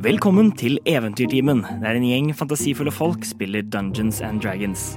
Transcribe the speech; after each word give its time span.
Velkommen 0.00 0.46
til 0.56 0.78
Eventyrtimen, 0.88 1.58
der 1.82 1.98
en 1.98 2.04
gjeng 2.08 2.30
fantasifulle 2.32 2.88
folk 2.88 3.20
spiller 3.28 3.60
Dungeons 3.68 4.22
and 4.24 4.40
Dragons. 4.40 4.94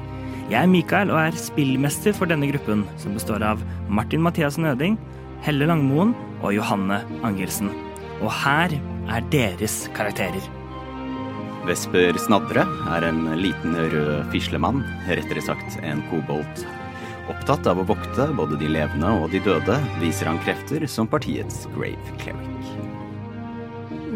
Jeg 0.48 0.56
er 0.62 0.70
Mikael 0.72 1.12
og 1.12 1.18
er 1.20 1.36
spillmester 1.36 2.16
for 2.16 2.32
denne 2.32 2.48
gruppen, 2.48 2.86
som 3.02 3.12
består 3.18 3.44
av 3.44 3.60
Martin 3.92 4.24
Mathiassen 4.24 4.64
Øding, 4.70 4.96
Helle 5.44 5.68
Langmoen 5.68 6.14
og 6.40 6.56
Johanne 6.56 7.02
Angelsen. 7.20 7.74
Og 8.22 8.32
her 8.32 8.78
er 9.12 9.28
deres 9.36 9.90
karakterer. 10.00 10.48
Vesper 11.68 12.16
Snadre 12.24 12.64
er 12.96 13.10
en 13.10 13.26
liten 13.44 13.76
rød 13.76 14.32
fislemann, 14.32 14.86
rettere 15.12 15.44
sagt 15.44 15.82
en 15.84 16.00
kobolt. 16.14 16.64
Opptatt 17.28 17.68
av 17.68 17.84
å 17.84 17.90
vokte 17.92 18.32
både 18.40 18.56
de 18.64 18.72
levende 18.72 19.12
og 19.20 19.36
de 19.36 19.44
døde, 19.44 19.82
viser 20.00 20.32
han 20.32 20.40
krefter 20.48 20.88
som 20.88 21.12
partiets 21.12 21.66
grave 21.76 22.20
cleric. 22.24 22.93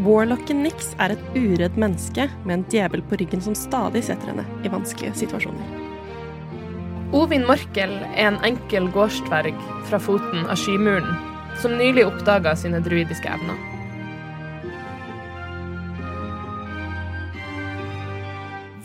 Warlocken 0.08 0.62
Nix 0.64 0.94
er 1.04 1.12
et 1.12 1.24
uredd 1.36 1.76
menneske 1.76 2.30
med 2.46 2.54
en 2.54 2.66
djevel 2.72 3.02
på 3.10 3.18
ryggen 3.20 3.42
som 3.44 3.56
stadig 3.58 4.06
setter 4.08 4.32
henne 4.32 4.46
i 4.64 4.72
vanskelige 4.72 5.18
situasjoner. 5.20 5.74
Ovin 7.18 7.44
Morkel 7.48 7.92
er 8.14 8.30
en 8.30 8.38
enkel 8.48 8.88
gårdsdverg 8.96 9.58
fra 9.90 10.00
foten 10.00 10.46
av 10.48 10.56
Skymuren, 10.62 11.10
som 11.60 11.76
nylig 11.76 12.06
oppdaga 12.08 12.56
sine 12.56 12.80
druidiske 12.86 13.28
evner. 13.28 13.60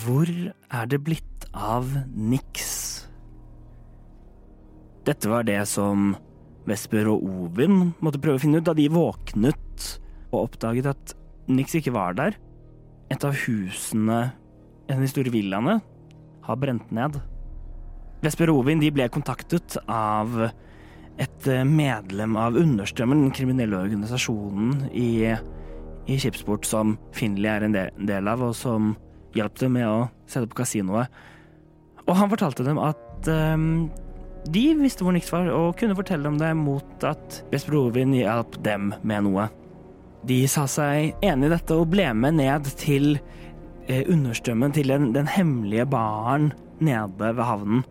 Hvor 0.03 0.27
er 0.27 0.91
det 0.91 1.03
blitt 1.07 1.47
av 1.55 1.87
Nix? 2.11 2.67
Dette 5.07 5.31
var 5.31 5.47
det 5.47 5.61
som 5.71 6.17
Vesper 6.67 7.11
og 7.15 7.23
Ovin 7.27 7.93
måtte 8.03 8.19
prøve 8.23 8.39
å 8.39 8.43
finne 8.43 8.59
ut 8.59 8.67
da 8.67 8.75
de 8.75 8.91
våknet 8.91 9.72
og 10.33 10.49
oppdaget 10.49 10.89
at 10.91 11.17
Nix 11.53 11.75
ikke 11.77 11.95
var 11.95 12.17
der. 12.17 12.37
Et 13.13 13.25
av 13.25 13.37
husene 13.45 14.21
en 14.89 14.99
av 14.99 15.05
de 15.05 15.11
store 15.11 15.33
villaene 15.33 15.79
har 16.47 16.59
brent 16.61 16.91
ned. 16.95 17.19
Vesper 18.23 18.51
og 18.53 18.63
Ovin 18.63 18.83
ble 18.83 19.09
kontaktet 19.13 19.77
av 19.91 20.37
et 21.21 21.49
medlem 21.69 22.37
av 22.41 22.57
Understrømmen, 22.59 23.27
den 23.27 23.35
kriminelle 23.37 23.79
organisasjonen 23.79 24.87
i, 24.97 25.33
i 25.33 26.19
Skipsport 26.19 26.67
som 26.67 26.97
Finley 27.15 27.51
er 27.51 27.67
en 27.67 27.77
del, 27.77 28.31
av, 28.31 28.43
og 28.43 28.55
som 28.57 28.95
hjalp 29.37 29.59
dem 29.61 29.77
med 29.79 29.89
å 29.89 29.99
sette 30.27 30.47
opp 30.49 30.57
kasinoet. 30.63 31.13
Og 32.07 32.17
han 32.19 32.31
fortalte 32.33 32.67
dem 32.67 32.81
at 32.83 33.29
um, 33.31 33.91
de 34.53 34.65
visste 34.81 35.05
hvor 35.07 35.15
Nix 35.15 35.31
var, 35.33 35.51
og 35.55 35.77
kunne 35.79 35.97
fortelle 35.99 36.31
om 36.31 36.39
det 36.41 36.53
mot 36.59 37.07
at 37.07 37.43
Vesper 37.53 37.79
Ovin 37.79 38.15
hjalp 38.17 38.59
dem 38.65 38.93
med 39.07 39.29
noe. 39.29 39.49
De 40.23 40.39
sa 40.47 40.69
seg 40.71 41.17
enig 41.25 41.49
i 41.49 41.53
dette 41.53 41.75
og 41.75 41.89
ble 41.91 42.07
med 42.15 42.37
ned 42.39 42.69
til 42.79 43.17
eh, 43.89 44.05
understrømmen 44.07 44.75
til 44.75 44.93
den, 44.93 45.11
den, 45.17 45.27
hemmelige 45.27 45.89
baren 45.91 46.53
nede 46.79 47.33
ved 47.35 47.43
havnen. 47.43 47.83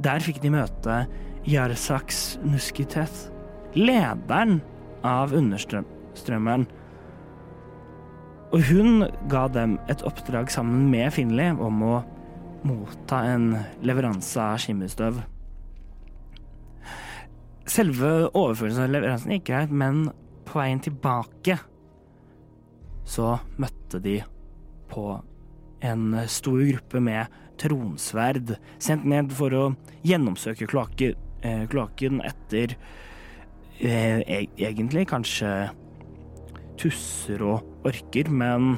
Der 0.00 0.22
fikk 0.24 0.40
de 0.40 0.52
møte 0.54 1.02
Jarsaks 1.48 2.38
Nuskitet, 2.44 3.28
lederen 3.76 4.62
av 5.04 5.34
understrømmeren. 5.36 6.64
Og 8.48 8.62
hun 8.70 9.04
ga 9.28 9.44
dem 9.52 9.76
et 9.92 10.04
oppdrag 10.08 10.48
sammen 10.52 10.86
med 10.88 11.12
Finley 11.12 11.52
om 11.52 11.82
å 11.84 11.98
motta 12.64 13.20
en 13.28 13.50
leveranse 13.84 14.40
av 14.40 14.56
skimmelstøv. 14.62 15.20
Selve 17.68 18.12
overførelsen 18.32 18.86
av 18.86 18.94
leveransen 18.94 19.36
gikk 19.36 19.50
greit, 19.50 19.74
men 19.74 20.06
på 20.48 20.60
veien 20.60 20.80
tilbake 20.82 21.58
så 23.08 23.38
møtte 23.60 24.00
de 24.04 24.18
på 24.90 25.04
en 25.84 26.04
stor 26.28 26.60
gruppe 26.60 27.00
med 27.00 27.36
tronsverd 27.58 28.54
sendt 28.82 29.06
ned 29.08 29.32
for 29.34 29.54
å 29.54 29.64
gjennomsøke 30.06 30.68
eh, 30.68 31.64
kloakken 31.70 32.22
etter 32.26 32.74
eh, 33.80 34.20
egentlig 34.58 35.06
kanskje 35.10 35.70
tusser 36.78 37.42
og 37.42 37.88
orker, 37.88 38.30
men 38.30 38.76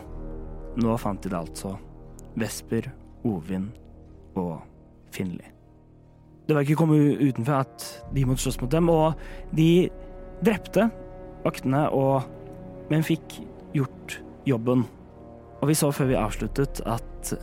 nå 0.80 0.96
fant 1.00 1.20
de 1.22 1.32
det 1.32 1.40
altså. 1.40 1.74
Vesper, 2.40 2.88
Ovin 3.26 3.68
og 4.38 4.60
Finli. 5.12 5.50
Det 6.46 6.56
var 6.56 6.64
ikke 6.64 6.78
kommet 6.80 7.20
utenfor 7.20 7.60
at 7.60 7.84
de 8.14 8.24
måtte 8.26 8.42
slåss 8.46 8.60
mot 8.62 8.72
dem, 8.72 8.88
og 8.90 9.18
de 9.54 9.90
drepte 10.40 10.88
vaktene, 11.44 11.86
og, 11.94 12.26
men 12.90 13.04
fikk 13.06 13.40
gjort 13.76 14.18
jobben. 14.48 14.84
Og 15.60 15.68
vi 15.70 15.76
så 15.76 15.90
før 15.94 16.10
vi 16.10 16.18
avsluttet 16.18 16.82
at 16.88 17.34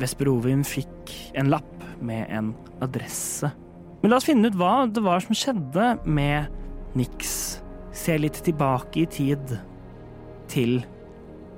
Vesperovin 0.00 0.62
fikk 0.64 1.12
en 1.36 1.50
lapp 1.52 1.84
med 2.00 2.30
en 2.32 2.54
adresse. 2.80 3.50
Men 4.00 4.12
la 4.12 4.20
oss 4.20 4.28
finne 4.28 4.48
ut 4.48 4.56
hva 4.56 4.86
det 4.88 5.02
var 5.04 5.20
som 5.24 5.36
skjedde 5.36 5.90
med 6.08 6.48
Nix. 6.96 7.60
Se 7.92 8.16
litt 8.16 8.38
tilbake 8.46 9.02
i 9.02 9.08
tid 9.10 9.58
til 10.50 10.80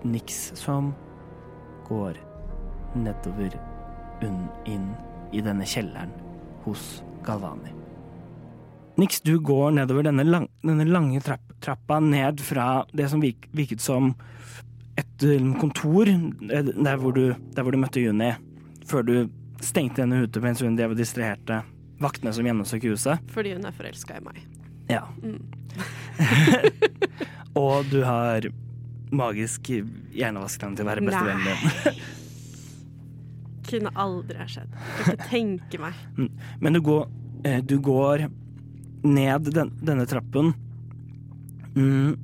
Nix 0.03 0.51
som 0.59 0.91
går 1.87 2.19
nedover 2.99 3.55
inn 4.23 4.89
i 5.33 5.41
denne 5.45 5.67
kjelleren 5.67 6.11
hos 6.67 7.03
Galvani. 7.27 7.73
Nix, 9.01 9.23
du 9.25 9.39
går 9.41 9.73
nedover 9.79 10.05
denne, 10.05 10.25
lang, 10.27 10.51
denne 10.67 10.85
lange 10.85 11.23
trapp, 11.25 11.52
trappa 11.63 12.01
ned 12.03 12.41
fra 12.43 12.85
det 12.93 13.09
som 13.13 13.23
virket 13.23 13.81
som 13.81 14.13
et 14.99 15.25
kontor, 15.61 16.11
der 16.43 16.97
hvor, 17.01 17.15
du, 17.17 17.33
der 17.55 17.63
hvor 17.63 17.73
du 17.73 17.81
møtte 17.81 18.03
Juni, 18.03 18.33
før 18.89 19.07
du 19.07 19.15
stengte 19.63 20.03
henne 20.03 20.25
ute 20.27 20.43
mens 20.43 20.61
hun 20.63 20.77
drev 20.77 20.93
og 20.93 20.99
distraherte 21.01 21.63
vaktene 22.03 22.33
som 22.35 22.47
gjennomsøkte 22.47 22.91
huset. 22.93 23.31
Fordi 23.33 23.55
hun 23.55 23.69
er 23.69 23.77
forelska 23.77 24.19
i 24.19 24.25
meg. 24.25 24.43
Ja. 24.91 25.05
Mm. 25.23 25.39
og 27.63 27.87
du 27.93 28.03
har 28.05 28.49
magisk 29.13 29.71
hjernevaskeren 29.71 30.77
til 30.77 30.87
å 30.87 30.91
være 30.91 31.07
bestevennen 31.07 31.47
din. 31.47 32.03
Kunne 33.71 33.93
aldri 34.03 34.37
ha 34.41 34.49
skjedd. 34.51 34.75
Kan 34.99 35.15
ikke 35.15 35.31
tenke 35.31 35.81
meg. 35.81 36.29
Men 36.61 36.77
du 36.77 36.83
går, 36.85 37.07
du 37.69 37.77
går 37.85 38.27
ned 39.07 39.53
den, 39.55 39.73
denne 39.81 40.07
trappen. 40.11 40.53
Mm. 41.77 42.17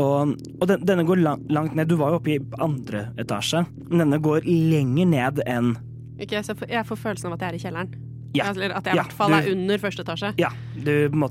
Og, 0.00 0.34
og 0.60 0.68
den, 0.70 0.84
denne 0.88 1.04
går 1.04 1.20
lang, 1.20 1.42
langt 1.52 1.76
ned. 1.76 1.90
Du 1.90 1.98
var 2.00 2.14
jo 2.14 2.20
oppe 2.20 2.34
i 2.36 2.38
andre 2.62 3.08
etasje. 3.20 3.64
Men 3.88 4.06
denne 4.06 4.20
går 4.22 4.46
lenger 4.48 5.10
ned 5.10 5.42
enn 5.46 5.74
Ok, 6.20 6.34
så 6.44 6.52
Jeg 6.68 6.84
får 6.84 6.98
følelsen 7.00 7.30
av 7.30 7.38
at 7.38 7.42
jeg 7.46 7.48
er 7.48 7.56
i 7.56 7.62
kjelleren. 7.62 7.92
Ja. 8.36 8.50
Eller 8.50 8.74
at 8.76 8.86
jeg 8.86 8.94
i 8.94 9.00
hvert 9.00 9.14
fall 9.16 9.34
er 9.34 9.48
under 9.50 9.80
første 9.80 10.04
etasje. 10.04 10.34
Ja, 10.38 10.50
du 10.76 10.92
må 11.16 11.30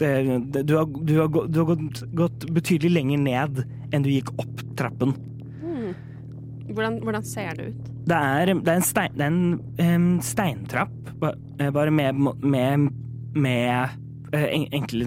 det, 0.00 0.08
det, 0.50 0.62
du, 0.66 0.74
har, 0.74 0.86
du, 0.86 1.12
har, 1.20 1.28
du 1.28 1.58
har 1.60 1.68
gått, 1.68 2.00
gått, 2.18 2.46
betydelig 2.50 2.90
lenger 2.96 3.20
ned 3.22 3.60
enn 3.94 4.02
du 4.02 4.10
gikk 4.10 4.32
opp 4.42 4.64
trappen. 4.78 5.14
Mm. 5.62 5.92
Hvordan, 6.72 6.98
hvordan, 7.04 7.28
ser 7.28 7.60
det 7.60 7.68
ut? 7.70 7.92
Det 8.08 8.16
er, 8.18 8.54
det 8.58 8.72
er 8.72 8.80
en, 8.80 8.88
stein, 8.88 9.14
det 9.14 9.28
er 9.28 9.30
en 9.30 10.00
um, 10.02 10.08
steintrapp, 10.24 11.12
bare 11.20 11.94
med, 11.94 12.18
med, 12.42 12.90
med 13.38 13.94
uh, 14.34 14.48
enkle 14.74 15.06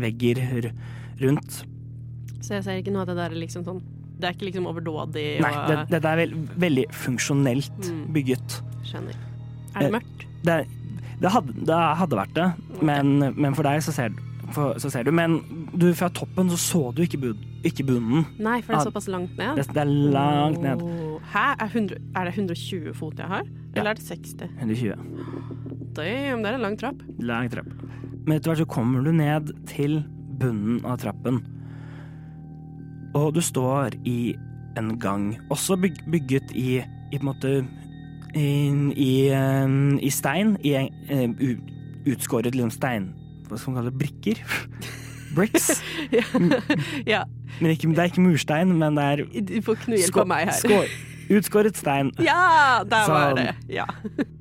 steinvegger 0.00 0.72
rundt. 1.20 1.64
Så 2.40 2.56
jeg 2.56 2.64
ser 2.64 2.80
ikke 2.80 2.92
noe 2.94 3.04
av 3.04 3.12
det 3.12 3.18
der 3.18 3.36
liksom 3.36 3.64
sånn 3.66 3.82
Det 4.20 4.28
er 4.28 4.36
ikke 4.36 4.48
liksom 4.48 4.66
overdådig 4.68 5.26
og 5.38 5.44
Nei, 5.44 5.52
det, 5.68 6.00
det 6.00 6.08
er 6.08 6.18
veld, 6.20 6.48
veldig 6.60 6.86
funksjonelt 6.92 7.78
mm. 7.84 8.00
bygget. 8.14 8.56
Skjønner. 8.88 9.20
Er 9.74 9.86
det 9.86 9.92
mørkt? 9.94 10.24
Det, 10.44 10.56
det, 11.20 11.30
hadde, 11.30 11.54
det 11.68 11.78
hadde, 12.00 12.18
vært 12.18 12.34
det, 12.36 12.48
men, 12.84 13.14
men, 13.36 13.54
for 13.56 13.68
deg 13.68 13.80
så 13.84 13.94
ser, 13.96 14.16
for, 14.56 14.76
så 14.80 14.90
ser, 14.92 15.04
du 15.08 15.12
Men 15.12 15.38
du, 15.72 15.90
fra 15.96 16.08
toppen 16.12 16.50
så 16.52 16.58
så 16.60 16.82
du 16.96 17.04
ikke, 17.04 17.20
bud, 17.20 17.44
ikke 17.64 17.86
bunnen. 17.88 18.26
Nei, 18.40 18.58
for 18.64 18.74
det 18.74 18.80
er 18.80 18.90
såpass 18.90 19.08
langt 19.12 19.36
ned? 19.40 19.60
Det, 19.60 19.68
det 19.72 19.84
er 19.84 19.94
langt 20.16 20.60
ned. 20.64 20.84
Hæ? 21.32 21.46
Er, 21.60 21.68
100, 21.68 22.00
er, 22.16 22.28
det 22.28 22.36
120 22.36 22.96
fot 22.98 23.20
jeg 23.20 23.30
har? 23.30 23.48
Eller 23.72 23.92
ja. 23.92 23.94
er 23.94 24.00
det 24.00 24.08
60? 24.08 24.48
120. 24.58 25.08
Damn, 25.96 26.44
det 26.44 26.52
er 26.52 26.56
en 26.58 26.66
lang 26.66 26.80
trapp. 26.80 27.04
Lang 27.20 27.52
trapp. 27.52 27.72
Men 28.26 28.36
etter 28.36 28.52
hvert 28.52 28.62
så 28.62 28.68
kommer 28.68 29.04
du 29.04 29.12
ned 29.16 29.52
til 29.70 30.00
bunnen 30.40 30.80
av 30.88 31.00
trappen. 31.02 31.40
Og 33.18 33.34
du 33.34 33.40
står 33.42 33.96
i 34.06 34.34
en 34.78 34.94
gang, 35.02 35.34
også 35.50 35.76
bygget 35.80 36.52
i, 36.54 36.80
i 36.80 37.18
på 37.18 37.24
en 37.24 37.26
måte 37.26 37.54
i, 38.38 38.46
i, 38.94 39.12
um, 39.34 39.98
i, 39.98 40.10
stein. 40.10 40.54
I 40.62 40.76
uh, 41.10 41.56
utskåret 42.06 42.54
liksom 42.54 42.70
stein 42.70 43.10
Hva 43.48 43.58
skal 43.58 43.72
man 43.72 43.80
kalle 43.80 43.90
det? 43.90 43.98
Brikker? 43.98 44.42
Bricks. 45.36 45.82
ja. 46.16 46.24
ja. 47.06 47.24
Men 47.60 47.70
ikke, 47.70 47.88
det 47.88 47.98
er 47.98 48.10
ikke 48.10 48.24
murstein, 48.24 48.72
men 48.78 48.96
det 48.98 49.04
er 49.04 49.24
Du 49.26 49.60
får 49.62 49.78
ikke 49.78 49.92
noe 49.92 50.00
hjelp 50.00 50.20
av 50.22 50.30
meg 50.30 50.48
her. 50.48 50.56
Skår, 50.58 50.94
utskåret 51.36 51.78
stein. 51.78 52.10
Ja, 52.22 52.82
der 52.86 53.10
var 53.10 53.36
det. 53.38 53.52
Ja. 53.70 53.86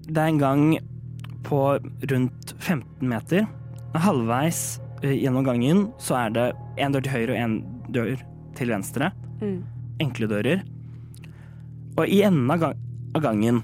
det 0.07 0.17
er 0.17 0.31
en 0.31 0.41
gang 0.41 0.63
på 1.45 1.61
rundt 2.11 2.55
15 2.57 3.09
meter. 3.09 3.45
Halvveis 3.97 4.79
uh, 5.03 5.11
gjennom 5.13 5.47
gangen 5.47 5.87
så 6.01 6.17
er 6.25 6.35
det 6.35 6.47
en 6.79 6.95
dør 6.95 7.05
til 7.05 7.15
høyre 7.15 7.33
og 7.33 7.39
en 7.41 7.57
dør 7.89 8.23
til 8.59 8.73
venstre. 8.73 9.11
Mm. 9.41 9.59
Enkle 10.03 10.29
dører. 10.31 10.63
Og 11.99 12.07
i 12.07 12.21
enden 12.23 12.51
av, 12.53 12.61
gang, 12.61 12.81
av 13.17 13.23
gangen 13.25 13.61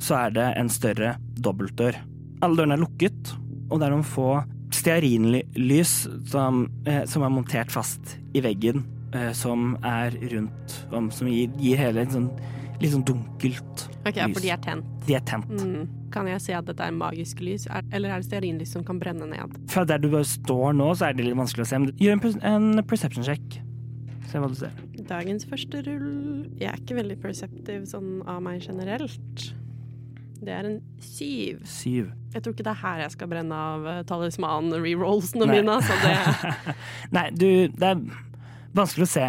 så 0.00 0.16
er 0.26 0.34
det 0.36 0.46
en 0.60 0.70
større 0.72 1.14
dobbeltdør. 1.40 1.98
Alle 2.44 2.56
dørene 2.56 2.76
er 2.76 2.82
lukket, 2.82 3.34
og 3.70 3.80
det 3.80 3.86
er 3.86 3.94
noen 3.94 4.06
få 4.06 4.30
stearinlys 4.74 5.94
som, 6.30 6.64
eh, 6.86 7.04
som 7.10 7.24
er 7.26 7.32
montert 7.32 7.72
fast 7.72 8.16
i 8.36 8.42
veggen, 8.44 8.84
eh, 9.12 9.32
som 9.36 9.76
er 9.84 10.14
rundt 10.32 10.76
om, 10.92 11.10
som 11.10 11.28
gir, 11.28 11.50
gir 11.60 11.80
hele 11.80 12.04
et 12.04 12.14
sånn 12.14 12.30
litt 12.80 12.94
sånn 12.94 13.04
dunkelt 13.04 13.86
Ok, 14.06 14.16
ja, 14.16 14.26
lys. 14.26 14.34
for 14.34 14.40
de 14.40 14.52
er 14.54 14.60
tent. 14.64 14.92
De 15.06 15.16
er 15.18 15.24
tent. 15.28 15.50
Mm. 15.52 15.99
Kan 16.10 16.26
jeg 16.30 16.42
se 16.42 16.54
at 16.56 16.66
dette 16.66 16.82
er 16.82 16.94
magisk 16.94 17.42
lys, 17.44 17.68
er, 17.70 17.84
eller 17.94 18.10
er 18.10 18.22
det 18.22 18.26
stearinlys 18.26 18.72
som 18.74 18.84
kan 18.86 18.98
brenne 18.98 19.28
ned? 19.30 19.56
Fra 19.70 19.84
der 19.86 20.00
du 20.02 20.08
bare 20.10 20.26
står 20.26 20.74
nå, 20.78 20.90
så 20.98 21.08
er 21.08 21.16
det 21.16 21.28
litt 21.28 21.38
vanskelig 21.38 21.66
å 21.66 21.70
se. 21.70 21.80
Men 21.84 21.92
gjør 22.02 22.18
en, 22.18 22.40
en 22.50 22.84
perception 22.90 23.26
check. 23.26 23.60
Se 24.30 24.38
hva 24.42 24.50
du 24.50 24.56
ser. 24.58 24.74
Dagens 25.10 25.46
første 25.48 25.80
rull 25.86 26.10
Jeg 26.60 26.68
er 26.70 26.78
ikke 26.78 26.98
veldig 27.00 27.16
perceptive 27.22 27.82
sånn 27.90 28.20
av 28.30 28.42
meg 28.44 28.62
generelt. 28.62 29.48
Det 30.40 30.52
er 30.54 30.68
en 30.68 30.78
syv. 31.04 31.64
Syv. 31.68 32.12
Jeg 32.32 32.42
tror 32.42 32.54
ikke 32.54 32.64
det 32.64 32.72
er 32.72 32.80
her 32.80 33.02
jeg 33.02 33.14
skal 33.16 33.28
brenne 33.28 33.56
av 33.72 33.84
uh, 33.84 33.98
talisman-rerollsene 34.08 35.48
mine. 35.50 35.76
Så 35.84 35.98
det, 36.04 36.14
Nei, 37.16 37.26
du, 37.36 37.48
det 37.74 37.90
er 37.90 38.00
vanskelig 38.76 39.08
å 39.08 39.12
se. 39.16 39.26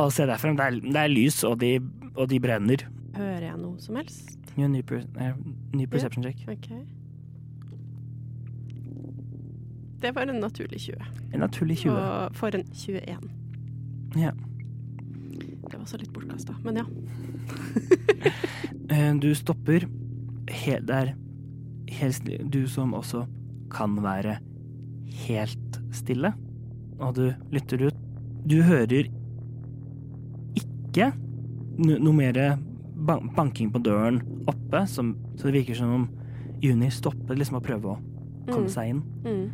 Å 0.00 0.08
se 0.14 0.28
derfra. 0.30 0.54
Det 0.56 0.70
er, 0.70 0.78
det 0.86 1.02
er 1.02 1.12
lys, 1.12 1.42
og 1.46 1.58
de, 1.60 1.76
og 2.14 2.30
de 2.30 2.40
brenner. 2.42 2.86
hører 3.18 3.50
jeg 3.50 3.60
noe 3.60 3.82
som 3.82 4.00
helst? 4.00 4.38
En 4.56 4.72
ny, 4.72 4.82
per, 4.82 5.02
eh, 5.18 5.34
ny 5.72 5.86
perception 5.86 6.22
check. 6.22 6.44
Okay. 6.48 6.84
Det 10.00 10.12
var 10.14 10.26
en 10.26 10.40
naturlig 10.40 10.80
20. 10.80 10.94
En 11.32 11.40
naturlig 11.40 11.78
20. 11.78 11.90
Og 11.96 12.36
for 12.36 12.54
en 12.54 12.64
21. 12.72 13.30
Ja. 14.16 14.30
Det 15.70 15.78
var 15.78 15.86
så 15.88 15.96
litt 15.98 16.12
bortkasta, 16.12 16.54
men 16.64 16.76
ja. 16.76 16.84
Eh, 18.92 19.14
Du 19.16 19.30
stopper 19.34 19.86
helt 20.50 20.86
der. 20.86 21.14
Helt 21.88 22.14
stille. 22.14 22.44
Du 22.52 22.66
som 22.68 22.92
også 22.94 23.24
kan 23.72 23.96
være 24.04 24.36
helt 25.24 25.78
stille. 25.92 26.34
Og 27.00 27.14
du 27.16 27.32
lytter 27.50 27.86
ut. 27.88 27.96
Du 28.46 28.60
hører 28.62 29.08
ikke 30.60 31.08
noe 31.80 32.12
mer 32.12 32.38
banking 33.34 33.72
på 33.72 33.80
døren 33.82 34.20
oppe, 34.50 34.86
som, 34.90 35.14
så 35.36 35.48
det 35.50 35.54
virker 35.62 35.74
som 35.78 35.92
om 35.94 36.08
Juni 36.62 36.88
stopper 36.90 37.36
liksom 37.36 37.58
å 37.60 37.62
prøve 37.64 37.94
å 37.94 37.98
komme 38.48 38.66
Mm. 38.66 38.72
seg 38.72 38.88
inn. 38.90 39.02
Mm. 39.24 39.50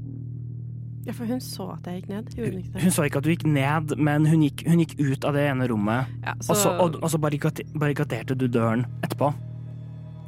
Ja, 1.07 1.13
for 1.17 1.25
hun 1.25 1.41
så 1.41 1.67
at 1.73 1.87
jeg 1.89 2.03
gikk 2.03 2.09
ned, 2.11 2.33
hun? 2.37 2.81
Hun 2.83 2.91
så 2.93 3.05
ikke 3.09 3.19
at 3.19 3.25
du 3.25 3.31
gikk 3.31 3.47
ned, 3.49 3.95
men 3.99 4.27
hun 4.27 4.43
gikk, 4.43 4.67
hun 4.69 4.79
gikk 4.83 4.99
ut 5.01 5.25
av 5.25 5.33
det 5.35 5.47
ene 5.49 5.67
rommet, 5.71 6.07
Ja, 6.27 6.35
og 6.37 6.57
så, 6.59 6.75
og, 6.79 6.99
og 7.03 7.09
så 7.11 7.19
barrikaderte 7.23 8.37
du 8.37 8.47
døren 8.49 8.85
etterpå. 9.03 9.33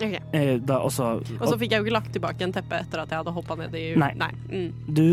Okay. 0.03 0.19
Eh, 0.33 0.57
da, 0.59 0.79
og 0.83 0.91
så, 0.91 1.21
Og 1.39 1.45
så 1.47 1.59
fikk 1.61 1.75
jeg 1.77 1.83
jo 1.83 1.85
ikke 1.87 1.95
lagt 1.95 2.13
tilbake 2.15 2.43
en 2.43 2.53
teppe 2.57 2.79
etter 2.81 3.03
at 3.05 3.11
jeg 3.13 3.21
hadde 3.21 3.35
hoppa 3.37 3.55
ned 3.61 3.75
i 3.79 3.85
Nei. 4.01 4.31
Mm. 4.51 4.73
Du 4.97 5.05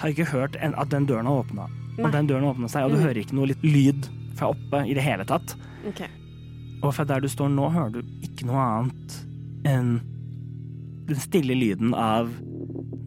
har 0.00 0.08
ikke 0.10 0.24
hørt 0.32 0.56
en, 0.58 0.74
at 0.80 0.88
den 0.90 1.06
døren 1.06 1.26
har 1.28 1.44
åpna. 1.44 1.68
Og 2.00 2.08
den 2.10 2.26
døren 2.26 2.48
åpna 2.48 2.68
seg, 2.72 2.86
og 2.88 2.90
du 2.94 2.96
Mm. 2.96 3.02
hører 3.04 3.20
ikke 3.20 3.36
noe 3.36 3.46
litt 3.52 3.62
lyd 3.62 4.08
fra 4.34 4.48
oppe 4.48 4.80
i 4.88 4.94
det 4.96 5.02
hele 5.04 5.24
tatt. 5.28 5.54
Ok. 5.86 6.02
Og 6.82 6.94
fra 6.96 7.04
der 7.06 7.22
du 7.22 7.28
står 7.30 7.50
nå, 7.54 7.68
hører 7.70 7.92
du 7.94 8.00
ikke 8.26 8.46
noe 8.48 8.62
annet 8.62 9.18
enn 9.68 9.92
den 11.06 11.20
stille 11.22 11.54
lyden 11.54 11.94
av 11.94 12.30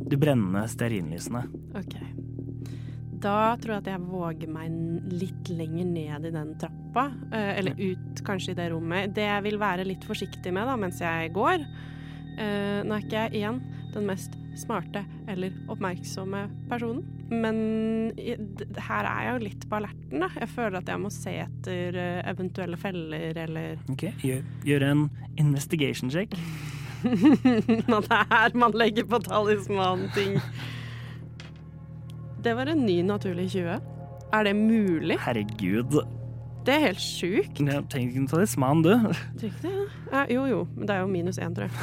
de 0.06 0.20
brennende 0.20 0.66
stearinlysene. 0.72 1.46
ok. 1.76 1.96
Da 3.26 3.56
tror 3.58 3.74
jeg 3.74 3.82
at 3.82 3.88
jeg 3.90 4.06
våger 4.06 4.50
meg 4.52 4.74
litt 5.10 5.50
lenger 5.50 5.86
ned 5.90 6.28
i 6.28 6.32
den 6.36 6.52
trappa. 6.62 7.08
eh, 7.32 7.58
Eller 7.58 7.74
ut 7.80 8.22
kanskje 8.28 8.52
i 8.52 8.58
det 8.60 8.68
rommet. 8.70 9.16
Det 9.16 9.24
jeg 9.26 9.44
vil 9.48 9.58
være 9.58 9.86
litt 9.88 10.04
forsiktig 10.06 10.54
med 10.54 10.68
da, 10.70 10.76
mens 10.78 11.00
jeg 11.02 11.32
går 11.34 11.64
eh, 12.38 12.84
Nå 12.86 12.94
er 12.94 13.02
ikke 13.02 13.24
jeg 13.24 13.40
igjen 13.40 13.62
den 13.96 14.06
mest 14.06 14.36
smarte 14.60 15.04
eller 15.32 15.54
oppmerksomme 15.72 16.46
personen. 16.70 17.04
Men 17.32 17.58
her 18.16 19.08
er 19.10 19.24
jeg 19.26 19.32
jo 19.34 19.44
litt 19.46 19.66
på 19.70 19.80
alerten, 19.80 20.22
da. 20.22 20.30
Jeg 20.40 20.52
føler 20.54 20.78
at 20.80 20.92
jeg 20.92 21.02
må 21.02 21.12
se 21.14 21.34
etter 21.46 21.98
eh, 22.02 22.22
eventuelle 22.30 22.78
feller 22.78 23.40
eller 23.46 23.80
Ok, 23.92 24.08
Gjør, 24.24 24.44
gjør 24.68 24.88
en 24.92 25.06
investigation 25.42 26.14
check. 26.14 26.36
Når 27.90 28.06
det 28.08 28.18
er 28.18 28.30
her 28.32 28.56
man 28.58 28.78
legger 28.78 29.08
på 29.10 29.20
talisman-ting. 29.26 30.40
Det 32.46 32.54
var 32.58 32.70
en 32.70 32.86
ny 32.86 33.00
naturlig 33.06 33.50
20. 33.56 33.80
Er 34.34 34.46
det 34.46 34.56
mulig? 34.58 35.18
Herregud. 35.22 35.98
Det 36.66 36.74
er 36.74 36.80
helt 36.88 37.02
sjukt. 37.02 37.60
Ja, 37.62 37.82
Tenk 37.94 38.10
ikke 38.12 38.20
en 38.24 38.28
talisman, 38.32 38.80
du. 38.82 38.90
Ikke 39.38 39.62
det? 39.62 39.74
Ja, 40.12 40.24
jo, 40.34 40.46
jo, 40.50 40.60
men 40.76 40.88
det 40.90 40.96
er 40.96 41.00
jo 41.04 41.08
minus 41.12 41.38
én, 41.42 41.54
tror 41.54 41.64
jeg. 41.68 41.74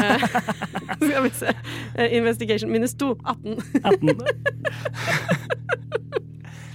Eh, 0.00 0.18
Skal 1.02 1.22
vi 1.26 1.30
se. 1.36 1.48
Eh, 1.96 2.08
Investigation 2.16 2.72
minus 2.72 2.94
to. 2.94 3.08
18. 3.24 3.58
18. 3.84 4.16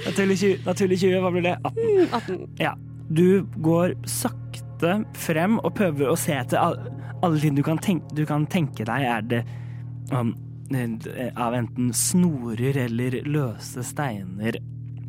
Naturlig 0.06 0.38
20, 0.40 0.60
naturlig 0.68 0.98
20, 1.02 1.22
hva 1.24 1.32
blir 1.34 1.46
det? 1.48 1.56
18. 1.66 2.10
18. 2.14 2.40
Ja. 2.62 2.74
Du 3.10 3.46
går 3.66 3.96
sakte 4.10 5.00
frem 5.18 5.58
og 5.62 5.74
prøver 5.78 6.10
å 6.12 6.16
se 6.20 6.34
etter 6.38 6.58
all- 6.62 6.80
alle 7.26 7.40
ting 7.42 7.56
du 7.58 7.64
kan 7.66 7.78
tenke, 7.82 8.14
du 8.18 8.26
kan 8.30 8.46
tenke 8.50 8.86
deg. 8.86 9.02
Er 9.06 9.22
det 9.26 9.44
um, 10.14 10.34
eh, 10.74 11.32
av 11.38 11.54
enten 11.58 11.92
snorer 11.96 12.78
eller 12.86 13.12
løse 13.26 13.84
steiner? 13.86 14.56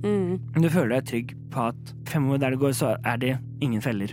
Mm. 0.02 0.38
Du 0.62 0.69
føler 0.70 0.96
deg 1.00 1.06
trygg 1.08 1.34
på 1.54 1.66
at 1.70 1.93
fremover 2.10 2.38
der 2.43 2.50
det 2.56 2.60
går, 2.60 2.72
så 2.76 2.94
er 3.04 3.16
det 3.22 3.34
ingen 3.64 3.81
feller. 3.84 4.12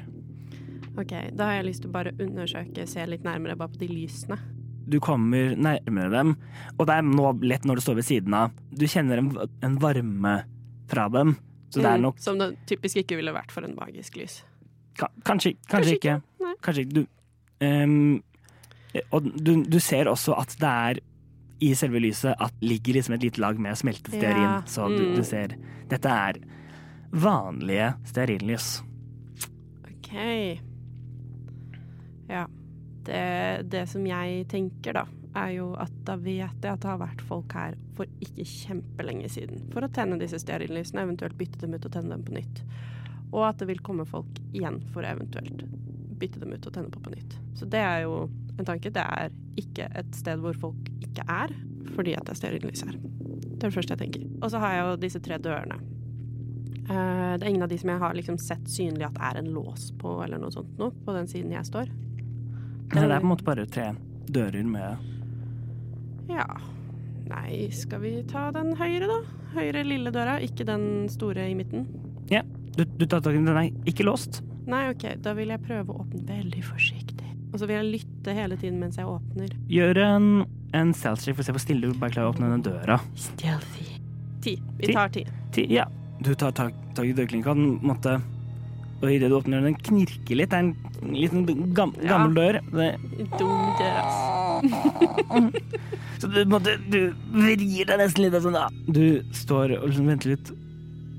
OK, 0.97 1.13
da 1.33 1.47
har 1.49 1.55
jeg 1.59 1.65
lyst 1.71 1.81
til 1.83 1.89
å 1.89 1.93
bare 1.95 2.13
undersøke, 2.21 2.85
se 2.87 3.05
litt 3.09 3.23
nærmere 3.25 3.55
bare 3.57 3.73
på 3.73 3.79
de 3.81 3.87
lysene. 3.89 4.37
Du 4.85 4.99
kommer 5.01 5.55
nærmere 5.55 6.09
dem, 6.11 6.33
og 6.77 6.87
det 6.89 6.97
er 6.99 7.05
nå 7.07 7.29
lett 7.47 7.63
når 7.65 7.79
du 7.79 7.81
står 7.85 7.95
ved 8.01 8.05
siden 8.09 8.33
av. 8.35 8.51
Du 8.75 8.83
kjenner 8.91 9.21
en, 9.21 9.29
en 9.63 9.77
varme 9.81 10.33
fra 10.91 11.07
dem, 11.09 11.35
så 11.73 11.79
det 11.81 11.87
er 11.89 11.97
Mm, 11.97 12.03
nok 12.05 12.19
Som 12.21 12.37
det 12.37 12.51
typisk 12.69 12.97
ikke 13.01 13.15
ville 13.17 13.33
vært 13.33 13.51
for 13.51 13.65
en 13.65 13.73
magisk 13.79 14.17
lys. 14.19 14.41
Ka- 14.99 15.09
Kanskje, 15.25 15.55
kanskje, 15.65 15.69
Kanskje 15.71 15.95
ikke. 15.97 16.17
ikke. 16.19 16.53
Kanskje 16.61 16.83
ikke. 16.85 16.93
Du, 16.93 17.07
um, 17.65 18.23
og 19.09 19.23
du, 19.41 19.53
du 19.65 19.79
ser 19.81 20.05
også 20.11 20.35
at 20.37 20.53
det 20.59 20.69
er 20.69 20.99
i 21.63 21.71
selve 21.77 22.01
lyset 22.03 22.35
at 22.39 22.63
ligger 22.63 22.97
liksom 22.97 23.15
et 23.15 23.23
lite 23.27 23.41
lag 23.41 23.59
med 23.59 23.77
smeltet 23.79 24.13
stearin. 24.13 24.43
Ja, 24.43 24.61
Så 24.67 24.87
du, 24.91 24.99
mm. 25.05 25.15
du 25.15 25.23
ser 25.27 25.55
Dette 25.89 26.09
er 26.09 26.39
vanlige 27.13 27.93
stearinlys. 28.09 28.81
OK. 29.87 30.13
Ja. 32.31 32.47
Det, 33.03 33.23
det 33.67 33.83
som 33.91 34.05
jeg 34.07 34.45
tenker, 34.49 34.95
da, 34.95 35.03
er 35.35 35.55
jo 35.57 35.73
at 35.79 35.93
da 36.07 36.15
vet 36.15 36.63
jeg 36.63 36.71
at 36.71 36.81
det 36.81 36.89
har 36.89 37.01
vært 37.01 37.23
folk 37.27 37.53
her 37.57 37.75
for 37.97 38.09
ikke 38.23 38.45
kjempelenge 38.47 39.29
siden 39.33 39.65
for 39.73 39.85
å 39.85 39.91
tenne 39.93 40.17
disse 40.21 40.39
stearinlysene, 40.41 41.03
eventuelt 41.03 41.37
bytte 41.37 41.59
dem 41.65 41.75
ut 41.75 41.85
og 41.85 41.93
tenne 41.93 42.15
dem 42.15 42.23
på 42.25 42.37
nytt. 42.37 42.63
Og 43.33 43.43
at 43.49 43.59
det 43.59 43.69
vil 43.69 43.83
komme 43.83 44.07
folk 44.07 44.39
igjen 44.53 44.79
for 44.93 45.03
å 45.03 45.11
eventuelt 45.15 45.65
bytte 46.21 46.41
dem 46.41 46.55
ut 46.55 46.65
og 46.69 46.75
tenne 46.75 46.93
på 46.93 47.01
på 47.03 47.13
nytt. 47.13 47.37
Så 47.59 47.67
det 47.69 47.81
er 47.83 48.05
jo 48.05 48.27
en 48.59 48.67
tanke. 48.67 48.91
Det 48.93 49.03
er 49.03 49.33
ikke 49.59 49.89
et 49.99 50.15
sted 50.17 50.41
hvor 50.43 50.57
folk 50.59 50.91
ikke 51.03 51.25
er, 51.29 51.53
fordi 51.95 52.15
at 52.17 52.27
det 52.27 52.35
er 52.35 52.39
stearinlys 52.41 52.85
her. 52.85 52.95
Det 52.97 53.59
er 53.59 53.69
det 53.69 53.75
første 53.75 53.95
jeg 53.95 54.01
tenker. 54.03 54.29
Og 54.41 54.51
så 54.51 54.61
har 54.63 54.75
jeg 54.75 54.85
jo 54.85 55.01
disse 55.03 55.21
tre 55.23 55.39
dørene. 55.41 55.79
Eh, 56.83 57.33
det 57.37 57.45
er 57.45 57.49
ingen 57.49 57.65
av 57.65 57.71
de 57.71 57.79
som 57.79 57.93
jeg 57.93 58.03
har 58.03 58.17
liksom 58.17 58.39
sett 58.41 58.69
synlig 58.69 59.07
at 59.07 59.19
er 59.31 59.39
en 59.41 59.51
lås 59.55 59.91
på, 60.01 60.17
eller 60.25 60.41
noe 60.41 60.53
sånt 60.53 60.73
noe, 60.81 60.91
på 61.05 61.15
den 61.15 61.29
siden 61.31 61.53
jeg 61.55 61.69
står. 61.69 61.91
Men 62.93 63.07
det 63.07 63.15
er 63.15 63.23
på 63.23 63.25
en 63.25 63.31
måte 63.31 63.47
bare 63.47 63.65
tre 63.69 63.91
dører 64.33 64.67
med 64.67 65.09
Ja. 66.31 66.47
Nei, 67.23 67.69
skal 67.71 68.01
vi 68.03 68.17
ta 68.27 68.49
den 68.51 68.73
høyre, 68.75 69.07
da? 69.07 69.19
Høyre 69.53 69.85
lille 69.87 70.11
døra, 70.11 70.35
ikke 70.43 70.65
den 70.67 71.07
store 71.09 71.45
i 71.49 71.55
midten. 71.55 71.87
Du, 72.75 72.83
du 72.85 73.05
tar 73.05 73.21
tak 73.21 73.33
i 73.33 73.37
den, 73.37 73.45
den 73.45 73.57
er 73.59 73.89
ikke 73.89 74.05
låst. 74.07 74.41
Nei, 74.65 74.87
OK, 74.89 75.05
da 75.21 75.35
vil 75.37 75.51
jeg 75.53 75.61
prøve 75.61 75.93
å 75.93 76.03
åpne 76.03 76.23
veldig 76.25 76.63
forsiktig. 76.65 77.02
Og 77.53 77.59
så 77.61 77.67
vil 77.69 77.75
jeg 77.77 77.89
lytte 77.99 78.33
hele 78.33 78.57
tiden 78.57 78.79
mens 78.81 78.97
jeg 78.97 79.05
åpner. 79.05 79.51
Gjør 79.69 79.99
en, 80.01 80.29
en 80.73 80.93
stealth 80.97 81.21
check 81.21 81.35
for 81.37 81.43
å 81.43 81.47
se 81.47 81.53
hvor 81.53 81.61
stille 81.61 81.85
du 81.91 81.93
bare 82.01 82.11
klarer 82.15 82.31
å 82.31 82.33
åpne 82.33 82.49
den 82.55 82.63
døra. 82.65 82.97
Stealthy. 83.15 83.85
Ti. 84.43 84.55
Vi 84.79 84.87
Ti. 84.89 84.93
tar 84.97 85.11
ti. 85.13 85.23
Ti, 85.53 85.67
ja. 85.71 85.85
Du 86.23 86.33
tar 86.39 86.51
tak, 86.57 86.73
tak 86.97 87.05
i 87.05 87.13
dørklinka, 87.15 87.53
den 87.57 87.77
måtte 87.85 88.17
Og 89.03 89.09
idet 89.11 89.27
du 89.29 89.35
åpner 89.37 89.59
den, 89.61 89.73
den 89.73 89.79
knirker 89.83 90.37
litt. 90.39 90.49
Det 90.53 90.57
er 90.57 90.63
en 90.63 91.13
liten 91.13 91.45
gam, 91.75 91.93
Ja. 92.01 92.13
gammel 92.17 92.33
dør. 92.37 92.59
Det, 92.71 92.89
Dum 93.37 93.63
dør, 93.79 93.97
ass. 94.01 94.19
Så 96.23 96.29
du 96.31 96.39
måtte 96.47 96.77
Du 96.89 96.99
vrir 97.33 97.85
deg 97.89 97.97
nesten 97.99 98.23
litt 98.25 98.37
sånn, 98.41 98.55
da. 98.55 98.67
Du 98.87 99.21
står 99.35 99.75
og 99.79 99.89
liksom 99.89 100.07
venter 100.09 100.33
litt. 100.35 100.51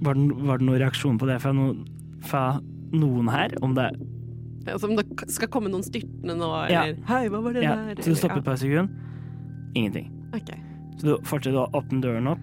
Var 0.05 0.17
det, 0.19 0.25
var 0.49 0.59
det 0.61 0.67
noen 0.69 0.81
reaksjon 0.83 1.19
på 1.21 1.29
det 1.29 1.39
fra, 1.45 1.53
noen, 1.57 1.85
fra 2.27 2.45
noen 2.97 3.29
her? 3.33 3.55
Om 3.65 3.77
det 3.79 3.91
Ja, 3.93 4.01
Som 4.81 4.97
det 4.97 5.05
skal 5.29 5.49
komme 5.49 5.69
noen 5.71 5.83
styrtende 5.85 6.37
nå, 6.39 6.49
Ja. 6.71 6.85
Hei, 7.09 7.29
hva 7.29 7.43
var 7.43 7.53
det 7.53 7.63
ja, 7.63 7.75
der? 7.77 8.03
Så 8.03 8.11
du 8.13 8.15
stopper 8.15 8.39
et 8.39 8.43
Eller- 8.43 8.51
par 8.51 8.57
sekunder? 8.57 8.89
Ingenting. 9.75 10.11
Okay. 10.35 10.59
Så 10.99 11.03
du 11.05 11.17
fortsetter 11.27 11.59
å 11.67 11.71
åpne 11.75 12.01
døren 12.03 12.29
opp, 12.31 12.41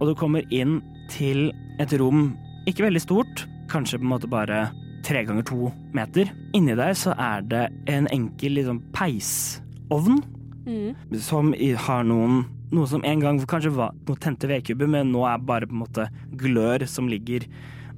og 0.00 0.08
du 0.08 0.14
kommer 0.18 0.42
inn 0.52 0.80
til 1.08 1.52
et 1.80 1.92
rom 1.98 2.36
ikke 2.66 2.84
veldig 2.88 3.00
stort, 3.00 3.46
kanskje 3.68 3.98
på 3.98 4.02
en 4.06 4.12
måte 4.12 4.28
bare 4.30 4.70
tre 5.02 5.24
ganger 5.24 5.42
to 5.44 5.72
meter. 5.92 6.30
Inni 6.54 6.74
der 6.76 6.92
så 6.94 7.14
er 7.18 7.42
det 7.42 7.68
en 7.88 8.06
enkel 8.08 8.54
liksom, 8.58 8.80
peisovn 8.92 10.22
Mm. 10.64 10.94
som 11.18 11.52
har 11.54 12.04
noen 12.04 12.44
noe 12.70 12.86
som 12.86 13.02
en 13.04 13.20
gang 13.20 13.38
kanskje 13.40 13.72
var 13.74 13.90
noe 14.06 14.16
tente 14.16 14.46
vedkubber, 14.48 14.88
men 14.88 15.10
nå 15.12 15.24
er 15.26 15.38
bare 15.38 15.66
på 15.66 15.72
en 15.72 15.82
måte 15.82 16.08
glør 16.36 16.86
som 16.88 17.08
ligger 17.08 17.44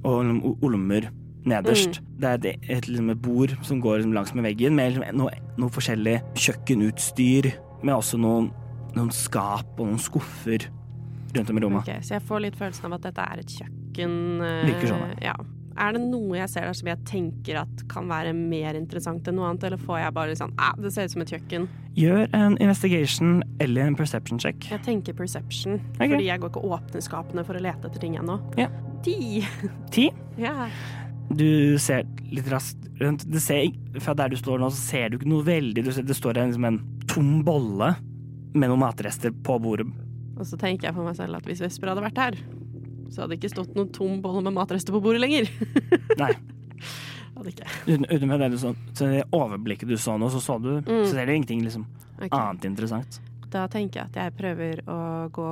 og 0.03 0.25
liksom 0.25 0.57
olmer 0.63 1.09
nederst. 1.49 2.01
Det 2.19 2.29
er 2.29 2.39
et, 2.39 2.69
et, 2.77 2.87
liksom 2.89 3.11
et 3.13 3.21
bord 3.21 3.55
som 3.65 3.81
går 3.83 4.01
liksom 4.01 4.15
langs 4.17 4.33
med 4.37 4.47
veggen, 4.47 4.77
med 4.77 4.95
liksom 4.95 5.19
noe, 5.21 5.33
noe 5.61 5.73
forskjellig 5.73 6.19
kjøkkenutstyr, 6.45 7.51
med 7.85 7.95
også 7.95 8.19
noen, 8.21 8.51
noen 8.95 9.11
skap 9.13 9.77
og 9.79 9.91
noen 9.91 10.01
skuffer 10.01 10.69
rundt 11.35 11.51
om 11.51 11.59
i 11.59 11.65
rommet. 11.65 11.83
Ok, 11.83 12.05
så 12.05 12.17
jeg 12.17 12.25
får 12.25 12.47
litt 12.47 12.57
følelsen 12.59 12.87
av 12.89 12.97
at 12.97 13.09
dette 13.09 13.27
er 13.27 13.43
et 13.43 13.59
kjøkken. 13.59 14.17
eh, 14.41 14.65
Virker 14.71 14.91
sånn, 14.93 15.13
ja. 15.23 15.35
Er 15.75 15.91
det 15.91 16.05
noe 16.05 16.37
jeg 16.37 16.47
ser 16.53 16.69
der 16.69 16.75
som 16.77 16.87
jeg 16.87 17.01
tenker 17.03 17.57
at 17.59 17.81
kan 17.91 18.07
være 18.07 18.31
mer 18.35 18.77
interessant 18.79 19.27
enn 19.27 19.35
noe 19.35 19.49
annet, 19.49 19.65
eller 19.67 19.81
får 19.81 19.99
jeg 19.99 20.15
bare 20.15 20.37
sånn 20.39 20.53
ah, 20.55 20.71
det 20.79 20.93
ser 20.95 21.09
ut 21.09 21.15
som 21.17 21.25
et 21.25 21.33
kjøkken? 21.35 21.67
Gjør 21.99 22.21
en 22.37 22.55
investigation 22.63 23.41
eller 23.63 23.89
en 23.89 23.97
perception 23.99 24.39
check. 24.39 24.69
Jeg 24.71 24.83
tenker 24.87 25.15
perception, 25.17 25.81
okay. 25.97 26.13
fordi 26.13 26.29
jeg 26.29 26.43
går 26.43 26.53
ikke 26.53 26.63
åpne 26.77 27.03
skapene 27.03 27.43
for 27.47 27.59
å 27.59 27.63
lete 27.67 27.89
etter 27.89 28.05
ting 28.07 28.15
ennå. 28.21 28.39
Ja. 28.59 28.71
Ti! 29.05 29.43
Ti. 29.91 30.11
Ja. 30.35 30.67
Du 31.29 31.77
ser 31.81 32.05
litt 32.31 32.47
raskt 32.51 32.85
rundt. 33.01 33.25
Det 33.27 33.41
ser, 33.43 33.69
fra 34.01 34.15
der 34.17 34.31
du 34.31 34.37
står 34.39 34.61
nå, 34.61 34.69
så 34.71 34.81
ser 34.81 35.09
du 35.09 35.17
ikke 35.19 35.29
noe 35.29 35.45
veldig 35.45 35.85
du 35.85 35.91
ser, 35.93 36.05
Det 36.05 36.17
står 36.17 36.39
liksom 36.39 36.67
en 36.69 36.81
tom 37.11 37.39
bolle 37.45 37.95
med 38.55 38.69
noen 38.71 38.81
matrester 38.85 39.33
på 39.45 39.57
bordet. 39.59 39.87
Og 40.35 40.47
så 40.47 40.59
tenker 40.59 40.89
jeg 40.89 40.95
for 40.95 41.07
meg 41.07 41.17
selv 41.17 41.39
at 41.39 41.47
hvis 41.47 41.63
Vesper 41.63 41.91
hadde 41.91 42.03
vært 42.03 42.19
her, 42.19 42.37
så 43.11 43.23
hadde 43.23 43.35
det 43.35 43.39
ikke 43.41 43.53
stått 43.53 43.75
noen 43.77 43.91
tom 43.95 44.19
bolle 44.23 44.43
med 44.45 44.55
matrester 44.55 44.95
på 44.95 45.01
bordet 45.03 45.23
lenger. 45.23 45.49
Nei. 46.21 46.33
hadde 47.35 47.51
ikke. 47.51 47.69
Uten, 47.87 48.07
uten 48.09 48.27
med 48.31 48.43
det 48.43 48.51
du 48.55 48.57
så, 48.61 48.73
så 48.95 49.11
det 49.11 49.23
overblikket 49.35 49.91
du 49.91 49.97
så 49.99 50.17
nå, 50.19 50.31
så 50.31 50.43
så 50.43 50.59
du 50.59 50.73
Mm. 50.75 51.05
Så 51.05 51.13
ser 51.13 51.25
du 51.25 51.33
ingenting 51.33 51.63
liksom 51.63 51.85
okay. 52.17 52.29
annet 52.31 52.65
interessant. 52.67 53.19
Da 53.51 53.67
tenker 53.71 54.01
jeg 54.01 54.11
at 54.11 54.17
jeg 54.19 54.35
prøver 54.35 54.81
å 54.91 54.99
gå 55.33 55.51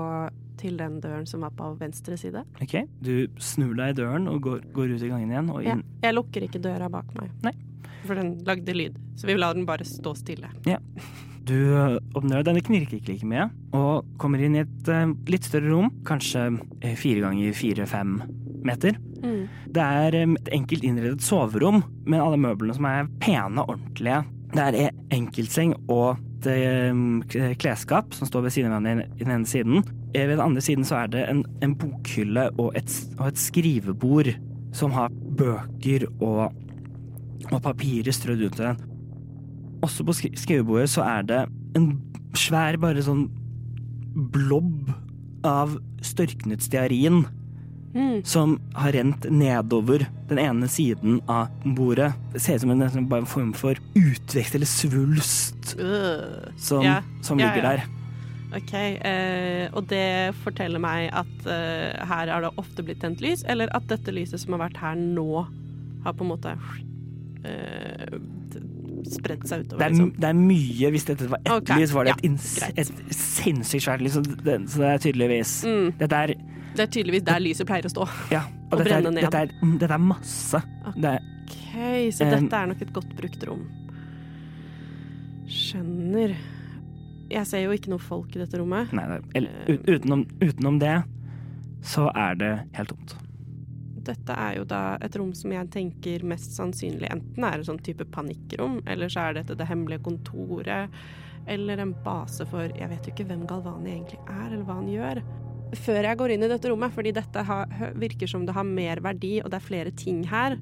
til 0.63 0.79
den 0.79 0.99
døren 1.03 1.27
som 1.29 1.43
var 1.45 1.53
på 1.57 1.73
venstre 1.79 2.17
side. 2.19 2.45
Ok, 2.63 2.77
Du 3.03 3.27
snur 3.43 3.75
deg 3.77 3.93
i 3.93 3.99
døren 4.01 4.29
og 4.31 4.41
går, 4.45 4.63
går 4.75 4.95
ut 4.95 5.03
i 5.03 5.11
gangen 5.11 5.31
igjen 5.31 5.51
og 5.53 5.61
Ja. 5.63 5.77
Jeg 6.03 6.15
lukker 6.17 6.47
ikke 6.47 6.61
døra 6.63 6.89
bak 6.91 7.11
meg. 7.19 7.31
Nei. 7.43 7.53
For 8.03 8.19
den 8.19 8.33
lagde 8.47 8.73
lyd, 8.75 8.97
så 9.15 9.29
vi 9.29 9.37
lar 9.37 9.55
den 9.55 9.67
bare 9.67 9.85
stå 9.87 10.15
stille. 10.19 10.49
Ja. 10.67 10.79
Du 11.43 11.55
øh, 11.55 11.97
åpner 12.15 12.43
denne 12.43 12.61
knirker 12.63 12.97
ikke 12.97 13.13
like 13.13 13.27
mye, 13.27 13.49
og 13.75 14.07
kommer 14.19 14.39
inn 14.39 14.55
i 14.55 14.61
et 14.63 14.91
øh, 14.91 15.11
litt 15.27 15.47
større 15.47 15.71
rom, 15.73 15.89
kanskje 16.07 16.45
øh, 16.55 16.93
fire 16.99 17.23
ganger 17.25 17.55
fire-fem 17.57 18.21
meter. 18.63 18.95
Mm. 19.23 19.41
Det 19.75 19.83
er 19.83 20.17
et 20.21 20.53
enkelt 20.55 20.87
innredet 20.87 21.23
soverom, 21.23 21.83
med 22.07 22.23
alle 22.23 22.39
møblene 22.39 22.75
som 22.77 22.87
er 22.87 23.11
pene 23.23 23.59
og 23.63 23.75
ordentlige. 23.75 24.21
Det 24.53 24.67
er 24.85 24.95
enkeltseng 25.11 25.75
og 25.91 26.21
et 26.51 27.35
øh, 27.39 27.53
klesskap 27.59 28.13
som 28.15 28.27
står 28.29 28.47
ved 28.47 28.55
siden 28.55 28.71
av 28.71 28.81
hverandre 28.83 29.07
i 29.17 29.23
den 29.23 29.35
ene 29.35 29.49
siden. 29.49 29.83
Eh, 30.13 30.27
Ved 30.27 30.37
den 30.37 30.45
andre 30.45 30.61
siden 30.61 30.87
så 30.87 31.03
er 31.03 31.11
det 31.13 31.23
en, 31.29 31.43
en 31.63 31.75
bokhylle 31.79 32.49
og 32.57 32.73
et, 32.79 32.91
og 33.19 33.27
et 33.31 33.39
skrivebord 33.41 34.31
som 34.73 34.93
har 34.95 35.13
bøker 35.37 36.07
og, 36.19 36.53
og 37.51 37.61
papirer 37.61 38.15
strødd 38.15 38.47
ut 38.47 38.57
den. 38.57 38.81
Også 39.83 40.05
på 40.07 40.15
skrivebordet 40.15 40.89
så 40.89 41.05
er 41.05 41.25
det 41.29 41.41
en 41.77 41.93
svær, 42.37 42.77
bare 42.81 43.03
sånn 43.03 43.27
blobb 44.33 44.91
av 45.45 45.77
størknet 46.05 46.63
stearin 46.63 47.23
Mm. 47.93 48.23
som 48.25 48.55
har 48.73 48.91
rent 48.95 49.25
nedover 49.29 50.07
den 50.29 50.39
ene 50.41 50.67
siden 50.67 51.19
av 51.29 51.47
bordet. 51.77 52.11
Det 52.33 52.41
ser 52.41 52.55
ut 52.57 52.61
som 52.61 52.71
en, 52.73 53.07
bare 53.09 53.21
en 53.21 53.29
form 53.29 53.51
for 53.53 53.77
utvekst 53.93 54.55
eller 54.57 54.65
svulst 54.69 55.75
uh. 55.77 56.49
som, 56.57 56.81
Ja. 56.83 57.01
som 57.21 57.39
Ja, 57.39 57.51
ligger 57.51 57.63
ja. 57.63 57.75
der. 57.75 57.83
Ok, 58.53 58.73
eh, 58.73 59.69
og 59.73 59.87
det 59.89 60.33
forteller 60.43 60.81
meg 60.81 61.07
at 61.13 61.47
eh, 61.49 62.01
her 62.05 62.29
har 62.29 62.41
det 62.45 62.51
ofte 62.61 62.83
blitt 62.85 62.99
tent 63.01 63.21
lys, 63.21 63.41
eller 63.49 63.69
at 63.73 63.87
dette 63.89 64.13
lyset 64.13 64.41
som 64.41 64.53
har 64.53 64.67
vært 64.69 64.77
her 64.77 64.95
nå, 64.99 65.45
har 66.05 66.13
på 66.13 66.25
en 66.25 66.29
måte 66.33 66.53
eh, 67.45 68.17
spredt 69.09 69.47
seg 69.49 69.65
utover, 69.65 69.79
Det 69.79 69.85
er, 69.85 69.89
liksom. 69.95 70.11
det 70.21 70.29
er 70.29 70.37
mye 70.37 70.89
Hvis 70.93 71.05
dette 71.09 71.29
var 71.31 71.41
ett 71.43 71.51
okay. 71.51 71.81
lys, 71.81 71.93
var 71.95 72.07
det 72.07 72.13
ja, 72.13 72.31
et, 72.31 72.83
et 72.85 73.15
sinnssykt 73.17 73.83
svært 73.87 74.03
lys. 74.05 74.13
Så 74.17 74.21
det, 74.23 74.57
så 74.71 74.83
det 74.83 74.89
er 74.91 75.01
tydeligvis 75.07 75.53
Mm, 75.67 75.89
Dette 75.99 76.21
er 76.27 76.35
det 76.73 76.87
er 76.87 76.91
tydeligvis 76.91 77.25
der 77.27 77.43
lyset 77.43 77.69
pleier 77.69 77.87
å 77.87 77.93
stå. 77.93 78.07
Ja. 78.33 78.43
Og 78.73 78.79
er, 78.81 78.87
brenne 78.87 79.11
ned. 79.13 79.27
dette, 79.27 79.45
er, 79.45 79.53
mm, 79.61 79.77
dette 79.81 79.93
er 79.93 80.01
masse. 80.01 80.61
Er, 80.97 81.21
Ok, 81.43 82.13
så 82.15 82.23
Um, 82.23 82.29
dette 82.31 82.55
er 82.55 82.67
nok 82.69 82.81
et 82.81 82.93
godt 82.93 83.15
brukt 83.17 83.43
rom. 83.47 83.63
Skjønner. 85.49 86.35
Jeg 87.33 87.49
ser 87.49 87.65
jo 87.65 87.73
ikke 87.75 87.91
noe 87.91 88.01
folk 88.01 88.35
i 88.35 88.41
dette 88.41 88.59
rommet. 88.61 88.93
nei, 88.93 89.03
er, 89.03 89.25
eller, 89.35 89.83
utenom, 89.89 90.25
utenom 90.41 90.79
det 90.79 90.95
så 91.83 92.07
er 92.15 92.35
det 92.39 92.53
helt 92.77 92.93
tomt. 92.93 93.15
Dette 94.03 94.35
er 94.35 94.57
jo 94.57 94.65
da 94.67 94.97
et 95.03 95.15
rom 95.15 95.31
som 95.35 95.51
jeg 95.51 95.69
tenker 95.71 96.23
mest 96.27 96.55
sannsynlig 96.57 97.07
enten 97.11 97.43
er 97.47 97.59
en 97.59 97.67
sånn 97.67 97.79
type 97.83 98.05
panikkrom, 98.11 98.81
eller 98.87 99.11
så 99.11 99.29
er 99.29 99.39
dette 99.39 99.55
det 99.59 99.67
hemmelige 99.67 100.03
kontoret, 100.03 100.91
eller 101.47 101.77
en 101.83 101.93
base 102.03 102.45
for 102.47 102.71
Jeg 102.71 102.89
vet 102.91 103.07
jo 103.07 103.13
ikke 103.13 103.27
hvem 103.31 103.47
Galvani 103.47 103.91
egentlig 103.91 104.19
er, 104.27 104.51
eller 104.51 104.63
hva 104.67 104.79
han 104.79 104.91
gjør. 104.91 105.23
Før 105.79 106.03
jeg 106.05 106.17
går 106.19 106.33
inn 106.35 106.43
i 106.45 106.49
dette 106.51 106.69
rommet, 106.69 106.93
fordi 106.93 107.11
dette 107.15 107.43
har, 107.47 107.67
virker 107.97 108.27
som 108.29 108.45
det 108.45 108.53
har 108.55 108.63
mer 108.67 109.01
verdi, 109.01 109.39
og 109.43 109.49
det 109.51 109.57
er 109.59 109.65
flere 109.67 109.91
ting 109.97 110.23
her, 110.29 110.57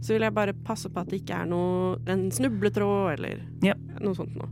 så 0.00 0.14
vil 0.14 0.22
jeg 0.24 0.32
bare 0.36 0.54
passe 0.64 0.88
på 0.88 1.00
at 1.02 1.10
det 1.12 1.20
ikke 1.22 1.42
er 1.42 1.48
noe 1.50 1.96
en 2.08 2.28
snubletråd, 2.32 3.18
eller 3.18 3.42
Ja. 3.66 3.74
noe 4.00 4.14
sånt 4.16 4.34
noe. 4.38 4.48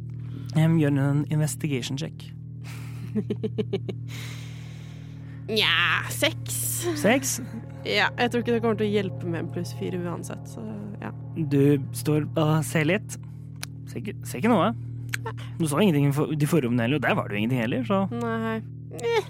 Jeg 0.57 0.71
gjør 0.81 0.99
en 0.99 1.25
investigation 1.31 1.97
check. 2.01 2.27
Nja, 5.49 6.05
seks. 6.13 6.57
Seks. 7.01 7.39
Ja, 7.89 8.11
jeg 8.19 8.31
tror 8.31 8.43
ikke 8.43 8.53
det 8.59 8.61
kommer 8.65 8.77
til 8.81 8.89
å 8.91 8.93
hjelpe 8.99 9.25
med 9.31 9.41
en 9.47 9.49
pluss 9.55 9.71
fire 9.79 9.97
uansett, 10.03 10.45
så 10.51 10.61
ja. 11.01 11.13
Du 11.49 11.79
står 11.97 12.27
og 12.37 12.59
ser 12.69 12.85
litt. 12.91 13.17
Ser 13.89 14.03
ikke, 14.03 14.15
ser 14.29 14.43
ikke 14.43 14.53
noe. 14.53 14.75
Du 15.59 15.65
så 15.69 15.81
ingenting 15.81 16.11
i 16.13 16.37
de 16.39 16.49
forrommene 16.49 16.85
heller, 16.85 17.01
og 17.01 17.07
der 17.07 17.17
var 17.17 17.29
det 17.31 17.37
jo 17.39 17.41
ingenting 17.43 17.63
heller, 17.65 17.87
så 17.89 18.03
Nei. 18.13 18.59
Eh, 18.99 19.25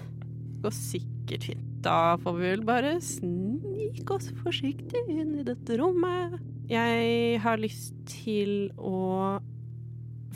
går 0.63 0.73
sikkert 0.75 1.45
fint. 1.49 1.65
Da 1.85 2.17
får 2.19 2.35
vi 2.37 2.47
vel 2.51 2.63
bare 2.67 2.95
snike 3.03 4.15
oss 4.15 4.31
forsiktig 4.43 5.05
inn 5.13 5.37
i 5.39 5.45
dette 5.47 5.77
rommet. 5.79 6.35
Jeg 6.69 7.39
har 7.43 7.61
lyst 7.61 7.95
til 8.11 8.67
å 8.77 9.39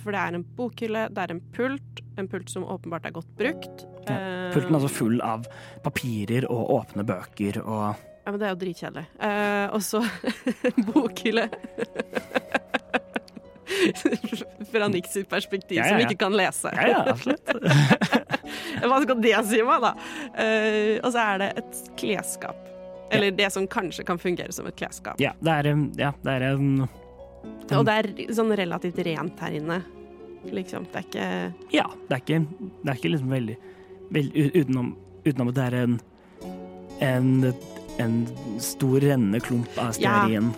For 0.04 0.12
det 0.12 0.20
er 0.20 0.36
en 0.36 0.46
bokhylle, 0.58 1.06
det 1.16 1.22
er 1.24 1.32
en 1.36 1.44
pult. 1.56 2.02
En 2.20 2.28
pult 2.28 2.50
som 2.52 2.66
åpenbart 2.68 3.06
er 3.08 3.14
godt 3.16 3.30
brukt. 3.40 3.86
Ja, 4.08 4.18
Pulten 4.52 4.74
er 4.76 4.80
altså 4.82 4.92
full 4.92 5.22
av 5.24 5.46
papirer 5.86 6.44
og 6.52 6.74
åpne 6.76 7.06
bøker 7.08 7.62
og 7.64 7.86
Ja, 8.24 8.32
men 8.32 8.40
det 8.40 8.48
er 8.48 8.54
jo 8.54 8.60
dritkjedelig. 8.62 9.06
Eh, 9.20 9.66
og 9.76 9.82
så 9.84 10.04
bokhylle. 10.92 11.48
Fra 14.74 14.88
Nick 14.92 15.08
sitt 15.12 15.30
perspektiv, 15.30 15.78
Ja, 15.78 15.86
ja, 15.88 15.94
som 15.94 16.04
ikke 16.06 16.20
kan 16.26 16.36
lese. 16.38 16.72
Ja, 16.76 16.88
ja, 16.92 17.02
absolutt. 17.14 17.54
Hva 18.90 19.00
skal 19.04 19.22
det 19.24 19.34
si 19.50 19.62
meg, 19.66 19.84
da? 19.86 19.94
Uh, 20.38 20.96
og 21.04 21.10
så 21.16 21.24
er 21.24 21.42
det 21.44 21.50
et 21.64 21.82
klesskap. 22.00 22.60
Eller 23.14 23.36
det 23.38 23.52
som 23.54 23.68
kanskje 23.70 24.06
kan 24.08 24.18
fungere 24.22 24.54
som 24.56 24.68
et 24.70 24.78
klesskap. 24.80 25.20
Ja, 25.22 25.34
det 25.44 25.58
er, 25.60 25.70
en- 25.74 25.92
ja, 26.00 26.14
det 26.26 26.38
er 26.40 26.48
en 26.54 26.72
Og 26.84 27.86
det 27.86 27.98
er 28.00 28.10
sånn 28.34 28.54
relativt 28.58 28.98
rent 29.06 29.44
her 29.44 29.60
inne. 29.60 29.84
Liksom. 30.50 30.88
Det 30.92 31.00
er 31.00 31.06
ikke 31.08 31.28
Ja, 31.76 31.86
det 32.10 32.18
er 32.18 32.24
ikke, 32.26 32.42
det 32.82 32.90
er 32.90 32.98
ikke 33.00 33.14
liksom 33.14 33.32
veldig, 33.32 33.60
veldig 34.18 34.50
utenom, 34.58 34.90
utenom 35.24 35.54
at 35.54 35.60
det 35.60 35.68
er 35.70 35.80
en 35.84 36.02
en, 37.04 37.54
en 38.00 38.28
stor 38.62 39.00
rennende 39.04 39.40
klump 39.44 39.78
av 39.82 39.92
stearin. 39.98 40.52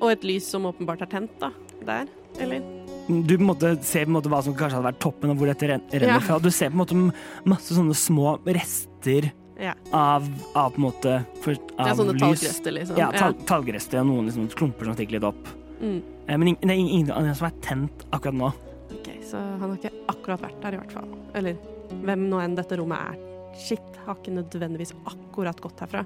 Og 0.00 0.08
et 0.14 0.22
lys 0.24 0.46
som 0.48 0.64
åpenbart 0.64 1.02
er 1.04 1.10
tent, 1.12 1.32
da. 1.42 1.50
Der. 1.90 2.06
Eller? 2.44 2.62
Du 3.10 3.34
på 3.36 3.40
en 3.42 3.48
måte 3.48 3.70
ser 3.82 4.04
på 4.06 4.12
en 4.12 4.16
måte 4.20 4.30
hva 4.30 4.38
som 4.46 4.54
kanskje 4.54 4.78
hadde 4.78 4.86
vært 4.92 5.00
toppen, 5.02 5.32
og 5.32 5.40
hvor 5.40 5.50
dette 5.50 5.66
renner 5.66 6.06
Ja. 6.06 6.18
fra. 6.22 6.38
Du 6.38 6.50
ser 6.54 6.70
på 6.70 6.78
en 6.78 6.82
måte 6.84 7.14
masse 7.44 7.74
sånne 7.74 7.96
små 7.98 8.36
rester 8.46 9.32
Ja. 9.60 9.74
av, 9.92 10.28
av 10.54 10.72
på 10.72 10.78
en 10.78 10.84
måte 10.86 11.14
for, 11.42 11.52
av 11.78 11.88
Ja, 11.90 11.94
sånne 11.98 12.14
lys. 12.14 12.22
talgrester, 12.22 12.72
liksom. 12.72 12.96
Ja, 12.96 13.10
tal, 13.12 13.34
talgrester 13.44 14.00
og 14.00 14.06
noen 14.06 14.26
liksom 14.30 14.48
klumper 14.54 14.84
som 14.88 14.94
stikker 14.94 15.18
litt 15.18 15.24
opp. 15.26 15.50
Mm. 15.82 16.02
Eh, 16.28 16.36
Men 16.36 16.54
det 16.60 16.70
er 16.70 16.78
ingen 16.78 17.34
som 17.34 17.46
er 17.48 17.52
tent 17.60 18.04
akkurat 18.12 18.34
nå. 18.34 18.52
Ok, 18.92 19.08
så 19.24 19.36
han 19.36 19.60
har 19.60 19.76
ikke 19.76 19.92
akkurat 20.08 20.40
vært 20.40 20.60
der, 20.62 20.74
i 20.74 20.76
hvert 20.78 20.92
fall. 20.92 21.08
Eller 21.34 21.56
hvem 22.04 22.28
nå 22.30 22.40
enn 22.44 22.54
dette 22.56 22.76
rommet 22.78 22.98
er. 23.10 23.16
Shit, 23.58 23.80
har 24.06 24.14
ikke 24.14 24.32
nødvendigvis 24.38 24.92
akkurat 25.06 25.60
gått 25.60 25.80
herfra. 25.80 26.04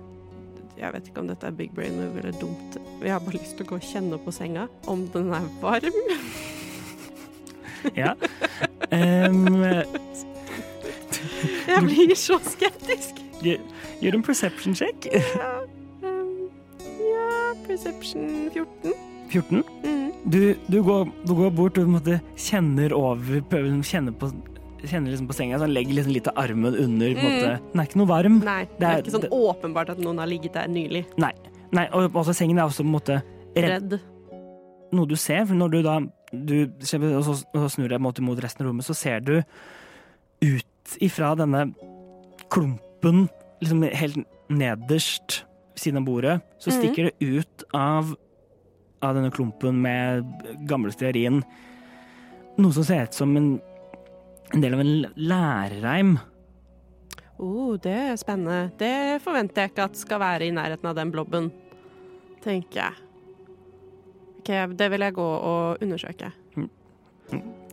Jeg 0.78 0.93
vet 0.95 1.09
ikke 1.09 1.23
om 1.23 1.28
dette 1.31 1.47
er 1.47 1.54
big 1.54 1.71
brain 1.75 1.97
move 1.99 2.19
eller 2.19 2.35
dumt. 2.40 2.78
Jeg 3.02 3.12
har 3.12 3.23
bare 3.23 3.38
lyst 3.38 3.57
til 3.57 3.66
å 3.66 3.71
gå 3.73 3.78
og 3.78 3.87
kjenne 3.87 4.19
på 4.21 4.35
senga, 4.35 4.66
om 4.90 5.07
den 5.14 5.31
er 5.35 5.47
varm. 5.62 6.00
Ja. 7.97 8.14
Um, 8.90 9.61
Jeg 11.69 11.83
blir 11.85 12.14
så 12.16 12.38
skeptisk. 12.45 13.21
gjør, 14.00 14.14
en 14.14 14.23
perception 14.23 14.75
check. 14.75 15.07
Ja. 15.12 15.21
Ja, 17.04 17.52
Perception 17.66 18.50
14. 18.52 18.93
14. 19.31 19.62
Mm. 19.85 20.12
Du, 20.33 20.54
du, 20.69 20.83
går, 20.83 21.09
du 21.26 21.35
går 21.35 21.50
bort 21.50 21.78
og 21.78 21.88
kjenner 22.37 22.93
over 22.97 23.43
prøver 23.50 23.76
å 23.76 23.83
kjenne 23.85 24.14
på 24.16 24.31
Kjenner 24.85 25.11
liksom 25.14 25.29
på 25.31 25.35
senga, 25.37 25.59
så 25.59 25.64
han 25.67 25.75
legger 25.75 25.97
liksom 25.97 26.12
litt 26.12 26.29
av 26.29 26.38
armen 26.45 26.75
under. 26.76 27.14
På 27.14 27.25
en 27.25 27.37
måte. 27.37 27.53
Den 27.73 27.81
er 27.81 27.88
ikke 27.88 28.00
noe 28.00 28.11
varm. 28.11 28.41
Nei, 28.45 28.64
det 28.79 28.88
er 28.88 29.03
ikke 29.03 29.14
sånn 29.17 29.29
åpenbart 29.33 29.93
at 29.95 30.03
noen 30.03 30.19
har 30.21 30.29
ligget 30.31 30.57
der 30.59 30.69
nylig. 30.69 31.05
Nei. 31.21 31.33
Nei, 31.75 31.87
og 31.97 32.14
også 32.21 32.35
sengen 32.37 32.59
er 32.61 32.69
også 32.69 32.85
på 32.85 32.91
en 32.91 32.95
måte 32.95 33.17
redd. 33.57 33.97
Noe 34.95 35.09
du 35.11 35.17
ser, 35.19 35.45
for 35.49 35.59
når 35.59 35.73
du 35.73 35.79
da 35.83 35.97
du, 36.35 36.55
og 36.67 37.25
så, 37.25 37.35
og 37.55 37.61
så 37.64 37.69
snur 37.71 37.88
deg 37.88 38.00
mot, 38.03 38.19
resten 38.43 38.64
av 38.64 38.69
rommet, 38.71 38.87
så 38.87 38.95
ser 38.99 39.21
du 39.23 39.37
ut 40.43 40.97
ifra 41.03 41.33
denne 41.38 41.69
klumpen, 42.53 43.29
liksom 43.62 43.83
helt 43.95 44.19
nederst 44.50 45.41
ved 45.75 45.81
siden 45.83 45.99
av 46.03 46.07
bordet, 46.07 46.41
så 46.59 46.71
Mhm. 46.71 46.79
stikker 46.79 47.05
det 47.11 47.14
ut 47.21 47.64
av, 47.73 48.14
av 49.03 49.14
denne 49.14 49.31
klumpen 49.31 49.81
med 49.83 50.25
gamle 50.69 50.93
stearin 50.93 51.43
noe 52.59 52.73
som 52.73 52.85
ser 52.85 53.03
ut 53.09 53.14
som 53.14 53.37
en, 53.37 53.61
en 54.55 54.63
del 54.63 54.75
av 54.77 54.81
en 54.85 54.93
lærreim. 55.17 56.15
Oh, 57.43 57.75
det 57.83 57.93
er 57.93 58.19
spennende. 58.21 58.71
Det 58.79 59.21
forventer 59.25 59.65
jeg 59.65 59.73
ikke 59.73 59.87
at 59.89 59.99
skal 59.99 60.23
være 60.23 60.47
i 60.47 60.55
nærheten 60.55 60.87
av 60.91 60.95
den 60.99 61.11
blobben, 61.15 61.51
tenker 62.45 62.81
jeg. 62.85 63.01
Ok, 64.39 64.53
Det 64.79 64.91
vil 64.93 65.01
jeg 65.01 65.17
gå 65.17 65.25
og 65.25 65.83
undersøke. 65.83 66.31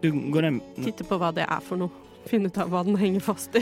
Du 0.02 0.08
går 0.34 0.48
hjem 0.48 0.62
Titte 0.82 1.06
på 1.06 1.18
hva 1.22 1.30
det 1.36 1.44
er 1.46 1.62
for 1.62 1.78
noe. 1.78 1.92
Finne 2.26 2.50
ut 2.50 2.58
av 2.58 2.72
hva 2.72 2.82
den 2.88 2.98
henger 2.98 3.22
fast 3.22 3.56
i. 3.60 3.62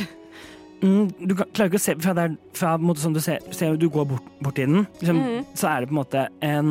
Mm, 0.79 1.09
du 1.27 1.33
kan, 1.35 1.49
klarer 1.51 1.67
ikke 1.73 1.79
å 1.81 1.83
se 1.83 1.95
fra 1.99 2.13
der, 2.15 2.37
fra 2.55 2.77
måte 2.79 3.01
som 3.03 3.11
du 3.11 3.19
ser, 3.19 3.43
ser 3.51 3.75
du 3.75 3.89
går 3.91 4.05
bort, 4.13 4.27
bort 4.39 4.59
i 4.61 4.67
den, 4.69 4.85
liksom, 5.01 5.17
mm. 5.19 5.49
så 5.59 5.67
er 5.73 5.81
det 5.83 5.89
på 5.89 5.91
en 5.91 5.99
måte 5.99 6.21
en 6.45 6.69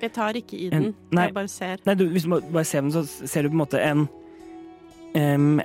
Jeg 0.00 0.12
tar 0.14 0.38
ikke 0.40 0.56
i 0.56 0.70
En- 0.72 0.82
den. 0.86 0.94
nei. 1.12 1.26
Jeg 1.26 1.34
bare 1.34 1.48
ser. 1.48 1.82
Nei, 1.84 1.94
du, 1.94 2.06
hvis 2.08 2.24
du 2.24 2.30
bare 2.40 2.64
ser 2.64 2.80
den, 2.80 2.92
så 2.92 3.04
ser 3.04 3.42
du 3.42 3.50
på 3.50 3.58
en 3.58 3.60
måte 3.60 3.80
en 3.80 4.08
em, 5.14 5.60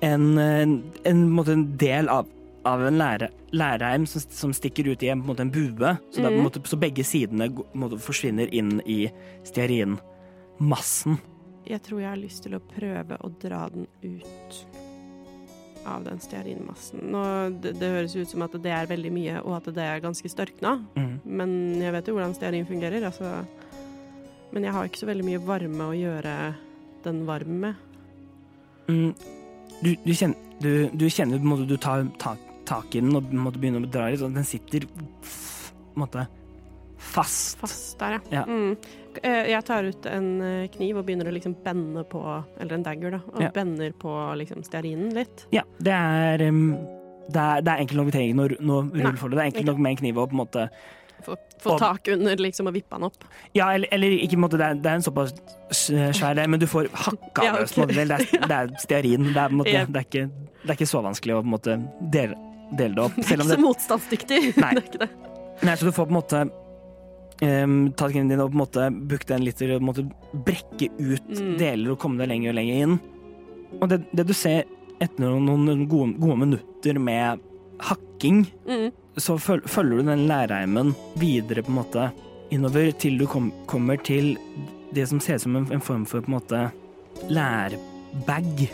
en, 0.00 0.38
en, 0.38 0.74
en, 1.04 1.22
en, 1.48 1.64
del 1.80 2.08
av, 2.12 2.26
av 2.68 2.82
en 2.86 2.98
lære, 2.98 3.30
som, 4.06 4.22
som 4.30 4.52
stikker 4.54 4.90
ut 4.92 5.02
i 5.02 5.08
en, 5.14 5.22
en, 5.26 5.40
en 5.46 5.50
bue. 5.54 5.94
Så, 6.10 6.20
er 6.20 6.26
en 6.30 6.36
Mhm. 6.38 6.44
måte, 6.46 6.62
så 6.68 6.78
begge 6.78 7.04
sidene 7.06 7.48
måte 7.74 7.98
forsvinner 8.02 8.50
inn 8.54 8.80
i 8.86 9.08
stearinmassen. 9.48 11.18
Jeg 11.68 11.82
tror 11.84 12.00
jeg 12.00 12.08
har 12.08 12.20
lyst 12.20 12.42
til 12.46 12.54
å 12.56 12.60
prøve 12.64 13.18
å 13.20 13.28
dra 13.42 13.66
den 13.72 13.86
ut 14.02 14.60
av 15.88 16.04
den 16.04 16.18
stearinmassen. 16.20 17.00
Nå, 17.12 17.22
det, 17.62 17.74
det 17.80 17.90
høres 17.92 18.16
ut 18.16 18.28
som 18.28 18.42
at 18.44 18.54
det 18.62 18.72
er 18.72 18.88
veldig 18.90 19.12
mye, 19.12 19.40
og 19.42 19.54
at 19.58 19.68
det 19.76 19.84
er 19.84 20.00
ganske 20.04 20.28
størkna. 20.32 20.78
Mm. 20.96 21.12
Men 21.24 21.52
jeg 21.80 21.92
vet 21.94 22.08
jo 22.10 22.16
hvordan 22.16 22.34
stearin 22.36 22.66
fungerer. 22.68 23.04
Altså. 23.08 23.44
Men 24.52 24.64
jeg 24.64 24.72
har 24.76 24.88
ikke 24.88 25.02
så 25.02 25.08
veldig 25.10 25.26
mye 25.28 25.42
varme 25.44 25.90
å 25.90 25.96
gjøre 25.96 26.34
den 27.04 27.22
varm 27.28 27.60
med. 27.66 27.84
Mm. 28.88 29.14
Du, 29.82 29.90
du 30.04 30.12
kjenner, 30.16 30.36
du, 30.60 30.70
du 30.98 31.06
kjenner 31.12 31.38
måte, 31.44 31.66
du 31.68 31.76
tar 31.76 32.06
tak, 32.18 32.38
tak 32.66 32.94
i 32.96 33.00
den 33.04 33.14
og 33.16 33.28
måtte 33.36 33.60
begynne 33.62 33.82
å 33.84 33.90
dra 33.90 34.08
litt, 34.10 34.22
og 34.26 34.34
den 34.34 34.44
sitter 34.48 34.86
f- 35.22 35.70
på 35.92 36.00
en 36.00 36.02
måte 36.06 36.24
fast. 36.98 37.58
Fast 37.60 37.98
der, 38.00 38.16
ja. 38.32 38.40
Ja. 38.40 38.44
Mm. 38.48 38.76
Eh, 39.22 39.48
Jeg 39.52 39.64
tar 39.66 39.86
ut 39.86 40.06
en 40.10 40.26
eh, 40.42 40.68
kniv 40.74 40.98
og 41.00 41.06
begynner 41.06 41.30
å 41.30 41.34
liksom 41.34 41.54
bende 41.64 42.02
på 42.10 42.20
Eller 42.60 42.74
en 42.76 42.84
dagger, 42.86 43.16
da. 43.16 43.20
Og 43.34 43.40
Ja. 43.42 43.50
bender 43.54 43.92
på 43.98 44.12
liksom 44.38 44.62
stearinen 44.66 45.14
litt. 45.14 45.46
Ja, 45.54 45.62
det 45.80 45.94
er 45.94 46.48
um, 46.48 46.76
det 47.28 47.36
er, 47.42 47.60
det 47.60 47.72
er 47.72 47.82
enkelt 47.84 47.98
nok, 48.00 48.06
vi 48.08 48.14
trenger 48.18 48.34
noe, 48.34 48.58
noe 48.60 49.04
rull 49.04 49.16
for 49.20 49.28
det. 49.28 49.36
Det 49.38 49.42
er 49.44 49.50
enkelt 49.52 49.66
nok 49.68 49.78
med 49.84 49.90
en 49.94 50.00
kniv 50.02 50.18
og 50.18 50.30
på 50.30 50.36
en 50.38 50.42
måte 50.46 50.68
Få, 51.26 51.36
få 51.60 51.78
tak 51.80 52.08
under 52.14 52.36
liksom 52.40 52.68
og 52.70 52.74
vippe 52.76 52.94
den 52.96 53.06
opp. 53.08 53.24
Ja, 53.56 53.70
eller, 53.74 53.88
eller 53.92 54.12
ikke 54.14 54.36
på 54.36 54.38
en 54.38 54.44
måte, 54.46 54.58
det 54.60 54.66
er, 54.68 54.74
det 54.84 54.90
er 54.92 55.00
en 55.00 55.02
såpass 55.06 55.32
svær 56.16 56.36
det, 56.38 56.44
men 56.48 56.60
du 56.62 56.66
får 56.70 56.88
hakka 56.94 57.44
Ja, 57.44 57.56
løs. 57.58 57.72
ok. 57.72 57.74
på 57.74 57.82
en 57.82 57.88
måte, 57.88 57.96
vel, 57.98 58.08
Det, 58.08 58.20
er, 58.38 58.46
det 58.46 58.58
er 58.58 58.70
stearin. 58.84 59.26
Det 59.34 59.42
er, 59.42 59.56
måte, 59.60 59.72
yep. 59.74 59.90
det, 59.92 60.02
er 60.04 60.06
ikke, 60.06 60.24
det 60.62 60.70
er 60.70 60.76
ikke 60.78 60.88
så 60.92 61.02
vanskelig 61.04 61.34
å 61.36 61.40
på 61.42 61.48
en 61.50 61.54
måte 61.56 61.76
dele, 62.14 62.38
dele 62.78 62.94
det 62.94 63.04
opp. 63.08 63.18
Det 63.18 63.26
er 63.26 63.34
ikke 63.34 63.48
det, 63.48 63.58
så 63.58 63.64
motstandsdyktig. 63.66 64.40
Nei. 64.62 64.72
det 64.78 64.84
er 64.84 64.88
ikke 64.92 65.02
det. 65.04 65.10
nei, 65.66 65.74
så 65.80 65.88
du 65.88 65.92
får 65.96 66.06
på 66.08 66.14
en 66.14 66.18
måte 66.20 66.42
um, 67.42 67.76
ta 67.98 68.08
kniven 68.12 68.30
din 68.32 68.40
og 68.44 68.50
på 68.52 68.56
en 68.58 68.62
måte 68.62 68.88
brukt 69.10 69.28
den 69.34 69.44
litt 69.46 69.62
måte 69.84 70.06
brekke 70.46 70.90
ut 70.98 71.28
Mm. 71.38 71.52
deler 71.60 71.92
og 71.92 71.98
komme 72.00 72.18
deg 72.22 72.30
lenger 72.32 72.54
og 72.54 72.58
lenger 72.60 72.82
inn. 72.86 72.98
Og 73.82 73.88
det, 73.90 73.98
det 74.16 74.24
du 74.30 74.32
ser 74.34 74.64
etter 75.02 75.22
noen, 75.26 75.44
noen 75.66 75.84
gode, 75.90 76.14
gode 76.18 76.38
minutter 76.46 76.98
med 77.02 77.42
hakking, 77.84 78.46
Mm. 78.66 78.88
Så 79.22 79.38
føl, 79.38 79.62
følger 79.66 80.00
du 80.00 80.10
den 80.10 80.26
lærreimen 80.30 80.94
videre 81.18 81.64
på 81.64 81.72
en 81.72 81.78
måte 81.80 82.08
innover 82.54 82.90
til 82.96 83.18
du 83.20 83.26
kom, 83.28 83.50
kommer 83.66 84.00
til 84.00 84.36
det 84.94 85.04
som 85.10 85.20
ser 85.20 85.36
ut 85.36 85.44
som 85.44 85.56
en, 85.58 85.68
en 85.72 85.84
form 85.84 86.06
for 86.08 86.24
på 86.24 86.30
en 86.30 86.38
måte 86.38 86.64
lærbag. 87.28 88.68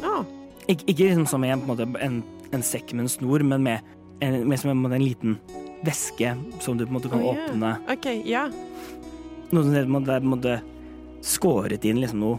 Ja. 0.00 0.24
Ik 0.68 0.84
ikke 0.86 1.10
liksom 1.10 1.26
som 1.26 1.44
en, 1.44 1.60
på 1.60 1.66
en, 1.66 1.70
måte, 1.70 2.04
en, 2.04 2.22
en 2.52 2.62
sekk 2.62 2.92
med 2.94 3.06
en 3.06 3.12
snor, 3.12 3.44
men 3.46 3.62
med, 3.62 3.94
en, 4.20 4.48
med 4.48 4.60
som 4.60 4.72
en, 4.72 4.92
en 4.92 5.04
liten 5.04 5.38
veske 5.86 6.34
som 6.60 6.78
du 6.78 6.84
på 6.84 6.90
en 6.90 6.98
måte 6.98 7.12
kan 7.12 7.22
oh, 7.22 7.34
yeah. 7.34 7.50
åpne. 7.50 7.72
OK, 7.92 8.06
ja. 8.28 8.44
Noe 9.50 9.64
som 9.64 9.74
på 9.74 9.94
måte- 9.96 10.10
det 10.10 10.16
er 10.16 10.24
på 10.24 10.28
en 10.28 10.34
måte 10.36 10.60
skåret 11.26 11.84
inn 11.84 12.00
liksom 12.00 12.22
noe, 12.22 12.38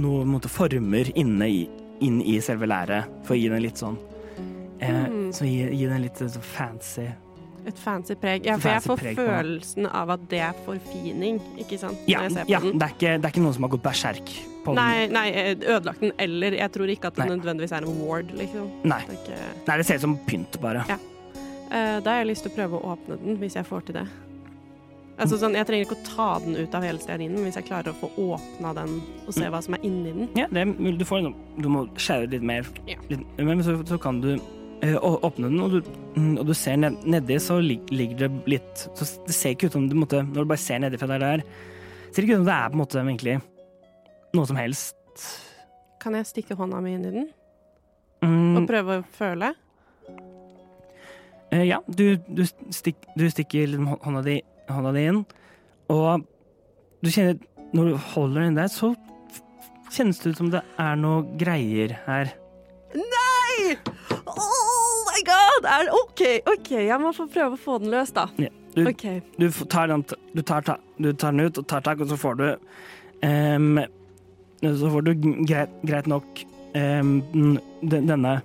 noe 0.00 0.24
måte 0.28 0.50
former 0.52 1.10
inne 1.18 1.48
i, 1.50 1.62
inn 2.04 2.20
i 2.22 2.40
selve 2.42 2.68
læret, 2.68 3.10
for 3.24 3.36
å 3.36 3.38
gi 3.38 3.50
den 3.52 3.62
litt 3.64 3.80
sånn 3.80 3.98
eh. 4.82 5.06
Så 5.34 5.46
gi, 5.48 5.60
gi 5.74 5.86
den 5.90 6.02
litt 6.04 6.20
så 6.22 6.40
fancy 6.40 7.08
Et 7.64 7.78
fancy 7.80 8.12
preg. 8.20 8.44
Ja, 8.44 8.58
for 8.60 8.74
jeg 8.74 8.82
får 8.84 9.00
preg 9.00 9.16
følelsen 9.16 9.86
av 9.88 10.10
at 10.12 10.24
det 10.28 10.40
er 10.44 10.58
forfining, 10.66 11.38
ikke 11.62 11.78
sant? 11.80 12.02
Ja, 12.10 12.26
ja 12.44 12.58
det, 12.60 12.74
er 12.76 12.92
ikke, 12.92 13.14
det 13.16 13.24
er 13.24 13.32
ikke 13.32 13.44
noen 13.44 13.56
som 13.56 13.64
har 13.64 13.72
gått 13.72 13.84
berserk 13.86 14.32
på 14.66 14.74
den. 14.74 14.80
Nei, 14.82 15.06
nei, 15.08 15.22
eh, 15.32 15.54
ødelagt 15.72 16.02
den, 16.04 16.12
eller 16.20 16.58
jeg 16.58 16.74
tror 16.74 16.92
ikke 16.92 17.08
at 17.08 17.16
det 17.16 17.24
Nei. 17.24 17.30
nødvendigvis 17.38 17.72
er 17.72 17.86
en 17.88 18.02
ward, 18.04 18.34
liksom. 18.36 18.68
Nei. 18.84 19.00
Det 19.08 19.16
ikke... 19.16 19.38
Nei, 19.64 19.78
det 19.80 19.86
ser 19.88 20.00
ut 20.02 20.04
som 20.04 20.18
pynt, 20.28 20.60
bare. 20.60 20.84
Ja. 20.92 20.98
Eh, 21.70 21.96
da 22.04 22.12
har 22.12 22.20
jeg 22.20 22.30
lyst 22.34 22.44
til 22.44 22.52
å 22.52 22.58
prøve 22.58 22.78
å 22.82 22.92
åpne 22.92 23.18
den, 23.24 23.40
hvis 23.40 23.56
jeg 23.56 23.68
får 23.70 23.88
til 23.88 23.98
det. 24.02 24.04
Altså 25.14 25.38
sånn, 25.38 25.54
Jeg 25.54 25.66
trenger 25.68 25.86
ikke 25.86 25.96
å 25.96 26.06
ta 26.08 26.28
den 26.42 26.56
ut 26.58 26.72
av 26.74 26.82
hele 26.82 26.98
stearinen, 26.98 27.38
men 27.38 27.46
hvis 27.48 27.58
jeg 27.60 27.68
klarer 27.68 27.92
å 27.94 27.98
få 28.00 28.10
åpna 28.18 28.74
den 28.74 28.96
og 29.26 29.32
se 29.32 29.44
Mm. 29.46 29.52
hva 29.54 29.62
som 29.62 29.74
er 29.74 29.84
inni 29.86 30.12
den. 30.12 30.28
Ja, 30.34 30.46
det 30.50 30.98
du 30.98 31.04
får. 31.06 31.32
Du 31.56 31.68
må 31.70 31.86
skjære 31.94 32.30
litt 32.30 32.42
mer. 32.42 32.66
Ja. 32.86 32.96
Litt, 33.08 33.20
men 33.38 33.62
så, 33.62 33.78
så 33.86 33.98
kan 33.98 34.20
du 34.20 34.34
eh, 34.34 34.40
åpne 34.84 35.48
den, 35.48 35.60
og 35.64 35.70
du, 35.72 35.92
mm, 36.16 36.32
og 36.42 36.48
du 36.50 36.54
ser 36.58 36.76
ned, 36.76 36.98
nedi, 37.08 37.38
så 37.40 37.56
ligger 37.62 38.24
det 38.24 38.28
litt 38.50 38.82
så 38.94 39.06
Det 39.26 39.34
ser 39.34 39.54
ikke 39.54 39.70
ut 39.70 39.76
som 39.78 39.86
du 39.88 39.94
måtte 39.96 40.20
Når 40.26 40.44
du 40.44 40.50
bare 40.50 40.60
ser 40.60 40.82
nedi 40.82 40.98
fra 41.00 41.08
der 41.14 41.22
det 41.22 41.30
er, 41.38 41.44
ser 42.12 42.26
ikke 42.26 42.36
ut 42.36 42.42
som 42.42 42.48
det 42.48 42.56
er 42.56 42.68
på 42.68 42.76
en 42.76 42.82
måte 42.82 43.00
egentlig 43.00 43.36
noe 44.34 44.48
som 44.50 44.58
helst. 44.58 44.96
Kan 46.02 46.16
jeg 46.18 46.26
stikke 46.26 46.56
hånda 46.58 46.80
mi 46.84 46.96
inn 46.96 47.06
i 47.08 47.14
den 47.14 47.32
Mm, 48.24 48.56
og 48.56 48.66
prøve 48.70 48.94
å 48.98 49.04
føle? 49.12 49.50
eh, 51.52 51.64
ja, 51.68 51.78
du, 51.86 52.16
du, 52.24 52.42
stikk, 52.72 53.02
du 53.18 53.26
stikker 53.28 53.68
liksom 53.68 53.98
hånda 54.00 54.22
di, 54.24 54.38
hånda 54.72 54.92
di 54.96 55.02
inn, 55.10 55.18
og 55.92 56.24
du 57.04 57.10
kjenner 57.12 57.36
Når 57.74 57.90
du 57.90 57.96
holder 58.14 58.46
den 58.46 58.56
der, 58.56 58.68
så 58.70 58.92
kjennes 59.92 60.20
det 60.22 60.30
ut 60.32 60.40
som 60.40 60.50
det 60.52 60.60
er 60.78 60.94
noe 60.96 61.24
greier 61.40 61.96
her. 62.06 62.30
Nei! 62.94 63.74
Oh 64.30 64.73
my 65.14 65.22
god! 65.26 65.68
Er, 65.70 65.90
OK, 65.94 66.22
OK, 66.50 66.70
jeg 66.88 67.00
må 67.00 67.12
få 67.14 67.26
prøve 67.30 67.56
å 67.56 67.60
få 67.60 67.78
den 67.82 67.92
løs, 67.94 68.12
da. 68.14 68.26
Ja, 68.40 68.50
du, 68.74 68.82
okay. 68.90 69.20
du, 69.38 69.48
tar 69.70 69.90
den, 69.92 70.04
du, 70.34 70.42
tar, 70.42 70.66
du 70.98 71.12
tar 71.12 71.34
den 71.34 71.46
ut 71.46 71.60
og 71.60 71.68
tar 71.70 71.84
tak, 71.86 72.02
og 72.02 72.10
så 72.10 72.18
får 72.18 72.40
du 72.40 72.46
um, 73.22 73.78
Så 74.64 74.90
får 74.90 75.06
du 75.06 75.12
greit, 75.44 75.72
greit 75.86 76.08
nok 76.10 76.44
um, 76.74 77.18
den- 77.84 78.08
denne 78.08 78.38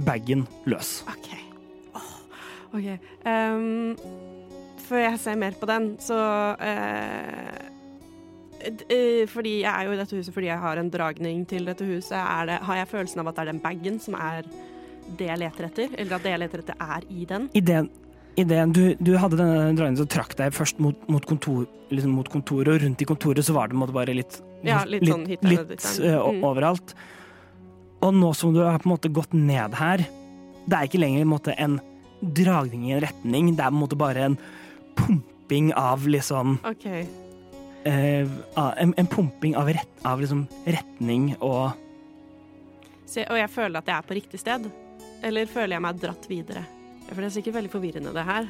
bagen 0.00 0.46
løs. 0.70 1.02
OK. 1.12 1.28
Oh, 1.94 2.14
OK. 2.78 2.88
Um, 3.28 3.96
før 4.88 5.04
jeg 5.04 5.20
ser 5.22 5.36
mer 5.38 5.54
på 5.60 5.68
den, 5.70 5.92
så 6.02 6.16
uh, 6.56 7.60
Fordi 9.30 9.52
jeg 9.60 9.70
er 9.70 9.86
jo 9.86 9.92
i 9.94 10.00
dette 10.00 10.16
huset 10.18 10.34
fordi 10.34 10.50
jeg 10.50 10.60
har 10.60 10.80
en 10.80 10.90
dragning 10.90 11.44
til 11.48 11.68
dette 11.68 11.86
huset, 11.86 12.18
det, 12.48 12.58
har 12.66 12.80
jeg 12.80 12.90
følelsen 12.90 13.22
av 13.22 13.30
at 13.30 13.38
det 13.38 13.44
er 13.44 13.52
den 13.52 13.62
bagen 13.62 14.00
som 14.02 14.16
er 14.18 14.48
det 15.18 15.26
jeg 15.30 15.38
leter 15.42 15.66
etter? 15.70 15.94
Eller 15.98 16.16
at 16.16 16.22
det 16.26 16.30
jeg 16.34 16.40
leter 16.42 16.62
etter, 16.64 16.76
er 16.80 17.06
i 17.10 17.24
den? 17.28 17.48
Idet 17.54 17.88
Ideen, 18.38 18.70
du, 18.72 18.94
du 19.02 19.16
hadde 19.18 19.36
denne 19.36 19.72
dragningen 19.74 19.98
som 19.98 20.06
trakk 20.08 20.36
deg 20.38 20.52
først 20.54 20.78
mot, 20.80 20.96
mot, 21.10 21.24
kontor, 21.26 21.64
liksom 21.90 22.12
mot 22.14 22.28
kontoret, 22.30 22.70
og 22.76 22.84
rundt 22.84 23.02
i 23.02 23.08
kontoret 23.08 23.44
så 23.44 23.52
var 23.56 23.68
det 23.68 23.76
måte 23.76 23.92
bare 23.92 24.14
litt, 24.14 24.38
Ja, 24.64 24.84
litt 24.88 25.02
sånn 25.10 25.26
hit 25.28 25.42
litt 25.44 25.66
litt 25.74 25.86
eh, 25.98 26.14
Mm. 26.14 26.44
overalt. 26.46 26.94
Og 28.00 28.14
nå 28.14 28.30
som 28.38 28.54
du 28.54 28.60
har 28.62 28.78
på 28.78 28.86
en 28.88 28.94
måte 28.94 29.10
gått 29.12 29.34
ned 29.34 29.74
her, 29.76 30.06
det 30.64 30.72
er 30.78 30.86
ikke 30.88 31.00
lenger 31.02 31.20
en, 31.26 31.32
måte, 31.32 31.56
en 31.58 31.80
dragning 32.22 32.86
i 32.88 32.94
en 32.96 33.02
retning, 33.02 33.50
det 33.58 33.64
er 33.66 33.74
på 33.74 33.76
en 33.76 33.82
måte 33.82 33.98
bare 33.98 34.24
en 34.30 34.38
pumping 34.96 35.72
av 35.76 36.06
liksom 36.08 36.58
OK. 36.70 36.86
eh, 37.84 38.28
en, 38.56 38.94
en 38.96 39.10
pumping 39.10 39.56
av, 39.58 39.68
rett, 39.74 39.90
av 40.06 40.22
liksom 40.22 40.46
retning 40.70 41.32
og 41.40 41.72
Se, 43.10 43.24
og 43.26 43.36
jeg 43.40 43.50
føler 43.50 43.80
at 43.82 43.88
jeg 43.90 43.96
er 43.98 44.06
på 44.06 44.14
riktig 44.14 44.38
sted. 44.38 44.70
Eller 45.22 45.48
føler 45.50 45.76
jeg 45.76 45.84
meg 45.84 45.98
dratt 46.02 46.28
videre? 46.30 46.62
For 47.10 47.18
det 47.18 47.30
er 47.30 47.34
sikkert 47.34 47.58
veldig 47.58 47.72
forvirrende, 47.72 48.14
det 48.14 48.24
her. 48.28 48.46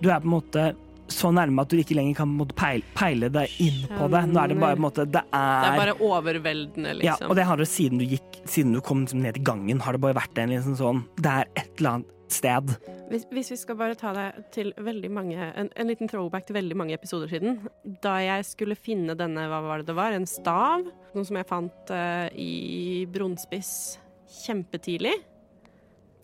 Du 0.00 0.08
er 0.10 0.22
på 0.22 0.28
en 0.28 0.34
måte 0.36 0.70
så 1.10 1.32
nærme 1.34 1.64
at 1.64 1.72
du 1.72 1.80
ikke 1.80 1.96
lenger 1.98 2.20
kan 2.20 2.34
peile, 2.54 2.86
peile 2.94 3.30
deg 3.34 3.56
inn 3.62 3.80
på 3.88 4.06
det. 4.12 4.22
Nå 4.30 4.38
er 4.42 4.52
det 4.52 4.58
bare 4.60 4.76
på 4.76 4.80
en 4.80 4.84
måte 4.84 5.06
Det 5.08 5.24
Det 5.24 5.40
er 5.40 5.66
er, 5.72 5.80
bare 5.80 5.96
overveldende, 5.98 6.92
ja, 6.92 6.98
liksom. 7.00 7.32
Og 7.32 7.36
det 7.36 7.46
har 7.48 7.58
det 7.58 7.66
siden 7.66 7.98
du 7.98 8.06
gikk 8.06 8.40
Siden 8.44 8.76
du 8.76 8.80
kom 8.80 9.02
liksom 9.02 9.24
ned 9.24 9.40
i 9.40 9.42
gangen, 9.44 9.82
har 9.82 9.96
det 9.96 10.02
bare 10.04 10.16
vært 10.20 10.38
en 10.38 10.54
liksom 10.54 10.76
sånn 10.78 11.04
Det 11.18 11.32
er 11.32 11.50
et 11.56 11.72
eller 11.80 11.96
annet 11.96 12.16
sted. 12.30 12.70
Hvis, 13.10 13.24
hvis 13.34 13.50
vi 13.50 13.56
skal 13.58 13.74
bare 13.74 13.96
ta 13.98 14.12
det 14.14 14.28
til 14.54 14.70
veldig 14.78 15.10
mange 15.10 15.48
en, 15.50 15.66
en 15.74 15.90
liten 15.90 16.06
throwback 16.06 16.46
til 16.46 16.54
veldig 16.54 16.76
mange 16.78 16.94
episoder 16.94 17.26
siden. 17.26 17.58
Da 18.04 18.20
jeg 18.22 18.46
skulle 18.46 18.76
finne 18.78 19.16
denne, 19.18 19.48
hva 19.50 19.58
var 19.64 19.82
det 19.82 19.90
det 19.90 19.96
var, 19.98 20.14
en 20.14 20.28
stav, 20.30 20.86
noe 21.16 21.26
som 21.26 21.40
jeg 21.40 21.48
fant 21.50 21.90
uh, 21.90 22.28
i 22.38 23.02
Brunspiss 23.10 23.98
kjempetidlig. 24.44 25.16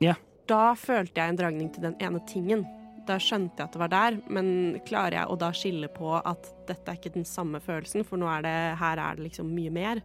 Ja. 0.04 0.16
Da 0.46 0.74
følte 0.78 1.20
jeg 1.20 1.32
en 1.32 1.38
dragning 1.38 1.70
til 1.74 1.86
den 1.86 1.96
ene 2.02 2.20
tingen. 2.28 2.64
Da 3.06 3.18
skjønte 3.22 3.60
jeg 3.60 3.68
at 3.68 3.76
det 3.76 3.82
var 3.82 3.92
der, 3.92 4.18
men 4.30 4.48
klarer 4.86 5.20
jeg 5.20 5.30
å 5.30 5.38
da 5.38 5.52
skille 5.54 5.90
på 5.94 6.16
at 6.18 6.50
dette 6.66 6.90
er 6.90 6.98
ikke 6.98 7.14
den 7.14 7.26
samme 7.28 7.60
følelsen, 7.62 8.06
for 8.06 8.18
nå 8.18 8.28
er 8.30 8.46
det, 8.46 8.56
her 8.80 9.02
er 9.02 9.18
det 9.18 9.28
liksom 9.28 9.52
mye 9.54 9.72
mer? 9.74 10.02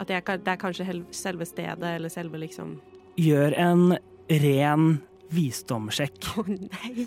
At 0.00 0.08
jeg, 0.08 0.24
det 0.24 0.48
er 0.48 0.60
kanskje 0.60 0.88
selve 1.12 1.48
stedet, 1.48 1.84
eller 1.98 2.12
selve 2.12 2.40
liksom 2.40 2.78
Gjør 3.20 3.52
en 3.60 3.98
ren 4.40 4.84
visdomssjekk. 5.34 6.30
Å 6.40 6.44
nei! 6.48 7.06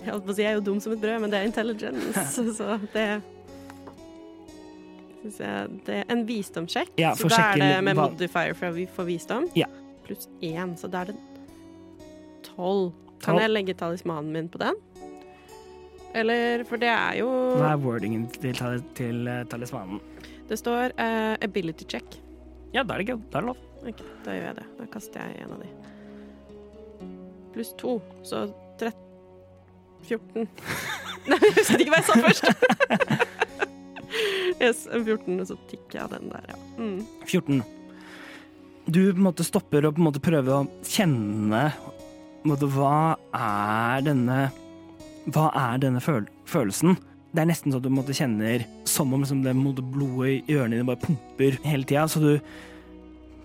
Jeg 0.00 0.10
holdt 0.10 0.24
på 0.26 0.32
å 0.32 0.36
si 0.36 0.44
jeg 0.44 0.54
er 0.54 0.58
jo 0.58 0.64
dum 0.64 0.80
som 0.82 0.94
et 0.94 1.02
brød, 1.02 1.20
men 1.22 1.32
det 1.32 1.40
er 1.40 1.48
intelligence, 1.48 2.24
så 2.58 2.78
det 2.94 3.06
jeg 3.06 3.22
det 5.24 5.88
er 5.88 6.10
En 6.12 6.26
visdomssjekk. 6.28 6.90
Ja, 7.00 7.14
så 7.16 7.30
da 7.32 7.38
er 7.54 7.60
det 7.62 7.68
med 7.86 7.96
modifier 7.96 8.52
for, 8.58 8.76
for 8.92 9.08
visdom. 9.08 9.46
Ja. 9.56 9.70
Pluss 10.04 10.28
én, 10.44 10.74
så 10.76 10.90
da 10.90 11.04
er 11.04 11.12
det 11.12 11.18
tolv. 12.46 12.92
Kan 13.24 13.40
jeg 13.40 13.52
legge 13.52 13.76
talismanen 13.78 14.32
min 14.34 14.50
på 14.52 14.60
den? 14.60 14.76
Eller 16.14 16.62
For 16.68 16.78
det 16.78 16.90
er 16.92 17.16
jo 17.18 17.28
Hva 17.56 17.72
er 17.72 17.80
wordingen 17.82 18.26
til, 18.30 18.58
til 18.94 19.30
eh, 19.30 19.46
talismanen? 19.50 20.02
Det 20.44 20.58
står 20.60 20.92
uh, 21.00 21.34
ability 21.42 21.86
check. 21.88 22.18
Ja, 22.74 22.84
da 22.84 22.98
er 22.98 23.00
det 23.00 23.14
gøy. 23.14 23.22
Da 23.32 23.40
er 23.40 23.46
det 23.46 23.48
lov. 23.48 23.62
Ok, 23.84 24.02
da 24.26 24.36
gjør 24.36 24.46
jeg 24.50 24.58
det. 24.58 24.66
Da 24.76 24.88
kaster 24.92 25.24
jeg 25.24 25.46
en 25.46 25.54
av 25.56 25.64
de. 25.64 25.70
Pluss 27.54 27.72
to, 27.80 27.96
så 28.26 28.44
13 28.76 29.04
14. 30.04 30.48
Nei, 31.30 31.38
jeg 31.40 31.54
husker 31.56 31.80
ikke 31.80 31.94
hva 31.94 32.00
jeg 32.00 32.08
sa 32.08 32.16
først. 32.20 32.44
yes, 34.64 34.84
en 34.92 35.06
14, 35.06 35.40
og 35.40 35.48
så 35.48 35.56
tikker 35.70 36.00
jeg 36.02 36.12
den 36.12 36.28
der, 36.32 36.50
ja. 36.52 36.58
Mm. 36.76 36.98
14. 37.24 37.62
Du 38.86 39.00
på 39.12 39.16
en 39.18 39.24
måte 39.26 39.44
stopper 39.46 39.86
og 39.88 39.96
på 39.96 40.02
en 40.02 40.08
måte 40.10 40.20
prøver 40.22 40.52
å 40.58 40.66
kjenne 40.84 41.62
måte, 42.44 42.68
Hva 42.68 43.16
er 43.32 44.04
denne 44.04 44.38
Hva 45.32 45.46
er 45.56 45.78
denne 45.80 46.02
føl 46.04 46.26
følelsen? 46.50 46.98
Det 47.34 47.40
er 47.42 47.48
nesten 47.48 47.72
sånn 47.72 47.80
at 47.80 47.86
du 47.86 47.90
måte 47.90 48.14
kjenner 48.14 48.62
som 48.86 49.10
om 49.16 49.22
liksom, 49.24 49.40
det 49.42 49.54
måte, 49.58 49.82
blodet 49.82 50.44
i 50.46 50.54
ørene 50.54 50.76
dine 50.76 50.86
bare 50.86 51.00
pumper 51.02 51.56
hele 51.64 51.82
tida. 51.88 52.04
Så 52.06 52.20
du 52.22 52.36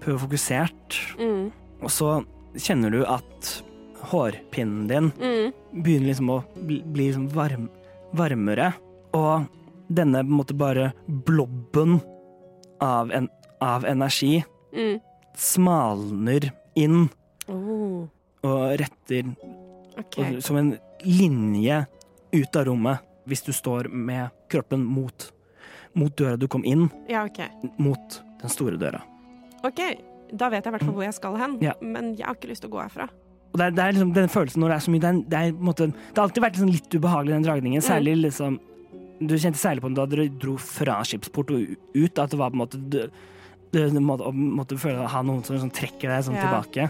prøver 0.04 0.20
fokusert, 0.28 0.98
Mm. 1.18 1.48
og 1.82 1.90
så 1.90 2.12
kjenner 2.56 2.92
du 2.92 3.00
at 3.06 3.64
hårpinnen 4.12 4.88
din 4.88 5.12
Mm. 5.18 5.54
begynner 5.82 6.08
liksom 6.12 6.30
å 6.30 6.44
bli, 6.68 6.84
bli 6.84 7.08
liksom 7.08 7.30
varm, 7.34 7.70
varmere. 8.14 8.74
Og 9.14 9.48
denne 9.90 10.22
på 10.22 10.30
en 10.30 10.38
måte 10.38 10.58
bare 10.58 10.94
blobben 11.08 12.02
av, 12.82 13.10
en, 13.12 13.28
av 13.62 13.86
energi 13.86 14.44
Mm. 14.72 15.00
Smalner 15.40 16.52
inn 16.80 17.08
Oh, 17.50 18.04
og 18.46 18.60
retter 18.78 19.32
okay. 19.98 20.36
og, 20.36 20.44
som 20.46 20.60
en 20.60 20.68
linje 21.02 21.80
ut 22.36 22.60
av 22.60 22.68
rommet 22.68 23.02
hvis 23.30 23.42
du 23.48 23.50
står 23.56 23.90
med 23.90 24.30
kroppen 24.54 24.84
mot, 24.86 25.26
mot 25.98 26.14
døra 26.18 26.38
du 26.38 26.46
kom 26.52 26.62
inn, 26.66 26.88
Ja, 27.10 27.24
okay. 27.26 27.50
mot 27.82 28.20
den 28.42 28.54
store 28.54 28.78
døra. 28.82 29.02
OK, 29.66 29.82
da 30.30 30.52
vet 30.54 30.62
jeg 30.62 30.70
i 30.70 30.76
hvert 30.78 30.86
fall 30.86 30.96
hvor 31.00 31.08
jeg 31.08 31.18
skal 31.18 31.40
hen, 31.42 31.58
Ja. 31.66 31.74
men 31.82 32.14
jeg 32.18 32.26
har 32.28 32.38
ikke 32.38 32.52
lyst 32.52 32.62
til 32.66 32.70
å 32.70 32.76
gå 32.78 32.84
herfra. 32.84 33.10
Det 33.58 33.66
er, 33.66 33.74
det 33.74 33.82
er 33.84 33.96
liksom 33.98 34.14
den 34.14 34.30
følelsen 34.30 34.62
når 34.62 34.70
det 34.70 34.76
er 34.78 34.86
så 34.86 34.92
mye 34.94 35.02
Det, 35.02 35.10
er, 35.10 35.22
det, 35.26 35.40
er, 35.42 35.54
måte, 35.58 35.88
det 35.90 36.18
har 36.22 36.28
alltid 36.28 36.44
vært 36.46 36.58
liksom 36.60 36.74
litt 36.74 36.94
ubehagelig, 37.00 37.34
den 37.34 37.48
dragningen. 37.48 37.82
Særlig 37.82 38.14
liksom 38.22 38.60
Du 39.26 39.34
kjente 39.36 39.58
særlig 39.60 39.82
på 39.82 39.90
den 39.90 39.98
da 39.98 40.06
dere 40.08 40.30
dro 40.30 40.54
fra 40.62 41.00
skipsport 41.04 41.50
og 41.58 41.66
ut, 41.98 42.20
at 42.22 42.30
det 42.30 42.38
var 42.40 42.54
på 42.54 42.60
en 42.60 42.62
måte 42.62 43.10
Du, 43.72 44.00
måtte, 44.02 44.32
måtte 44.34 44.78
føle 44.82 45.04
å 45.06 45.10
ha 45.14 45.22
noen 45.26 45.44
som 45.46 45.60
sånn, 45.62 45.72
trekker 45.74 46.10
deg 46.10 46.24
sånn 46.26 46.36
Ja. 46.40 46.48
tilbake. 46.48 46.90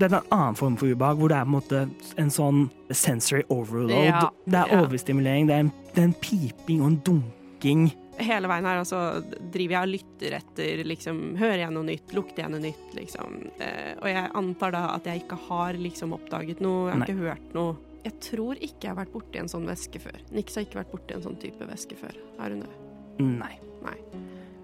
Det 0.00 0.06
er 0.08 0.16
en 0.16 0.28
annen 0.32 0.54
form 0.56 0.76
for 0.80 0.88
ubehag, 0.88 1.18
hvor 1.20 1.28
det 1.28 1.36
er 1.36 1.44
en 1.44 1.52
måte 1.52 1.80
en 2.16 2.30
sånn 2.32 2.70
sensory 2.90 3.42
overload. 3.52 4.06
Ja, 4.06 4.30
Det 4.48 4.60
er 4.62 4.78
overstimulering, 4.80 5.46
det 5.50 5.54
er, 5.56 5.64
en, 5.66 5.72
det 5.94 5.98
er 5.98 6.06
en 6.08 6.14
piping 6.14 6.80
og 6.80 6.86
en 6.86 7.00
dunking. 7.04 7.90
Hele 8.20 8.48
veien 8.48 8.64
her 8.68 8.78
altså, 8.80 9.22
driver 9.52 9.74
jeg 9.74 9.82
og 9.82 9.92
lytter 9.94 10.34
etter 10.36 10.82
liksom, 10.84 11.20
Hører 11.40 11.62
jeg 11.62 11.72
noe 11.72 11.84
nytt? 11.88 12.12
Lukter 12.12 12.42
jeg 12.44 12.50
noe 12.52 12.60
nytt? 12.60 12.90
Liksom? 12.96 13.38
Eh, 13.60 13.94
og 14.00 14.08
jeg 14.08 14.30
antar 14.36 14.74
da 14.76 14.82
at 14.94 15.06
jeg 15.08 15.22
ikke 15.22 15.38
har 15.48 15.72
liksom 15.80 16.12
oppdaget 16.16 16.60
noe, 16.60 16.90
jeg 16.90 16.96
har 16.96 17.00
Nei. 17.00 17.08
ikke 17.08 17.28
hørt 17.30 17.54
noe. 17.56 17.76
Jeg 18.04 18.16
tror 18.24 18.56
ikke 18.60 18.86
jeg 18.86 18.92
har 18.94 19.00
vært 19.04 19.12
borti 19.12 19.40
en 19.40 19.48
sånn 19.52 19.66
væske 19.68 20.00
før. 20.00 20.20
Nix 20.32 20.54
har 20.56 20.64
ikke 20.64 20.80
vært 20.80 20.92
borti 20.92 21.16
en 21.16 21.24
sånn 21.24 21.40
type 21.40 21.68
væske 21.68 21.96
før. 22.00 22.16
Har 22.38 22.52
hun 22.56 22.60
det? 22.64 22.70
Nei. 23.20 23.56
Nei. 23.84 23.96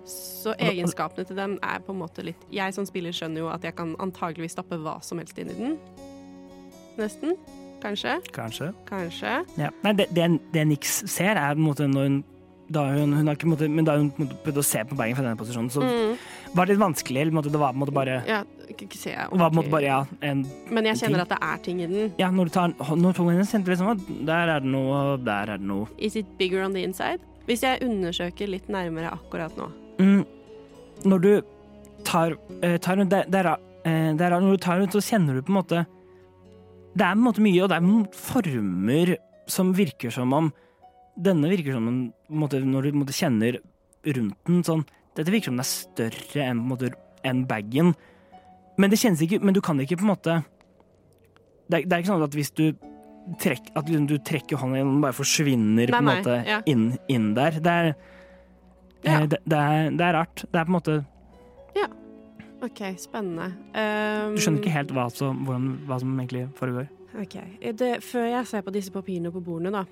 Så 0.06 0.54
egenskapene 0.62 1.26
til 1.26 1.36
den 1.36 1.58
er 1.66 1.80
på 1.82 1.90
en 1.92 1.98
måte 1.98 2.22
litt 2.22 2.44
Jeg 2.54 2.74
som 2.76 2.86
spiller 2.86 3.10
skjønner 3.16 3.42
jo 3.42 3.48
at 3.50 3.64
jeg 3.66 3.74
kan 3.74 3.96
antageligvis 3.98 4.52
stappe 4.54 4.78
hva 4.78 5.00
som 5.02 5.18
helst 5.18 5.38
inn 5.42 5.50
i 5.50 5.56
den. 5.58 5.78
Nesten. 6.96 7.34
Kanskje. 7.82 8.16
Kanskje. 8.32 8.70
Kanskje. 8.88 9.32
Ja. 9.60 9.68
Nei, 9.84 9.92
det, 9.98 10.06
det, 10.16 10.30
det 10.54 10.64
Nix 10.70 11.02
ser, 11.10 11.36
er 11.36 11.52
på 11.54 11.60
en 11.60 11.66
måte 11.68 11.88
når 11.90 12.08
hun 12.08 12.24
da 12.66 12.80
hun, 12.90 13.12
hun 13.14 13.28
har 13.30 13.36
ikke, 13.36 13.46
måte, 13.46 13.68
men 13.70 13.86
da 13.86 13.92
hun 13.94 14.08
prøvde 14.42 14.58
å 14.58 14.64
se 14.66 14.80
på 14.90 14.96
Bergen 14.98 15.14
fra 15.14 15.22
denne 15.22 15.38
posisjonen, 15.38 15.68
så 15.70 15.84
Mm. 15.86 16.16
var 16.56 16.66
det 16.66 16.74
litt 16.74 16.80
vanskelig. 16.82 17.30
måte, 17.30 17.52
Det 17.52 17.60
var 17.60 17.70
på 17.72 17.76
en 17.76 17.82
måte 17.84 17.94
bare 17.94 18.16
Ja, 18.26 18.40
ikke, 18.68 18.88
jeg 19.06 19.28
var 19.30 19.38
på 19.38 19.52
en 19.52 19.54
måte 19.60 19.70
bare, 19.70 19.84
ja, 19.86 20.00
en, 20.20 20.42
Men 20.68 20.84
jeg 20.84 20.96
ting. 20.98 21.04
kjenner 21.12 21.20
at 21.22 21.28
det 21.28 21.38
er 21.40 21.56
ting 21.62 21.80
i 21.82 21.86
den. 21.86 22.12
ja 22.18 22.28
når 22.30 22.44
du 22.44 22.50
tar 22.50 22.68
når 22.96 23.14
tungen 23.14 23.34
hennes, 23.36 23.52
kjente 23.52 23.70
liksom 23.70 23.92
at 23.92 23.98
der 24.26 24.48
er 24.56 24.60
det 24.60 24.68
noe, 24.72 25.12
og 25.12 25.24
der 25.24 25.42
er 25.54 25.58
det 25.58 25.66
noe. 25.68 25.86
Is 25.96 26.16
it 26.16 26.26
bigger 26.38 26.64
on 26.64 26.72
the 26.74 26.82
inside? 26.82 27.20
Hvis 27.46 27.62
jeg 27.62 27.78
undersøker 27.86 28.48
litt 28.50 28.66
nærmere 28.68 29.12
akkurat 29.14 29.54
nå. 29.56 29.70
Mm, 30.00 30.24
når 31.08 31.22
du 31.22 31.30
tar, 32.04 32.36
eh, 32.62 32.76
tar 32.78 32.96
rundt 32.96 33.10
der, 33.10 33.24
der, 33.28 33.56
der, 33.84 34.40
Når 34.40 34.56
du 34.56 34.62
tar 34.62 34.80
rundt, 34.80 34.92
så 34.92 35.00
kjenner 35.00 35.34
du 35.34 35.42
på 35.42 35.52
en 35.52 35.60
måte 35.60 35.86
Det 36.96 37.04
er 37.04 37.14
på 37.14 37.18
en 37.18 37.26
måte 37.26 37.44
mye, 37.44 37.62
og 37.62 37.70
det 37.70 37.76
er 37.76 37.86
noen 37.86 38.06
former 38.12 39.16
som 39.46 39.72
virker 39.76 40.10
som 40.10 40.32
om 40.32 40.52
Denne 41.16 41.48
virker 41.48 41.72
som 41.72 41.88
en, 41.88 42.00
måte, 42.28 42.60
når 42.60 42.90
du 42.90 42.98
måte, 43.00 43.16
kjenner 43.16 43.60
rundt 44.04 44.36
den 44.46 44.64
sånn 44.66 44.84
Dette 45.16 45.32
virker 45.32 45.50
som 45.50 45.56
den 45.56 45.64
er 45.64 45.70
større 45.70 46.44
enn, 46.44 46.60
på 46.60 46.66
en 46.66 46.72
måte, 46.74 46.90
enn 47.24 47.46
bagen. 47.48 47.94
Men 48.76 48.92
det 48.92 49.00
kjennes 49.00 49.22
ikke 49.24 49.40
Men 49.40 49.56
du 49.56 49.62
kan 49.64 49.80
ikke 49.80 49.96
på 49.96 50.04
en 50.04 50.12
måte 50.12 50.42
Det 51.70 51.78
er, 51.78 51.86
det 51.86 51.92
er 51.92 52.04
ikke 52.04 52.12
sånn 52.12 52.26
at 52.26 52.36
hvis 52.36 52.52
du 52.52 52.66
trekk, 53.42 53.72
at 53.74 53.88
du 53.88 54.18
trekker 54.22 54.60
hånda 54.60 54.78
gjennom, 54.78 54.98
den 54.98 55.02
bare 55.02 55.16
forsvinner 55.16 55.90
på 55.90 55.98
en 55.98 56.04
Nei, 56.06 56.12
nei, 56.12 56.20
måte 56.22 56.34
ja. 56.46 56.60
inn, 56.70 56.84
inn 57.10 57.32
der. 57.34 57.56
Det 57.58 57.72
er 57.72 57.88
Ja. 59.06 59.20
Eh, 59.22 59.26
Det, 59.30 59.38
det, 59.46 59.58
er, 59.58 59.90
det 59.96 60.00
er 60.08 60.12
rart. 60.20 60.44
Det 60.50 60.58
er 60.60 60.64
på 60.64 60.72
en 60.74 60.78
måte 60.80 60.96
OK, 62.66 62.80
spennende. 62.98 63.50
Um, 63.76 64.32
Du 64.34 64.40
skjønner 64.40 64.62
ikke 64.62 64.72
helt 64.72 64.92
hva 64.96 65.04
som, 65.12 65.42
hvordan, 65.44 65.66
hva 65.86 65.98
som 66.00 66.14
egentlig 66.18 66.46
foregår. 66.56 66.86
Ok, 67.20 67.36
det, 67.78 67.90
Før 68.02 68.24
jeg 68.30 68.46
ser 68.48 68.64
på 68.64 68.72
disse 68.74 68.90
papirene 68.94 69.30
på 69.30 69.42
bordene, 69.44 69.70
da, 69.76 69.82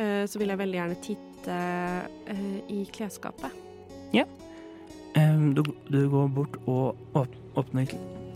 uh, 0.00 0.24
så 0.26 0.40
vil 0.40 0.48
jeg 0.48 0.58
veldig 0.58 0.78
gjerne 0.80 0.96
titte 1.04 1.58
uh, 2.32 2.56
i 2.72 2.80
klesskapet. 2.96 3.52
Um, 5.16 5.54
du, 5.56 5.62
du 5.88 6.08
går 6.12 6.26
bort 6.28 6.56
og 6.68 6.96
åpner, 7.16 7.88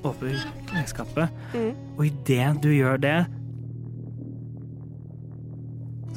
åpner 0.04 0.38
klesskapet, 0.70 1.28
Mm. 1.52 1.74
og 1.98 2.06
idet 2.06 2.62
du 2.62 2.70
gjør 2.72 2.96
det 3.02 3.18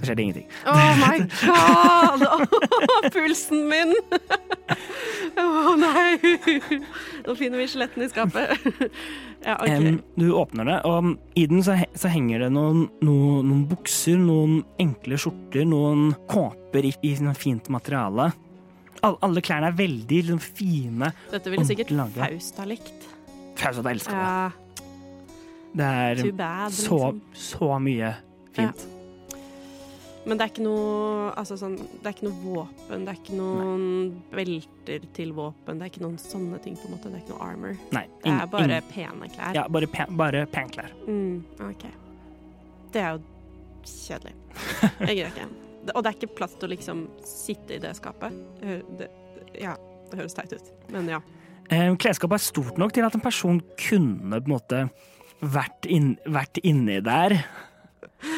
så 0.04 0.10
skjer 0.10 0.18
det 0.20 0.24
ingenting. 0.28 0.48
Oh 0.68 0.98
my 1.00 1.18
god! 1.40 2.26
Pulsen 3.16 3.64
min! 3.72 3.94
Å 5.40 5.76
nei! 5.80 6.18
Nå 7.24 7.36
finner 7.40 7.62
vi 7.62 7.68
skjelettene 7.72 8.06
i 8.06 8.12
skapet. 8.12 8.68
Ja, 9.44 9.56
okay. 9.56 9.94
um, 9.94 10.02
du 10.20 10.28
åpner 10.38 10.68
det, 10.68 10.76
og 10.88 11.14
i 11.40 11.46
den 11.50 11.64
så, 11.66 11.78
he, 11.80 11.88
så 12.00 12.12
henger 12.12 12.46
det 12.46 12.52
noen, 12.54 12.86
noen, 13.04 13.48
noen 13.50 13.64
bukser, 13.72 14.20
noen 14.20 14.60
enkle 14.84 15.18
skjorter, 15.20 15.66
noen 15.68 16.12
kåper 16.32 16.88
i, 16.88 16.94
i 17.08 17.14
sånn 17.18 17.34
fint 17.36 17.72
materiale. 17.74 18.30
All, 19.04 19.18
alle 19.26 19.44
klærne 19.44 19.72
er 19.72 19.80
veldig 19.80 20.20
liksom, 20.30 20.44
fine. 20.44 21.12
Dette 21.32 21.52
ville 21.52 21.66
sikkert. 21.68 21.92
Faust 22.16 22.60
ha 22.62 22.68
likt. 22.70 23.08
Faust 23.60 23.82
hadde 23.82 23.96
elska 23.98 24.16
det. 24.20 24.28
Ja, 24.28 24.52
Det 25.74 25.90
er 25.90 26.32
bad. 26.38 26.76
så, 26.78 27.00
Liksom. 27.12 27.22
så 27.34 27.72
mye 27.84 28.14
fint. 28.56 28.86
Men 30.26 30.40
det 30.40 30.46
er 30.46 30.52
ikke 30.54 30.64
noe 30.64 31.34
altså 31.36 31.58
sånn, 31.60 31.74
Det 31.78 32.08
er 32.08 32.14
ikke 32.16 32.28
noe 32.30 32.38
våpen, 32.46 33.02
det 33.04 33.12
er 33.12 33.18
ikke 33.20 33.36
noen 33.36 33.84
belter 34.32 35.08
til 35.18 35.34
våpen, 35.36 35.80
det 35.80 35.88
er 35.88 35.92
ikke 35.92 36.04
noen 36.06 36.16
sånne 36.22 36.62
ting, 36.64 36.78
på 36.80 36.88
en 36.88 36.96
måte. 36.96 37.12
Det 37.12 37.20
er 37.20 37.26
ikke 37.26 37.36
noe 37.36 37.50
armor. 37.50 37.76
Nei, 37.92 38.06
Det 38.24 38.32
er 38.32 38.48
bare 38.54 38.70
ingen. 38.70 38.90
pene 38.94 39.30
klær. 39.34 39.54
Ja, 39.58 39.68
bare, 39.68 39.88
pen, 39.92 40.16
bare 40.18 40.46
penklær. 40.48 40.94
Mm, 41.08 41.44
OK. 41.70 41.86
Det 42.94 43.02
er 43.04 43.18
jo 43.18 43.24
Kjedelig. 43.84 44.32
Jeg 45.04 45.16
gidder 45.18 45.32
ikke. 45.34 45.46
Og 45.92 46.04
det 46.04 46.08
er 46.08 46.16
ikke 46.16 46.36
plass 46.38 46.54
til 46.56 46.70
å 46.70 46.72
liksom 46.72 47.02
sitte 47.28 47.76
i 47.76 47.80
det 47.84 47.92
skapet. 47.98 48.32
Det, 48.98 49.10
ja, 49.60 49.74
det 50.08 50.20
høres 50.22 50.38
teit 50.38 50.54
ut, 50.56 50.70
men 50.94 51.10
ja. 51.12 51.20
Eh, 51.68 51.90
Klesskapet 52.00 52.38
er 52.40 52.44
stort 52.46 52.80
nok 52.80 52.94
til 52.96 53.04
at 53.04 53.16
en 53.18 53.24
person 53.24 53.60
kunne 53.76 54.40
på 54.40 54.48
en 54.48 54.54
måte 54.54 54.80
vært, 55.44 55.84
inn, 55.92 56.14
vært 56.32 56.60
inni 56.64 57.02
der. 57.04 57.36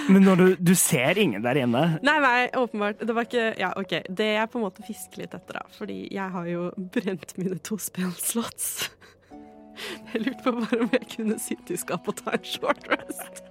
Men 0.10 0.24
når 0.26 0.36
du, 0.42 0.46
du 0.72 0.74
ser 0.78 1.18
ingen 1.22 1.44
der 1.46 1.60
inne 1.62 1.82
Nei, 2.06 2.16
nei, 2.24 2.48
åpenbart. 2.58 3.00
Det 3.06 3.14
var 3.16 3.28
ikke 3.28 3.46
Ja, 3.62 3.72
OK. 3.78 3.94
Det 4.10 4.28
jeg 4.36 4.50
på 4.54 4.60
en 4.60 4.66
måte 4.66 4.86
fisker 4.88 5.24
litt 5.24 5.34
etter, 5.38 5.60
da. 5.60 5.66
Fordi 5.78 5.98
jeg 6.14 6.30
har 6.36 6.48
jo 6.50 6.68
brent 6.96 7.36
mine 7.42 7.58
to 7.66 7.78
spillslots. 7.82 8.90
Jeg 10.14 10.22
lurte 10.24 10.40
på 10.46 10.52
bare 10.56 10.78
om 10.86 10.92
jeg 10.96 11.08
kunne 11.12 11.36
sitte 11.44 11.74
i 11.76 11.78
skapet 11.82 12.14
og 12.14 12.22
ta 12.24 12.32
en 12.38 12.46
short 12.48 12.86
rest. 12.88 13.42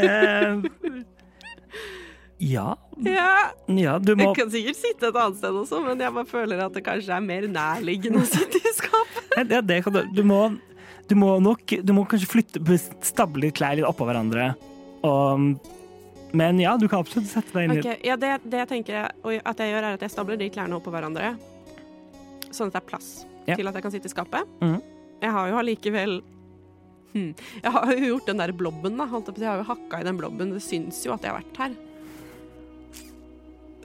eh, 0.00 0.62
Ja. 2.42 2.72
Ja, 3.04 3.52
Ja, 3.68 3.98
du 4.00 4.14
må 4.16 4.30
Jeg 4.32 4.38
kan 4.40 4.50
sikkert 4.50 4.78
sitte 4.80 5.10
et 5.12 5.18
annet 5.20 5.36
sted 5.38 5.52
også, 5.60 5.82
men 5.84 6.00
jeg 6.00 6.14
bare 6.16 6.26
føler 6.26 6.64
at 6.64 6.72
det 6.74 6.82
kanskje 6.86 7.12
er 7.14 7.22
mer 7.28 7.44
nærliggende 7.46 8.22
å 8.24 8.26
sitte 8.26 8.58
i 8.58 8.72
skapet. 8.74 9.36
Ja, 9.52 9.60
det 9.60 9.78
kan 9.84 9.94
du. 9.94 10.00
Du 10.16 10.22
må, 10.28 10.40
du 11.08 11.14
må 11.16 11.34
nok 11.44 11.76
Du 11.84 11.92
må 11.96 12.02
kanskje 12.08 12.28
flytte 12.32 12.78
Stable 13.04 13.52
klær 13.52 13.76
litt 13.78 13.86
oppå 13.88 14.08
hverandre. 14.08 14.54
Og, 15.02 15.46
men 16.32 16.60
ja, 16.62 16.76
du 16.78 16.86
kan 16.88 17.02
absolutt 17.02 17.28
sette 17.30 17.52
deg 17.56 17.66
inn 17.66 17.74
i 17.76 17.80
Ok, 17.82 18.04
ja, 18.06 18.16
det, 18.16 18.32
det 18.46 18.62
jeg 18.62 18.70
tenker 18.70 19.08
at 19.10 19.62
jeg 19.62 19.72
gjør, 19.74 19.82
er 19.88 19.96
at 19.98 20.04
jeg 20.06 20.12
stabler 20.14 20.38
de 20.40 20.50
klærne 20.54 20.78
oppå 20.78 20.92
hverandre, 20.94 21.34
sånn 22.50 22.70
at 22.70 22.76
det 22.78 22.82
er 22.82 22.88
plass 22.92 23.12
Ja. 23.48 23.56
til 23.58 23.66
at 23.66 23.74
jeg 23.74 23.82
kan 23.82 23.90
sitte 23.94 24.06
i 24.06 24.12
skapet. 24.12 24.46
Mm. 24.62 24.76
Jeg 25.22 25.32
har 25.34 25.48
jo 25.50 25.56
allikevel 25.58 26.20
hm, 27.12 27.32
Jeg 27.62 27.72
har 27.74 27.90
jo 27.94 28.12
gjort 28.12 28.28
den 28.30 28.38
der 28.42 28.52
blobben, 28.54 28.96
da. 29.00 29.06
Jeg, 29.10 29.48
har 29.48 29.58
jo 29.62 29.66
hakka 29.72 30.00
i 30.00 30.06
den 30.06 30.20
blobben. 30.20 30.52
Det 30.54 30.62
syns 30.62 31.02
jo 31.06 31.12
at 31.14 31.26
jeg 31.26 31.32
har 31.34 31.40
vært 31.42 31.58
her. 31.64 31.74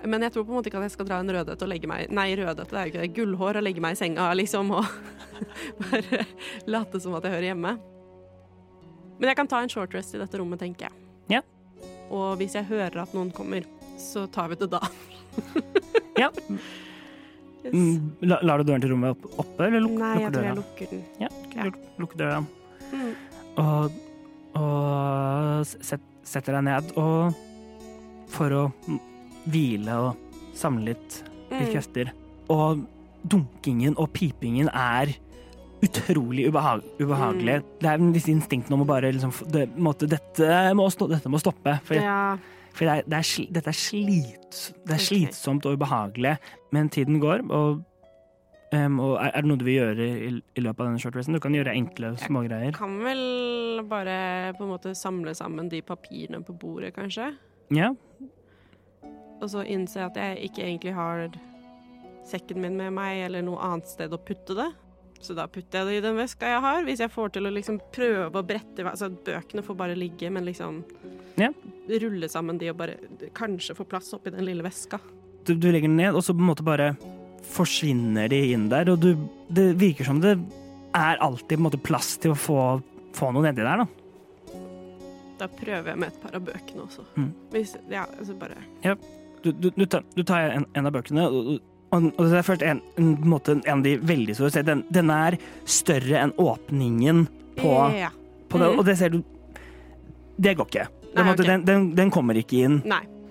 Men 0.06 0.22
jeg 0.22 0.36
tror 0.36 0.46
på 0.46 0.54
en 0.54 0.60
måte 0.60 0.70
ikke 0.70 0.78
at 0.78 0.88
jeg 0.88 0.94
skal 0.94 1.08
dra 1.10 1.18
en 1.24 1.34
rødhette 1.34 1.66
og 1.66 1.72
legge 1.72 1.90
meg 1.90 2.12
Nei, 2.14 2.30
rødhette, 2.38 2.70
det 2.70 2.78
er 2.80 2.86
jo 2.86 2.92
ikke 2.94 3.02
det. 3.02 3.14
Gullhår 3.18 3.58
og 3.60 3.66
legge 3.66 3.82
meg 3.84 3.98
i 3.98 4.00
senga, 4.00 4.30
liksom, 4.38 4.70
og 4.78 4.86
bare 5.82 6.22
late 6.70 7.02
som 7.02 7.18
at 7.18 7.26
jeg 7.26 7.34
hører 7.34 7.50
hjemme. 7.50 7.74
Men 9.18 9.32
jeg 9.32 9.40
kan 9.40 9.50
ta 9.50 9.64
en 9.66 9.74
short 9.74 9.94
rest 9.98 10.14
i 10.14 10.22
dette 10.22 10.38
rommet, 10.38 10.62
tenker 10.62 10.88
jeg. 10.92 11.07
Ja. 11.30 11.42
Og 12.10 12.38
hvis 12.40 12.54
jeg 12.56 12.66
hører 12.70 13.02
at 13.04 13.14
noen 13.16 13.32
kommer, 13.36 13.66
så 14.00 14.26
tar 14.32 14.48
vi 14.54 14.56
det 14.62 14.70
da. 14.72 14.82
Ja. 16.18 16.32
Yes. 17.66 17.74
Mm, 17.74 18.12
la, 18.26 18.38
Lar 18.48 18.58
du 18.62 18.64
døren 18.70 18.82
til 18.82 18.90
rommet 18.94 19.12
opp, 19.14 19.26
oppe, 19.44 19.66
eller 19.68 19.84
luk, 19.84 19.92
Nei, 20.00 20.14
jeg 20.22 20.32
lukker 20.32 20.32
tror 20.32 20.42
døra? 20.42 20.48
jeg 20.48 20.58
lukker 20.58 20.88
den. 20.90 21.04
Ja, 21.22 21.30
Ja. 21.58 21.66
luk, 22.02 22.14
døra. 22.18 22.40
Mm. 22.94 23.12
Og, 23.62 23.98
og 24.62 25.66
set, 25.86 26.02
setter 26.26 26.58
deg 26.58 26.66
ned 26.70 26.92
og 26.98 27.36
for 28.34 28.50
å 28.56 28.64
hvile 29.48 30.00
og 30.08 30.40
samle 30.58 30.90
litt, 30.94 31.20
litt 31.52 31.68
Mm. 31.68 31.72
krefter. 31.76 32.12
Og 32.50 32.82
dunkingen 33.28 33.94
og 33.98 34.10
pipingen 34.14 34.70
er 34.74 35.14
utrolig 35.84 36.48
ubehag, 36.50 36.82
ubehagelig. 37.00 37.58
Mm. 37.62 37.74
Det 37.82 37.90
er 37.92 38.06
disse 38.16 38.32
instinktene 38.34 38.78
om 38.78 38.86
å 38.86 38.88
bare 38.90 39.12
liksom 39.14 39.34
det, 39.54 39.68
måtte, 39.78 40.08
dette, 40.10 40.48
må, 40.78 40.88
stå- 40.94 41.10
dette 41.12 41.30
må 41.30 41.38
stoppe. 41.42 41.78
For, 41.86 41.96
Ja. 42.02 42.38
for 42.74 42.86
det 42.86 42.96
er, 42.96 43.04
det 43.10 43.20
er, 43.20 43.52
dette 43.60 43.70
er, 43.74 43.78
slit, 43.78 44.58
det 44.86 44.96
er 44.96 44.98
okay. 44.98 45.06
slitsomt 45.12 45.66
og 45.70 45.78
ubehagelig. 45.78 46.38
Men 46.74 46.90
tiden 46.90 47.20
går, 47.22 47.46
og, 47.52 47.84
um, 48.74 49.00
og 49.00 49.14
er, 49.22 49.32
er 49.34 49.42
det 49.46 49.50
noe 49.52 49.58
du 49.62 49.66
vil 49.68 49.78
gjøre 49.80 50.08
i, 50.08 50.32
i 50.58 50.64
løpet 50.66 50.82
av 50.82 50.90
denne 50.90 51.02
shortracen? 51.04 51.38
Du 51.38 51.42
kan 51.44 51.54
gjøre 51.58 51.76
enkle 51.78 52.16
smågreier. 52.26 52.74
Kan 52.78 52.98
vel 53.06 53.84
bare 53.90 54.18
på 54.58 54.66
en 54.66 54.74
måte 54.74 54.96
samle 54.98 55.36
sammen 55.38 55.70
de 55.70 55.82
papirene 55.86 56.42
på 56.46 56.58
bordet, 56.58 56.94
kanskje? 56.98 57.32
Ja, 57.76 57.92
Og 59.38 59.50
så 59.52 59.62
innse 59.70 60.02
at 60.02 60.16
jeg 60.18 60.48
ikke 60.50 60.64
egentlig 60.66 60.94
har 60.98 61.28
sekken 62.26 62.58
min 62.64 62.74
med 62.80 62.90
meg, 62.96 63.20
eller 63.28 63.44
noe 63.46 63.60
annet 63.62 63.86
sted 63.88 64.12
å 64.12 64.18
putte 64.18 64.56
det. 64.58 64.66
Så 65.22 65.36
da 65.38 65.48
putter 65.52 65.82
jeg 65.82 65.88
det 65.88 65.98
i 65.98 66.04
den 66.06 66.18
veska 66.20 66.50
jeg 66.52 66.62
har, 66.64 66.84
hvis 66.88 67.02
jeg 67.04 67.12
får 67.12 67.34
til 67.36 67.50
å 67.50 67.54
liksom 67.54 67.80
prøve 67.96 68.42
å 68.42 68.46
brette 68.46 68.86
Altså, 68.86 69.10
bøkene 69.10 69.64
får 69.66 69.78
bare 69.80 69.98
ligge, 69.98 70.30
men 70.32 70.46
liksom 70.48 70.84
Ja. 71.38 71.52
Rulle 71.88 72.30
sammen 72.30 72.58
de 72.60 72.70
og 72.72 72.78
bare 72.80 72.98
kanskje 73.38 73.76
få 73.78 73.86
plass 73.88 74.14
oppi 74.14 74.34
den 74.34 74.46
lille 74.46 74.64
veska. 74.66 75.00
du, 75.46 75.56
du 75.56 75.72
legger 75.72 75.88
den 75.88 75.98
ned, 75.98 76.16
og 76.16 76.24
så 76.24 76.34
på 76.34 76.44
en 76.44 76.50
måte 76.50 76.66
bare 76.66 76.96
forsvinner 77.48 78.28
de 78.30 78.42
inn 78.54 78.68
der. 78.70 78.90
Og 78.92 79.00
du, 79.00 79.14
det 79.48 79.70
virker 79.80 80.04
som 80.10 80.20
det 80.24 80.36
er 80.98 81.22
alltid 81.24 81.62
måe 81.62 81.80
plass 81.80 82.18
til 82.18 82.34
å 82.34 82.40
få, 82.40 82.82
få 83.16 83.32
noe 83.32 83.46
nedi 83.48 83.64
der, 83.64 83.84
da. 83.84 83.88
Da 85.38 85.48
prøver 85.54 85.92
jeg 85.92 86.02
med 86.02 86.10
et 86.10 86.22
par 86.24 86.36
av 86.36 86.46
bøkene 86.48 86.84
også. 86.88 87.06
Mm. 87.16 87.32
Hvis 87.54 87.76
Ja, 87.92 88.08
altså 88.18 88.34
bare 88.40 88.58
Du, 89.44 89.52
du, 89.52 89.70
du 89.70 89.86
tar, 89.86 90.04
du 90.16 90.24
tar 90.26 90.50
en, 90.50 90.66
en 90.74 90.90
av 90.90 90.96
bøkene, 90.96 91.28
og, 91.30 91.60
og, 91.92 92.08
og 92.18 92.26
det 92.28 92.38
er 92.40 92.46
først 92.46 92.64
en, 92.68 92.82
en, 93.00 93.10
måte, 93.32 93.56
en 93.64 93.80
av 93.80 93.84
de 93.86 93.96
veldig 94.04 94.36
store. 94.36 94.64
Den, 94.68 94.84
den 94.94 95.12
er 95.14 95.38
større 95.66 96.20
enn 96.26 96.34
åpningen 96.42 97.26
på, 97.58 97.74
Ja. 97.98 98.10
på 98.50 98.60
det, 98.60 98.68
Mm. 98.74 98.80
og 98.80 98.86
det 98.86 98.98
ser 99.00 99.10
du 99.10 99.24
Det 100.40 100.56
går 100.58 100.68
ikke. 100.68 100.88
Nei, 101.16 101.24
måte, 101.24 101.42
okay. 101.42 101.46
den, 101.56 101.64
den, 101.66 101.96
den 101.96 102.12
kommer 102.12 102.36
ikke 102.38 102.60
inn, 102.68 102.82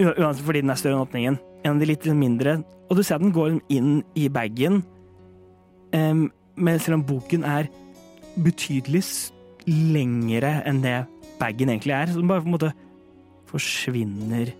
uansett 0.01 0.42
fordi 0.45 0.62
den 0.64 0.71
er 0.73 0.81
større 0.81 0.97
enn 0.97 1.05
åpningen. 1.07 1.38
En 1.64 1.77
av 1.77 1.79
de 1.81 1.87
litt 1.87 2.05
mindre. 2.19 2.57
Og 2.90 2.97
du 2.97 3.03
ser 3.03 3.16
at 3.16 3.23
den 3.23 3.33
går 3.35 3.61
inn 3.71 4.03
i 4.19 4.27
bagen, 4.29 4.81
um, 5.95 6.25
men 6.57 6.79
selv 6.83 6.99
om 6.99 7.05
boken 7.07 7.45
er 7.47 7.69
betydelig 8.42 9.05
lengre 9.66 10.62
enn 10.66 10.83
det 10.83 10.97
bagen 11.38 11.69
egentlig 11.71 11.95
er, 11.95 12.07
så 12.11 12.19
den 12.21 12.29
bare 12.31 12.42
på 12.42 12.51
en 12.51 12.57
måte 12.57 12.73
forsvinner 13.51 14.51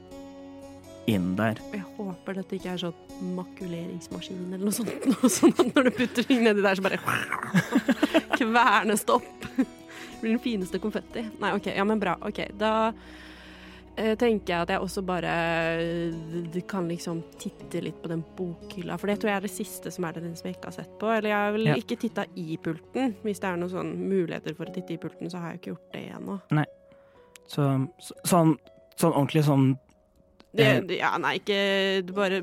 inn 1.11 1.35
der. 1.38 1.61
Jeg 1.73 1.85
håper 1.97 2.38
dette 2.40 2.57
ikke 2.59 2.73
er 2.75 2.81
sånn 2.83 3.35
makuleringsmaskin 3.37 4.40
eller 4.53 4.64
noe 4.66 4.75
sånt. 4.75 4.90
Noe 5.12 5.31
sånt 5.33 5.61
at 5.62 5.71
når 5.77 5.88
du 5.88 5.92
putter 6.01 6.27
ting 6.27 6.42
nedi 6.45 6.64
der, 6.64 6.79
så 6.79 6.85
bare 6.85 6.99
kvernes 8.40 9.05
det 9.07 9.14
opp. 9.14 9.47
Det 9.57 10.21
blir 10.23 10.33
den 10.35 10.42
fineste 10.42 10.81
konfetti. 10.83 11.23
Nei, 11.42 11.53
OK. 11.57 11.71
Ja, 11.77 11.85
men 11.88 12.01
bra. 12.03 12.16
OK. 12.27 12.40
Da 12.59 12.73
eh, 13.97 14.14
tenker 14.19 14.55
jeg 14.55 14.64
at 14.66 14.73
jeg 14.75 14.83
også 14.83 15.05
bare 15.07 15.33
eh, 15.79 16.59
kan 16.69 16.88
liksom 16.90 17.23
titte 17.40 17.83
litt 17.85 17.99
på 18.03 18.11
den 18.12 18.25
bokhylla. 18.37 18.97
For 19.01 19.12
det 19.12 19.19
tror 19.23 19.33
jeg 19.35 19.40
er 19.42 19.47
det 19.49 19.53
siste 19.55 19.92
som 19.95 20.09
er 20.09 20.16
det 20.19 20.25
den 20.27 20.37
som 20.38 20.49
jeg 20.51 20.59
ikke 20.59 20.73
har 20.73 20.79
sett 20.81 20.95
på. 21.01 21.11
Eller 21.12 21.33
jeg 21.33 21.38
har 21.45 21.57
vel 21.57 21.71
Ja. 21.71 21.79
ikke 21.81 22.01
titta 22.03 22.27
i 22.35 22.59
pulten. 22.62 23.14
Hvis 23.23 23.40
det 23.45 23.51
er 23.53 23.61
noen 23.61 23.73
sånn 23.73 23.95
muligheter 24.09 24.57
for 24.59 24.69
å 24.69 24.75
titte 24.75 24.97
i 24.97 25.01
pulten, 25.03 25.31
så 25.33 25.40
har 25.45 25.55
jeg 25.55 25.62
ikke 25.62 25.75
gjort 25.77 25.92
det 25.97 26.05
ennå. 26.19 26.38
Så, 27.47 27.66
så, 28.03 28.16
sånn, 28.27 28.57
sånn 28.99 29.12
ordentlig 29.14 29.45
sånn 29.47 29.75
Det, 30.55 30.67
Eh. 30.67 30.81
det- 30.81 30.99
ja, 30.99 31.17
nei, 31.19 31.39
ikke 31.39 32.07
du 32.07 32.13
bare 32.13 32.43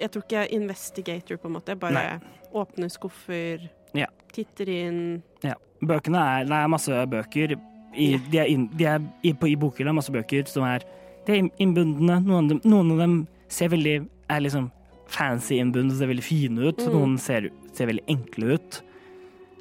Jeg 0.00 0.10
tror 0.10 0.22
ikke 0.24 0.30
jeg 0.40 0.48
er 0.50 0.54
investigator, 0.60 1.36
på 1.36 1.46
en 1.46 1.52
måte. 1.52 1.66
Jeg 1.68 1.78
bare 1.78 2.20
åpner 2.54 2.90
skuffer, 2.90 3.68
Ja. 3.94 4.06
titter 4.32 4.64
inn. 4.68 5.22
Ja. 5.44 5.54
Bøkene 5.80 6.16
er 6.18 6.44
Det 6.44 6.52
er 6.52 6.68
masse 6.68 6.88
bøker. 7.06 7.56
I, 7.94 8.16
de 8.30 8.38
er, 8.38 8.46
inn, 8.46 8.66
de 8.74 8.84
er 8.86 8.98
i, 9.22 9.32
på, 9.34 9.46
i 9.52 9.54
bokhylla 9.54 9.92
masse 9.94 10.10
bøker 10.10 10.46
som 10.48 10.64
er 10.64 10.80
De 11.26 11.32
er 11.32 11.50
innbundne. 11.60 12.24
Noen 12.24 12.44
av 12.44 12.48
dem, 12.48 12.60
noen 12.64 12.90
av 12.92 12.98
dem 12.98 13.28
ser 13.48 13.68
veldig 13.68 14.08
er 14.28 14.40
liksom 14.40 14.70
fancy 15.06 15.58
innbundet, 15.60 15.98
ser 15.98 16.08
veldig 16.08 16.24
fine 16.24 16.58
ut. 16.58 16.78
Mm. 16.78 16.92
Noen 16.92 17.18
ser, 17.18 17.50
ser 17.72 17.86
veldig 17.86 18.04
enkle 18.08 18.54
ut. 18.54 18.80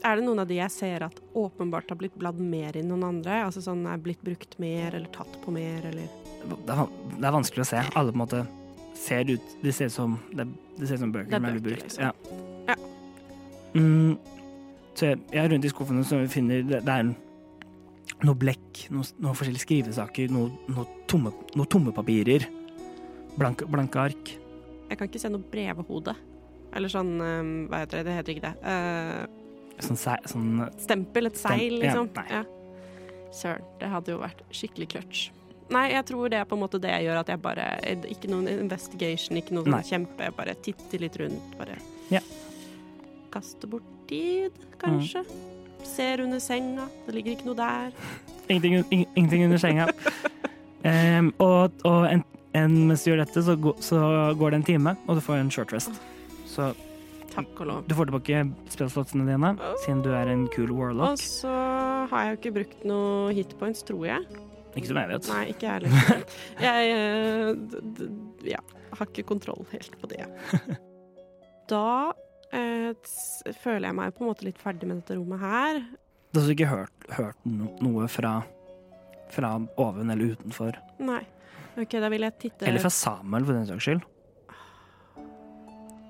Er 0.03 0.15
det 0.15 0.23
noen 0.25 0.39
av 0.39 0.47
de 0.47 0.55
jeg 0.55 0.71
ser 0.71 1.03
at 1.03 1.19
åpenbart 1.35 1.89
har 1.89 1.97
blitt 1.97 2.17
bladd 2.17 2.39
mer 2.39 2.71
i 2.75 2.79
enn 2.79 2.87
noen 2.89 3.03
andre? 3.03 3.43
Altså 3.45 3.61
sånn 3.61 3.85
er 3.85 3.97
blitt 3.99 4.23
brukt 4.23 4.57
mer, 4.59 4.95
eller 4.95 5.07
tatt 5.13 5.37
på 5.43 5.51
mer, 5.51 5.85
eller 5.85 6.07
Det 6.41 6.75
er, 6.75 7.31
vanskelig 7.35 7.63
å 7.63 7.69
se. 7.69 7.81
Alle 7.95 8.11
på 8.13 8.17
en 8.17 8.23
måte 8.23 8.41
ser 8.97 9.29
ut 9.31 9.41
Det 9.63 9.73
ser 9.73 9.85
ut 9.89 9.93
som, 9.95 10.19
det, 10.35 10.45
det 10.77 10.87
ser 10.87 10.95
ut 10.99 11.03
som 11.05 11.11
bøker 11.13 11.33
er 11.33 11.39
som 11.39 11.45
er 11.49 11.59
brukt. 11.59 11.83
liksom. 11.83 12.03
Ja. 12.03 12.11
Ja. 12.67 12.75
Mm, 13.75 14.17
så 14.95 15.05
jeg, 15.11 15.19
jeg 15.31 15.43
er 15.45 15.49
rundt 15.53 15.65
i 15.65 15.71
skuffene 15.71 16.03
så 16.05 16.17
vi 16.19 16.27
finner 16.33 16.63
Det, 16.67 16.81
det 16.85 16.95
er 16.97 17.11
noe 18.27 18.35
blekk, 18.37 18.83
noen 18.93 19.07
noe 19.23 19.33
forskjellige 19.33 19.63
skrivesaker, 19.63 20.29
noen 20.29 20.51
noe, 20.69 20.83
tomme, 21.09 21.31
noe 21.57 21.65
tomme 21.71 21.93
papirer. 21.95 22.43
Blanke, 23.39 23.65
blanke 23.71 23.97
ark. 24.03 24.33
Jeg 24.91 24.99
kan 24.99 25.07
ikke 25.09 25.21
se 25.23 25.31
noe 25.31 25.41
brevehode. 25.49 26.13
Eller 26.75 26.91
sånn 26.91 27.15
eh, 27.23 27.51
Hva 27.71 27.79
heter 27.81 28.01
det? 28.01 28.05
Det 28.09 28.17
heter 28.19 28.35
ikke 28.35 28.49
det. 28.49 28.55
Uh, 28.61 29.37
Sånn, 29.81 29.97
se- 29.97 30.21
sånn 30.29 30.59
stempel. 30.77 31.25
Et 31.31 31.37
seil, 31.39 31.79
Stem- 31.79 31.81
ja, 31.81 31.95
liksom. 31.95 32.09
nei. 32.19 32.27
Ja. 32.29 32.43
Søren. 33.33 33.63
Det 33.81 33.89
hadde 33.89 34.11
jo 34.13 34.19
vært 34.21 34.43
skikkelig 34.53 34.87
clutch. 34.93 35.23
Nei, 35.71 35.85
jeg 35.93 36.03
tror 36.09 36.31
det 36.31 36.41
er 36.41 36.47
på 36.49 36.57
en 36.57 36.63
måte 36.65 36.79
det 36.83 36.91
jeg 36.91 37.07
gjør, 37.07 37.21
at 37.21 37.31
jeg 37.31 37.41
bare 37.41 37.65
Ikke 38.11 38.31
noen 38.31 38.49
investigation, 38.51 39.39
ikke 39.39 39.55
noe 39.55 39.63
Nei. 39.69 39.79
sånn 39.79 39.89
kjempe. 39.91 40.27
Jeg 40.27 40.35
bare 40.37 40.55
titter 40.67 41.05
litt 41.05 41.17
rundt, 41.21 41.57
bare 41.59 41.79
Ja. 42.11 42.21
Kaste 43.31 43.69
bort 43.71 43.87
tid, 44.09 44.51
kanskje. 44.81 45.23
Ser 45.87 46.21
under 46.21 46.41
senga. 46.43 46.89
Det 47.05 47.15
ligger 47.15 47.37
ikke 47.37 47.47
noe 47.47 47.55
der. 47.55 47.95
Ingenting, 48.49 48.75
in, 48.91 49.05
ingenting 49.15 49.45
under 49.47 49.61
senga. 49.61 49.87
um, 50.91 51.31
og 51.39 51.71
og 51.87 52.11
en, 52.11 52.25
en, 52.53 52.77
mens 52.89 53.05
du 53.05 53.13
gjør 53.13 53.23
dette, 53.23 53.43
så, 53.47 53.55
gå, 53.55 53.73
så 53.79 54.35
går 54.37 54.51
det 54.51 54.59
en 54.61 54.69
time, 54.73 54.95
og 55.07 55.15
du 55.15 55.23
får 55.23 55.39
en 55.39 55.51
short 55.51 55.71
rest. 55.73 55.95
Så 56.45 56.73
Takk 57.31 57.61
og 57.63 57.67
lov. 57.69 57.83
du 57.87 57.95
får 57.95 58.09
tilbake 58.09 58.43
spillslottene 58.73 59.23
dine, 59.23 59.55
siden 59.85 60.03
du 60.03 60.11
er 60.11 60.27
en 60.27 60.49
cool 60.51 60.73
Og 60.99 61.17
så 61.17 61.47
har 62.11 62.25
jeg 62.25 62.33
jo 62.33 62.39
ikke 62.41 62.55
brukt 62.59 62.83
noe 62.83 63.31
hitpoints, 63.31 63.83
tror 63.87 64.05
jeg. 64.05 64.50
Ikke 64.71 64.87
som 64.87 64.99
jeg 65.01 65.11
vet. 65.11 65.29
Nei, 65.31 65.41
ikke 65.51 65.67
jeg 65.67 65.73
heller. 65.81 66.21
Jeg 66.67 66.93
eh, 66.95 68.53
ja, 68.53 68.61
har 68.95 69.09
ikke 69.09 69.27
kontroll 69.33 69.65
helt 69.73 69.97
på 70.01 70.11
det. 70.11 70.25
Da 71.71 72.11
eh, 72.51 72.89
føler 73.61 73.85
jeg 73.85 73.95
meg 73.95 74.15
på 74.17 74.25
en 74.25 74.27
måte 74.27 74.43
litt 74.43 74.57
ferdig 74.59 74.89
med 74.89 74.97
dette 74.99 75.15
rommet 75.15 75.39
her. 75.39 75.77
Du 75.79 76.39
har 76.39 76.41
altså 76.41 76.55
ikke 76.57 76.67
hørt, 76.67 77.05
hørt 77.15 77.45
no 77.47 77.69
noe 77.79 78.09
fra, 78.11 78.33
fra 79.31 79.53
oven 79.79 80.11
eller 80.11 80.33
utenfor. 80.33 80.75
Nei. 80.99 81.21
OK, 81.79 81.95
da 82.03 82.09
vil 82.11 82.25
jeg 82.27 82.35
titte 82.41 82.67
Eller 82.67 82.83
fra 82.83 82.91
Samuel, 82.91 83.47
for 83.47 83.55
den 83.55 83.69
saks 83.69 83.87
skyld. 83.87 84.03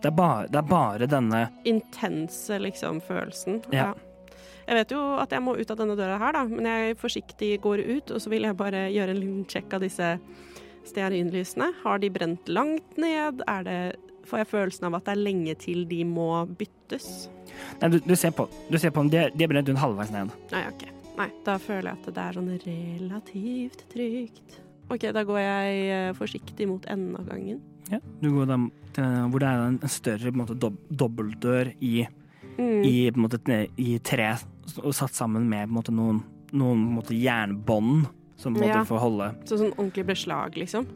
Det 0.01 0.09
er 0.09 0.15
bare, 0.17 0.47
det 0.49 0.57
er 0.57 0.69
bare 0.71 1.09
denne 1.09 1.43
intense 1.69 2.57
liksom 2.57 3.03
følelsen. 3.05 3.61
Ja. 3.69 3.91
Jeg 4.67 4.77
vet 4.77 4.93
jo 4.93 5.01
at 5.21 5.33
jeg 5.33 5.43
må 5.43 5.55
ut 5.57 5.73
av 5.73 5.79
denne 5.79 5.97
døra 5.99 6.19
her, 6.21 6.37
da, 6.37 6.45
men 6.49 6.69
jeg 6.69 6.99
forsiktig 7.01 7.55
går 7.63 7.83
ut, 7.87 8.13
og 8.13 8.23
så 8.23 8.31
vil 8.31 8.47
jeg 8.47 8.57
bare 8.59 8.85
gjøre 8.93 9.15
en 9.15 9.21
liten 9.21 9.43
sjekk 9.49 9.75
av 9.77 9.85
disse 9.85 10.13
stearinlysene. 10.87 11.71
Har 11.83 12.01
de 12.01 12.09
brent 12.13 12.49
langt 12.49 12.97
ned? 13.01 13.43
Er 13.49 13.67
det, 13.67 13.77
får 14.29 14.43
jeg 14.43 14.51
følelsen 14.53 14.89
av 14.89 14.97
at 14.99 15.07
det 15.07 15.15
er 15.15 15.23
lenge 15.27 15.57
til 15.61 15.85
de 15.89 16.01
må 16.07 16.31
byttes? 16.47 17.29
Nei, 17.81 17.91
du, 17.93 17.99
du 18.05 18.15
ser 18.17 18.33
på, 18.35 18.47
du 18.69 18.77
ser 18.79 18.93
på 18.93 19.03
dem, 19.03 19.11
de 19.13 19.21
er, 19.25 19.35
de 19.35 19.45
er 19.45 19.51
brent 19.51 19.71
rundt 19.71 19.83
halvveis 19.83 20.13
ned. 20.13 20.33
Nei, 20.53 20.65
OK. 20.69 20.87
Nei, 21.17 21.27
da 21.45 21.57
føler 21.61 21.91
jeg 21.91 21.99
at 21.99 22.13
det 22.15 22.23
er 22.23 22.37
sånn 22.37 22.53
relativt 22.65 23.83
trygt. 23.91 24.61
OK, 24.91 25.09
da 25.15 25.23
går 25.27 25.39
jeg 25.39 25.83
eh, 25.91 26.13
forsiktig 26.17 26.67
mot 26.67 26.87
enden 26.91 27.17
av 27.19 27.27
gangen. 27.29 27.59
Ja. 27.91 27.99
Du 28.21 28.31
går 28.33 28.47
da 28.49 28.57
til 28.95 29.29
hvor 29.31 29.43
det 29.43 29.49
er 29.49 29.65
en, 29.65 29.77
en 29.83 29.91
større 29.91 30.31
på 30.31 30.35
en 30.35 30.41
måte, 30.43 30.57
dob 30.59 30.77
dobbeltdør 30.87 31.73
i, 31.83 31.93
Mm. 32.57 32.83
i, 32.85 33.11
måte, 33.15 33.39
i 33.77 33.97
tre, 34.03 34.35
og 34.83 34.93
satt 34.93 35.13
sammen 35.15 35.47
med 35.49 35.69
måte, 35.69 35.91
noen, 35.95 36.23
noen 36.53 36.81
måte, 36.97 37.15
jernbånd 37.15 38.07
som 38.37 38.53
måtte 38.55 38.67
Ja. 38.67 38.83
får 38.83 38.99
holde 38.99 39.35
Så 39.45 39.57
sånn 39.57 39.73
ordentlig 39.77 40.05
beslag, 40.05 40.55
liksom. 40.57 40.87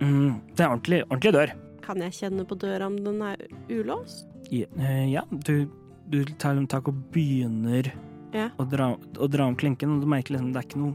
mm, 0.00 0.40
Det 0.56 0.60
er 0.64 0.68
ordentlig, 0.70 1.02
ordentlig 1.10 1.32
dør. 1.32 1.52
Kan 1.82 1.98
jeg 1.98 2.12
kjenne 2.12 2.44
på 2.46 2.56
døra 2.58 2.86
om 2.86 2.96
den 3.02 3.20
er 3.22 3.36
ulåst? 3.68 4.26
I, 4.50 4.64
eh, 4.78 5.10
ja, 5.12 5.22
du, 5.30 5.68
du 6.08 6.24
tar 6.38 6.54
tak 6.66 6.88
og 6.88 6.94
begynner 7.12 7.90
Ja. 8.32 8.50
å, 8.58 8.64
dra, 8.68 8.96
å 9.18 9.28
dra 9.28 9.46
om 9.46 9.56
klinken, 9.56 9.96
og 9.96 10.00
du 10.02 10.06
merker 10.06 10.34
liksom 10.36 10.52
det 10.52 10.62
er 10.62 10.68
ikke 10.68 10.78
noe 10.78 10.94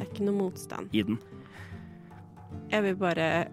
Det 0.00 0.08
er 0.08 0.14
ikke 0.14 0.24
noe 0.24 0.38
motstand. 0.50 0.88
i 0.92 1.02
den. 1.02 1.18
Jeg 2.70 2.82
vil 2.82 2.94
bare 2.96 3.48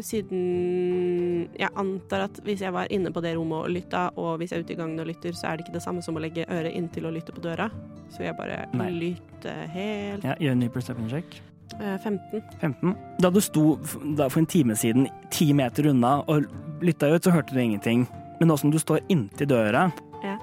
Siden 0.00 1.48
jeg 1.58 1.70
antar 1.78 2.24
at 2.28 2.40
hvis 2.44 2.62
jeg 2.64 2.72
var 2.74 2.88
inne 2.92 3.10
på 3.14 3.22
det 3.24 3.34
rommet 3.36 3.66
og 3.66 3.70
lytta, 3.74 4.06
og 4.20 4.38
hvis 4.40 4.52
jeg 4.52 4.60
er 4.60 4.64
ute 4.64 4.74
i 4.74 4.78
gangen 4.78 5.00
og 5.02 5.06
lytter, 5.10 5.32
så 5.36 5.50
er 5.50 5.56
det 5.58 5.66
ikke 5.66 5.76
det 5.78 5.82
samme 5.84 6.02
som 6.04 6.16
å 6.18 6.22
legge 6.22 6.46
øret 6.48 6.74
inntil 6.76 7.06
og 7.10 7.14
lytte 7.16 7.34
på 7.36 7.42
døra. 7.44 7.68
Så 8.10 8.24
jeg 8.24 8.36
bare 8.38 8.64
Nei. 8.74 8.88
lytter 8.90 9.66
helt 9.74 10.24
Ja, 10.26 10.34
Gjør 10.40 10.52
en 10.56 10.60
ny 10.64 10.68
perception 10.68 11.08
check. 11.12 11.40
eh, 11.80 11.98
15. 11.98 12.42
15. 12.60 12.96
Da 13.20 13.30
du 13.30 13.40
sto 13.40 13.76
da 14.16 14.28
for 14.28 14.40
en 14.40 14.46
time 14.46 14.74
siden 14.76 15.08
ti 15.30 15.52
meter 15.52 15.86
unna 15.90 16.20
og 16.28 16.46
lytta 16.82 17.12
ut, 17.14 17.22
så 17.22 17.30
hørte 17.32 17.54
du 17.54 17.60
ingenting. 17.60 18.06
Men 18.40 18.48
nå 18.48 18.58
som 18.58 18.70
du 18.70 18.78
står 18.78 19.00
inntil 19.08 19.46
døra, 19.48 19.92
Ja. 20.24 20.38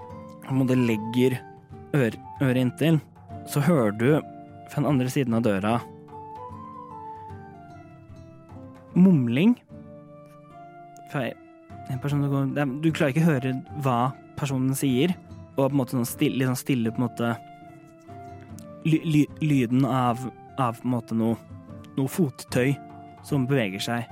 og 0.50 0.68
du 0.68 0.76
legger 0.76 1.40
øret 1.94 2.18
øret 2.42 2.58
inntil, 2.58 3.02
så 3.48 3.60
hører 3.62 3.92
du 3.98 4.22
fra 4.70 4.82
den 4.82 4.86
andre 4.86 5.08
siden 5.10 5.34
av 5.34 5.42
døra 5.44 5.82
mumling. 8.98 9.56
Fra 11.12 11.28
en 11.88 12.00
person 12.04 12.24
som 12.24 12.32
går 12.34 12.82
Du 12.84 12.90
klarer 12.92 13.14
ikke 13.14 13.24
å 13.24 13.30
høre 13.32 13.54
hva 13.86 14.00
personen 14.38 14.76
sier, 14.78 15.14
og 15.56 15.70
på 15.70 15.72
en 15.72 15.80
måte 15.80 15.96
sånn 15.96 16.10
stille, 16.10 16.42
litt 16.42 16.50
sånn 16.50 16.60
stille 16.60 16.92
på 16.94 17.02
en 17.02 17.08
måte 17.08 17.32
ly, 18.88 19.00
ly, 19.06 19.24
Lyden 19.42 19.86
av, 19.86 20.22
av 20.58 20.82
på 20.82 20.86
en 20.88 20.94
måte 20.94 21.18
noe, 21.18 21.38
noe 21.98 22.12
fottøy 22.12 22.76
som 23.26 23.48
beveger 23.50 23.84
seg 23.84 24.06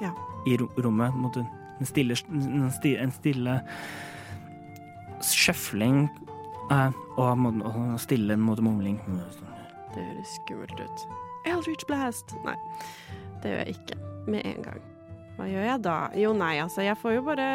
Ja. 0.00 0.12
i 0.46 0.56
rommet. 0.56 1.12
på 1.12 1.16
En, 1.16 1.22
måte, 1.22 1.46
en 1.80 1.86
stille, 1.86 2.16
en 2.32 2.70
stille, 2.72 3.02
en 3.02 3.12
stille 3.12 3.60
sjøfling 5.24 6.06
eh, 6.70 6.90
og, 7.16 7.46
og 7.64 8.00
stille 8.00 8.36
en 8.36 8.44
måte 8.44 8.64
mumling. 8.64 8.98
Det 9.94 10.02
høres 10.02 10.34
skummelt 10.40 10.80
ut. 10.80 11.06
Eldridge 11.46 11.86
Blast! 11.88 12.34
Nei, 12.44 12.56
det 13.42 13.52
gjør 13.52 13.64
jeg 13.64 13.76
ikke 13.76 13.98
med 14.26 14.46
en 14.46 14.62
gang. 14.64 14.84
Hva 15.36 15.46
gjør 15.50 15.66
jeg 15.68 15.80
da? 15.84 15.96
Jo, 16.16 16.30
nei, 16.32 16.54
altså, 16.62 16.80
jeg 16.86 16.96
får 16.96 17.18
jo 17.18 17.24
bare 17.26 17.48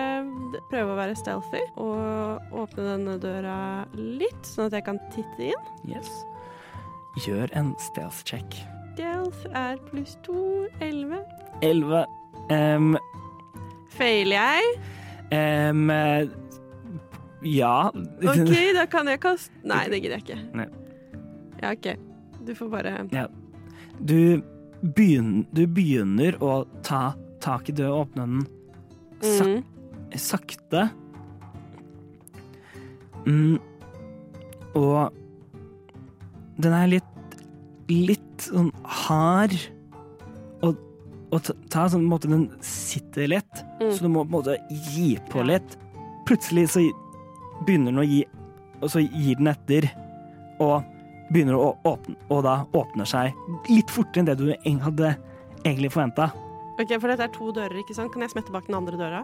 prøve 0.70 0.94
å 0.94 0.98
være 1.00 1.16
stealthy 1.18 1.62
og 1.82 2.54
åpne 2.62 2.86
denne 2.92 3.16
døra 3.22 3.56
litt, 3.98 4.44
sånn 4.46 4.70
at 4.70 4.78
jeg 4.78 4.86
kan 4.86 5.02
titte 5.16 5.48
inn. 5.50 5.72
Yes. 5.90 6.12
Gjør 7.26 7.50
en 7.58 7.74
stealth 7.82 8.22
check. 8.30 8.60
Stealth 8.94 9.48
er 9.58 9.82
pluss 9.90 10.14
to, 10.28 10.68
elleve. 10.84 11.24
Elleve. 11.66 12.06
Um, 12.54 12.94
Feiler 13.96 14.38
jeg? 14.38 14.78
eh, 15.32 16.30
ja 17.42 17.90
OK, 17.90 18.52
da 18.78 18.86
kan 18.92 19.08
jeg 19.08 19.22
kaste 19.24 19.54
Nei, 19.66 19.86
det 19.90 20.02
gidder 20.04 20.20
jeg 20.20 20.26
ikke. 20.28 20.40
Nei. 20.60 20.68
Ja, 21.62 21.74
OK. 21.74 21.88
Du 22.46 22.54
får 22.58 22.70
bare 22.74 22.94
Ja. 23.14 23.26
Du, 24.02 24.42
begyn, 24.82 25.46
du 25.54 25.66
begynner 25.70 26.38
å 26.42 26.64
ta 26.86 27.14
tak 27.42 27.70
i 27.70 27.76
døra 27.76 27.96
og 27.96 28.08
åpne 28.08 28.26
den 28.26 28.44
sak, 29.22 29.48
mm. 29.48 30.18
sakte. 30.18 30.88
Mm, 33.26 33.58
og 34.78 35.14
den 36.62 36.74
er 36.74 36.90
litt 36.90 37.12
litt 37.92 38.48
sånn 38.48 38.72
hard. 38.88 39.56
Og, 40.66 40.80
og 41.32 41.44
ta, 41.46 41.56
ta 41.74 41.88
sånn 41.92 42.08
måte 42.08 42.32
den 42.32 42.50
sitter 42.66 43.30
litt, 43.36 43.66
Mm. 43.82 43.92
så 43.92 44.04
du 44.06 44.10
må 44.14 44.22
på 44.22 44.30
en 44.30 44.36
måte 44.36 44.58
gi 44.94 45.16
på 45.32 45.42
litt. 45.42 45.78
Plutselig 46.30 46.68
så 46.70 46.84
begynner 47.66 47.90
den 47.92 48.02
å 48.04 48.06
gi, 48.06 48.20
og 48.82 48.92
så 48.94 49.02
gir 49.02 49.40
den 49.40 49.50
etter. 49.50 49.88
Og 50.62 50.86
begynner 51.32 51.56
å 51.58 51.72
åpne, 51.88 52.16
og 52.30 52.44
da 52.46 52.56
åpner 52.78 53.08
seg 53.10 53.36
litt 53.70 53.92
fortere 53.92 54.22
enn 54.24 54.30
det 54.30 54.38
du 54.40 54.48
hadde 54.84 55.14
egentlig 55.64 55.92
forventa. 55.94 56.30
OK, 56.82 56.94
for 56.98 57.12
dette 57.12 57.28
er 57.28 57.34
to 57.36 57.52
dører, 57.56 57.78
ikke 57.82 57.96
sant? 57.96 58.12
Kan 58.14 58.24
jeg 58.26 58.34
smette 58.34 58.54
bak 58.54 58.68
den 58.68 58.78
andre 58.78 58.98
døra? 59.00 59.24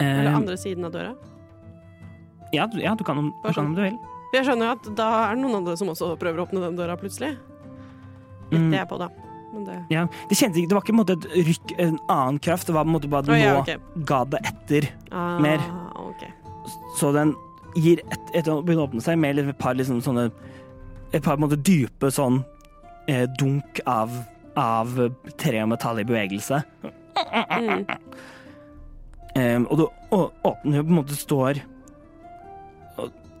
Eh, 0.00 0.06
Eller 0.20 0.32
andre 0.34 0.56
siden 0.60 0.84
av 0.88 0.92
døra? 0.96 1.14
ja, 2.52 2.66
du, 2.66 2.80
ja, 2.82 2.94
du 2.98 3.04
kan 3.04 3.18
om, 3.18 3.34
du 3.44 3.52
kan 3.52 3.66
om 3.66 3.74
du 3.76 3.82
vil. 3.84 3.98
Jeg 4.34 4.46
skjønner 4.46 4.66
jo 4.66 4.72
at 4.76 4.88
da 4.98 5.08
er 5.28 5.36
det 5.36 5.42
noen 5.44 5.60
andre 5.60 5.76
som 5.78 5.90
også 5.92 6.12
prøver 6.18 6.40
å 6.40 6.46
åpne 6.46 6.62
den 6.64 6.78
døra 6.78 6.96
plutselig. 6.98 7.36
Mm. 8.50 8.54
Gjetter 8.54 8.76
jeg 8.80 8.88
på, 8.90 8.98
da. 8.98 9.08
Men 9.50 9.64
det 9.66 9.76
Ja, 9.90 10.04
det, 10.30 10.38
kjente, 10.38 10.62
det 10.62 10.74
var 10.74 10.82
ikke 10.84 10.94
en 10.94 11.00
måte 11.00 11.16
et 11.18 11.28
rykk, 11.48 11.74
en 11.82 11.98
annen 12.10 12.38
kraft, 12.42 12.66
det 12.66 12.74
var 12.74 12.86
på 12.86 12.90
en 12.90 12.96
måte 12.96 13.10
bare 13.10 13.26
at 13.26 13.30
oh, 13.30 13.38
ja, 13.38 13.54
nå 13.62 14.04
ga 14.06 14.20
det 14.30 14.42
etter. 14.50 14.88
ah, 15.10 15.38
Mer. 15.42 15.62
Okay. 16.10 16.30
Så 16.98 17.10
den 17.14 17.34
gir 17.78 18.02
et, 18.10 18.32
etter 18.34 18.52
å 18.54 18.62
begynne 18.62 18.84
å 18.84 18.88
åpne 18.90 19.02
seg 19.04 19.18
med 19.18 19.38
et 19.42 19.58
par 19.58 19.78
liksom 19.78 20.02
sånne 20.02 20.28
Et 21.12 21.22
par 21.22 21.40
måte 21.42 21.58
dype 21.58 22.10
sånn 22.14 22.42
eh, 23.10 23.26
dunk 23.40 23.80
av, 23.88 24.12
av 24.58 24.94
tre 25.40 25.62
og 25.64 25.72
metall 25.72 26.02
i 26.02 26.06
bevegelse. 26.06 26.62
Mm. 26.90 27.84
Um, 29.30 29.66
og 29.70 29.78
du 29.78 29.84
åpner 30.10 30.80
jo 30.80 30.84
på 30.86 30.90
en 30.90 30.96
måte 30.96 31.14
står 31.14 31.60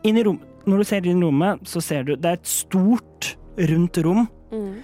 inn 0.06 0.18
i 0.20 0.22
rom, 0.22 0.36
Når 0.70 0.78
du 0.78 0.86
ser 0.86 1.06
inn 1.08 1.18
i 1.18 1.24
rommet, 1.26 1.64
så 1.66 1.80
ser 1.82 2.04
du 2.06 2.12
Det 2.14 2.28
er 2.28 2.38
et 2.38 2.46
stort, 2.46 3.34
rundt 3.58 3.98
rom. 4.04 4.28
Mm. 4.50 4.76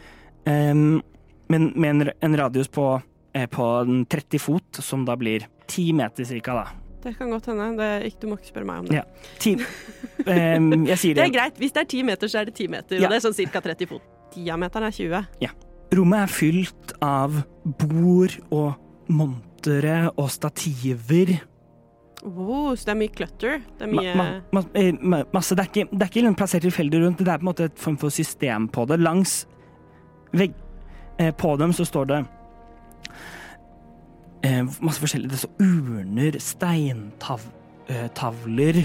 um, 0.46 1.02
men 1.48 1.68
med 1.76 1.90
en, 1.90 2.10
en 2.20 2.36
radius 2.36 2.68
på, 2.68 3.00
eh, 3.32 3.46
på 3.46 3.64
30 4.10 4.42
fot, 4.42 4.80
som 4.82 5.04
da 5.06 5.14
blir 5.16 5.46
10 5.66 5.92
meter 5.92 6.26
cirka, 6.26 6.54
da. 6.54 6.85
Det 7.06 7.12
kan 7.14 7.30
godt 7.30 7.46
hende. 7.52 7.68
Det 7.78 7.86
er 7.86 8.06
ikke, 8.08 8.18
du 8.24 8.26
må 8.32 8.38
ikke 8.40 8.50
spørre 8.50 8.66
meg 8.66 8.82
om 8.82 8.88
det. 8.90 8.98
Ja. 8.98 9.04
Ti, 9.42 9.52
um, 10.26 10.86
jeg 10.90 10.98
sier 10.98 11.14
Det 11.14 11.22
det. 11.22 11.28
er 11.28 11.34
greit. 11.38 11.60
Hvis 11.62 11.74
det 11.76 11.84
er 11.84 11.90
ti 11.94 12.02
meter, 12.06 12.32
så 12.32 12.40
er 12.42 12.50
det 12.50 12.56
ti 12.58 12.66
meter. 12.72 12.98
Ja. 12.98 13.06
Og 13.06 13.14
det 13.14 13.20
er 13.20 13.26
sånn 13.28 13.52
ca. 13.54 13.62
30 13.70 13.90
fot. 13.92 14.08
Diameteren 14.34 14.88
er 14.88 14.96
20. 14.96 15.52
Rommet 15.94 16.24
er 16.24 16.32
fylt 16.34 16.96
av 17.06 17.36
bord 17.78 18.34
og 18.50 18.72
montere 19.06 20.00
og 20.18 20.32
stativer. 20.34 21.36
Oh, 22.26 22.72
så 22.74 22.88
det 22.88 22.94
er 22.96 22.98
mye 22.98 23.12
clutter. 23.14 23.60
Det 23.78 23.86
er 23.86 23.92
mye 23.92 24.14
ma, 24.18 24.24
ma, 24.56 24.62
eh, 24.74 24.90
ma, 24.98 25.20
masse. 25.36 25.54
Det 25.54 25.62
er 25.62 25.70
ikke, 25.70 25.86
det 25.92 26.02
er 26.02 26.10
ikke 26.10 26.24
liksom 26.24 26.38
plassert 26.40 26.66
tilfeldig 26.66 27.02
rundt, 27.04 27.22
det 27.22 27.30
er 27.30 27.38
på 27.38 27.46
en 27.46 27.50
måte 27.52 27.68
et 27.70 27.78
form 27.78 27.98
for 28.02 28.10
system 28.10 28.66
på 28.72 28.86
det. 28.90 28.98
Langs 29.04 29.44
vegg 30.34 30.56
eh, 31.22 31.30
På 31.38 31.54
dem 31.60 31.70
så 31.76 31.86
står 31.86 32.10
det 32.10 32.18
eh, 34.46 34.62
masse 34.80 35.00
forskjellige 35.02 35.30
Det 35.32 35.38
står 35.42 35.52
urner, 35.66 36.32
steintavler 36.42 38.76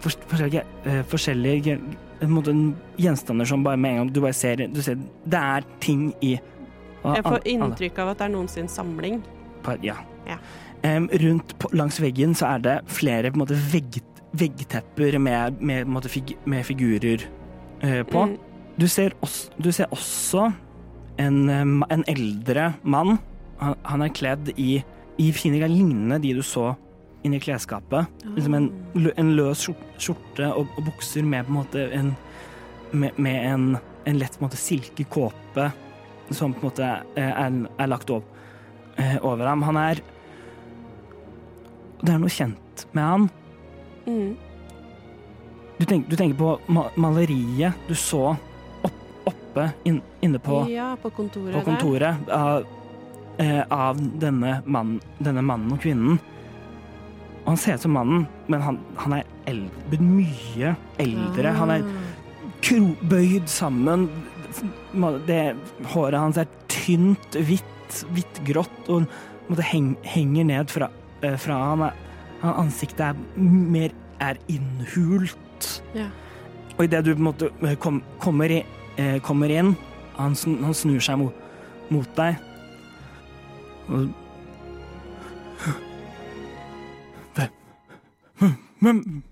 for, 0.00 0.10
Forskjellige, 0.30 0.62
eh, 0.84 1.02
forskjellige 1.08 1.72
en 2.20 2.32
måte 2.32 2.52
gjenstander 3.00 3.46
som 3.48 3.64
bare 3.64 3.80
med 3.80 3.90
en 3.90 3.96
gang 4.02 4.14
du 4.14 4.20
bare 4.20 4.36
ser, 4.36 4.56
du 4.68 4.82
ser 4.84 4.96
Det 5.24 5.40
er 5.40 5.60
ting 5.80 6.14
i 6.20 6.38
og 7.00 7.16
Jeg 7.16 7.24
får 7.24 7.40
inntrykk 7.48 7.98
av 8.02 8.08
at 8.12 8.18
det 8.20 8.26
er 8.26 8.32
noens 8.34 8.56
samling. 8.68 9.14
Ja. 9.80 9.96
Ja. 10.28 10.36
Um, 10.84 11.08
rundt 11.22 11.58
på, 11.60 11.68
langs 11.72 12.00
veggen 12.00 12.34
så 12.36 12.46
er 12.54 12.58
det 12.64 12.76
flere 12.92 13.30
på 13.30 13.36
en 13.38 13.44
måte, 13.44 13.58
vegg, 13.72 14.02
veggtepper 14.36 15.18
med, 15.20 15.62
med, 15.64 15.88
måte, 15.88 16.08
fig, 16.12 16.36
med 16.44 16.64
figurer 16.68 17.18
uh, 17.84 18.02
på. 18.08 18.26
Mm. 18.26 18.36
Du 18.80 18.86
ser, 18.88 19.10
også, 19.24 19.50
du 19.60 19.72
ser 19.72 19.86
også 19.92 20.52
en, 21.20 21.48
eh, 21.52 21.72
en 21.92 22.04
eldre 22.08 22.72
mann. 22.82 23.18
Han, 23.60 23.76
han 23.84 24.02
er 24.06 24.14
kledd 24.16 24.52
i, 24.56 24.82
i 25.20 25.30
fine 25.36 25.60
klær 25.60 25.72
lignende 25.72 26.20
de 26.22 26.32
du 26.38 26.42
så 26.46 26.70
inni 27.26 27.40
klesskapet. 27.42 28.08
Liksom 28.24 28.54
en, 28.56 28.68
en 28.96 29.32
løs 29.36 29.66
skjor- 29.66 29.86
skjorte 30.00 30.48
og, 30.56 30.70
og 30.78 30.86
bukser 30.88 31.26
med 31.26 31.44
på 31.46 31.52
en 31.52 31.58
måte 31.60 31.86
en 31.92 32.14
med, 32.92 33.18
med 33.22 33.44
en, 33.46 33.66
en 34.08 34.18
lett 34.18 34.34
på 34.38 34.42
en 34.42 34.48
måte 34.48 34.58
silkekåpe 34.58 35.68
som 36.34 36.54
på 36.54 36.64
en 36.64 36.68
måte 36.70 36.86
er, 37.18 37.58
er 37.78 37.90
lagt 37.90 38.10
over, 38.10 38.24
eh, 38.96 39.16
over 39.22 39.46
ham. 39.46 39.62
Han 39.68 39.76
er 39.78 40.00
Det 42.00 42.14
er 42.14 42.18
noe 42.22 42.32
kjent 42.32 42.86
med 42.96 43.04
han. 43.04 43.28
Mm. 44.06 44.36
Du, 45.78 45.84
tenk, 45.84 46.08
du 46.08 46.16
tenker 46.16 46.38
på 46.38 46.54
ma 46.72 46.86
maleriet 46.96 47.76
du 47.88 47.94
så 47.94 48.30
opp, 48.84 49.02
oppe 49.28 49.66
in, 49.88 50.00
inne 50.24 50.40
på, 50.42 50.62
ja, 50.72 50.94
på 51.00 51.10
kontoret, 51.12 51.52
på 51.54 51.62
kontoret 51.68 52.32
av, 52.32 52.64
eh, 53.40 53.62
av 53.72 53.98
denne, 54.20 54.60
mann, 54.66 54.98
denne 55.18 55.42
mannen 55.44 55.72
og 55.74 55.80
kvinnen. 55.82 56.20
Og 57.40 57.54
han 57.54 57.60
ser 57.60 57.78
ut 57.78 57.86
som 57.86 57.96
mannen, 57.96 58.26
men 58.52 58.62
han, 58.62 58.78
han 59.00 59.16
er 59.16 59.28
eldre, 59.50 60.00
mye 60.04 60.74
eldre. 61.02 61.54
Han 61.56 61.74
er 61.76 61.82
Ah. 61.82 62.06
kro, 62.60 62.94
bøyd 63.08 63.48
sammen. 63.48 64.08
Det, 65.26 65.56
håret 65.94 66.20
hans 66.20 66.36
er 66.36 66.48
tynt, 66.68 67.38
hvitt, 67.38 68.04
hvitt-grått 68.12 68.90
og 68.90 69.06
på 69.06 69.54
måte 69.54 69.66
heng, 69.66 69.96
henger 70.04 70.44
ned 70.44 70.70
fra, 70.70 70.90
eh, 71.22 71.36
fra 71.36 71.54
han. 71.54 71.82
Er, 71.88 71.94
ansiktet 72.42 73.00
er 73.00 73.14
mer 73.40 73.90
er 74.20 74.36
innhult. 74.48 75.82
Ja. 75.94 76.10
Og 76.76 76.84
idet 76.84 77.04
du 77.04 77.14
på 77.14 77.18
en 77.18 77.24
måte 77.24 77.50
eh, 77.62 77.76
kom, 77.76 78.02
kommer, 78.18 78.50
i, 78.50 78.64
eh, 78.96 79.18
kommer 79.24 79.50
inn, 79.50 79.76
han, 80.16 80.36
han 80.36 80.74
snur 80.76 81.00
seg 81.00 81.18
mot, 81.18 81.34
mot 81.90 82.16
deg 82.16 82.36
og 82.36 82.49
Hvem 83.88 84.14
Hvem, 88.80 89.22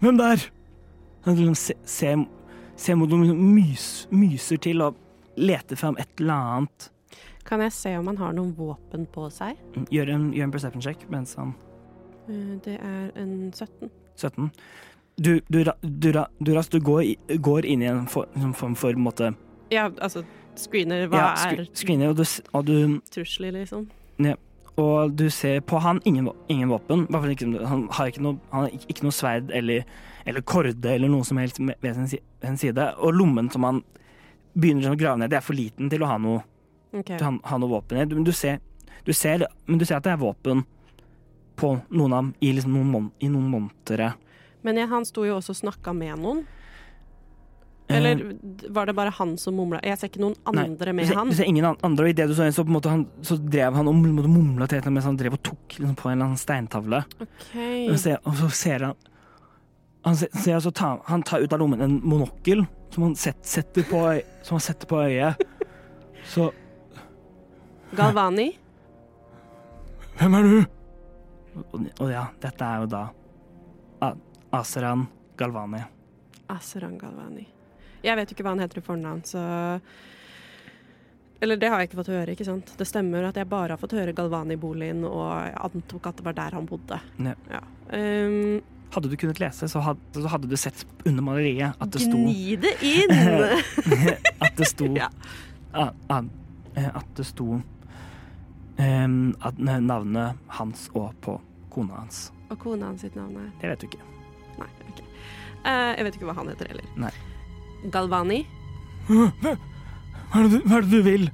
hvem 0.00 0.16
der? 0.18 0.40
Han 1.24 1.34
liksom 1.36 1.54
se- 1.54 1.74
ser, 1.84 2.24
ser 2.76 2.94
mot 2.96 3.10
mys, 3.10 4.06
myser 4.10 4.56
til 4.62 4.80
og 4.82 4.96
leter 5.36 5.76
fram 5.76 5.96
et 6.00 6.08
eller 6.20 6.32
annet. 6.34 6.90
Kan 7.44 7.60
jeg 7.60 7.72
se 7.72 7.92
om 7.98 8.06
han 8.06 8.16
har 8.16 8.32
noen 8.32 8.54
våpen 8.56 9.04
på 9.12 9.26
seg? 9.30 9.56
Gjør 9.92 10.08
en, 10.14 10.30
gjør 10.32 10.44
en 10.48 10.54
perception 10.54 10.82
check 10.82 11.04
mens 11.10 11.34
han 11.38 11.54
Eh, 12.28 12.56
Det 12.64 12.78
er 12.82 13.10
en 13.22 13.52
17. 13.54 13.90
17. 14.16 14.50
Du, 15.20 15.40
du, 15.48 15.62
du, 15.64 16.12
du, 16.40 16.62
du 16.70 16.80
går, 16.80 17.04
går 17.40 17.64
inn 17.66 17.82
i 17.82 17.86
en 17.86 18.06
for- 18.06 18.26
en 18.34 18.52
form 18.54 18.74
for, 18.74 18.92
måte 18.94 19.34
Ja, 19.70 19.90
altså 20.02 20.24
screener. 20.60 21.06
Hva 21.12 21.22
ja, 21.22 21.28
er 21.34 21.62
sk- 21.64 21.82
screener, 21.82 22.12
og 22.12 22.18
du, 22.18 22.24
og 22.52 22.66
du 22.66 22.76
trusler, 23.12 23.54
liksom? 23.56 23.86
Og 24.76 25.12
du 25.16 25.30
ser 25.32 25.62
på 25.64 25.78
han 25.80 26.00
ingen, 26.04 26.28
ingen 26.52 26.68
våpen. 26.68 27.06
Han 27.08 27.22
har 27.22 27.30
ikke 27.32 27.48
noe, 27.48 27.64
han 28.50 28.66
har 28.66 28.74
ikke, 28.76 29.04
noe 29.06 29.14
sverd 29.14 29.52
eller, 29.56 29.86
eller 30.28 30.44
korde 30.44 30.90
eller 30.92 31.08
noe 31.08 31.24
som 31.24 31.40
helst 31.40 31.60
ved 31.60 31.96
sin, 31.96 32.58
side. 32.60 32.88
Og 33.00 33.16
lommen 33.16 33.48
som 33.52 33.64
han 33.64 33.80
begynner 34.52 34.92
å 34.92 34.98
grave 35.00 35.22
ned, 35.22 35.32
det 35.32 35.40
er 35.40 35.46
for 35.46 35.56
liten 35.56 35.88
til 35.92 36.04
å 36.04 36.10
ha 36.10 36.18
noe, 36.20 36.42
okay. 36.92 37.16
ha, 37.22 37.32
ha 37.32 37.60
noe 37.60 37.72
våpen 37.72 38.02
i. 38.02 38.04
Men 38.12 38.26
du 38.28 38.34
ser, 38.36 38.60
du 39.08 39.14
ser, 39.16 39.46
men 39.64 39.80
du 39.80 39.86
ser 39.88 39.96
at 39.96 40.04
det 40.04 40.12
er 40.12 40.20
våpen 40.20 40.66
på 41.56 41.72
noen 41.88 42.12
av 42.12 42.30
i, 42.44 42.52
liksom 42.52 42.76
noen, 42.76 42.92
mon, 42.92 43.10
i 43.24 43.32
noen 43.32 43.48
montere. 43.48 44.12
Men 44.66 44.76
jeg, 44.76 44.90
han 44.92 45.08
sto 45.08 45.24
jo 45.24 45.38
også 45.38 45.54
og 45.54 45.60
snakka 45.62 45.96
med 45.96 46.20
noen. 46.20 46.44
Eh, 47.88 47.96
Eller 47.96 48.36
var 48.68 48.86
det 48.86 48.94
bare 48.98 49.12
han 49.14 49.36
som 49.38 49.54
mumla? 49.54 49.78
Jeg 49.86 49.98
ser 49.98 50.10
ikke 50.10 50.22
noen 50.24 50.34
Nei, 50.52 50.64
andre 50.64 50.90
du 50.90 50.96
med 50.98 51.06
ser, 51.06 51.18
han. 51.20 51.28
Du 51.30 51.36
ser 51.38 51.50
ingen 51.50 51.66
andre, 51.70 52.06
og 52.06 52.10
i 52.10 52.16
det 52.18 52.26
du 52.26 52.34
så, 52.34 52.48
så, 52.50 52.64
på 52.66 52.72
en 52.72 52.78
måte 52.78 52.90
han, 52.90 53.04
så 53.22 53.36
drev 53.38 53.76
han 53.78 53.90
og 53.90 53.94
mumla 54.00 54.66
til 54.70 54.82
til 54.82 54.94
mens 54.94 55.06
han 55.06 55.18
drev 55.20 55.36
og 55.38 55.42
tok 55.46 55.76
liksom, 55.78 55.94
på 55.98 56.10
en 56.10 56.16
eller 56.16 56.26
annen 56.30 56.40
steintavle. 56.40 57.02
Ok. 57.22 57.52
Og, 57.92 57.98
ser, 58.02 58.18
og 58.24 58.34
så 58.40 58.50
ser 58.50 58.88
han 58.88 58.96
Han, 60.06 60.14
ser, 60.14 60.30
ser, 60.38 60.60
så 60.62 60.70
tar, 60.70 61.00
han 61.06 61.22
tar 61.26 61.42
ut 61.42 61.52
av 61.52 61.58
lommen 61.58 61.80
en 61.82 61.96
monokkel 62.06 62.60
som 62.94 63.08
han 63.08 63.16
set, 63.18 63.40
setter, 63.46 63.82
på, 63.90 64.02
som 64.46 64.54
han 64.54 64.62
setter 64.62 64.86
på 64.86 65.00
øyet. 65.02 65.42
Så 66.30 66.52
Galvani? 67.96 68.52
Hvem 70.20 70.36
er 70.38 70.46
du? 70.46 70.56
Og, 71.56 71.74
og 72.04 72.10
ja, 72.12 72.22
dette 72.42 72.70
er 72.70 72.84
jo 72.84 72.88
da 72.94 73.04
Aseran 74.54 75.06
Galvani. 75.36 75.82
Aseran 76.54 76.94
Galvani. 76.98 77.46
Jeg 78.04 78.16
vet 78.18 78.30
jo 78.30 78.34
ikke 78.36 78.44
hva 78.46 78.52
han 78.56 78.62
heter 78.64 78.78
i 78.78 78.84
fornavn, 78.86 79.22
så 79.26 79.40
Eller 81.40 81.56
det 81.60 81.68
har 81.68 81.80
jeg 81.82 81.90
ikke 81.90 81.98
fått 82.00 82.08
høre, 82.14 82.32
ikke 82.32 82.46
sant. 82.48 82.70
Det 82.78 82.86
stemmer 82.88 83.26
at 83.28 83.36
jeg 83.36 83.48
bare 83.50 83.74
har 83.74 83.80
fått 83.80 83.92
høre 83.92 84.14
Galvani-boligen, 84.16 85.02
og 85.04 85.26
jeg 85.44 85.52
antok 85.66 86.06
at 86.08 86.16
det 86.16 86.24
var 86.24 86.36
der 86.38 86.54
han 86.56 86.66
bodde. 86.68 87.00
Ja. 87.20 87.34
Ja. 87.52 87.60
Um, 87.92 88.62
Hadde 88.94 89.10
du 89.10 89.16
kunnet 89.20 89.40
lese, 89.42 89.66
så 89.68 89.80
hadde, 89.82 90.22
så 90.22 90.30
hadde 90.32 90.48
du 90.48 90.54
sett 90.56 90.84
under 91.04 91.24
maleriet 91.26 91.74
at 91.82 91.90
det 91.92 92.00
sto 92.06 92.16
Gni 92.22 92.54
det 92.62 92.70
inn! 92.94 93.10
At 94.40 94.54
det 94.56 94.68
sto 94.70 94.86
Ja. 94.96 95.08
at, 95.74 95.92
a- 96.08 96.22
eh, 96.78 96.88
At 96.94 97.08
det 97.18 97.26
sto 97.26 97.58
um, 98.78 99.34
at 99.42 99.58
navnet 99.58 100.38
hans 100.60 100.86
og 100.94 101.12
på 101.20 101.34
kona 101.74 101.98
hans. 102.04 102.30
og 102.48 102.58
kona 102.62 102.86
hans 102.92 103.02
sitt 103.02 103.16
navn 103.18 103.36
er 103.42 103.50
Det 103.60 103.68
vet 103.74 103.80
du 103.82 103.86
ikke. 103.90 104.04
Nei, 104.62 104.68
okay. 104.88 105.04
uh, 105.66 105.92
jeg 105.98 106.04
vet 106.06 106.14
ikke 106.20 106.30
hva 106.30 106.38
han 106.38 106.48
heter 106.54 106.70
heller. 106.72 106.88
Nei. 106.96 107.12
Galvani, 107.92 108.42
Hva 109.08 109.30
er, 110.34 110.48
det, 110.48 110.50
du- 110.50 110.64
hva 110.66 110.76
er 110.78 110.82
det 110.86 110.90
du 110.90 111.02
vil? 111.06 111.28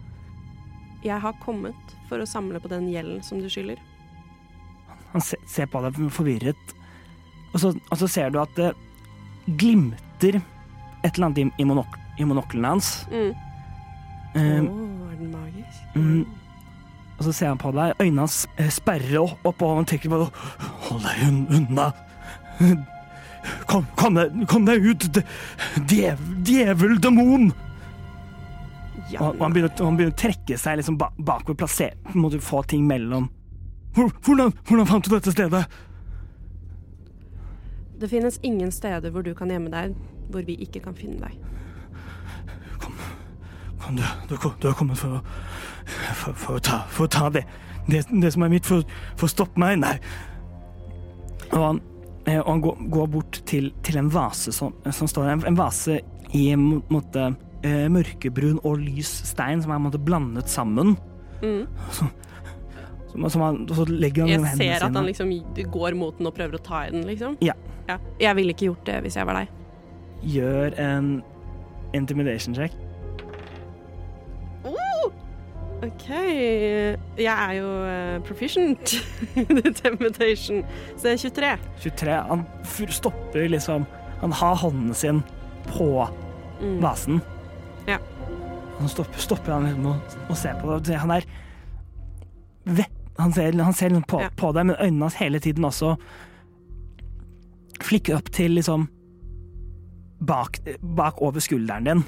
jeg 1.03 1.18
har 1.18 1.32
kommet 1.43 1.74
for 2.09 2.22
å 2.22 2.26
samle 2.28 2.61
på 2.62 2.68
den 2.70 2.84
gjelden 2.93 3.22
som 3.26 3.40
du 3.43 3.49
skylder. 3.51 3.78
Han 5.12 5.20
ser, 5.24 5.40
ser 5.51 5.66
på 5.66 5.80
deg 5.82 5.97
forvirret, 6.14 6.74
og 7.53 7.59
så, 7.61 7.72
og 7.90 7.99
så 7.99 8.07
ser 8.09 8.30
du 8.30 8.38
at 8.38 8.53
det 8.55 8.68
glimter 9.59 10.38
et 11.03 11.09
eller 11.16 11.26
annet 11.26 11.40
i, 11.43 11.47
i, 11.59 11.64
monok, 11.66 11.97
i 12.22 12.24
monoklene 12.28 12.70
hans. 12.76 12.93
Mm. 13.11 13.32
Um, 14.36 14.68
oh, 14.68 15.11
er 15.11 15.16
den 15.18 15.32
magisk? 15.34 15.97
mm. 15.97 16.22
Og 17.18 17.26
så 17.26 17.32
ser 17.36 17.51
han 17.53 17.59
på 17.61 17.70
deg, 17.76 17.93
øynene 18.01 18.22
hans 18.24 18.38
eh, 18.59 18.70
sperrer 18.72 19.18
opp, 19.20 19.43
og 19.62 19.76
han 19.80 19.84
tenker 19.90 20.11
bare 20.11 20.30
Hold 20.88 21.03
deg 21.05 21.26
un- 21.26 21.45
unna. 21.59 21.90
Kom, 23.66 23.86
kom, 23.99 24.14
deg, 24.18 24.43
kom 24.51 24.66
deg 24.68 24.84
ut, 24.86 25.07
de- 25.16 25.24
djev, 25.90 26.20
djevel, 26.47 26.97
demon! 27.03 27.49
Ja, 29.11 29.20
Og, 29.26 29.34
og 29.34 29.43
han, 29.45 29.53
begynner, 29.53 29.72
han 29.82 29.97
begynner 29.99 30.14
å 30.14 30.20
trekke 30.22 30.57
seg 30.61 30.78
liksom 30.78 30.97
bakover, 31.01 31.57
plassere, 31.59 31.97
må 32.14 32.30
du 32.32 32.38
få 32.40 32.62
ting 32.70 32.86
mellom. 32.88 33.26
Hvordan, 33.97 34.55
hvordan 34.68 34.86
fant 34.88 35.05
du 35.05 35.11
dette 35.12 35.34
stedet? 35.34 35.64
Det 38.01 38.09
finnes 38.11 38.38
ingen 38.43 38.72
steder 38.72 39.11
hvor 39.14 39.22
du 39.26 39.34
kan 39.36 39.51
gjemme 39.53 39.70
deg 39.72 39.93
hvor 40.32 40.47
vi 40.47 40.57
ikke 40.64 40.80
kan 40.86 40.95
finne 40.97 41.20
deg. 41.20 41.36
Kom, 42.80 42.95
du, 43.99 44.03
du, 44.30 44.36
du 44.38 44.66
har 44.70 44.74
kommet 44.78 44.99
for 44.99 45.18
å, 45.18 45.22
for, 46.14 46.32
for 46.32 46.57
å, 46.57 46.62
ta, 46.62 46.80
for 46.88 47.05
å 47.07 47.12
ta 47.12 47.28
det. 47.34 47.45
det. 47.90 48.05
Det 48.11 48.32
som 48.32 48.47
er 48.47 48.53
mitt, 48.55 48.66
for, 48.66 48.86
for 49.18 49.28
å 49.28 49.32
stoppe 49.34 49.61
meg. 49.61 49.76
Nei. 49.82 49.97
Og 51.53 51.61
han, 51.66 51.82
og 52.27 52.49
han 52.49 52.61
går, 52.62 52.83
går 52.95 53.07
bort 53.11 53.41
til, 53.51 53.73
til 53.83 53.99
en 53.99 54.11
vase 54.12 54.53
som, 54.55 54.75
som 54.95 55.09
står 55.11 55.33
En, 55.33 55.47
en 55.49 55.57
vase 55.59 55.99
i 56.33 56.45
måte, 56.57 57.33
eh, 57.66 57.89
mørkebrun 57.93 58.61
og 58.62 58.79
lys 58.81 59.11
stein 59.33 59.62
som 59.64 59.75
er 59.75 59.83
måte, 59.83 60.01
blandet 60.01 60.51
sammen. 60.51 60.95
Mm. 61.43 61.66
Som, 63.12 63.27
som 63.29 63.43
han, 63.45 63.59
så 63.68 63.85
legger 63.91 64.25
han 64.25 64.31
Jeg 64.33 64.55
ser 64.57 64.87
at 64.87 64.95
han 64.97 65.09
liksom 65.11 65.35
går 65.75 65.99
mot 65.99 66.16
den 66.16 66.31
og 66.31 66.37
prøver 66.37 66.57
å 66.57 66.62
ta 66.64 66.87
i 66.87 66.95
den, 66.95 67.03
liksom. 67.11 67.37
Ja. 67.45 67.53
ja. 67.91 67.99
Jeg 68.23 68.39
ville 68.39 68.55
ikke 68.55 68.70
gjort 68.70 68.87
det 68.89 69.03
hvis 69.05 69.18
jeg 69.20 69.29
var 69.29 69.43
deg. 69.43 69.59
gjør 70.23 70.79
en 70.81 71.11
intimidation 71.93 72.55
check. 72.55 72.73
OK. 75.83 76.09
Jeg 77.18 77.26
er 77.33 77.53
jo 77.59 77.70
eh, 77.89 78.18
proficient 78.26 78.93
i 79.37 79.72
temptation, 79.74 80.62
så 80.97 81.09
det 81.09 81.12
er 81.12 81.22
23. 81.24 81.53
23. 81.83 82.18
Han 82.30 82.45
stopper 82.95 83.49
liksom 83.51 83.87
Han 84.22 84.33
har 84.39 84.55
hånden 84.62 84.95
sin 84.95 85.22
på 85.72 85.89
Mm. 86.62 86.76
vasen. 86.78 87.16
Ja. 87.89 87.97
Han 88.78 88.89
stopper, 88.89 89.18
stopper 89.18 89.51
han 89.57 89.64
liksom 89.66 89.87
og, 89.91 90.12
og 90.30 90.37
ser 90.39 90.55
på 90.61 90.76
det. 90.87 90.95
Han 91.03 91.11
er 91.11 91.24
vett, 92.64 92.93
Han 93.18 93.33
ser, 93.35 93.53
han 93.59 93.74
ser 93.74 93.89
liksom 93.91 94.05
på, 94.07 94.20
Ja. 94.22 94.28
på 94.39 94.53
deg, 94.55 94.66
men 94.68 94.76
øynene 94.78 95.03
hans 95.09 95.16
hele 95.18 95.41
tiden 95.43 95.64
også 95.66 95.97
flikker 97.83 98.20
opp 98.20 98.30
til 98.30 98.55
liksom 98.55 98.87
bak, 100.22 100.61
bak 100.80 101.18
over 101.22 101.43
skulderen 101.43 101.85
din. 101.91 102.05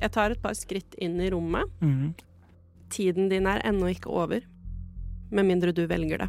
Jeg 0.00 0.10
tar 0.16 0.32
et 0.32 0.40
par 0.42 0.56
skritt 0.56 0.96
inn 0.98 1.20
i 1.20 1.28
rommet. 1.30 1.68
Mhm. 1.84 2.14
Tiden 2.92 3.30
din 3.32 3.48
er 3.48 3.62
ennå 3.64 3.88
ikke 3.94 4.12
over, 4.12 4.44
med 5.32 5.48
mindre 5.48 5.72
du 5.72 5.86
velger 5.88 6.26
det. 6.26 6.28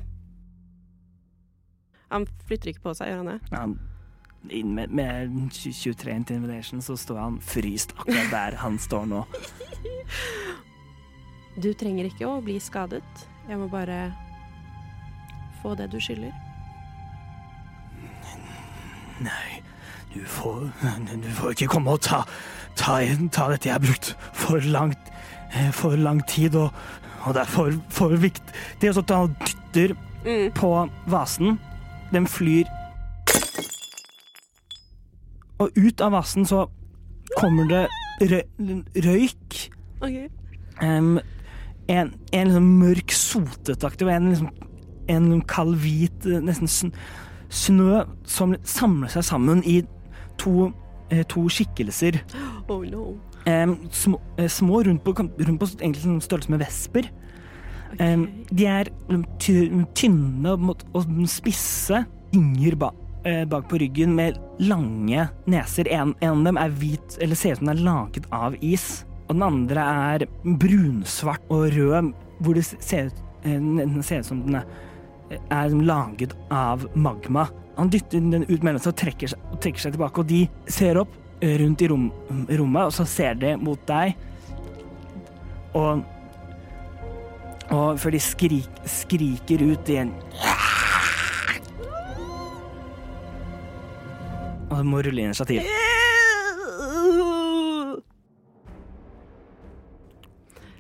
Han 2.14 2.28
flytter 2.48 2.72
ikke 2.72 2.86
på 2.86 2.94
seg, 2.96 3.10
gjør 3.10 3.24
han 3.24 3.32
det? 3.34 3.40
Ja, 3.52 3.64
inn 4.60 4.74
med, 4.78 4.94
med 4.96 5.34
23 5.52 6.14
intimidation, 6.14 6.82
så 6.84 6.96
står 7.00 7.20
han 7.20 7.40
fryst 7.44 7.96
akkurat 7.98 8.32
der 8.32 8.60
han 8.64 8.80
står 8.80 9.10
nå. 9.12 9.26
Du 11.54 11.70
trenger 11.78 12.08
ikke 12.10 12.26
å 12.26 12.40
bli 12.42 12.56
skadet. 12.58 13.06
Jeg 13.46 13.60
må 13.62 13.68
bare 13.70 14.08
få 15.62 15.76
det 15.78 15.86
du 15.94 16.00
skylder. 16.02 16.34
Nei, 19.22 19.62
du 20.16 20.24
får, 20.26 20.66
du 21.14 21.30
får 21.38 21.54
ikke 21.54 21.70
komme 21.76 21.94
og 21.94 22.02
ta, 22.02 22.24
ta, 22.74 22.98
ta 23.30 23.46
dette 23.54 23.70
jeg 23.70 23.76
har 23.76 23.86
brukt 23.86 24.16
for 24.34 24.66
langt 24.66 25.13
for 25.72 25.96
lang 25.96 26.22
tid, 26.28 26.56
og, 26.56 26.72
og 27.26 27.34
det 27.34 27.42
er 27.42 27.52
for, 27.52 27.76
for 27.90 28.16
viktig. 28.18 28.54
Det 28.82 28.90
er 28.90 28.98
sånn 28.98 29.06
at 29.10 29.16
han 29.16 29.36
dytter 29.46 29.96
Mm. 30.24 30.52
på 30.56 30.90
vasen. 31.12 31.58
Den 32.14 32.28
flyr 32.28 32.64
Og 35.60 35.70
ut 35.76 36.02
av 36.02 36.12
vasen 36.12 36.46
så 36.46 36.66
kommer 37.38 37.68
det 37.68 37.82
rø 38.32 38.40
røyk. 39.04 39.58
Okay. 40.02 40.30
Um, 40.82 41.20
en, 41.88 42.14
en 42.34 42.48
liksom 42.48 42.70
mørk 42.80 43.12
sotetaktig 43.12 44.08
og 44.08 44.14
en, 44.14 44.30
liksom, 44.30 44.50
en 45.10 45.42
kald, 45.48 45.76
hvit, 45.84 46.26
eh, 46.26 46.42
nesten 46.44 46.68
sn 46.68 46.94
snø 47.54 48.02
som 48.26 48.56
samler 48.66 49.12
seg 49.14 49.24
sammen 49.28 49.62
i 49.70 49.82
to, 50.42 50.72
eh, 51.12 51.24
to 51.30 51.46
skikkelser. 51.50 52.18
Oh 52.68 52.82
no. 52.84 53.20
Em, 53.46 53.78
små, 53.92 54.22
eh, 54.38 54.48
små 54.48 54.84
rundt 54.84 55.04
på, 55.04 55.14
rundt 55.20 55.60
på 55.60 55.68
egentlig 55.82 56.04
sånn 56.04 56.22
størrelse 56.24 56.52
med 56.54 56.62
vesper. 56.64 57.10
Ok. 57.92 58.02
Em, 58.02 58.28
de 58.50 58.68
er 58.72 58.92
tynne 59.44 60.54
og 60.54 60.86
og 60.96 61.10
spisse. 61.28 62.06
Inger 62.34 62.76
ba, 62.80 62.92
eh, 63.26 63.44
bak 63.46 63.68
på 63.70 63.80
ryggen 63.82 64.16
med 64.16 64.40
lange 64.60 65.30
neser. 65.46 65.88
En, 65.92 66.16
en 66.22 66.40
av 66.40 66.44
dem 66.46 66.58
er 66.58 66.70
hvit, 66.70 67.18
eller 67.22 67.36
ser 67.36 67.54
ut 67.54 67.58
som 67.58 67.68
den 67.68 67.78
er 67.78 67.84
laget 67.84 68.26
av 68.32 68.56
is. 68.62 69.06
Og 69.28 69.36
den 69.36 69.44
andre 69.44 69.82
er 69.82 70.26
brunsvart 70.44 71.44
og 71.50 71.68
rød, 71.76 72.14
hvor 72.40 72.54
det 72.56 72.66
ser 72.66 73.12
ut, 73.12 73.24
eh, 73.44 73.60
den 73.60 74.04
ser 74.04 74.20
ut 74.24 74.26
som 74.26 74.42
den 74.48 74.56
er, 74.56 74.66
er 75.52 75.70
laget 75.70 76.34
av 76.52 76.88
magma. 76.96 77.50
Han 77.78 77.90
dytter 77.90 78.20
den 78.20 78.46
ut 78.48 78.64
mellom 78.64 78.80
seg 78.80 78.94
og 78.94 79.00
trekker 79.02 79.28
seg, 79.34 79.40
og 79.52 79.60
trekker 79.60 79.82
seg 79.82 79.96
tilbake, 79.96 80.22
og 80.22 80.28
de 80.30 80.48
ser 80.70 81.00
opp 81.02 81.14
rundt 81.44 81.82
i 81.84 81.88
rom, 81.92 82.08
rommet, 82.50 82.86
og 82.88 82.94
så 82.96 83.06
ser 83.10 83.36
de 83.36 83.56
mot 83.60 83.80
deg. 83.90 84.16
Og 85.76 86.04
og 87.74 87.98
før 87.98 88.14
de 88.14 88.20
skrik, 88.22 88.68
skriker 88.86 89.64
ut 89.66 89.90
i 89.90 89.96
en 90.04 90.12
Og 94.70 94.78
du 94.82 94.84
må 94.90 95.00
rulle 95.06 95.24
initiativ. 95.24 95.62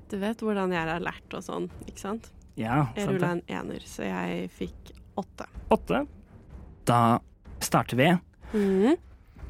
Du 0.10 0.18
vet 0.22 0.42
hvordan 0.46 0.74
jeg 0.74 0.82
er 0.84 0.92
alert 0.98 1.34
og 1.38 1.42
sånn, 1.46 1.70
ikke 1.88 2.02
sant? 2.02 2.28
Ja, 2.60 2.84
Jeg 2.94 3.08
sant 3.08 3.16
rulla 3.16 3.32
en 3.34 3.42
ener, 3.50 3.86
så 3.90 4.06
jeg 4.06 4.50
fikk 4.54 4.92
åtte. 5.18 5.48
Åtte. 5.74 6.04
Da 6.86 7.00
starter 7.64 7.98
vi. 7.98 8.12
Mhm. 8.54 8.98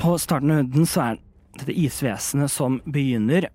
På 0.02 0.18
starten 0.20 0.52
av 0.52 0.58
runden 0.64 0.86
så 0.90 1.02
er 1.12 1.20
dette 1.60 1.76
isvesenet 1.78 2.52
som 2.52 2.80
begynner. 2.86 3.50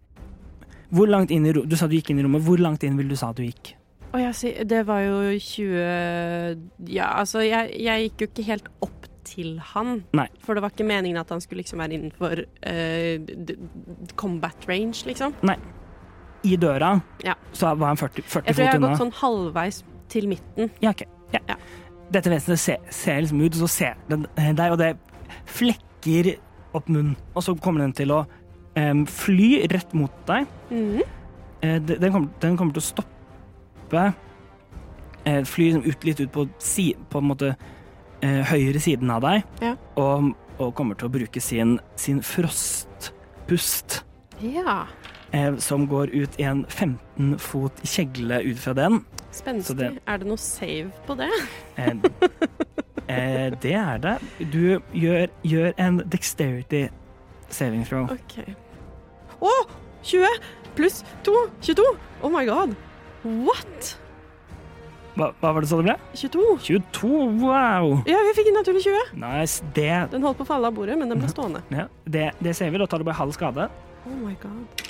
Hvor 0.95 1.09
langt 1.11 1.31
inn 1.35 1.45
i 1.47 1.53
ro- 1.53 1.67
Du 1.69 1.77
sa 1.77 1.87
du 1.87 1.97
gikk 1.99 2.11
inn 2.15 2.21
i 2.21 2.25
rommet. 2.25 2.43
Hvor 2.47 2.59
langt 2.63 2.83
inn 2.87 2.97
vil 2.97 3.09
du 3.11 3.17
sa 3.17 3.33
du 3.37 3.43
gikk? 3.45 3.75
Å, 4.15 4.21
jeg 4.23 4.67
det 4.71 4.87
var 4.89 5.03
jo 5.05 5.17
20 5.37 6.89
Ja, 6.89 7.11
altså, 7.21 7.43
jeg, 7.45 7.75
jeg 7.85 8.07
gikk 8.07 8.23
jo 8.25 8.29
ikke 8.31 8.47
helt 8.47 8.69
opp 8.81 8.95
til 9.29 9.59
han. 9.75 10.05
Nei. 10.17 10.29
For 10.41 10.57
det 10.57 10.63
var 10.65 10.73
ikke 10.73 10.87
meningen 10.89 11.19
at 11.21 11.29
han 11.35 11.43
skulle 11.45 11.61
liksom 11.61 11.83
være 11.83 11.99
innenfor 11.99 12.41
d- 13.45 13.59
combat 14.17 14.65
range, 14.71 15.03
liksom. 15.05 15.35
Nei. 15.45 15.59
I 16.49 16.57
døra 16.57 16.95
Ja. 17.27 17.35
så 17.53 17.75
var 17.77 17.89
han 17.93 17.97
40, 18.01 18.23
40 18.25 18.47
Jeg 18.47 18.55
tror 18.57 18.65
jeg 18.65 18.73
har 18.73 18.81
gått 18.89 19.01
sånn 19.03 19.13
halvveis 19.21 19.83
til 20.09 20.29
midten. 20.31 20.71
Ja, 20.81 20.95
ok. 20.95 21.03
Ja. 21.35 21.41
Ja. 21.51 21.57
Dette 22.11 22.31
vesenet 22.33 22.59
ser, 22.63 22.79
ser 22.89 23.21
liksom 23.21 23.43
ut, 23.45 23.53
og 23.59 23.67
så 23.67 23.69
ser 23.69 23.99
den 24.09 24.25
deg, 24.57 24.73
og 24.73 24.79
det 24.81 24.95
flekker 25.45 25.85
opp 26.77 26.89
munnen. 26.89 27.17
Og 27.35 27.43
så 27.45 27.55
kommer 27.57 27.81
den 27.85 27.95
til 27.97 28.13
å 28.15 28.23
um, 28.77 29.05
fly 29.07 29.67
rett 29.73 29.95
mot 29.97 30.13
deg. 30.29 30.47
Mm. 30.71 31.01
Uh, 31.65 31.79
den, 31.89 32.13
kommer, 32.13 32.29
den 32.43 32.57
kommer 32.57 32.77
til 32.77 32.85
å 32.85 32.89
stoppe 32.89 34.05
uh, 35.27 35.43
Fly 35.49 35.73
liksom 35.73 35.85
ut, 35.89 36.05
litt 36.07 36.21
ut 36.23 36.33
på, 36.33 36.47
si, 36.63 36.93
på 37.11 37.19
en 37.23 37.31
måte 37.33 37.55
uh, 37.55 38.43
høyre 38.53 38.81
siden 38.83 39.11
av 39.11 39.25
deg. 39.27 39.43
Ja. 39.65 39.75
Og, 40.01 40.33
og 40.59 40.75
kommer 40.79 40.99
til 40.99 41.09
å 41.11 41.15
bruke 41.19 41.43
sin, 41.43 41.79
sin 41.99 42.23
frostpust. 42.25 44.03
Ja. 44.45 44.85
Eh, 45.33 45.57
som 45.61 45.87
går 45.87 46.09
ut 46.15 46.39
i 46.41 46.47
en 46.49 46.63
15 46.69 47.35
fot 47.43 47.83
kjegle 47.85 48.41
ut 48.47 48.59
fra 48.63 48.73
den. 48.79 49.03
Spenstig. 49.31 49.77
det- 49.77 50.01
Er 50.07 50.19
det 50.19 50.27
noe 50.27 50.39
save 50.39 50.91
på 51.07 51.17
det? 51.19 51.29
Eh, 53.09 53.51
det 53.63 53.75
er 53.75 54.03
det. 54.05 54.17
Du 54.53 54.81
gjør, 54.93 55.29
gjør 55.47 55.73
en 55.81 56.03
dexterity 56.13 56.87
saving 57.49 57.85
throw. 57.89 58.09
OK. 58.13 58.41
Å! 59.41 59.55
20 60.09 60.43
pluss 60.79 61.01
2. 61.27 61.35
22. 61.65 61.87
Oh 62.23 62.31
my 62.33 62.45
god. 62.49 62.77
What? 63.25 63.95
Hva, 65.19 65.33
hva 65.43 65.51
var 65.51 65.65
det 65.65 65.71
så 65.71 65.81
det 65.81 65.89
ble? 65.89 65.95
22. 66.15 66.43
22, 66.63 67.09
wow! 67.43 67.89
Ja, 68.07 68.21
vi 68.29 68.35
fikk 68.37 68.53
en 68.53 68.59
naturlig 68.61 68.85
20. 68.87 69.17
Nice. 69.19 69.65
Det, 69.75 69.91
Den 70.13 70.23
holdt 70.23 70.39
på 70.39 70.47
å 70.47 70.51
falle 70.53 70.71
av 70.71 70.77
bordet, 70.77 70.95
men 71.01 71.11
den 71.11 71.19
ble 71.23 71.31
stående. 71.35 71.65
ja, 71.75 71.89
det, 72.07 72.29
det 72.39 72.55
vi. 72.61 72.79
Da 72.79 72.87
tar 72.87 73.03
du 73.03 73.09
bare 73.09 73.19
halv 73.19 73.35
skade. 73.35 73.67
Oh 74.07 74.15
my 74.21 74.37
god. 74.43 74.85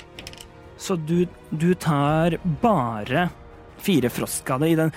Så 0.79 0.95
du, 0.95 1.23
du 1.49 1.73
tar 1.75 2.37
bare 2.61 3.27
fire 3.81 4.11
frostskader 4.13 4.69
i 4.69 4.77
den. 4.77 4.93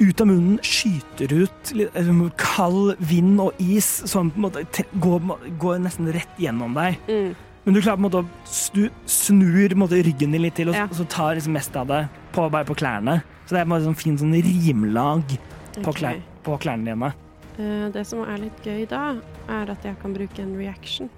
Ut 0.00 0.20
av 0.20 0.26
munnen 0.26 0.58
skyter 0.64 1.32
ut 1.44 1.72
eh, 1.76 2.12
kald 2.40 2.96
vind 2.98 3.40
og 3.40 3.58
is 3.60 3.86
som 4.08 4.30
på 4.32 4.40
en 4.40 4.46
måte 4.46 4.84
går, 5.02 5.26
går 5.60 5.82
nesten 5.84 6.08
rett 6.14 6.40
gjennom 6.40 6.74
deg. 6.74 6.96
Mm. 7.08 7.34
Men 7.64 7.74
du 7.76 7.80
klarer 7.80 8.00
på 8.00 8.02
en 8.02 8.06
måte 8.08 8.22
å 8.24 8.88
snur 9.06 9.68
på 9.68 9.76
en 9.76 9.82
måte, 9.84 10.00
ryggen 10.02 10.32
din 10.34 10.42
litt 10.42 10.56
til, 10.58 10.72
og, 10.72 10.74
Ja. 10.74 10.88
så 10.90 11.06
tar 11.06 11.36
liksom 11.36 11.52
mest 11.54 11.76
av 11.76 11.86
det 11.86 12.08
på, 12.32 12.48
bare 12.50 12.64
på 12.66 12.74
klærne. 12.74 13.22
Så 13.46 13.54
det 13.54 13.60
er 13.60 13.70
bare 13.70 13.84
sånn 13.84 13.98
fint 13.98 14.18
sånn 14.18 14.34
rimlag 14.34 15.22
på, 15.28 15.88
okay. 15.88 15.92
klær, 16.00 16.22
på 16.42 16.58
klærne 16.58 16.84
dine. 16.90 17.12
Uh, 17.58 17.90
det 17.92 18.06
som 18.08 18.24
er 18.24 18.38
litt 18.38 18.64
gøy 18.64 18.86
da, 18.88 19.20
er 19.48 19.70
at 19.70 19.84
jeg 19.84 19.94
kan 20.02 20.14
bruke 20.16 20.42
en 20.42 20.56
reaction. 20.58 21.10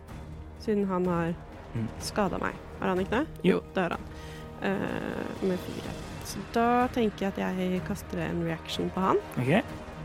Siden 0.61 0.87
han 0.89 1.07
har 1.07 1.35
Mm. 1.75 1.89
skada 2.01 2.39
meg. 2.39 2.55
Har 2.81 2.89
han 2.89 2.99
ikke 3.01 3.11
det? 3.11 3.27
Jo. 3.43 3.61
det 3.75 3.83
har 3.83 3.91
han. 3.91 4.05
Uh, 4.63 5.49
med 5.49 5.59
fire. 5.59 6.04
Så 6.25 6.39
da 6.55 6.87
tenker 6.95 7.27
jeg 7.27 7.33
at 7.35 7.59
jeg 7.61 7.83
kaster 7.87 8.21
en 8.25 8.43
reaction 8.47 8.91
på 8.95 9.01
han. 9.01 9.17
Ok? 9.39 9.65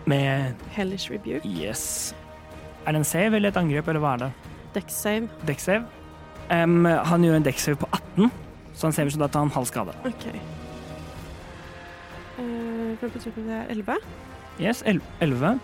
Med 0.09 0.53
Hellish 0.75 1.11
rebuke. 1.11 1.47
yes. 1.47 2.13
Er 2.85 2.91
det 2.91 2.99
en 2.99 3.05
save 3.05 3.35
eller 3.35 3.49
et 3.49 3.57
angrep, 3.57 3.87
eller 3.87 4.01
hva 4.01 4.13
er 4.13 4.17
det? 4.17 4.31
Dex 4.75 4.93
save. 4.93 5.29
Deck 5.47 5.59
save? 5.59 5.83
Um, 6.49 6.85
han 6.85 7.23
gjør 7.23 7.35
en 7.37 7.45
deck 7.45 7.59
save 7.59 7.77
på 7.77 7.87
18, 7.93 8.31
så 8.73 8.87
han 8.87 8.93
saver 8.93 9.09
så 9.13 9.19
da 9.21 9.27
tar 9.27 9.39
han 9.45 9.51
halv 9.53 9.65
skade. 9.69 9.93
OK. 10.05 10.25
Uh, 12.39 12.95
det 13.01 13.51
er 13.51 13.65
11. 13.69 13.97
Yes, 14.61 14.83
11. 15.21 15.59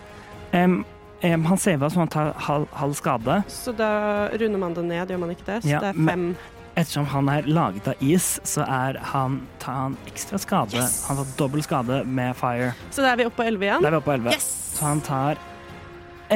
Um, 0.54 0.84
um, 1.24 1.44
han 1.44 1.58
saver 1.58 1.88
så 1.88 1.98
han 1.98 2.08
tar 2.12 2.32
halv, 2.46 2.66
halv 2.72 2.94
skade. 2.94 3.42
Så 3.48 3.72
da 3.76 3.90
runder 4.32 4.58
man 4.58 4.74
det 4.76 4.84
ned, 4.84 5.06
gjør 5.10 5.18
man 5.24 5.30
ikke 5.34 5.46
det? 5.46 5.62
Så 5.64 5.68
Ja, 5.70 5.80
det 5.80 5.88
er 5.88 5.92
men- 5.92 6.08
fem. 6.08 6.36
Ettersom 6.76 7.06
han 7.08 7.28
er 7.32 7.46
laget 7.48 7.86
av 7.88 8.02
is, 8.04 8.34
så 8.44 8.60
er 8.68 8.98
han, 9.12 9.38
tar 9.62 9.78
han 9.80 9.94
ekstra 10.10 10.36
skade. 10.42 10.76
Yes! 10.76 11.06
Han 11.08 11.16
tar 11.22 11.30
dobbel 11.38 11.62
skade 11.64 12.02
med 12.04 12.36
fire. 12.36 12.74
Så 12.92 13.00
da 13.00 13.14
er 13.14 13.22
vi 13.22 13.28
oppe 13.30 13.40
på 13.40 13.46
11 13.48 13.64
igjen? 13.64 13.86
Da 13.86 13.88
er 13.88 13.96
vi 13.96 14.00
oppe 14.02 14.10
på 14.10 14.16
11. 14.18 14.34
Yes! 14.34 14.50
Så 14.76 14.84
han 14.84 15.00
tar 15.00 15.40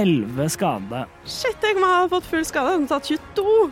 11 0.01 0.49
skade. 0.57 1.05
Shit, 1.28 1.61
jeg 1.61 1.76
må 1.76 1.93
ha 1.93 2.09
fått 2.09 2.30
full 2.30 2.47
skade. 2.49 2.72
Han 2.72 2.88
har 2.88 3.03
tatt 3.03 3.12
22. 3.12 3.70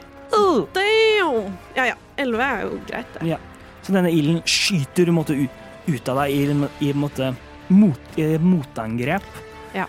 Damn! 0.76 1.56
Ja 1.78 1.88
ja, 1.94 1.96
11 2.20 2.44
er 2.44 2.64
jo 2.66 2.80
greit, 2.90 3.16
det. 3.16 3.38
Så 3.86 3.94
denne 3.96 4.12
ilden 4.12 4.42
skyter 4.44 5.08
en 5.08 5.22
ut, 5.24 6.08
av 6.12 6.20
deg 6.20 6.34
i, 6.34 6.42
i, 6.84 6.92
måte, 6.92 7.32
mot, 7.72 8.18
i 8.20 8.34
motangrep. 8.42 9.24
Ja. 9.72 9.86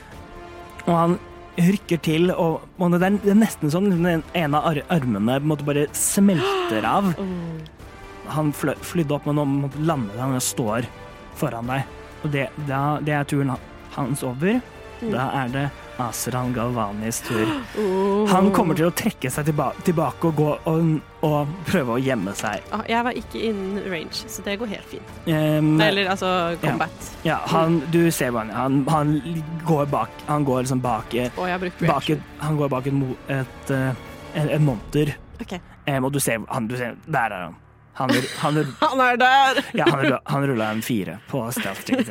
Og 0.85 0.93
han 0.95 1.19
rykker 1.59 2.01
til, 2.05 2.29
og, 2.31 2.65
og 2.79 2.95
det, 2.95 3.01
er, 3.05 3.17
det 3.23 3.33
er 3.33 3.39
nesten 3.41 3.73
sånn 3.73 3.89
den 3.91 4.23
ene 4.37 4.61
av 4.61 4.79
armene 4.93 5.39
måte 5.43 5.67
bare 5.67 5.87
smelter 5.97 6.87
av. 6.87 7.13
Han 8.35 8.51
flø, 8.53 8.75
flydde 8.85 9.15
opp, 9.15 9.25
men 9.25 9.39
nå 9.39 9.43
måtte 9.49 9.81
lande 9.81 10.13
han 10.21 10.35
og 10.37 10.43
står 10.45 10.85
foran 11.39 11.71
deg. 11.71 11.87
Og 12.21 12.29
det, 12.35 12.43
det 12.67 13.15
er 13.15 13.23
turen 13.25 13.55
hans 13.95 14.21
over. 14.21 14.59
Mm. 14.99 15.07
Da 15.15 15.23
er 15.39 15.55
det 15.55 15.63
Asran 15.99 16.53
Galvanis 16.55 17.19
tur. 17.27 17.45
Oh. 17.77 18.27
Han 18.31 18.49
kommer 18.55 18.77
til 18.77 18.87
å 18.87 18.91
trekke 18.95 19.29
seg 19.31 19.49
tilba 19.49 19.69
tilbake 19.85 20.29
og 20.29 20.37
gå 20.39 20.47
og, 20.71 20.91
og 21.27 21.53
prøve 21.67 21.97
å 21.97 21.99
gjemme 22.01 22.33
seg. 22.39 22.63
Ah, 22.75 22.83
Jeg 22.87 23.03
var 23.07 23.19
ikke 23.19 23.41
innen 23.49 23.81
range, 23.91 24.23
så 24.31 24.43
det 24.45 24.55
går 24.61 24.71
helt 24.73 24.89
fint. 24.93 25.13
Um, 25.27 25.73
Eller 25.83 26.09
altså 26.13 26.31
combat. 26.63 27.09
ja, 27.27 27.39
han, 27.51 27.81
du 27.91 28.01
ser 28.15 28.31
bare 28.35 28.53
han, 28.55 28.81
han 28.89 29.15
går 29.67 29.89
bak 29.91 30.09
Han 30.27 30.45
går 30.47 30.63
liksom 30.63 30.81
bak, 30.83 31.13
eh, 31.13 31.31
bak 31.85 32.09
et, 32.09 32.21
Han 32.39 32.57
går 32.57 32.69
bak 32.71 32.87
et, 32.87 32.93
et, 32.93 33.39
et, 33.39 33.71
et 33.71 34.39
en, 34.39 34.49
en 34.55 34.65
monter, 34.65 35.15
OK. 35.41 35.57
um, 35.87 36.05
og 36.05 36.13
du 36.13 36.19
ser, 36.23 36.39
han, 36.47 36.67
du 36.69 36.77
ser 36.77 36.95
Der 37.07 37.33
er 37.33 37.49
han. 37.49 37.57
Han, 37.99 38.09
han, 38.39 38.55
Han 38.79 39.01
er 39.03 39.17
der! 39.19 39.59
ja, 39.75 39.85
han, 39.89 40.17
han 40.25 40.45
rulla 40.47 40.69
en 40.71 40.81
fire 40.81 41.17
på 41.27 41.41
sin. 41.51 41.65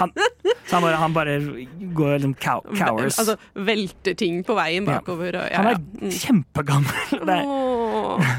Han, 0.00 0.12
så 0.72 0.78
han 0.78 0.84
bare, 0.86 0.96
han 0.96 1.12
bare 1.12 1.32
går 1.92 2.14
liksom 2.16 2.34
cow, 2.40 2.62
cowers. 2.78 3.18
Altså 3.20 3.34
velter 3.68 4.14
ting 4.16 4.38
på 4.46 4.54
veien 4.56 4.86
bakover. 4.88 5.36
Og, 5.36 5.50
ja, 5.52 5.58
han 5.60 5.66
er 5.68 5.76
ja. 5.76 5.82
Mm. 6.00 6.14
kjempegammel. 6.16 7.10
Det 7.28 7.36
oh, 7.44 8.30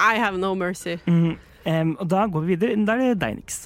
I 0.00 0.14
have 0.16 0.40
no 0.40 0.54
mercy. 0.56 0.96
mm, 1.04 1.34
um, 1.68 1.90
og 2.00 2.08
da 2.08 2.24
går 2.32 2.46
vi 2.46 2.54
videre. 2.54 2.78
Da 2.88 2.96
er 2.96 3.12
det 3.12 3.20
deg, 3.20 3.36
Nix. 3.42 3.58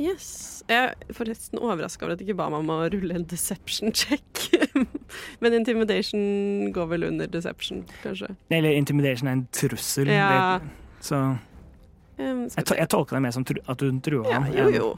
Yes. 0.00 0.26
Jeg 0.66 0.90
er 0.90 1.14
forresten 1.14 1.60
overraska 1.62 2.06
over 2.06 2.16
at 2.16 2.18
de 2.18 2.26
ikke 2.26 2.38
ba 2.40 2.48
meg 2.50 2.64
om 2.64 2.72
å 2.74 2.80
rulle 2.90 3.14
en 3.14 3.26
deception 3.30 3.94
check. 3.94 4.42
Men 5.44 5.54
intimidation 5.54 6.72
går 6.74 6.90
vel 6.96 7.06
under 7.12 7.30
deception, 7.30 7.84
kanskje. 8.02 8.32
Eller 8.50 8.74
intimidation 8.74 9.30
er 9.30 9.38
en 9.38 9.46
trussel. 9.54 10.10
Ja. 10.10 10.58
Det- 10.58 11.06
Så 11.06 11.22
jeg, 12.18 12.66
to, 12.66 12.74
jeg 12.74 12.88
tolker 12.92 13.16
det 13.16 13.22
mer 13.22 13.30
som 13.32 13.46
at 13.46 13.80
hun 13.80 14.00
truer 14.04 14.26
ja, 14.28 14.40
ham. 14.40 14.52
jo, 14.52 14.66
jo. 14.74 14.88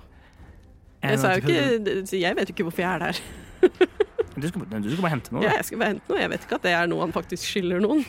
Jeg 1.02 1.18
sa 1.18 1.34
jo 1.34 1.42
ikke 1.42 2.18
Jeg 2.18 2.38
vet 2.38 2.50
jo 2.50 2.54
ikke 2.54 2.66
hvorfor 2.68 2.84
jeg 2.84 2.94
er 2.94 3.06
der. 3.08 3.22
Du 4.32 4.48
skal, 4.48 4.62
du 4.64 4.86
skal 4.88 5.02
bare 5.04 5.12
hente 5.12 5.34
noe. 5.34 5.42
Ja, 5.44 5.58
jeg 5.58 5.66
skal 5.68 5.80
bare 5.82 5.92
hente 5.92 6.08
noe. 6.08 6.20
Jeg 6.22 6.30
vet 6.32 6.44
ikke 6.46 6.56
at 6.56 6.64
det 6.64 6.70
er 6.72 6.86
noe 6.88 7.04
han 7.04 7.12
faktisk 7.12 7.44
skylder 7.50 7.82
noen. 7.84 8.00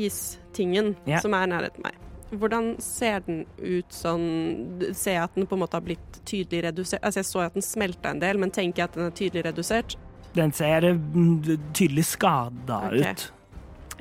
Istingen 0.00 0.94
Ja. 1.08 1.20
som 1.24 1.32
er 1.36 1.48
nærheten 1.48 1.84
meg. 1.84 1.96
Hvordan 2.30 2.74
ser 2.78 3.24
den 3.26 3.40
ut 3.58 3.90
sånn 3.90 4.78
Ser 4.94 5.16
jeg 5.16 5.22
at 5.24 5.34
den 5.34 5.48
på 5.50 5.56
en 5.56 5.62
måte 5.64 5.74
har 5.74 5.82
blitt 5.82 6.20
tydelig 6.28 6.62
redusert? 6.68 7.02
Altså 7.02 7.18
Jeg 7.24 7.26
så 7.26 7.40
at 7.46 7.56
den 7.56 7.64
smelta 7.66 8.12
en 8.12 8.20
del, 8.22 8.38
men 8.38 8.52
tenker 8.54 8.84
jeg 8.84 8.90
at 8.90 8.98
den 8.98 9.08
er 9.08 9.16
tydelig 9.16 9.44
redusert? 9.48 9.96
Den 10.36 10.52
ser 10.54 10.86
mm, 10.92 11.72
tydelig 11.74 12.04
skada 12.12 12.84
okay. 12.86 13.00
ut. 13.00 13.32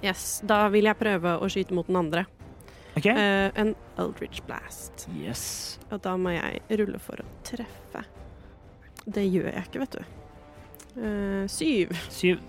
Yes. 0.03 0.41
Da 0.45 0.67
vil 0.69 0.85
jeg 0.91 0.99
prøve 0.99 1.39
å 1.39 1.49
skyte 1.49 1.73
mot 1.73 1.87
den 1.87 1.97
andre. 2.03 2.27
OK? 2.97 3.05
Uh, 3.05 3.49
en 3.59 3.73
Eldridge 4.01 4.41
Blast. 4.47 5.07
Yes. 5.15 5.43
Og 5.91 6.01
da 6.03 6.15
må 6.19 6.33
jeg 6.35 6.61
rulle 6.81 6.99
for 7.01 7.21
å 7.21 7.27
treffe. 7.47 8.05
Det 9.09 9.23
gjør 9.25 9.51
jeg 9.53 9.67
ikke, 9.69 9.83
vet 9.85 9.97
du. 9.99 10.15
Uh, 10.99 11.43
syv. 11.49 11.93
Syv. 12.11 12.41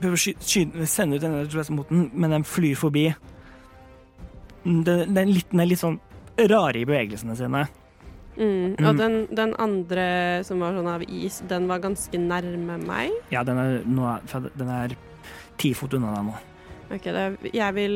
Prøver 0.00 0.14
å 0.14 0.86
sende 0.86 1.16
ut 1.18 1.24
denne 1.24 1.70
mot 1.74 1.88
den, 1.90 2.10
men 2.14 2.36
den 2.36 2.44
flyr 2.46 2.76
forbi. 2.78 3.08
Mm, 4.66 4.82
Den, 4.86 5.14
den, 5.14 5.32
litt, 5.32 5.48
den 5.50 5.62
er 5.62 5.68
litt 5.70 5.82
sånn 5.82 5.98
rare 6.50 6.80
i 6.82 6.86
bevegelsene 6.86 7.36
sine. 7.38 7.64
Mm. 8.36 8.74
Mm. 8.76 8.86
Og 8.90 8.98
den, 9.00 9.14
den 9.32 9.54
andre 9.62 10.06
som 10.44 10.60
var 10.60 10.74
sånn 10.76 10.90
av 10.92 11.04
is, 11.08 11.38
den 11.48 11.66
var 11.70 11.80
ganske 11.80 12.20
nærme 12.20 12.76
meg. 12.84 13.14
Ja, 13.32 13.42
den 13.48 13.58
er, 13.62 13.78
nå, 13.88 14.04
er- 14.12 14.50
den 14.60 14.72
er 14.74 14.96
ti 15.56 15.72
fot 15.74 15.94
unna 15.96 16.12
deg 16.18 16.26
nå. 16.28 16.36
Ok, 16.86 17.02
det, 17.10 17.22
jeg 17.50 17.74
vil 17.74 17.94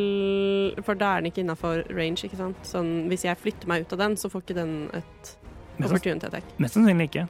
For 0.82 0.99
da 0.99 1.12
er 1.16 1.20
den 1.22 1.30
ikke 1.30 1.45
innafor 1.45 1.84
range, 1.95 2.24
ikke 2.26 2.38
sant? 2.41 2.59
Sånn, 2.66 2.88
hvis 3.11 3.22
jeg 3.28 3.38
flytter 3.38 3.68
meg 3.70 3.84
ut 3.86 3.93
av 3.95 4.01
den, 4.03 4.16
så 4.18 4.30
får 4.32 4.43
ikke 4.43 4.57
den 4.59 4.72
et 4.99 5.36
Mest, 5.78 5.93
opportunity 5.93 6.26
attack. 6.26 6.49
mest 6.61 6.74
sannsynlig 6.76 7.07
ikke. 7.11 7.28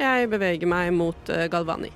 Jeg 0.00 0.30
beveger 0.32 0.66
meg 0.66 0.88
mot 0.96 1.28
uh, 1.30 1.44
Galvani. 1.52 1.90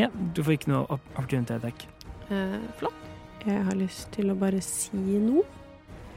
Ja, 0.00 0.08
du 0.34 0.40
får 0.42 0.56
ikke 0.56 0.72
noe 0.72 0.86
opp- 0.96 1.12
opportunity 1.14 1.54
attack. 1.54 1.84
Eh, 2.32 2.56
flott. 2.80 2.96
Jeg 3.44 3.60
har 3.68 3.76
lyst 3.76 4.08
til 4.16 4.32
å 4.32 4.34
bare 4.40 4.58
si 4.64 4.96
noe 4.96 5.44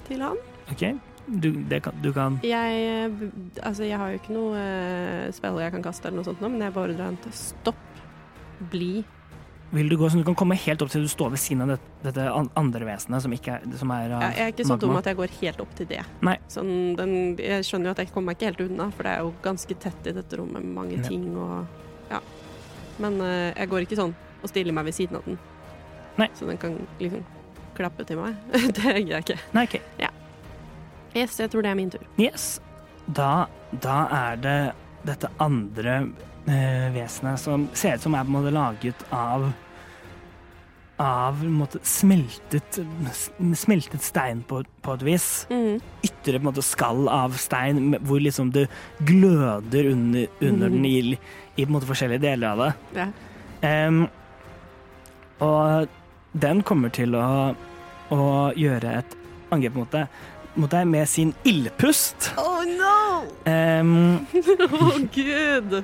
til 0.07 0.23
han. 0.23 0.39
OK? 0.71 0.85
Du, 1.27 1.49
kan, 1.83 1.91
du 1.99 2.07
kan 2.15 2.37
Jeg, 2.47 2.77
eh, 2.87 3.25
altså, 3.67 3.83
jeg 3.83 3.99
har 3.99 4.13
jo 4.13 4.21
ikke 4.21 4.31
noe 4.33 4.55
uh, 4.55 5.27
spill 5.35 5.59
jeg 5.59 5.73
kan 5.75 5.83
kaste, 5.83 6.07
eller 6.07 6.21
noe 6.23 6.29
sånt 6.31 6.39
nå, 6.41 6.49
men 6.55 6.63
jeg 6.63 6.73
beordrer 6.79 7.03
han 7.03 7.19
til 7.27 7.35
stopp. 7.35 7.83
Bli. 8.71 9.03
Vil 9.75 9.89
du 9.91 9.97
gå 9.99 10.07
sånn 10.07 10.21
du 10.23 10.27
kan 10.29 10.35
komme 10.39 10.55
helt 10.55 10.81
opp 10.81 10.91
til 10.93 11.03
du 11.03 11.09
står 11.11 11.33
ved 11.33 11.41
siden 11.43 11.65
av 11.65 11.73
det, 11.73 11.77
dette 12.05 12.27
andre 12.55 12.85
vesenet 12.87 13.25
som 13.25 13.33
ikke 13.35 13.57
er, 13.57 13.65
som 13.75 13.91
er 13.91 14.05
ja, 14.13 14.19
Jeg, 14.31 14.37
er 14.45 14.53
ikke 14.53 14.63
så 14.63 14.77
magma? 14.77 14.85
dum 14.85 14.99
at 15.01 15.09
jeg 15.11 15.17
går 15.19 15.33
helt 15.41 15.63
opp 15.65 15.73
til 15.75 15.89
det. 15.89 16.03
Sånn, 16.53 16.71
den, 16.95 17.15
jeg 17.41 17.65
skjønner 17.67 17.89
jo 17.89 17.95
at 17.97 17.99
jeg 18.03 18.13
kommer 18.13 18.31
meg 18.31 18.37
ikke 18.39 18.51
helt 18.53 18.63
unna, 18.69 18.87
for 18.95 19.03
det 19.09 19.15
er 19.17 19.25
jo 19.25 19.33
ganske 19.43 19.77
tett 19.83 20.07
i 20.07 20.13
dette 20.15 20.39
rommet 20.39 20.63
med 20.63 20.73
mange 20.77 20.95
Ja. 21.01 21.03
ting 21.09 21.27
og 21.35 21.65
Ja. 22.13 22.21
Men 23.03 23.19
uh, 23.21 23.51
jeg 23.51 23.69
går 23.69 23.83
ikke 23.85 23.99
sånn 23.99 24.15
og 24.41 24.49
stiller 24.49 24.73
meg 24.73 24.87
ved 24.87 24.95
siden 24.95 25.19
av 25.19 25.25
den. 25.27 25.37
Nei. 26.17 26.29
Så 26.33 26.47
den 26.47 26.57
kan 26.57 26.79
liksom 27.01 27.25
klappe 27.75 28.05
til 28.07 28.17
meg. 28.17 28.39
det 28.53 28.95
gidder 29.03 29.19
jeg 29.19 29.25
ikke. 29.27 29.39
Nei, 29.53 29.65
OK. 29.67 29.77
Yes, 31.17 31.39
jeg 31.39 31.49
tror 31.51 31.61
det 31.65 31.71
er 31.71 31.75
min 31.75 31.91
tur. 31.91 32.03
Yes. 32.21 32.59
Da, 33.07 33.47
da 33.83 33.97
er 34.13 34.39
det 34.41 34.57
dette 35.07 35.29
andre 35.43 35.99
eh, 36.47 36.89
vesenet 36.95 37.39
som 37.41 37.69
ser 37.73 37.97
ut 37.97 38.07
som 38.07 38.15
er 38.15 38.25
på 38.25 38.31
en 38.31 38.37
måte 38.39 38.53
laget 38.55 39.07
av 39.11 39.49
av 40.97 41.43
måte, 41.45 41.79
smeltet, 41.85 42.79
smeltet 43.55 44.01
stein 44.01 44.41
på, 44.49 44.63
på 44.81 44.95
et 44.97 45.03
vis. 45.05 45.27
Mm. 45.53 45.77
Ytre 46.07 46.39
måte, 46.41 46.63
skall 46.65 47.05
av 47.13 47.35
stein 47.37 47.93
hvor 48.01 48.21
liksom 48.23 48.49
det 48.55 48.65
gløder 49.05 49.91
under, 49.91 50.25
under 50.41 50.73
den 50.73 50.87
i, 50.89 50.97
i 51.55 51.67
måte, 51.69 51.89
forskjellige 51.89 52.23
deler 52.25 52.49
av 52.49 52.63
det. 52.63 52.71
Ja. 52.97 53.07
Um, 53.61 54.07
og 55.45 55.93
den 56.37 56.63
kommer 56.65 56.93
til 56.93 57.13
å, 57.17 57.53
å 58.13 58.23
gjøre 58.57 58.97
et 59.03 59.15
angrep 59.53 59.77
mot 59.77 59.93
deg, 59.93 60.17
mot 60.57 60.73
deg 60.73 60.89
med 60.89 61.05
sin 61.09 61.35
ildpust. 61.45 62.31
Oh 62.41 62.65
no! 62.65 63.21
Um, 63.45 64.25
oh, 64.73 64.97
gud! 65.13 65.83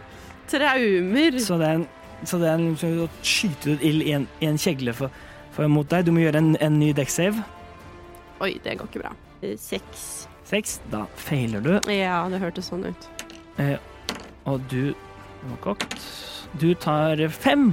Traumer. 0.53 1.39
så 1.41 1.57
den, 1.61 1.87
så 2.29 2.39
den 2.41 2.69
så 2.79 2.91
skyter 3.25 3.75
ut 3.75 3.83
ild 3.83 4.05
i 4.07 4.11
en, 4.17 4.27
i 4.39 4.45
en 4.51 4.57
kjegle 4.61 4.93
for, 4.97 5.09
for 5.55 5.67
mot 5.71 5.89
deg. 5.89 6.05
Du 6.07 6.11
må 6.15 6.23
gjøre 6.23 6.39
en, 6.43 6.53
en 6.61 6.79
ny 6.79 6.91
deck 6.97 7.09
save. 7.13 7.41
Oi, 8.43 8.55
det 8.63 8.77
går 8.79 8.89
ikke 8.91 9.03
bra. 9.05 9.13
Eh, 9.41 9.57
Seks. 9.59 10.27
Seks. 10.49 10.77
Da 10.91 11.05
feiler 11.17 11.63
du. 11.63 11.73
Ja, 11.91 12.21
det 12.29 12.41
hørtes 12.43 12.69
sånn 12.71 12.85
ut. 12.89 13.09
Eh, 13.61 13.77
og 14.49 14.61
du 14.71 14.93
det. 15.49 15.75
Du 16.61 16.69
tar 16.77 17.17
fem 17.33 17.71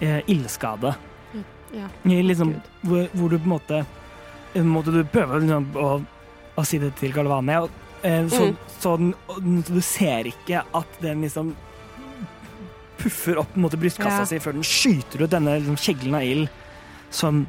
eh, 0.00 0.20
ildskade. 0.30 0.94
Ja. 1.74 1.88
Liksom, 2.06 2.52
hvor, 2.86 3.08
hvor 3.18 3.32
du 3.32 3.38
på 3.40 3.48
en 3.48 3.54
måte 3.56 3.80
måtte 4.70 4.92
du 4.94 5.00
prøve 5.10 5.40
liksom, 5.42 5.64
å, 5.74 5.88
å 6.54 6.64
si 6.68 6.78
det 6.78 6.92
til 7.00 7.10
Galvania. 7.16 7.64
Og, 7.66 7.70
eh, 8.06 8.28
så, 8.30 8.44
Mm. 8.52 8.56
så, 8.78 8.92
den- 9.00 9.62
så 9.66 9.74
du 9.74 9.80
ser 9.82 10.28
ikke 10.30 10.62
at 10.74 11.00
den 11.02 11.24
liksom 11.26 11.54
puffer 13.00 13.38
opp 13.42 13.56
mot 13.56 13.72
brystkassa 13.74 14.22
Ja. 14.22 14.28
si 14.28 14.38
før 14.42 14.52
den 14.58 14.62
skyter 14.66 15.24
ut 15.24 15.30
denne 15.32 15.58
liksom, 15.58 15.76
kjeglen 15.76 16.14
av 16.18 16.22
ild 16.22 16.48
som, 17.10 17.46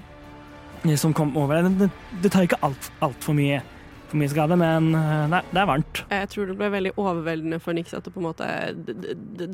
eh, 0.84 0.96
som 0.96 1.14
kom 1.14 1.36
over 1.38 1.62
deg. 1.62 1.78
Det, 1.80 1.90
det, 2.24 2.32
tar 2.34 2.48
ikke 2.48 2.60
altfor 2.66 2.94
alt 3.08 3.24
for 3.24 3.34
mye, 3.38 3.62
for 4.10 4.18
mye 4.22 4.30
skade, 4.30 4.58
men 4.60 4.92
eh, 4.96 5.28
nei, 5.32 5.42
det 5.52 5.62
er 5.62 5.70
varmt. 5.70 6.04
Jeg 6.10 6.30
tror 6.34 6.48
det 6.52 6.58
ble 6.60 6.70
veldig 6.74 6.94
overveldende 6.98 7.60
for 7.62 7.74
Nix 7.78 7.94
at 7.98 8.04
det 8.06 8.14
på 8.14 8.22
en 8.24 8.28
måte 8.30 8.48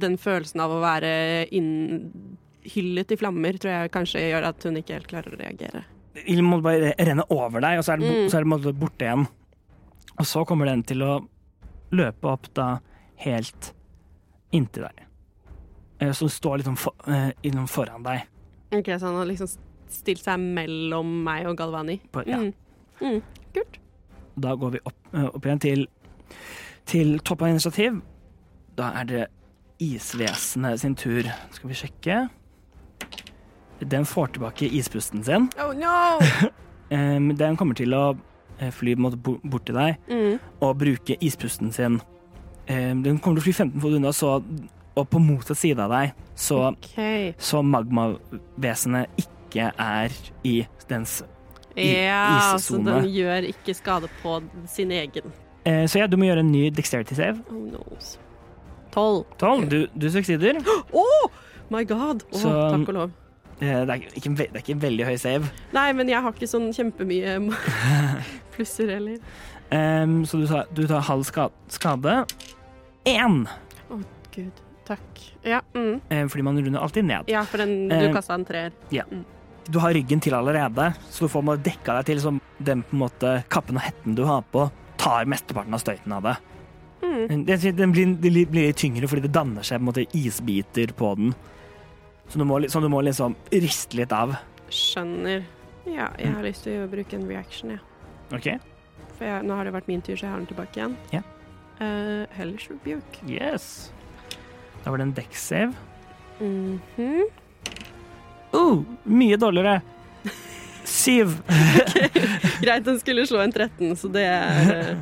Den 0.02 0.18
følelsen 0.22 0.60
av 0.64 0.72
å 0.76 0.82
være 0.84 1.14
innhyllet 1.52 3.12
i 3.12 3.20
flammer 3.20 3.58
tror 3.60 3.74
jeg 3.76 3.92
kanskje 3.96 4.26
gjør 4.30 4.50
at 4.52 4.64
hun 4.68 4.80
ikke 4.82 4.98
helt 5.00 5.12
klarer 5.12 5.36
å 5.36 5.42
reagere. 5.42 5.84
Ilden 6.26 6.46
må 6.50 6.60
bare 6.64 6.92
renne 7.00 7.24
over 7.32 7.64
deg, 7.64 7.80
og 7.80 7.86
så 7.88 7.94
er, 7.94 8.02
det, 8.04 8.10
Mm. 8.12 8.30
så 8.30 8.38
er 8.42 8.44
det 8.44 8.80
borte 8.80 9.06
igjen. 9.06 9.28
Og 10.20 10.26
så 10.28 10.46
kommer 10.46 10.66
den 10.68 10.84
til 10.84 11.02
å 11.02 11.14
løpe 11.92 12.28
opp 12.28 12.54
da 12.54 12.80
helt 13.24 13.72
inntil 14.52 14.84
deg. 14.90 15.06
Eh, 16.02 16.12
Så 16.12 16.30
står 16.30 16.58
liksom 16.58 16.78
for, 16.78 16.94
eh, 17.08 17.30
innom 17.44 17.68
foran 17.68 18.04
deg. 18.04 18.24
Ok, 18.72 18.86
Så 18.86 19.06
han 19.06 19.16
har 19.16 19.26
liksom 19.26 19.48
stilt 19.90 20.24
seg 20.24 20.40
mellom 20.40 21.24
meg 21.24 21.46
og 21.48 21.58
Galvani. 21.58 22.00
På, 22.12 22.24
ja. 22.28 22.38
Mm. 22.38 22.54
Mm. 23.02 23.22
Kult. 23.54 23.78
Da 24.40 24.56
går 24.56 24.72
vi 24.72 24.80
opp, 24.86 24.96
eh, 25.14 25.26
opp 25.26 25.46
igjen 25.46 25.60
til, 25.60 25.88
til 26.86 27.20
topp 27.20 27.42
av 27.42 27.48
initiativ. 27.50 28.02
Da 28.78 28.92
er 29.02 29.04
det 29.04 29.28
isvesenet 29.80 30.80
sin 30.80 30.96
tur. 30.96 31.24
Skal 31.52 31.70
vi 31.70 31.76
sjekke. 31.76 32.30
Den 33.82 34.06
får 34.06 34.28
tilbake 34.34 34.70
ispusten 34.72 35.24
sin. 35.24 35.50
Oh 35.60 35.74
no! 35.74 36.20
Den 37.38 37.58
kommer 37.58 37.74
til 37.76 37.94
å 37.94 38.18
fly 38.72 38.96
bort 38.96 39.66
til 39.66 39.76
deg. 39.76 39.98
Mm. 40.10 40.40
og 40.62 40.78
bruke 40.78 41.16
ispusten 41.22 41.72
sin. 41.74 42.02
Den 42.68 43.20
kommer 43.20 43.40
til 43.40 43.42
å 43.42 43.48
fly 43.48 43.54
15 43.54 43.82
fot 43.82 43.94
unna, 43.98 44.12
så, 44.12 44.44
og 44.96 45.08
på 45.10 45.20
motsatt 45.24 45.58
side 45.58 45.80
av 45.80 45.92
deg, 45.94 46.12
så, 46.36 46.58
okay. 46.74 47.34
så 47.40 47.62
magmavesenet 47.64 49.10
ikke 49.24 49.70
er 49.80 50.12
i 50.48 50.58
dens 50.90 51.22
Ja, 51.78 52.58
så 52.60 52.80
den 52.84 53.06
gjør 53.14 53.48
ikke 53.48 53.74
skade 53.78 54.10
på 54.22 54.42
sin 54.68 54.92
egen. 54.92 55.32
eh, 55.64 55.86
Så 55.88 56.00
ja, 56.02 56.08
du 56.08 56.18
må 56.18 56.26
gjøre 56.28 56.44
en 56.44 56.52
ny 56.52 56.70
dexterity 56.70 57.16
save. 57.16 57.40
Oh 57.50 57.62
no. 57.72 57.86
Tolv. 58.92 59.24
Tolv. 59.40 59.70
Du, 59.72 59.86
du 59.96 60.10
succeeder. 60.12 60.60
Oh 60.92 61.30
my 61.72 61.86
god! 61.88 62.26
Oh, 62.34 62.40
Så- 62.40 62.52
takk 62.76 62.90
og 62.90 62.94
lov. 62.94 63.12
Eh, 63.62 63.86
Det 63.86 63.90
er 63.90 63.94
ikke, 64.18 64.36
det 64.36 64.50
er 64.56 64.60
ikke 64.66 64.74
en 64.76 64.82
veldig 64.82 65.06
høy 65.06 65.16
save. 65.22 65.48
Nei, 65.72 65.92
men 65.94 66.10
jeg 66.10 66.20
har 66.22 66.34
ikke 66.34 66.50
sånn 66.50 66.72
kjempemye 66.76 67.38
plusser 68.56 68.92
heller. 68.92 69.20
Um, 69.72 70.26
så 70.28 70.42
du 70.42 70.48
tar, 70.50 70.66
du 70.76 70.84
tar 70.90 71.00
halv 71.08 71.24
ska, 71.24 71.48
skade. 71.72 72.26
Én! 73.08 73.46
Gud, 74.36 74.60
takk. 74.88 75.22
Ja, 75.44 75.62
mm. 75.74 76.02
Eh, 76.10 76.26
fordi 76.28 76.44
man 76.44 76.60
runder 76.60 76.82
alltid 76.82 77.06
ned. 77.06 77.30
ja 77.32 77.44
for 77.46 77.58
den, 77.64 77.88
du 77.90 77.96
Eh, 77.96 78.14
kasta 78.14 78.34
en 78.34 78.46
treer. 78.46 78.72
Du 79.70 79.80
har 79.80 79.94
ryggen 79.94 80.20
til 80.20 80.34
allerede, 80.34 80.94
så 81.10 81.26
du 81.26 81.30
får 81.30 81.58
dekka 81.64 82.00
deg 82.00 82.06
til 82.06 82.22
som 82.22 82.42
den 82.58 82.82
på 82.84 82.96
en 82.96 83.04
måte 83.04 83.44
kappen 83.50 83.78
og 83.78 83.86
hetten 83.86 84.16
du 84.16 84.24
har 84.26 84.42
på, 84.42 84.70
tar 84.98 85.26
mesteparten 85.26 85.74
av 85.74 85.80
støyten 85.80 86.14
av 86.14 86.24
det. 86.24 86.36
Mm. 87.02 87.46
Den, 87.46 87.92
blir, 87.92 88.12
den 88.14 88.22
blir 88.22 88.52
litt 88.54 88.78
tyngre 88.78 89.08
fordi 89.10 89.26
det 89.26 89.34
danner 89.34 89.66
seg 89.66 89.80
på 89.80 89.82
en 89.82 89.90
måte 89.90 90.06
isbiter 90.18 90.94
på 90.98 91.16
den. 91.18 91.34
Så 92.30 92.40
du 92.40 92.46
må, 92.46 92.62
som 92.70 92.82
du 92.82 92.90
må 92.90 93.02
liksom 93.02 93.36
riste 93.52 93.98
litt 94.00 94.14
av. 94.16 94.38
Skjønner. 94.72 95.44
Ja, 95.90 96.12
jeg 96.20 96.34
har 96.36 96.46
lyst 96.46 96.64
til 96.68 96.84
å 96.84 96.90
bruke 96.90 97.18
en 97.18 97.26
reaction, 97.28 97.74
jeg. 97.74 97.82
okay. 98.32 98.60
For 99.18 99.26
jeg, 99.26 99.46
nå 99.46 99.58
har 99.58 99.66
det 99.68 99.74
vært 99.74 99.90
min 99.90 100.04
tur, 100.06 100.14
så 100.16 100.28
jeg 100.28 100.32
har 100.32 100.40
den 100.40 100.50
tilbake 100.52 100.78
igjen. 100.78 100.94
Yeah. 101.12 101.26
Uh, 101.82 102.30
Hellish 102.38 102.70
Rebuke. 102.70 103.26
Yes. 103.28 103.92
Da 104.84 104.92
var 104.92 105.02
det 105.02 105.08
en 105.10 105.16
dekksave. 105.18 105.74
Mhm. 106.42 107.24
Uh, 108.52 108.84
mye 109.08 109.38
dårligere. 109.40 109.80
Syv. 110.84 111.38
Greit, 112.62 112.86
den 112.86 113.00
skulle 113.00 113.26
slå 113.28 113.42
en 113.44 113.54
13, 113.54 113.96
så 113.96 114.10
det 114.12 114.24
er 114.28 114.72
eh, 114.76 114.98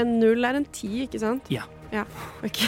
En 0.00 0.14
null 0.20 0.44
er 0.44 0.58
en 0.58 0.64
ti, 0.72 1.02
ikke 1.04 1.20
sant? 1.20 1.50
Ja. 1.52 1.66
Ja, 1.92 2.02
OK. 2.42 2.62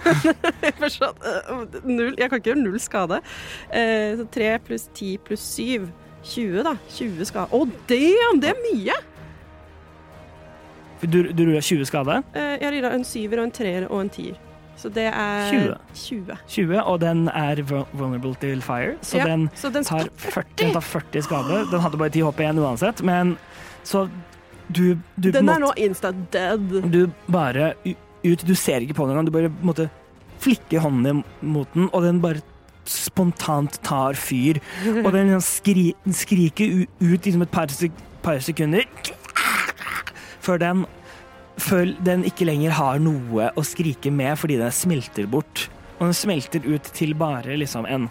jeg 0.64 0.72
eh, 0.72 1.74
null 1.84 2.14
Jeg 2.16 2.30
kan 2.30 2.38
ikke 2.40 2.52
gjøre 2.52 2.62
null 2.62 2.78
skade. 2.80 3.20
Eh, 3.68 4.14
så 4.20 4.28
tre 4.32 4.54
pluss 4.64 4.86
ti 4.96 5.16
pluss 5.20 5.44
syv. 5.56 5.90
20, 6.24 6.62
da. 6.64 6.72
20 6.94 7.28
skade. 7.28 7.52
Å, 7.52 7.66
damn! 7.90 8.40
Det 8.40 8.54
er 8.54 8.62
mye! 8.64 8.96
Du, 11.04 11.18
du 11.36 11.42
ruller 11.44 11.60
20 11.60 11.84
skade. 11.90 12.22
Jeg 12.32 12.70
rilla 12.72 12.94
en 12.96 13.04
syver 13.04 13.42
og 13.42 13.50
en 13.50 13.52
treer 13.52 13.84
og 13.90 13.98
en 14.06 14.12
tier. 14.12 14.38
Så 14.76 14.90
det 14.92 15.06
er 15.14 15.50
20. 15.50 15.74
20. 15.94 16.36
20, 16.48 16.82
og 16.82 17.00
den 17.00 17.28
er 17.28 17.62
vulnerable 17.92 18.34
til 18.40 18.60
fire, 18.62 18.96
så 19.02 19.16
Ja, 19.20 19.24
den 19.30 19.48
så 19.54 19.70
den 19.72 19.84
tar 19.84 20.08
40, 20.16 20.44
den 20.56 20.72
tar 20.74 20.80
40 20.80 21.22
skade. 21.22 21.60
Den 21.70 21.80
hadde 21.80 21.96
bare 22.00 22.10
10 22.10 22.20
HP 22.26 22.40
igjen 22.44 22.58
uansett, 22.58 23.02
men 23.02 23.36
så 23.84 24.08
du, 24.72 24.96
du 25.20 25.30
Den 25.30 25.48
er 25.48 25.58
måtte- 25.58 25.60
nå 25.60 25.72
insta-dead. 25.88 26.90
Du 26.90 27.10
bare 27.30 27.74
ut, 28.24 28.44
du 28.46 28.54
ser 28.54 28.80
ikke 28.80 28.94
på 28.94 29.06
den 29.06 29.16
engang, 29.16 29.26
du 29.26 29.30
bare 29.32 29.52
måtte 29.62 29.90
flikke 30.40 30.80
hånden 30.80 31.22
mot 31.40 31.68
den, 31.74 31.88
og 31.92 32.02
den 32.02 32.20
bare 32.20 32.42
spontant 32.84 33.78
tar 33.82 34.12
fyr. 34.14 34.58
Og 35.04 35.12
den 35.12 35.30
liksom 35.30 35.40
skri, 35.44 35.94
skriker 36.12 36.86
ut 37.00 37.24
liksom 37.24 37.42
et 37.42 37.50
par, 37.50 37.66
sek, 37.72 37.92
par 38.22 38.38
sekunder 38.44 38.84
før 40.44 40.58
den, 40.60 40.84
før 41.60 41.92
den 42.04 42.24
ikke 42.28 42.46
lenger 42.48 42.70
har 42.76 42.98
noe 42.98 43.50
å 43.56 43.62
skrike 43.64 44.10
med 44.12 44.36
fordi 44.40 44.56
den 44.60 44.72
smelter 44.74 45.26
bort. 45.30 45.68
Og 46.00 46.08
den 46.08 46.14
smelter 46.18 46.64
ut 46.66 46.82
til 46.96 47.14
bare 47.14 47.56
liksom 47.60 47.86
en 47.86 48.08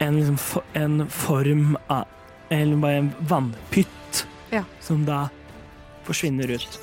en, 0.00 0.14
liksom, 0.16 0.36
for- 0.38 0.62
en 0.74 1.08
form 1.08 1.76
av 1.90 2.04
Eller 2.50 2.76
bare 2.76 2.96
en 2.96 3.14
vannpytt 3.20 4.24
Ja. 4.50 4.62
som 4.80 5.04
da 5.04 5.28
forsvinner 6.04 6.48
ut. 6.54 6.78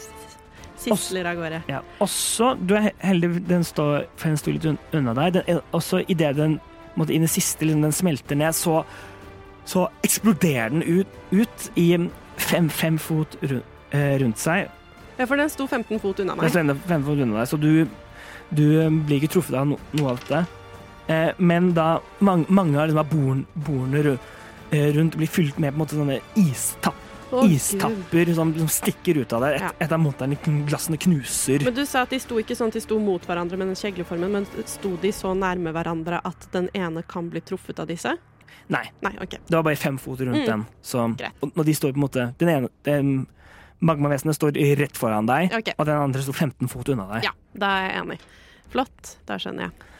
Sisler 0.77 1.25
av 1.25 1.35
gårde. 1.39 1.63
Ja. 1.67 1.79
Også, 1.99 2.51
du 2.67 2.75
er 2.75 2.91
heldig, 3.01 3.47
den 3.47 3.63
står, 3.63 4.05
for 4.15 4.27
den 4.29 4.37
står 4.37 4.53
litt 4.53 4.93
unna 4.93 5.15
deg. 5.15 5.33
Den, 5.33 5.61
også 5.73 6.03
idet 6.07 6.35
den 6.37 6.59
måtte 6.95 7.15
inn 7.15 7.23
i 7.23 7.27
siste, 7.27 7.65
liksom, 7.65 7.81
den 7.81 7.91
smelter 7.91 8.35
ned, 8.37 8.53
så, 8.53 8.83
så 9.65 9.87
eksploderer 10.03 10.69
den 10.69 10.83
ut, 10.83 11.07
ut 11.31 11.71
i 11.75 11.87
fem, 12.37 12.69
fem 12.69 12.99
fot 13.01 13.35
rundt, 13.41 13.65
eh, 13.91 14.19
rundt 14.21 14.37
seg. 14.37 14.69
Ja, 15.17 15.25
for 15.25 15.39
den 15.39 15.49
sto 15.49 15.67
15 15.67 15.99
fot 16.03 16.19
unna 16.19 16.35
meg. 16.35 16.51
Den 16.51 16.71
sto 16.75 16.87
15 16.89 17.05
fot 17.07 17.21
unna 17.23 17.39
deg, 17.39 17.47
så 17.53 17.57
du, 17.61 17.87
du 18.51 18.65
eh, 18.81 18.89
blir 18.91 19.21
ikke 19.21 19.33
truffet 19.37 19.55
av 19.61 19.67
no, 19.69 19.77
noe 19.95 20.11
av 20.13 20.19
dette. 20.23 20.45
Eh, 21.07 21.31
men 21.37 21.73
da 21.77 21.99
mange, 22.19 22.45
mange 22.49 22.79
av 22.81 22.89
liksom, 22.91 23.45
bordene 23.67 24.17
eh, 24.71 24.91
rundt 24.95 25.15
blir 25.19 25.29
fylt 25.29 25.59
med 25.61 25.71
på 25.73 25.77
en 25.77 25.83
måte 25.83 25.95
sånne 25.99 26.19
istapp, 26.41 26.97
oh, 27.31 27.45
istapper 27.51 28.33
som, 28.35 28.51
som 28.57 28.67
stikker 28.71 29.21
ut 29.21 29.33
av 29.37 29.45
der. 29.45 29.59
Et, 29.59 29.65
Ja. 29.67 29.71
Et 29.85 29.91
av 29.95 30.01
montrene 30.01 30.37
glassene 30.67 30.97
knuser. 30.97 31.63
Men 31.63 31.77
du 31.77 31.83
sa 31.85 32.03
at 32.05 32.13
de 32.13 32.19
sto 32.19 32.39
ikke 32.41 32.57
sånn 32.57 32.73
at 32.73 32.79
de 32.79 32.83
sto 32.83 32.97
mot 32.99 33.23
hverandre 33.29 33.57
med 33.61 33.71
den 33.71 33.79
kjegleformen, 33.79 34.31
men 34.39 34.49
sto 34.67 34.95
de 35.01 35.11
så 35.15 35.31
nærme 35.37 35.71
hverandre 35.75 36.19
at 36.25 36.49
den 36.55 36.67
ene 36.73 37.05
kan 37.07 37.29
bli 37.29 37.41
truffet 37.45 37.79
av 37.79 37.87
disse? 37.91 38.15
Nei. 38.73 38.81
Nei, 39.05 39.13
OK. 39.21 39.37
Det 39.45 39.53
var 39.53 39.63
bare 39.67 39.77
fem 39.77 39.97
fot 40.01 40.19
rundt 40.25 40.41
Mm. 40.41 40.45
den. 40.49 40.65
Så, 40.81 41.05
og 41.41 41.51
når 41.55 41.65
de 41.69 41.73
står 41.77 41.93
på 41.93 41.99
en 42.01 42.05
måte 42.07 42.23
Den 42.41 42.49
ene 42.49 42.69
den, 42.83 43.27
Magmavesenet 43.79 44.37
står 44.37 44.55
rett 44.79 44.97
foran 44.97 45.27
deg, 45.27 45.51
okay. 45.53 45.75
og 45.77 45.87
den 45.89 45.99
andre 45.99 46.23
står 46.23 46.37
15 46.47 46.71
fot 46.71 46.89
unna 46.93 47.07
deg. 47.15 47.27
Ja, 47.27 47.33
da 47.59 47.71
er 47.79 47.89
jeg 47.89 48.03
enig. 48.03 48.19
Flott, 48.71 49.15
da 49.27 49.37
skjønner 49.41 49.67
jeg. 49.67 49.91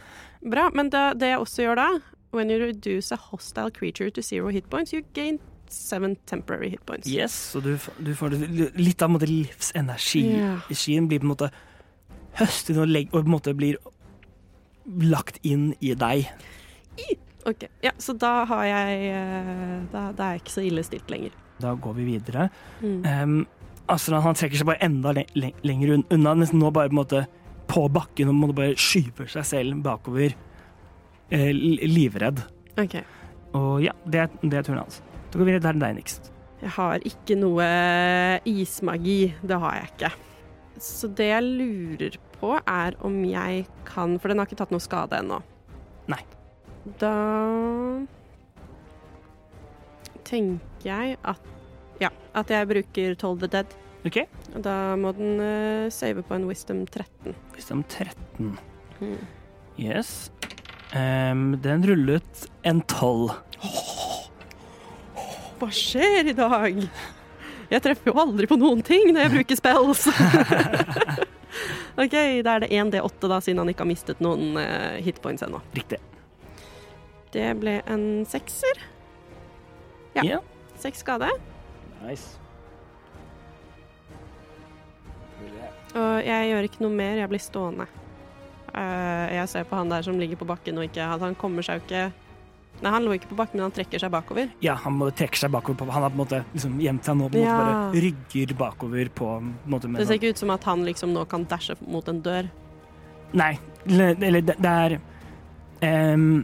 Bra, 0.52 0.70
men 0.76 0.92
da, 0.94 1.10
det 1.18 1.34
jeg 1.34 1.42
også 1.42 1.66
gjør 1.66 1.80
da 1.80 1.90
When 2.36 2.52
you 2.52 2.60
reduce 2.60 3.16
a 3.16 3.18
hostile 3.32 3.72
creature 3.72 4.12
to 4.12 4.22
zero 4.22 4.50
hit 4.52 4.70
points, 4.70 4.92
you 4.92 5.06
gain 5.16 5.40
seven 5.72 6.18
temporary 6.28 6.70
hit 6.70 6.86
points. 6.86 7.08
Yes, 7.08 7.32
så 7.32 7.62
du, 7.64 7.78
du 7.98 8.12
får 8.16 8.36
litt 8.76 9.02
av 9.02 9.14
måte, 9.14 9.30
livsenergi. 9.30 10.26
Energien 10.42 11.08
blir 11.08 11.24
på 11.24 11.30
en 11.30 11.32
måte 11.32 11.50
høstet 12.36 12.76
og, 12.76 12.90
legg, 12.92 13.08
og 13.14 13.22
på 13.22 13.24
en 13.24 13.36
måte 13.38 13.56
blir 13.56 13.80
lagt 15.08 15.40
inn 15.48 15.72
i 15.80 15.94
deg. 15.98 16.28
Ok, 17.46 17.68
ja, 17.86 17.92
Så 18.02 18.16
da 18.18 18.40
har 18.50 18.64
jeg 18.66 19.10
eh, 19.14 19.74
Da, 19.92 20.08
da 20.18 20.28
er 20.28 20.38
jeg 20.38 20.44
ikke 20.44 20.54
så 20.56 20.64
ille 20.66 20.84
stilt 20.86 21.12
lenger. 21.14 21.36
Da 21.62 21.76
går 21.80 21.94
vi 22.00 22.08
videre. 22.10 22.50
Mm. 22.82 23.04
Um, 23.06 23.36
Astrid 23.92 24.24
han 24.26 24.38
trekker 24.38 24.60
seg 24.60 24.70
bare 24.70 24.82
enda 24.86 25.14
le 25.14 25.26
le 25.38 25.52
lenger 25.66 26.00
unna, 26.00 26.34
nesten 26.34 26.62
nå 26.62 26.72
bare 26.74 26.90
på 26.90 26.96
en 26.96 27.02
måte 27.02 27.26
på 27.70 27.88
bakken 27.94 28.32
og 28.32 28.38
måtte 28.40 28.58
bare 28.58 28.78
skyver 28.80 29.30
seg 29.30 29.46
selv 29.50 29.82
bakover. 29.86 30.36
Eh, 31.34 31.50
livredd. 31.54 32.44
Okay. 32.78 33.06
Og 33.58 33.82
ja, 33.86 33.94
det 34.06 34.26
er, 34.26 34.40
det 34.44 34.60
er 34.60 34.68
turen 34.68 34.84
hans. 34.84 35.02
Da 35.32 35.40
går 35.40 35.48
vi 35.48 35.56
videre 35.56 35.74
til 35.74 35.82
deg, 35.82 35.98
Nix. 35.98 36.20
Jeg 36.62 36.74
har 36.78 37.04
ikke 37.06 37.38
noe 37.40 37.66
ismagi. 38.50 39.20
Det 39.46 39.58
har 39.62 39.80
jeg 39.80 39.92
ikke. 39.94 40.12
Så 40.82 41.10
det 41.18 41.30
jeg 41.30 41.46
lurer 41.46 42.18
på, 42.36 42.56
er 42.60 42.98
om 43.06 43.22
jeg 43.24 43.66
kan 43.88 44.18
For 44.20 44.32
den 44.32 44.42
har 44.42 44.50
ikke 44.50 44.60
tatt 44.60 44.74
noe 44.76 44.84
skade 44.84 45.22
ennå. 45.22 45.40
Nei. 46.12 46.22
Da 47.02 47.14
tenker 50.26 50.90
jeg 50.90 51.18
at 51.26 51.55
Ja, 52.02 52.12
at 52.36 52.52
jeg 52.52 52.68
bruker 52.70 53.16
Toll 53.20 53.40
the 53.40 53.50
Dead. 53.52 53.76
OK? 54.06 54.20
Da 54.62 54.96
må 55.00 55.12
den 55.18 55.40
uh, 55.42 55.90
save 55.94 56.24
på 56.26 56.36
en 56.38 56.46
Wisdom 56.50 56.84
13. 56.86 57.36
Wisdom 57.56 57.84
13. 57.90 58.58
Mm. 59.02 59.18
Yes. 59.82 60.32
Um, 60.94 61.56
den 61.62 61.86
rullet 61.88 62.46
en 62.64 62.82
12. 62.82 63.32
Hva 65.60 65.70
skjer 65.74 66.30
i 66.32 66.36
dag? 66.38 66.82
Jeg 67.72 67.82
treffer 67.82 68.12
jo 68.12 68.20
aldri 68.22 68.48
på 68.48 68.58
noen 68.60 68.84
ting 68.86 69.10
når 69.10 69.26
jeg 69.26 69.34
bruker 69.40 69.60
spells. 69.60 70.06
OK, 72.04 72.16
da 72.46 72.58
er 72.58 72.66
det 72.66 72.70
1D8, 72.76 73.30
da, 73.32 73.40
siden 73.42 73.64
han 73.64 73.72
ikke 73.72 73.86
har 73.86 73.90
mistet 73.90 74.22
noen 74.24 74.60
uh, 74.60 75.00
hitpoints 75.02 75.48
ennå. 75.48 75.64
Riktig. 75.76 76.02
Det 77.34 77.48
ble 77.60 77.80
en 77.92 78.06
sekser. 78.30 78.84
Ja. 80.16 80.24
Yeah. 80.24 80.46
Seks 80.80 81.02
skade. 81.04 81.32
Nice. 82.06 82.38
Og 85.96 86.26
jeg 86.26 86.50
gjør 86.52 86.68
ikke 86.68 86.84
noe 86.84 86.96
mer, 86.96 87.16
jeg 87.22 87.32
blir 87.32 87.42
stående. 87.44 87.88
Uh, 88.76 89.26
jeg 89.32 89.48
ser 89.50 89.68
på 89.70 89.78
han 89.80 89.92
der 89.92 90.04
som 90.04 90.18
ligger 90.20 90.42
på 90.42 90.48
bakken 90.50 90.76
og 90.82 90.84
ikke 90.90 91.06
Han 91.22 91.36
kommer 91.40 91.64
seg 91.64 91.78
jo 91.80 91.84
ikke 91.86 92.02
Nei, 92.84 92.92
han 92.92 93.06
lå 93.06 93.14
ikke 93.16 93.30
på 93.30 93.38
bakken, 93.40 93.56
men 93.56 93.70
han 93.70 93.72
trekker 93.72 94.02
seg 94.04 94.12
bakover. 94.12 94.50
Ja, 94.60 94.74
han 94.84 94.98
må 95.00 95.08
trekke 95.16 95.40
seg 95.40 95.54
bakover. 95.54 95.88
Han 95.96 96.04
har 96.04 96.12
på 96.12 96.18
en 96.18 96.22
måte 96.26 96.42
liksom 96.52 96.74
gjemt 96.84 97.08
seg 97.08 97.16
nå, 97.16 97.30
på 97.32 97.40
en 97.40 97.46
måte 97.46 97.70
bare 97.70 98.02
rygger 98.04 98.52
bakover 98.60 99.12
på 99.16 99.30
en 99.38 99.54
måte 99.72 99.88
med 99.88 100.02
Det 100.02 100.08
ser 100.10 100.12
sånn- 100.12 100.20
ikke 100.20 100.34
ut 100.34 100.42
som 100.42 100.52
at 100.52 100.68
han 100.68 100.84
liksom 100.84 101.14
nå 101.16 101.24
kan 101.32 101.46
dashe 101.48 101.78
mot 101.88 102.10
en 102.12 102.20
dør. 102.26 102.50
Nei, 103.32 103.54
eller 103.88 104.42
det, 104.42 104.58
det 104.60 104.74
er 104.74 104.98
em, 105.88 106.44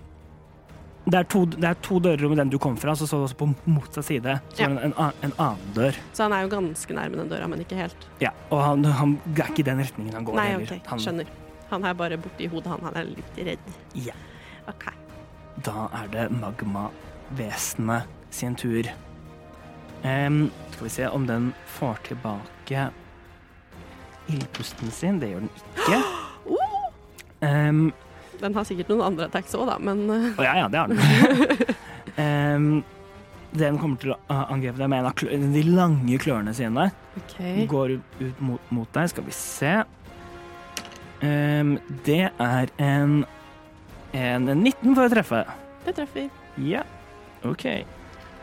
det, 1.06 1.18
er 1.18 1.24
to, 1.30 1.46
det 1.50 1.66
er 1.66 1.78
to 1.82 2.00
dører 2.04 2.30
med 2.30 2.38
den 2.38 2.50
du 2.54 2.58
kom 2.62 2.76
fra, 2.78 2.94
så 2.96 3.08
så 3.10 3.24
også 3.26 3.38
på 3.40 3.48
motsatt 3.66 4.06
side 4.06 4.36
så 4.54 4.62
Ja. 4.62 4.70
en, 4.70 4.78
en, 4.78 4.94
en 5.26 5.34
annen 5.38 5.74
dør. 5.76 5.98
Så 6.14 6.24
han 6.28 6.34
er 6.38 6.44
jo 6.46 6.52
ganske 6.54 6.94
nærme 6.94 7.18
den 7.18 7.30
døra, 7.32 7.48
men 7.50 7.64
ikke 7.64 7.76
helt. 7.80 8.08
Ja, 8.22 8.30
og 8.52 8.62
han, 8.64 8.86
han 8.86 9.16
er 9.34 9.50
ikke 9.50 9.64
i 9.66 9.70
den 9.72 9.82
retningen 9.82 10.14
han 10.14 10.26
går 10.28 10.38
Nei, 10.38 10.48
heller. 10.52 10.68
Okay. 10.70 10.80
Han, 10.92 11.00
skjønner. 11.02 11.32
Han 11.72 11.86
er 11.90 11.94
bare 11.98 12.18
borti 12.22 12.48
hodet, 12.52 12.70
han. 12.70 12.84
Han 12.86 13.00
er 13.02 13.10
litt 13.10 13.42
redd. 13.50 13.72
Ja. 13.98 14.14
OK. 14.70 14.86
Da 15.66 15.88
er 16.04 16.12
det 16.14 16.28
magmavesenet 16.38 18.04
sin 18.32 18.56
tur. 18.56 18.88
Um, 20.04 20.52
skal 20.72 20.86
vi 20.86 20.90
se 20.90 21.10
om 21.10 21.26
den 21.30 21.52
får 21.78 22.00
tilbake 22.08 22.88
ildpusten 24.32 24.92
sin. 24.94 25.20
Det 25.22 25.34
gjør 25.34 25.48
den 25.48 25.54
ikke. 25.58 26.02
Um, 27.42 27.88
Den 28.42 28.58
har 28.58 28.66
sikkert 28.68 28.90
noen 28.92 29.06
andre 29.12 29.28
attacks 29.30 29.54
òg, 29.58 29.68
da, 29.70 29.78
men 29.82 30.04
oh, 30.10 30.42
ja, 30.42 30.56
ja, 30.64 30.68
det 30.72 30.82
har 30.82 30.92
den. 30.92 31.76
um, 32.18 32.68
den 33.62 33.80
kommer 33.82 34.00
til 34.02 34.14
å 34.16 34.20
angripe 34.30 34.80
deg 34.80 34.92
med 34.92 35.04
en 35.04 35.10
av 35.12 35.56
de 35.56 35.64
lange 35.68 36.20
klørne 36.24 36.54
sine. 36.56 36.88
Okay. 37.24 37.66
Går 37.70 37.98
ut, 37.98 38.20
ut 38.22 38.44
mot, 38.44 38.72
mot 38.72 38.94
deg. 38.96 39.12
Skal 39.12 39.28
vi 39.28 39.36
se. 39.36 39.74
Um, 41.22 41.76
det 42.08 42.32
er 42.32 42.72
en, 42.82 43.20
en 44.18 44.48
19 44.56 44.96
for 44.96 45.06
å 45.06 45.12
treffe. 45.12 45.44
Det 45.86 45.96
treffer. 46.00 46.30
Ja, 46.62 46.86
OK. 47.48 47.68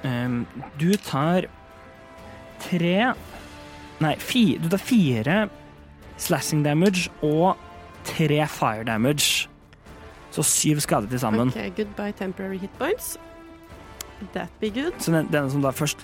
Um, 0.05 0.45
du 0.79 0.93
tar 1.03 1.49
tre 2.63 3.15
Nei, 3.99 4.13
fi, 4.23 4.43
du 4.63 4.69
tar 4.71 4.79
fire 4.79 5.39
slashing 6.23 6.63
damage 6.63 7.09
og 7.27 7.59
tre 8.07 8.45
fire 8.47 8.85
damage. 8.87 9.48
Så 10.39 10.45
syv 10.47 10.80
skader 10.84 11.11
til 11.11 11.18
sammen. 11.22 11.51
OK, 11.51 11.72
goodbye 11.76 12.12
temporary 12.18 12.59
hit 12.62 12.70
points. 12.78 13.16
That 14.34 14.49
be 14.61 14.70
good. 14.70 14.95
Så 15.03 15.12
den, 15.14 15.28
den 15.32 15.51
som 15.51 15.62
da 15.62 15.70
først 15.74 16.01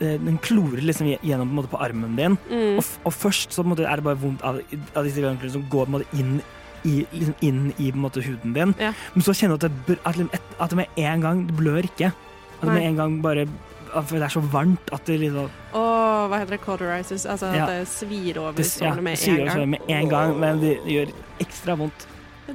eh, 0.00 0.16
Den 0.18 0.38
klorer 0.42 0.82
liksom 0.82 1.06
gjennom 1.22 1.50
på, 1.52 1.54
måte, 1.60 1.70
på 1.70 1.78
armen 1.82 2.16
din, 2.18 2.38
Mm. 2.50 2.78
og, 2.80 2.84
og 3.06 3.12
først 3.14 3.54
så 3.54 3.62
måte, 3.66 3.84
er 3.86 4.00
det 4.00 4.04
bare 4.06 4.18
vondt 4.18 4.42
av, 4.42 4.58
av 4.96 5.06
disse 5.06 5.22
grønnklørne 5.22 5.52
som 5.54 5.66
går 5.70 5.86
på 5.86 5.92
en 5.92 5.98
måte, 5.98 6.18
inn, 6.18 6.40
i, 6.84 7.04
liksom 7.12 7.34
inn 7.46 7.60
i 7.78 7.92
måte, 7.94 8.22
huden 8.26 8.54
din. 8.56 8.74
Ja. 8.82 8.90
Men 9.14 9.22
så 9.22 9.34
kjenner 9.38 9.58
du 9.62 9.66
at 9.68 9.76
det, 9.86 9.98
at, 10.04 10.16
liksom 10.18 10.32
at 10.58 10.70
det 10.74 10.76
med 10.80 10.98
en 11.04 11.20
gang 11.22 11.44
det 11.46 11.56
blør 11.60 11.86
ikke. 11.86 12.10
At 12.10 12.64
det 12.66 12.72
med 12.74 12.86
en 12.88 12.96
gang 13.02 13.20
bare 13.22 13.46
det 13.92 14.22
er 14.24 14.28
så 14.32 14.40
varmt 14.40 14.88
at 14.96 15.04
det 15.06 15.18
liksom 15.20 15.50
Og 15.76 16.28
hva 16.32 16.38
heter 16.40 16.54
det? 16.56 16.60
Cauterizes? 16.64 17.26
Altså 17.28 17.46
Ja. 17.52 17.66
at 17.66 17.68
det 17.68 17.88
svir 17.92 18.38
over 18.40 18.52
Det, 18.56 18.64
ja, 18.80 18.94
sårene 18.94 19.02
med 19.02 19.18
en 19.28 19.46
gang. 19.46 19.68
med 19.70 19.78
en 19.88 20.08
gang, 20.08 20.38
men 20.40 20.60
det, 20.62 20.78
det 20.86 20.92
gjør 20.96 21.12
ekstra 21.44 21.76
vondt. 21.76 22.06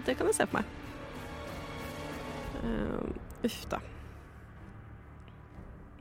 Det 0.05 0.17
kan 0.17 0.25
jeg 0.27 0.35
se 0.35 0.45
på 0.49 0.57
meg. 0.57 0.65
Um, 2.63 3.13
uff, 3.45 3.59
da. 3.71 3.79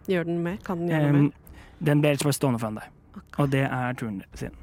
Gjør 0.07 0.25
den 0.29 0.39
mer? 0.45 0.57
Kan 0.65 0.79
den 0.85 0.89
gjøre 0.93 1.09
Em, 1.11 1.23
mer? 1.27 1.59
den 1.85 2.01
ble 2.05 2.15
bare 2.23 2.33
stående 2.37 2.61
foran 2.63 2.79
deg, 2.79 2.93
og 3.43 3.51
det 3.53 3.65
er 3.67 3.97
turen 3.99 4.23
sin. 4.39 4.55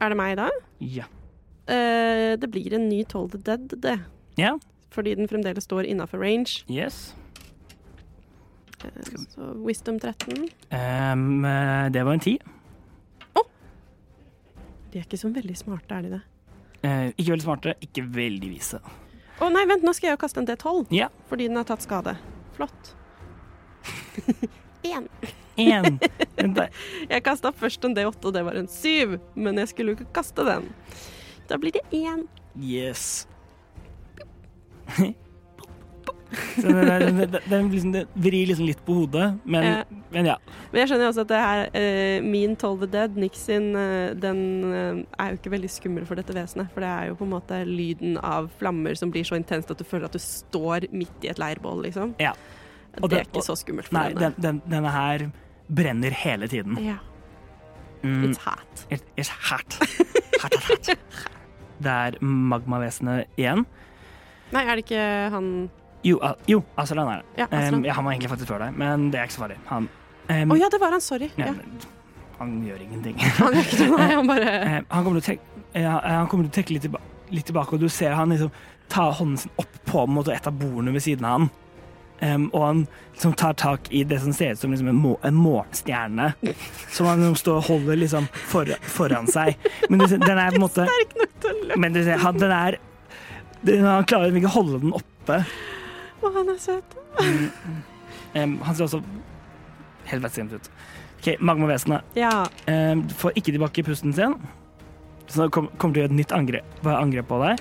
Er 0.00 0.08
det 0.12 0.16
meg 0.20 0.36
da? 0.38 0.48
Ja. 0.80 1.04
Uh, 1.68 2.36
det 2.40 2.50
blir 2.52 2.74
en 2.76 2.88
ny 2.90 3.02
Toll 3.08 3.28
the 3.32 3.38
Dead, 3.38 3.74
det. 3.82 3.98
Ja. 4.38 4.54
Fordi 4.94 5.14
den 5.18 5.28
fremdeles 5.28 5.64
står 5.66 5.88
innafor 5.90 6.20
range. 6.22 6.62
Yes. 6.70 7.14
Uh, 8.84 8.90
så 9.32 9.52
Wisdom 9.64 9.98
13. 10.00 10.48
Em, 10.70 11.44
eh, 11.44 11.88
det 11.90 12.04
var 12.04 12.12
en 12.12 12.20
10. 12.20 12.38
Oh! 13.34 13.46
De 14.92 14.98
er 15.00 15.06
ikke 15.08 15.18
så 15.18 15.30
veldig 15.34 15.56
smarte, 15.56 15.94
er 15.98 16.02
de 16.02 16.10
det? 16.18 16.22
Uh, 16.84 17.08
ikke 17.16 17.30
veldig 17.32 17.46
smarte, 17.48 17.74
ikke 17.82 18.04
veldig 18.14 18.50
vise. 18.52 18.78
Å 19.42 19.48
nei, 19.50 19.64
vent, 19.66 19.82
nå 19.82 19.94
skal 19.96 20.10
jeg 20.10 20.16
jo 20.16 20.22
kaste 20.22 20.42
en 20.42 20.46
D12. 20.48 20.84
Ja. 20.94 21.08
Fordi 21.30 21.48
den 21.50 21.58
har 21.58 21.66
tatt 21.68 21.82
skade. 21.82 22.16
Flott. 22.54 22.94
Én. 24.84 25.08
Én. 25.56 25.98
Der. 26.54 26.70
Jeg 27.08 27.24
kasta 27.26 27.52
først 27.54 27.84
en 27.86 27.96
D8, 27.96 28.14
og 28.22 28.34
det 28.36 28.44
var 28.46 28.58
en 28.58 28.70
syv. 28.70 29.18
Men 29.34 29.58
jeg 29.62 29.72
skulle 29.72 29.94
jo 29.94 30.00
ikke 30.00 30.14
kaste 30.20 30.46
den. 30.46 30.70
Da 31.50 31.58
blir 31.60 31.74
det 31.74 31.84
én. 31.94 32.26
Yes. 32.54 33.26
Så 36.32 36.62
den, 36.66 36.78
er, 36.90 36.98
den, 37.04 37.18
det, 37.30 37.40
liksom, 37.70 37.92
den, 37.94 38.08
vrir 38.18 38.48
liksom 38.50 38.66
litt 38.66 38.80
på 38.86 38.96
hodet, 38.96 39.26
men, 39.44 39.64
Ja. 39.68 40.00
men 40.10 40.26
ja. 40.32 40.36
Men 40.72 40.80
jeg 40.80 40.90
skjønner 40.90 41.06
jo 41.06 41.10
også 41.12 41.24
at 41.26 41.30
det 41.30 41.42
her, 41.44 41.62
uh, 41.76 42.26
min 42.26 42.56
Toll 42.58 42.78
the 42.80 42.88
Dead, 42.90 43.16
Nick 43.20 43.36
sin, 43.38 43.68
uh, 43.76 44.14
den 44.18 44.40
uh, 44.64 45.04
er 45.20 45.30
jo 45.34 45.38
ikke 45.38 45.52
veldig 45.54 45.70
skummel 45.70 46.08
for 46.08 46.18
dette 46.18 46.34
vesenet. 46.34 46.72
For 46.74 46.82
det 46.82 46.90
er 46.90 47.12
jo 47.12 47.18
på 47.20 47.28
en 47.28 47.34
måte 47.36 47.60
lyden 47.68 48.18
av 48.18 48.50
flammer 48.58 48.98
som 48.98 49.12
blir 49.14 49.26
så 49.28 49.38
intenst 49.38 49.70
at 49.70 49.78
du 49.78 49.86
føler 49.86 50.08
at 50.08 50.16
du 50.16 50.22
står 50.22 50.88
midt 50.94 51.26
i 51.26 51.30
et 51.30 51.38
leirbål, 51.42 51.84
liksom. 51.86 52.16
Ja. 52.22 52.32
Og 53.02 53.10
det 53.10 53.20
er 53.20 53.28
ikke 53.28 53.42
så 53.46 53.56
skummelt 53.58 53.90
for 53.90 53.98
Nei, 54.00 54.08
denne. 54.14 54.34
den, 54.38 54.60
den, 54.62 54.62
denne 54.70 54.90
her 54.94 55.28
brenner 55.68 56.10
hele 56.24 56.48
tiden. 56.50 56.78
Ja, 56.82 56.98
Mm, 58.04 58.26
it's 58.28 58.36
hot. 58.36 58.82
it, 58.90 59.00
it's 59.16 59.30
hot. 59.30 59.78
hot, 60.42 60.54
hot, 60.54 60.86
hot. 60.86 60.98
Det 61.84 61.90
er 61.90 62.18
magmavesenet 62.20 63.30
igjen. 63.40 63.64
Nei, 64.52 64.60
er 64.62 64.76
det 64.76 64.84
ikke 64.84 65.06
han 65.32 65.48
Jo, 66.04 66.18
al- 66.20 66.36
jo 66.50 66.60
Aslan 66.76 67.08
er 67.08 67.22
det. 67.22 67.40
Ja, 67.40 67.46
Um, 67.48 67.84
ja, 67.86 67.94
han 67.96 68.04
var 68.04 68.12
egentlig 68.12 68.30
faktisk 68.34 68.50
før 68.52 68.64
deg, 68.66 68.76
men 68.76 69.08
det 69.12 69.20
er 69.20 69.28
ikke 69.28 69.36
så 69.38 69.44
farlig. 69.46 69.56
Han, 69.70 69.88
um, 70.28 70.52
oh, 70.52 70.58
ja, 70.60 70.68
det 70.72 70.80
var 70.82 70.92
han. 70.92 71.00
Sorry. 71.00 71.30
ja, 71.40 71.54
han 72.38 72.54
gjør 72.66 72.82
ingenting. 72.82 73.16
Han 73.40 73.54
gjør 73.54 73.64
ikke 73.68 73.78
det, 73.78 73.90
nei. 73.94 74.12
Han 74.14 74.30
bare 74.30 74.54
Eh, 75.74 75.82
han 75.90 76.28
kommer 76.30 76.44
til 76.46 76.52
å 76.52 76.54
trekke, 76.54 76.74
litt, 76.76 76.84
tilba 76.86 77.00
litt 77.34 77.48
tilbake, 77.48 77.74
og 77.74 77.80
du 77.82 77.88
ser 77.90 78.12
han 78.14 78.30
liksom 78.30 78.52
ta 78.92 79.08
hånden 79.10 79.40
sin 79.42 79.50
opp 79.58 79.78
på 79.88 80.04
måte, 80.06 80.30
et 80.30 80.46
av 80.46 80.54
bordene 80.54 80.92
ved 80.94 81.02
siden 81.02 81.26
av 81.26 81.32
han. 81.40 81.48
Um, 82.22 82.44
og 82.54 82.62
han 82.62 82.82
liksom 83.16 83.32
tar 83.34 83.56
tak 83.58 83.88
i 83.90 84.04
det 84.06 84.20
som 84.22 84.30
ser 84.32 84.54
ut 84.54 84.60
som 84.62 84.70
liksom 84.70 84.86
en, 84.92 85.00
må 85.02 85.16
en 85.26 85.34
morgenstjerne, 85.34 86.28
som 86.94 87.08
han 87.10 87.24
liksom 87.24 87.40
står 87.42 87.58
og 87.58 87.66
holder 87.72 87.98
liksom 88.04 88.28
for 88.52 88.70
foran 88.86 89.26
seg. 89.26 89.58
Men 89.90 90.04
du 90.04 90.06
den 90.14 90.38
er 90.38 90.54
på 90.54 90.60
en 90.60 90.64
måte. 90.68 90.86
Men 91.74 91.96
du 91.96 92.04
ser, 92.06 92.22
han, 92.22 92.38
den 92.38 92.54
er 92.54 92.78
den, 93.66 93.82
Han 93.82 94.06
klarer 94.06 94.30
liksom 94.30 94.44
ikke 94.44 94.52
å 94.52 94.58
holde 94.60 94.82
den 94.84 94.94
oppe. 95.00 95.40
Å, 96.24 96.32
han 96.34 96.48
er 96.48 96.58
søt. 96.62 96.96
um, 98.34 98.58
han 98.64 98.74
ser 98.74 98.84
også 98.86 99.02
helt 100.10 100.24
vettskremt 100.24 100.52
ut. 100.56 100.68
OK, 101.20 101.30
magmavesenet 101.40 102.02
Ja. 102.18 102.46
em, 102.68 103.06
får 103.08 103.32
ikke 103.40 103.52
tilbake 103.54 103.84
pusten 103.86 104.12
sin, 104.12 104.34
så 105.26 105.44
det 105.46 105.52
kom- 105.52 105.70
kommer 105.78 105.94
til 105.94 106.02
å 106.02 106.04
gjøre 106.04 106.12
et 106.12 106.18
nytt 106.18 106.32
angrep, 106.36 106.86
angrep 106.86 107.28
på 107.28 107.38
deg. 107.44 107.60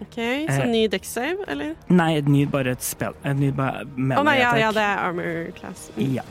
OK, 0.00 0.16
så 0.48 0.62
Eh. 0.62 0.66
ny 0.70 0.86
deck 0.88 1.04
save, 1.04 1.44
eller? 1.48 1.74
Nei, 1.88 2.14
et 2.16 2.24
nytt 2.26 2.50
bare 2.50 2.70
et 2.70 2.82
spill. 2.82 3.14
Et 3.24 3.36
nytt 3.36 3.56
bare 3.56 3.84
Å 3.84 4.24
nei, 4.24 4.38
ja, 4.38 4.54
ja, 4.56 4.70
det 4.72 4.80
er 4.82 4.96
armor 4.98 5.50
class. 5.58 5.90
Mm. 5.96 6.14
Ja. 6.14 6.22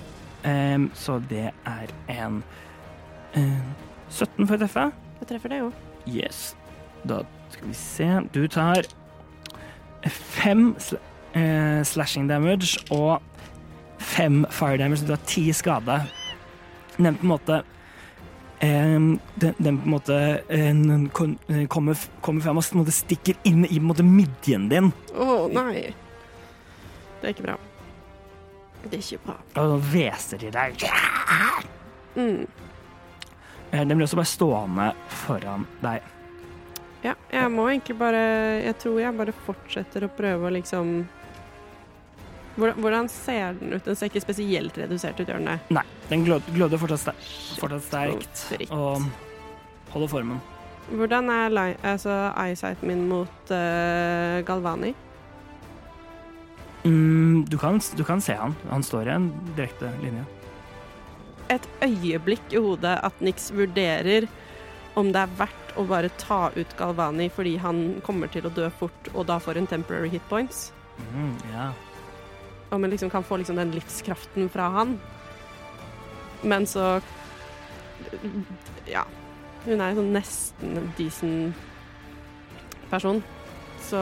Um, 0.44 0.90
så 0.96 1.20
det 1.28 1.52
er 1.68 1.88
en 2.08 2.42
uh, 3.36 3.60
17 4.10 4.48
for 4.48 4.56
å 4.56 4.60
treffe. 4.60 4.92
Jeg 5.20 5.28
treffer 5.28 5.50
det 5.50 5.60
jo. 5.60 5.74
Yes. 6.08 6.56
Da 7.06 7.22
skal 7.52 7.68
vi 7.68 7.74
se. 7.74 8.08
Du 8.32 8.48
tar 8.48 8.84
fem 10.08 10.76
eh, 11.34 11.82
slashing 11.86 12.28
damage 12.30 12.80
og 12.92 13.20
fem 14.00 14.46
fire 14.54 14.78
damage. 14.78 15.06
Du 15.06 15.14
har 15.14 15.26
ti 15.28 15.50
skade. 15.54 16.00
Den 16.98 17.16
på 17.16 17.24
en 17.24 17.32
måte 17.32 17.62
em, 18.60 19.20
den, 19.40 19.56
den 19.58 19.80
på 19.80 19.86
en 19.88 19.94
måte 19.94 20.20
en, 20.50 21.10
eh, 21.48 21.66
kommer, 21.68 21.96
kommer 22.22 22.42
frem 22.44 22.60
og 22.60 22.94
stikker 22.94 23.40
inn 23.48 23.66
i 23.70 23.80
måte 23.80 24.04
midjen 24.04 24.70
din. 24.72 24.92
Å 25.16 25.48
nei. 25.54 25.90
Det 27.20 27.28
er 27.28 27.36
ikke 27.36 27.48
bra. 27.50 27.58
Det 28.86 28.96
er 28.96 29.04
ikke 29.04 29.26
bra. 29.26 29.38
Og 29.64 29.80
hveser 29.92 30.44
i 30.48 30.52
deg. 30.56 30.86
Mm. 32.16 32.48
Eh, 33.72 33.84
Den 33.86 33.98
blir 33.98 34.08
også 34.08 34.20
bare 34.20 34.32
stående 34.32 34.88
foran 35.26 35.68
deg. 35.84 36.16
Ja, 37.04 37.14
jeg 37.32 37.52
må 37.54 37.70
egentlig 37.70 37.96
bare 37.96 38.20
Jeg 38.60 38.76
tror 38.82 38.98
jeg 39.00 39.16
bare 39.16 39.32
fortsetter 39.46 40.04
å 40.04 40.10
prøve 40.12 40.50
å 40.50 40.52
liksom 40.52 40.90
hvordan, 42.60 42.80
hvordan 42.84 43.10
ser 43.12 43.58
den 43.60 43.74
ut? 43.74 43.84
Den 43.86 43.98
ser 43.98 44.12
ikke 44.12 44.22
spesielt 44.24 44.78
redusert 44.78 45.20
ut, 45.20 45.26
gjør 45.28 45.40
den 45.42 45.50
det? 45.54 45.58
Nei, 45.80 45.84
den 46.12 46.26
glød- 46.28 46.48
gløder 46.56 46.82
fortsatt, 46.82 47.04
ster 47.26 47.60
fortsatt 47.64 47.86
sterkt 47.90 48.72
og 48.76 49.06
holder 49.94 50.12
formen. 50.12 50.42
Hvordan 50.90 51.30
er 51.30 51.58
altså, 51.86 52.16
eyesighten 52.34 52.90
min 52.90 53.06
mot 53.10 53.52
uh, 53.54 54.40
Galvani? 54.48 54.96
Mm, 56.84 57.46
du, 57.50 57.58
kan, 57.62 57.80
du 57.98 58.04
kan 58.08 58.22
se 58.24 58.34
han. 58.40 58.56
Han 58.72 58.84
står 58.84 59.10
i 59.10 59.16
en 59.18 59.30
direkte 59.58 59.92
linje. 60.02 60.26
Et 61.50 61.66
øyeblikk 61.84 62.54
i 62.54 62.62
hodet 62.62 62.96
at 63.04 63.22
Nix 63.26 63.50
vurderer 63.52 64.28
om 64.98 65.12
det 65.14 65.22
er 65.22 65.36
verdt 65.40 65.76
å 65.78 65.86
bare 65.90 66.10
ta 66.22 66.50
ut 66.56 66.74
Galvani 66.78 67.30
fordi 67.34 67.56
han 67.62 68.00
kommer 68.06 68.30
til 68.32 68.48
å 68.50 68.54
dø 68.54 68.68
fort 68.80 69.10
og 69.14 69.28
da 69.30 69.38
får 69.42 69.60
en 69.62 69.70
temporary 69.70 70.10
hit 70.14 70.26
points. 70.30 70.70
Mm, 71.14 71.36
ja. 71.54 71.70
Om 72.70 72.84
en 72.84 72.92
liksom 72.94 73.10
kan 73.10 73.24
få 73.24 73.38
liksom 73.38 73.56
den 73.56 73.72
livskraften 73.72 74.50
fra 74.50 74.70
han. 74.70 75.00
Men 76.42 76.68
så 76.68 77.02
Ja. 78.88 79.06
Hun 79.66 79.82
er 79.82 79.90
en 79.90 79.98
sånn 79.98 80.14
nesten 80.16 80.78
en 80.80 80.94
decent 80.98 81.56
person. 82.90 83.20
Så, 83.84 84.00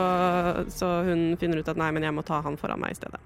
så 0.69 0.89
hun 1.07 1.37
finner 1.39 1.61
ut 1.61 1.71
at 1.71 1.79
nei, 1.79 1.89
men 1.95 2.05
jeg 2.05 2.13
må 2.13 2.23
ta 2.25 2.41
han 2.45 2.57
foran 2.59 2.81
meg 2.81 2.93
i 2.93 2.99
stedet. 2.99 3.19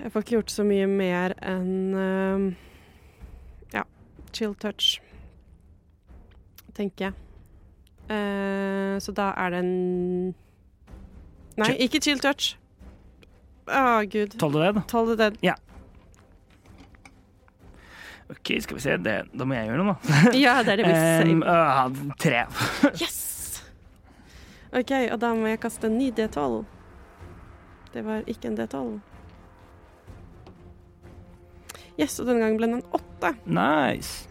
Jeg 0.00 0.12
får 0.12 0.24
ikke 0.24 0.36
gjort 0.38 0.52
så 0.52 0.64
mye 0.64 0.86
mer 0.88 1.34
enn 1.44 1.96
eh, 2.00 2.44
ja, 3.74 3.82
chill 4.32 4.54
touch, 4.56 4.94
tenker 6.76 7.10
jeg. 7.10 7.18
Eh, 8.10 8.96
så 9.04 9.12
da 9.14 9.30
er 9.36 9.52
det 9.52 9.60
en 9.64 9.74
Nei, 11.60 11.74
ikke 11.84 12.00
chill 12.00 12.22
touch. 12.22 12.54
Å, 13.70 13.82
gud. 14.10 14.36
Tolv 14.40 14.56
du 14.56 14.62
det? 14.62 14.72
da? 14.76 14.84
Toll 14.90 15.12
the 15.16 15.30
Ja. 15.46 15.54
OK, 18.30 18.52
skal 18.62 18.76
vi 18.76 18.82
se. 18.82 18.96
Det, 19.02 19.16
da 19.34 19.46
må 19.46 19.56
jeg 19.56 19.70
gjøre 19.70 19.84
noe, 19.84 19.96
da. 20.06 20.18
Ja, 20.44 20.56
det 20.62 20.74
er 20.76 20.82
det 20.82 20.86
vi 20.86 20.94
sier. 20.94 21.30
øh, 21.42 22.14
tre. 22.22 22.44
Yes! 23.00 23.20
OK, 24.70 24.92
og 25.10 25.16
da 25.22 25.32
må 25.34 25.50
jeg 25.50 25.60
kaste 25.62 25.88
en 25.90 25.98
ny 25.98 26.10
D12. 26.14 26.60
Det 27.90 28.04
var 28.06 28.26
ikke 28.30 28.52
en 28.52 28.58
D12. 28.60 28.98
Yes, 31.98 32.20
og 32.22 32.28
denne 32.30 32.44
gangen 32.44 32.60
ble 32.60 32.70
den 32.70 32.78
en 32.78 32.86
åtte. 32.96 33.34
Nice. 33.50 34.30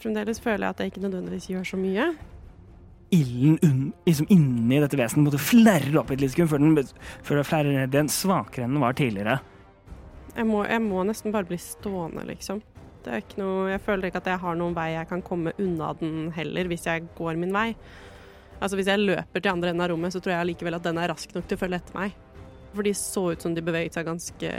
Fremdeles 0.00 0.40
føler 0.42 0.66
jeg 0.66 0.74
at 0.74 0.80
jeg 0.82 0.90
ikke 0.92 1.04
nødvendigvis 1.04 1.46
gjør 1.52 1.66
så 1.68 1.78
mye. 1.78 2.08
Ilden 3.14 3.58
un, 3.62 3.80
liksom 4.06 4.28
inni 4.34 4.78
dette 4.82 4.98
vesenet 4.98 5.28
måtte 5.28 5.42
flerre 5.42 5.98
opp 6.00 6.12
et 6.12 6.22
lite 6.22 6.34
sekund 6.34 6.50
før 6.52 6.62
den, 6.62 6.94
før 7.26 7.40
den 7.40 7.48
flerrer 7.48 7.76
ned 7.78 7.94
igjen 7.94 8.12
svakere 8.12 8.66
enn 8.66 8.76
den 8.76 8.84
var 8.84 8.96
tidligere. 8.98 9.40
Jeg 10.34 10.48
må, 10.50 10.64
jeg 10.66 10.82
må 10.82 11.04
nesten 11.06 11.34
bare 11.34 11.46
bli 11.46 11.58
stående, 11.62 12.24
liksom. 12.26 12.62
Det 13.04 13.12
er 13.12 13.22
ikke 13.22 13.38
noe, 13.42 13.68
jeg 13.68 13.82
føler 13.84 14.08
ikke 14.08 14.22
at 14.22 14.32
jeg 14.32 14.40
har 14.40 14.56
noen 14.58 14.74
vei 14.74 14.88
jeg 14.94 15.08
kan 15.10 15.22
komme 15.22 15.52
unna 15.60 15.92
den 16.00 16.30
heller, 16.34 16.68
hvis 16.70 16.88
jeg 16.88 17.06
går 17.18 17.38
min 17.38 17.54
vei. 17.54 17.68
Altså 18.60 18.78
Hvis 18.78 18.88
jeg 18.88 19.02
løper 19.02 19.42
til 19.42 19.50
andre 19.50 19.72
enden 19.72 19.84
av 19.84 19.90
rommet, 19.92 20.14
så 20.14 20.22
tror 20.24 20.38
jeg 20.38 20.54
likevel 20.54 20.78
at 20.78 20.86
den 20.86 21.00
er 21.00 21.10
rask 21.12 21.34
nok 21.34 21.48
til 21.50 21.58
å 21.58 21.60
følge 21.60 21.80
etter 21.82 21.98
meg. 21.98 22.14
For 22.74 22.86
de 22.86 22.94
så 22.98 23.24
ut 23.34 23.44
som 23.44 23.54
de 23.54 23.62
beveget 23.62 23.94
seg 23.94 24.06
ganske 24.08 24.52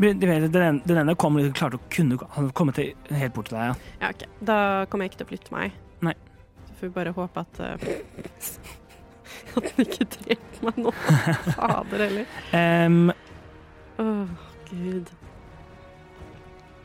den 0.00 1.00
ene 1.02 1.16
kom, 1.20 1.36
klarte 1.56 1.80
å 1.80 1.88
kunne 1.92 2.16
komme 2.56 2.72
til, 2.76 2.94
helt 3.10 3.34
bort 3.36 3.50
til 3.50 3.58
deg. 3.58 3.72
Ja. 3.72 3.96
Ja, 4.04 4.12
okay. 4.14 4.30
Da 4.52 4.58
kommer 4.88 5.04
jeg 5.04 5.12
ikke 5.12 5.24
til 5.24 5.28
å 5.28 5.32
flytte 5.34 5.56
meg. 5.56 5.74
Får 6.76 6.86
vi 6.86 6.92
bare 6.92 7.12
håpe 7.16 7.40
at 7.40 7.60
eh, 7.64 7.86
At 9.56 9.68
den 9.72 9.86
ikke 9.86 10.06
dreper 10.12 10.66
meg 10.66 10.80
nå. 10.84 10.92
Fader 11.54 12.02
heller. 12.04 12.34
Em, 12.56 12.98
Åh, 14.02 14.26
gud. 14.68 15.12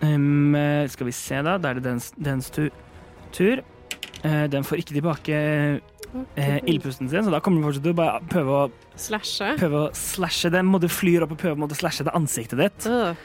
eh, 0.02 0.86
skal 0.94 1.10
vi 1.10 1.16
se, 1.16 1.42
da. 1.44 1.58
Da 1.60 1.72
er 1.74 1.80
det 1.82 1.84
dens, 1.90 2.12
dens 2.16 2.48
tu, 2.54 2.70
tur. 3.36 3.64
Uh, 4.22 4.46
den 4.54 4.64
får 4.64 4.78
ikke 4.84 4.94
tilbake 4.94 5.38
uh, 6.14 6.60
ildpusten 6.70 7.10
sin, 7.10 7.26
så 7.26 7.32
da 7.34 7.40
kommer 7.42 7.58
den 7.58 7.66
fortsatt 7.66 7.88
til 7.88 7.96
å 7.96 7.98
bare 7.98 8.20
prøve 8.30 8.58
å, 8.60 8.68
Slashe. 9.02 9.56
prøve 9.58 9.80
å 9.88 9.92
slashe 9.98 10.52
den. 10.54 10.70
Må 10.70 10.78
du 10.84 10.86
flyr 10.92 11.26
opp 11.26 11.34
og 11.36 11.42
prøve 11.42 11.66
å 11.66 11.78
slashe 11.80 12.06
det 12.06 12.14
ansiktet 12.16 12.62
ditt. 12.62 12.86
Uh. 12.86 13.18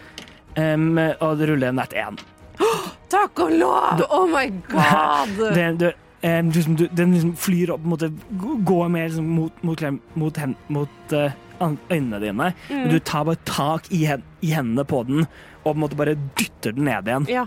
Um, 0.57 0.97
og 0.97 1.37
det 1.39 1.51
ruller 1.51 1.69
en 1.71 1.79
nett 1.83 1.93
én. 2.01 2.17
Oh, 2.65 2.87
Takk 3.13 3.45
og 3.45 3.53
lov! 3.61 4.03
Oh 4.09 4.25
my 4.33 4.49
god! 4.73 5.37
Det, 5.55 5.67
det, 5.83 5.93
em, 6.27 6.51
liksom, 6.53 6.77
du, 6.81 6.87
den 6.99 7.15
liksom 7.15 7.35
flyr 7.39 7.71
opp, 7.77 7.85
måtte 7.87 8.11
gå 8.41 8.79
mer 8.93 9.09
liksom, 9.09 9.29
mot, 9.39 9.63
mot, 9.67 9.79
klem- 9.81 10.01
mot, 10.19 10.39
hen, 10.43 10.55
mot 10.75 11.15
uh, 11.15 11.31
øynene 11.63 12.21
dine. 12.23 12.53
Men 12.71 12.89
du 12.93 12.99
tar 13.01 13.25
bare 13.29 13.41
tak 13.49 13.91
i, 13.95 14.03
hen, 14.11 14.25
i 14.45 14.51
hendene 14.57 14.85
på 14.89 15.05
den 15.09 15.25
og 15.27 15.71
på 15.73 15.77
en 15.77 15.83
måte 15.83 15.99
bare 15.99 16.15
dytter 16.39 16.75
den 16.77 16.87
ned 16.87 17.09
igjen. 17.11 17.29
Ja, 17.33 17.47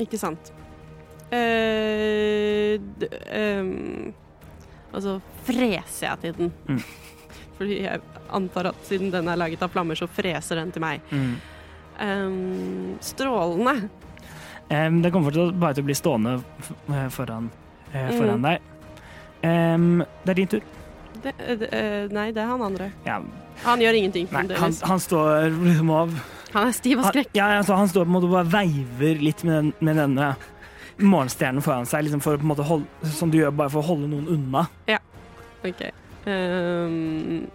ikke 0.00 0.20
sant. 0.20 0.52
Eh, 1.32 2.76
d- 3.00 3.08
ehm, 3.32 4.12
og 4.92 5.00
så 5.04 5.14
freser 5.46 6.06
jeg 6.10 6.20
til 6.22 6.34
den. 6.38 6.52
Mm. 6.68 6.82
Fordi 7.58 7.78
jeg 7.86 8.00
antar 8.32 8.70
at 8.72 8.86
siden 8.88 9.12
den 9.12 9.28
er 9.28 9.40
laget 9.40 9.62
av 9.64 9.72
flammer, 9.72 9.96
så 9.96 10.08
freser 10.10 10.60
den 10.60 10.72
til 10.74 10.84
meg. 10.84 11.04
Mm. 11.12 11.34
Um, 12.02 12.94
strålende. 13.04 13.88
Um, 14.72 15.00
den 15.04 15.12
kommer 15.12 15.28
fortsatt 15.28 15.58
bare 15.60 15.76
til 15.76 15.84
å 15.84 15.88
bli 15.90 15.96
stående 15.98 16.32
eh, 16.40 17.08
foran, 17.12 17.50
eh, 17.52 17.61
foran 17.92 18.40
Mm. 18.40 18.42
deg. 18.42 18.60
Um, 19.42 20.04
det 20.24 20.30
er 20.30 20.34
din 20.38 20.48
tur. 20.52 20.62
Det, 21.22 21.32
eh, 21.38 21.56
det, 21.58 21.68
eh, 21.72 22.08
nei, 22.14 22.30
det 22.32 22.42
er 22.42 22.46
han 22.50 22.62
andre. 22.62 22.90
Ja, 23.06 23.20
Han 23.64 23.78
gjør 23.80 23.94
ingenting 23.94 24.28
nei, 24.32 24.46
han, 24.58 24.72
han 24.82 24.98
står 24.98 25.50
liksom 25.62 25.90
av 25.94 26.14
Han 26.54 26.68
er 26.68 26.72
stiv 26.72 26.98
av 26.98 27.04
han, 27.04 27.24
ja, 27.36 27.46
altså, 27.60 27.76
han 27.76 27.88
står 27.88 28.04
på 28.04 28.08
en 28.10 28.14
måte 28.16 28.26
og 28.28 28.32
bare 28.32 28.50
veiver 28.50 29.20
litt 29.22 29.44
med, 29.44 29.54
den, 29.54 29.72
med 29.80 29.96
denne 29.96 30.32
morgenstjernen 30.98 31.62
foran 31.64 31.86
seg, 31.88 32.04
liksom 32.04 32.20
for 32.24 32.36
måte 32.44 32.62
holde, 32.66 32.86
som 33.16 33.30
du 33.30 33.38
gjør 33.38 33.54
bare 33.56 33.70
for 33.72 33.80
å 33.82 33.86
holde 33.92 34.08
noen 34.10 34.28
unna. 34.28 34.66
Ja, 34.90 34.98
Ok. 35.64 35.82
Um, 36.26 37.46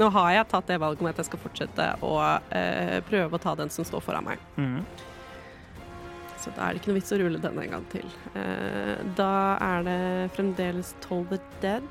nå 0.00 0.08
har 0.14 0.30
jeg 0.32 0.48
tatt 0.48 0.66
det 0.70 0.78
valget 0.80 1.00
om 1.04 1.08
at 1.10 1.18
jeg 1.20 1.28
skal 1.28 1.40
fortsette 1.42 1.86
å 2.04 2.14
uh, 2.16 3.00
prøve 3.08 3.36
å 3.36 3.40
ta 3.42 3.54
den 3.58 3.68
som 3.72 3.84
står 3.84 4.00
foran 4.04 4.24
meg. 4.24 4.38
Mm. 4.56 4.80
Så 6.40 6.50
da 6.56 6.64
er 6.66 6.72
det 6.72 6.80
ikke 6.80 6.90
noe 6.92 6.98
vits 7.00 7.12
å 7.12 7.18
rulle 7.20 7.40
den 7.42 7.58
en 7.60 7.72
gang 7.74 7.84
til. 7.92 8.06
Eh, 8.38 8.94
da 9.18 9.30
er 9.60 9.82
det 9.84 9.98
fremdeles 10.36 10.94
Toll 11.04 11.26
the 11.28 11.38
Dead. 11.60 11.84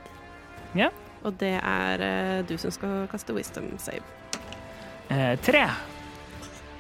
Ja. 0.78 0.90
Og 1.28 1.36
det 1.42 1.54
er 1.60 2.02
eh, 2.06 2.40
du 2.50 2.56
som 2.58 2.72
skal 2.74 3.04
kaste 3.12 3.36
wisdom 3.36 3.68
save. 3.82 4.02
Eh, 5.14 5.36
tre. 5.46 5.66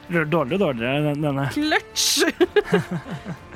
Rør 0.10 0.26
dårligere 0.26 0.58
og 0.58 0.64
dårligere, 0.66 1.04
den- 1.12 1.22
denne. 1.28 1.46
Clutch! 1.54 2.24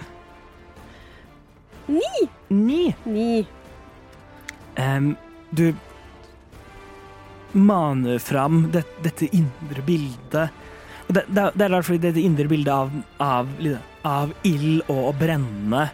Ni. 1.87 2.95
Ni. 3.03 3.47
Em, 4.75 5.15
du 5.49 5.73
maner 7.51 8.19
fram 8.19 8.71
det, 8.71 8.83
dette 9.03 9.27
indre 9.35 9.81
bildet. 9.85 10.49
Det, 11.07 11.25
det, 11.27 11.51
det 11.53 11.65
er 11.65 11.69
rart, 11.73 11.85
fordi 11.85 11.99
dette 12.07 12.23
indre 12.23 12.47
bildet 12.49 12.73
av, 12.73 12.93
av, 13.21 13.49
av 14.05 14.33
ild 14.43 14.81
og 14.89 15.09
å 15.09 15.13
brenne 15.19 15.89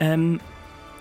Em, 0.00 0.40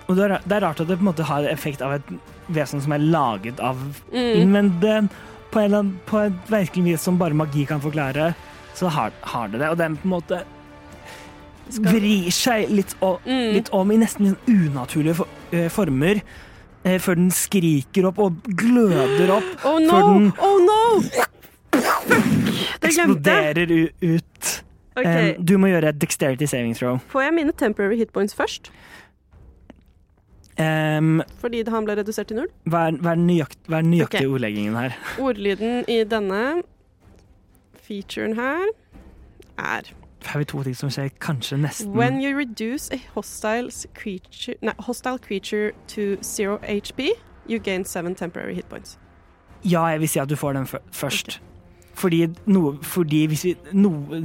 Og 0.07 0.15
det 0.17 0.23
er, 0.29 0.39
det 0.45 0.55
er 0.57 0.61
rart 0.61 0.79
at 0.83 0.87
det 0.87 0.97
på 0.99 1.01
en 1.05 1.09
måte 1.11 1.23
har 1.25 1.43
effekt 1.49 1.81
av 1.81 1.93
et 1.95 2.09
vesen 2.53 2.81
som 2.83 2.91
er 2.91 2.99
laget 2.99 3.59
av 3.63 3.77
Mm. 4.11 4.49
men 4.51 4.79
det, 4.79 5.09
på, 5.51 5.59
en, 5.59 5.71
annen- 5.73 5.99
på 6.05 6.19
et 6.25 6.33
virkelig 6.51 6.83
vis 6.83 7.01
som 7.01 7.17
bare 7.17 7.33
magi 7.33 7.65
kan 7.65 7.79
forklare, 7.81 8.33
så 8.75 8.89
har, 8.89 9.11
har 9.21 9.47
det 9.47 9.59
det. 9.59 9.69
Og 9.69 9.77
den 9.77 9.95
på 9.97 10.03
en 10.05 10.09
måte 10.19 10.43
Skal- 11.69 11.93
vrir 11.93 12.29
seg 12.31 12.69
litt, 12.69 12.95
o- 13.01 13.19
Mm. 13.25 13.53
litt 13.53 13.69
om 13.71 13.91
i 13.91 13.97
nesten 13.97 14.35
unaturlige 14.47 15.15
for, 15.15 15.27
uh, 15.53 15.69
former. 15.69 16.21
eh, 16.85 16.97
før 16.99 17.15
den 17.15 17.31
skriker 17.31 18.05
opp 18.07 18.19
og 18.19 18.43
gløder 18.43 19.29
opp. 19.37 19.43
Oh 19.65 19.79
no! 19.79 20.13
den- 20.13 20.33
Oh 20.37 20.59
no! 20.59 21.01
Det 22.81 22.91
glemte. 22.91 23.31
Eksploderer 23.31 23.89
ut. 24.01 24.62
Ok, 24.95 25.05
Um, 25.05 25.45
du 25.45 25.57
må 25.57 25.67
gjøre 25.71 25.89
et 25.89 26.01
dexterity 26.01 26.45
saving 26.45 26.75
throw. 26.77 26.97
Får 27.09 27.21
jeg 27.21 27.33
mine 27.33 27.51
temporary 27.57 27.97
hit 27.97 28.11
points 28.13 28.35
først? 28.35 28.71
Um, 30.59 31.21
Fordi 31.41 31.63
han 31.67 31.85
ble 31.87 31.95
redusert 31.97 32.27
til 32.29 32.37
null? 32.37 32.49
hva, 32.69 32.83
er, 32.91 32.97
hva 33.01 33.15
er 33.15 33.21
nøyakt, 33.23 33.57
hva 33.67 33.79
er 33.81 33.87
nøyaktig 33.87 34.27
Ok. 34.27 34.33
ordleggingen 34.35 34.75
her? 34.77 34.93
Ordlyden 35.19 35.85
i 35.89 36.03
denne 36.05 36.61
featuren 37.81 38.35
her 38.37 38.67
er 39.57 39.81
Her 40.23 40.29
har 40.29 40.39
vi 40.39 40.45
to 40.45 40.61
ting 40.63 40.75
som 40.77 40.91
skjer 40.93 41.09
kanskje 41.19 41.57
nesten 41.57 41.95
When 41.97 42.21
you 42.21 42.37
reduce 42.37 42.91
a 42.93 42.99
hostile 43.15 43.71
creature, 43.97 44.53
nei, 44.61 44.73
hostile 44.79 45.17
creature 45.17 45.71
to 45.87 46.17
zero 46.21 46.59
HP, 46.69 47.09
you 47.49 47.57
gain 47.59 47.83
seven 47.83 48.13
temporary 48.15 48.53
hit 48.53 48.69
points. 48.69 48.99
Ja, 49.65 49.85
jeg 49.87 49.99
vil 49.99 50.09
si 50.09 50.19
at 50.19 50.29
du 50.29 50.35
får 50.35 50.53
den 50.53 50.67
først. 50.67 50.85
først. 50.91 51.41
Fordi, 51.93 52.27
noe, 52.45 52.77
fordi 52.81 53.25
hvis 53.27 53.43
vi 53.45 53.55
noe, 53.73 54.21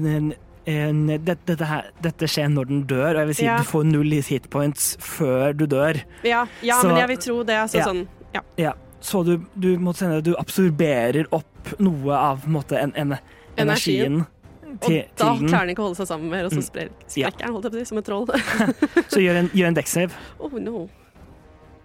en, 0.68 0.98
en, 1.10 1.24
det, 1.24 1.38
dette, 1.48 1.64
her, 1.68 1.88
dette 2.04 2.28
skjer 2.28 2.50
når 2.52 2.68
den 2.70 2.82
dør, 2.90 3.14
og 3.14 3.20
jeg 3.22 3.26
vil 3.30 3.38
si 3.40 3.44
Ja. 3.46 3.56
du 3.62 3.64
får 3.70 3.86
null 3.88 4.12
hitpoints 4.28 4.90
før 5.00 5.56
du 5.56 5.66
dør. 5.66 6.02
Ja, 6.28 6.42
ja 6.62 6.80
Så- 6.82 6.88
men 6.92 6.96
jeg 7.00 7.08
vil 7.08 7.20
tro 7.24 7.42
det. 7.42 7.56
Altså, 7.56 7.78
Ja. 7.78 7.84
sånn, 7.88 8.06
ja. 8.34 8.40
Ja, 8.58 8.72
så 9.00 9.24
du, 9.24 9.38
du 9.58 9.74
at 9.88 10.24
du 10.24 10.34
absorberer 10.36 11.26
opp 11.32 11.74
noe 11.78 12.12
av 12.14 12.44
en 12.44 12.52
måte, 12.52 12.76
en, 12.78 12.92
en, 12.96 13.18
energien 13.56 14.20
Og 14.68 14.80
til, 14.84 15.04
da 15.16 15.32
til 15.34 15.40
den. 15.40 15.48
klarer 15.48 15.66
den 15.66 15.74
ikke 15.74 15.82
å 15.82 15.88
holde 15.88 15.96
seg 15.96 16.06
sammen 16.06 16.28
mer, 16.30 16.44
og 16.44 16.52
så 16.52 16.60
Mm. 16.60 16.68
sprekker 16.68 17.38
den, 17.38 17.52
holdt 17.54 17.64
jeg 17.64 17.72
på 17.72 17.76
å 17.76 17.80
si, 17.80 17.84
som 17.84 17.98
et 17.98 18.04
troll. 18.04 18.26
Så 19.08 19.18
gjør 19.24 19.36
en, 19.40 19.48
gjør 19.54 19.66
en 19.68 19.74
dekksave. 19.74 20.12
oh 20.40 20.50
no. 20.58 20.88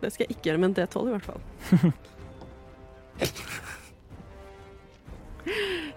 Det 0.01 0.11
skal 0.11 0.25
jeg 0.27 0.35
ikke 0.35 0.49
gjøre 0.51 0.59
med 0.59 0.77
en 0.77 0.87
D12 0.87 1.07
i 1.07 1.11
hvert 1.17 1.25
fall. 1.25 1.41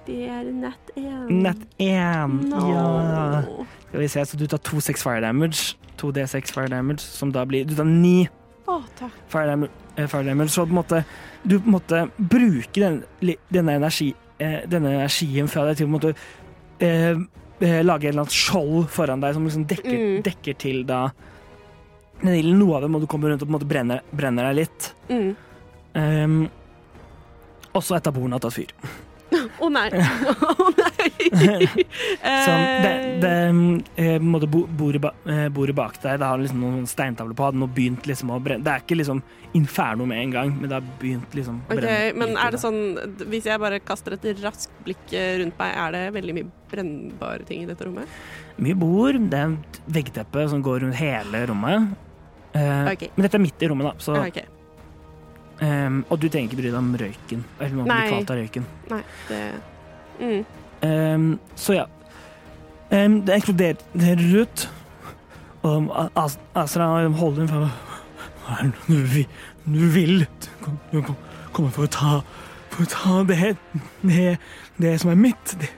Det 0.07 0.17
er 0.31 0.45
nett 0.53 0.91
én. 0.97 1.27
Nett 1.43 1.63
én. 1.83 2.37
No. 2.51 2.61
Ja. 2.71 3.43
Skal 3.89 4.01
vi 4.01 4.09
se, 4.09 4.25
så 4.27 4.37
du 4.39 4.47
tar 4.51 4.59
to 4.67 4.81
seks 4.81 5.03
fire 5.07 5.21
damage. 5.25 5.77
To 5.97 6.11
D6 6.13 6.53
fire 6.53 6.69
damage, 6.69 7.01
som 7.01 7.31
da 7.33 7.45
blir 7.49 7.65
Du 7.65 7.75
tar 7.75 7.87
ni 7.89 8.27
oh, 8.69 8.83
takk. 8.99 9.15
fire 9.33 9.47
damage. 9.55 9.71
eh, 9.97 10.07
Fire 10.13 10.25
damage 10.29 10.51
så 10.53 10.67
på 10.67 10.75
en 10.75 10.81
måte 10.83 11.05
du 11.47 11.55
på 11.61 11.67
en 11.71 11.73
måte 11.77 12.01
bruker 12.19 12.83
den, 12.83 12.99
denne, 13.55 13.77
energi, 13.79 14.11
eh, 14.39 14.59
denne 14.69 14.91
energien 14.99 15.49
fra 15.49 15.65
deg 15.71 15.79
til 15.79 15.87
på 15.87 15.93
en 15.93 15.97
måte 15.97 16.13
eh, 16.85 17.17
eh, 17.65 17.81
lage 17.87 18.05
et 18.05 18.13
eller 18.13 18.27
annet 18.27 18.35
skjold 18.37 18.91
foran 18.93 19.23
deg 19.25 19.35
som 19.39 19.47
liksom 19.49 19.65
dekker, 19.71 19.97
Mm. 19.97 20.23
dekker 20.27 20.59
til 20.59 20.83
da 20.85 21.01
den 22.21 22.35
ilden. 22.35 22.59
Noe 22.61 22.77
av 22.77 22.83
det 22.85 22.91
må 22.93 23.01
du 23.01 23.07
komme 23.07 23.29
rundt 23.31 23.41
og 23.43 23.49
på 23.49 23.55
en 23.55 23.59
måte 23.61 23.69
brenne, 23.71 24.01
brenner 24.13 24.51
deg 24.51 24.61
litt. 24.67 24.91
Mm. 25.09 25.35
Um, 25.97 26.39
også 27.77 27.97
et 27.97 28.07
av 28.09 28.13
bordene 28.17 28.37
har 28.37 28.45
tatt 28.45 28.57
fyr. 28.57 28.73
Å 29.63 29.69
nei. 29.73 29.87
Å 30.65 30.67
nei. 30.77 31.07
Sånn, 32.47 32.65
det, 32.83 32.93
det 33.23 33.33
eh, 34.03 34.17
måte 34.23 34.49
bordet, 34.51 35.03
eh, 35.29 35.47
bordet 35.53 35.77
bak 35.77 35.99
deg, 36.03 36.19
det 36.21 36.29
har 36.29 36.41
liksom 36.43 36.63
noen 36.63 36.87
steintavler 36.91 37.37
på, 37.37 37.47
hadde 37.49 37.61
nå 37.63 37.69
begynt 37.73 38.09
liksom 38.09 38.33
å 38.35 38.39
brenne. 38.43 38.65
Det 38.67 38.73
er 38.75 38.85
ikke 38.85 38.99
liksom 39.01 39.23
inferno 39.57 40.07
med 40.09 40.23
en 40.25 40.35
gang, 40.35 40.53
men 40.57 40.69
det 40.71 40.79
har 40.79 40.89
begynt 41.01 41.37
liksom 41.37 41.61
å 41.63 41.71
Ok, 41.71 41.79
Okay, 41.81 42.11
men 42.19 42.35
er 42.37 42.53
det 42.53 42.59
sånn 42.61 42.81
Hvis 43.31 43.47
jeg 43.49 43.61
bare 43.63 43.79
kaster 43.81 44.17
et 44.17 44.27
raskt 44.43 44.73
blikk 44.85 45.15
eh, 45.17 45.37
rundt 45.41 45.57
meg, 45.61 45.77
er 45.85 45.95
det 45.97 46.03
veldig 46.19 46.35
mye 46.37 46.51
brennbare 46.73 47.47
ting 47.49 47.65
i 47.65 47.71
dette 47.71 47.87
rommet? 47.87 48.11
Mye 48.61 48.77
bord, 48.79 49.21
det 49.33 49.41
er 49.41 49.55
et 49.57 49.81
veggteppe 50.01 50.45
som 50.53 50.65
går 50.65 50.85
rundt 50.85 51.01
hele 51.01 51.47
rommet. 51.49 51.95
Eh, 52.57 52.93
Ok. 52.93 53.09
Men 53.15 53.27
dette 53.29 53.41
er 53.41 53.45
midt 53.47 53.65
i 53.65 53.73
rommet, 53.73 53.93
da, 53.93 53.97
så 54.03 54.19
Ja, 54.21 54.47
Ehm, 55.65 56.03
og 56.11 56.21
du 56.21 56.29
trenger 56.29 56.51
ikke 56.51 56.59
bry 56.61 56.69
deg 56.69 56.79
om 56.79 56.91
røyken. 57.01 57.45
Eller 57.61 57.81
om 57.81 57.87
kvalt 57.89 58.31
av 58.31 58.37
røyken. 58.43 58.67
Nei, 58.91 59.03
det 59.29 59.43
mm. 60.21 60.45
Um, 60.87 61.39
så 61.57 61.73
ja. 61.79 61.85
Um, 62.93 63.23
det 63.25 63.35
eksploderer 63.39 64.43
ut. 64.43 64.67
Og 65.67 65.89
As- 66.15 66.39
Asra 66.55 66.91
holder 67.09 67.47
henne 67.47 67.49
for 67.49 67.71
Hva 68.47 68.59
er 68.61 68.69
det 68.71 68.75
du? 68.87 69.25
Du 69.67 69.87
vil 69.91 70.21
Du 70.21 70.51
kom- 70.63 70.79
du 70.93 71.01
kom- 71.03 71.17
kommer 71.53 71.71
for 71.75 71.89
å 71.89 71.91
ta 71.91 72.21
For 72.71 72.85
å 72.85 72.91
ta 72.93 73.23
det 73.25 73.57
Det, 74.03 74.39
det 74.79 75.01
som 75.01 75.11
er 75.11 75.17
mitt. 75.17 75.57
Det, 75.59 75.71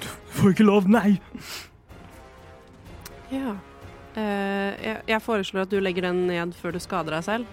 du 0.00 0.06
får 0.38 0.52
ikke 0.52 0.66
lov. 0.68 0.86
Nei. 0.88 1.18
Ja. 3.32 3.56
Uh, 4.16 4.74
jeg, 4.84 5.00
jeg 5.08 5.22
foreslår 5.22 5.62
at 5.66 5.70
du 5.72 5.80
legger 5.80 6.02
den 6.08 6.26
ned 6.28 6.54
før 6.58 6.72
du 6.76 6.78
skader 6.82 7.16
deg 7.16 7.24
selv. 7.24 7.46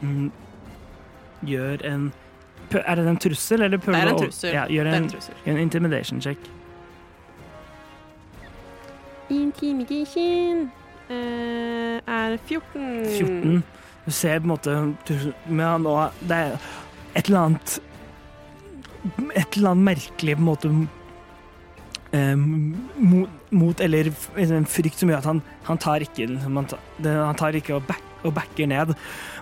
Mm, 0.00 0.30
Gjør 1.46 1.82
en 1.88 2.12
Er 2.70 2.94
det 3.00 3.06
en 3.08 3.16
trussel, 3.18 3.62
eller 3.62 3.78
prøver 3.78 3.92
Det 3.92 4.02
er 4.02 4.06
du 4.06 4.10
en 4.10 4.16
å- 4.16 4.24
trussel. 4.24 4.52
Ja, 4.54 4.64
gjør 4.70 4.86
en, 4.86 5.04
en 5.04 5.54
en 5.54 5.58
intimidation 5.58 6.20
check. 6.20 6.38
Intimidation 9.30 10.70
uh, 11.10 11.98
er 12.06 12.36
14. 12.46 13.04
14. 13.18 13.62
Du 14.06 14.10
ser 14.10 14.40
på 14.40 14.46
en 14.48 14.52
måte 14.54 14.74
Men 15.46 15.66
han 15.66 15.82
nå 15.84 15.92
Det 16.24 16.36
er 16.36 16.54
et 17.18 17.28
eller 17.28 17.42
annet 17.50 17.74
Et 19.36 19.56
eller 19.58 19.70
annet 19.74 19.86
merkelig 19.92 20.38
på 20.38 20.42
en 20.44 20.50
måte 20.52 20.72
Um, 22.10 22.74
mot, 22.98 23.30
mot 23.54 23.80
Eller 23.80 24.08
en 24.34 24.64
frykt 24.66 24.98
som 24.98 25.12
gjør 25.12 25.20
at 25.20 25.26
han, 25.28 25.40
han 25.62 25.78
tar 25.78 26.02
ikke 26.02 26.24
liksom, 26.26 26.56
han, 26.58 26.66
tar, 26.66 26.80
han 27.06 27.36
tar 27.38 27.54
ikke 27.54 27.76
og, 27.76 27.84
back, 27.86 28.02
og 28.26 28.34
backer 28.34 28.66
ned. 28.66 28.90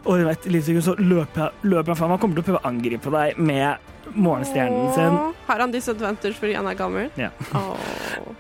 Og 0.04 0.28
et 0.30 0.46
lite 0.48 0.66
sekund 0.68 0.84
så 0.86 0.94
løper, 0.98 1.54
løper 1.62 1.92
han 1.92 2.00
fram. 2.00 2.12
Han 2.14 2.22
kommer 2.22 2.38
til 2.38 2.44
å 2.44 2.48
prøve 2.50 2.60
å 2.62 2.68
angripe 2.68 3.12
deg 3.14 3.40
med 3.40 4.14
morgenstjernen 4.14 4.92
sin. 4.96 5.18
Har 5.48 5.64
han 5.64 5.74
disadvantage 5.74 6.38
fordi 6.38 6.54
han 6.56 6.68
er 6.70 6.78
gammel? 6.78 7.10
Ja. 7.18 7.32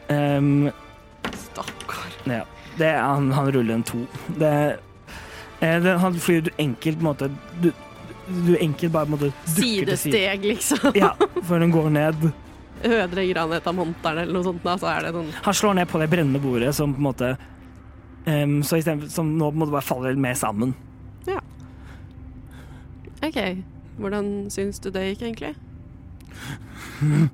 Um, 0.08 0.70
stakkar. 1.34 2.14
Ja, 2.28 2.44
det 2.78 2.94
han, 2.94 3.32
han 3.32 3.50
ruller 3.52 3.78
en 3.80 3.84
to. 3.86 4.04
Det, 4.38 4.54
eh, 5.60 5.76
det, 5.82 5.98
han 6.00 6.16
flyr 6.20 6.48
du 6.48 6.50
enkelt 6.56 6.98
på 6.98 7.04
en 7.04 7.10
måte 7.10 7.30
Du, 7.60 7.70
du 8.28 8.56
enkelt 8.60 8.92
bare 8.92 9.08
måtte 9.08 9.32
dukke 9.32 9.48
dukker 9.56 9.92
til 9.92 9.98
siden. 9.98 10.12
Sidesteg, 10.12 10.44
liksom. 10.44 10.90
Ja, 10.98 11.14
før 11.48 11.64
den 11.64 11.72
går 11.72 11.90
ned. 11.90 12.28
Ødelegger 12.84 13.40
han 13.42 13.52
et 13.56 13.66
av 13.66 13.74
monterne 13.74 14.22
eller 14.22 14.36
noe 14.36 14.46
sånt, 14.46 14.60
da, 14.62 14.76
så 14.78 14.90
er 14.92 15.08
det 15.08 15.14
sånn 15.16 15.30
Han 15.42 15.56
slår 15.60 15.78
ned 15.80 15.88
på 15.90 15.98
det 15.98 16.06
brennende 16.12 16.38
bordet 16.42 16.70
som 16.76 16.92
på 16.94 17.00
en 17.00 17.06
måte 17.08 17.30
um, 18.28 18.60
Så 18.62 18.78
istedenfor 18.78 19.10
som 19.10 19.32
nå 19.34 19.48
på 19.48 19.56
en 19.56 19.62
måte 19.64 19.74
bare 19.74 19.86
faller 19.88 20.20
mer 20.20 20.36
sammen. 20.38 20.76
OK. 23.22 23.38
Hvordan 23.98 24.28
syns 24.54 24.78
du 24.80 24.90
det 24.94 25.06
gikk, 25.14 25.22
egentlig? 25.28 25.54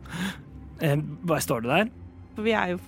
Eh, 0.82 0.98
bare 0.98 1.40
står 1.40 1.60
det 1.62 1.68
der. 1.70 1.90
For 2.34 2.42
vi 2.42 2.50
er 2.58 2.72
jo 2.72 2.78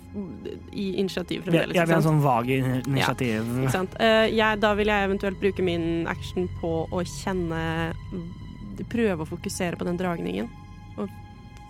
i 0.75 0.87
initiativ 0.99 1.45
fremdeles. 1.47 1.77
ja, 1.77 1.85
vi 1.87 1.93
har 1.95 2.01
en 2.01 2.05
sånn 2.05 2.19
vag 2.21 2.49
initiativ. 2.51 2.89
initiativ. 2.91 3.53
Ikke 3.63 3.71
sant? 3.77 3.95
Eh, 4.03 4.25
jeg, 4.35 4.59
da 4.61 4.73
vil 4.75 4.91
jeg 4.91 5.07
eventuelt 5.07 5.39
bruke 5.41 5.63
min 5.65 5.87
action 6.11 6.49
på 6.61 6.73
å 6.91 7.05
kjenne 7.07 7.61
Prøve 8.91 9.23
å 9.25 9.29
fokusere 9.31 9.79
på 9.79 9.87
den 9.87 9.97
dragningen. 9.97 10.51
Og 10.99 11.09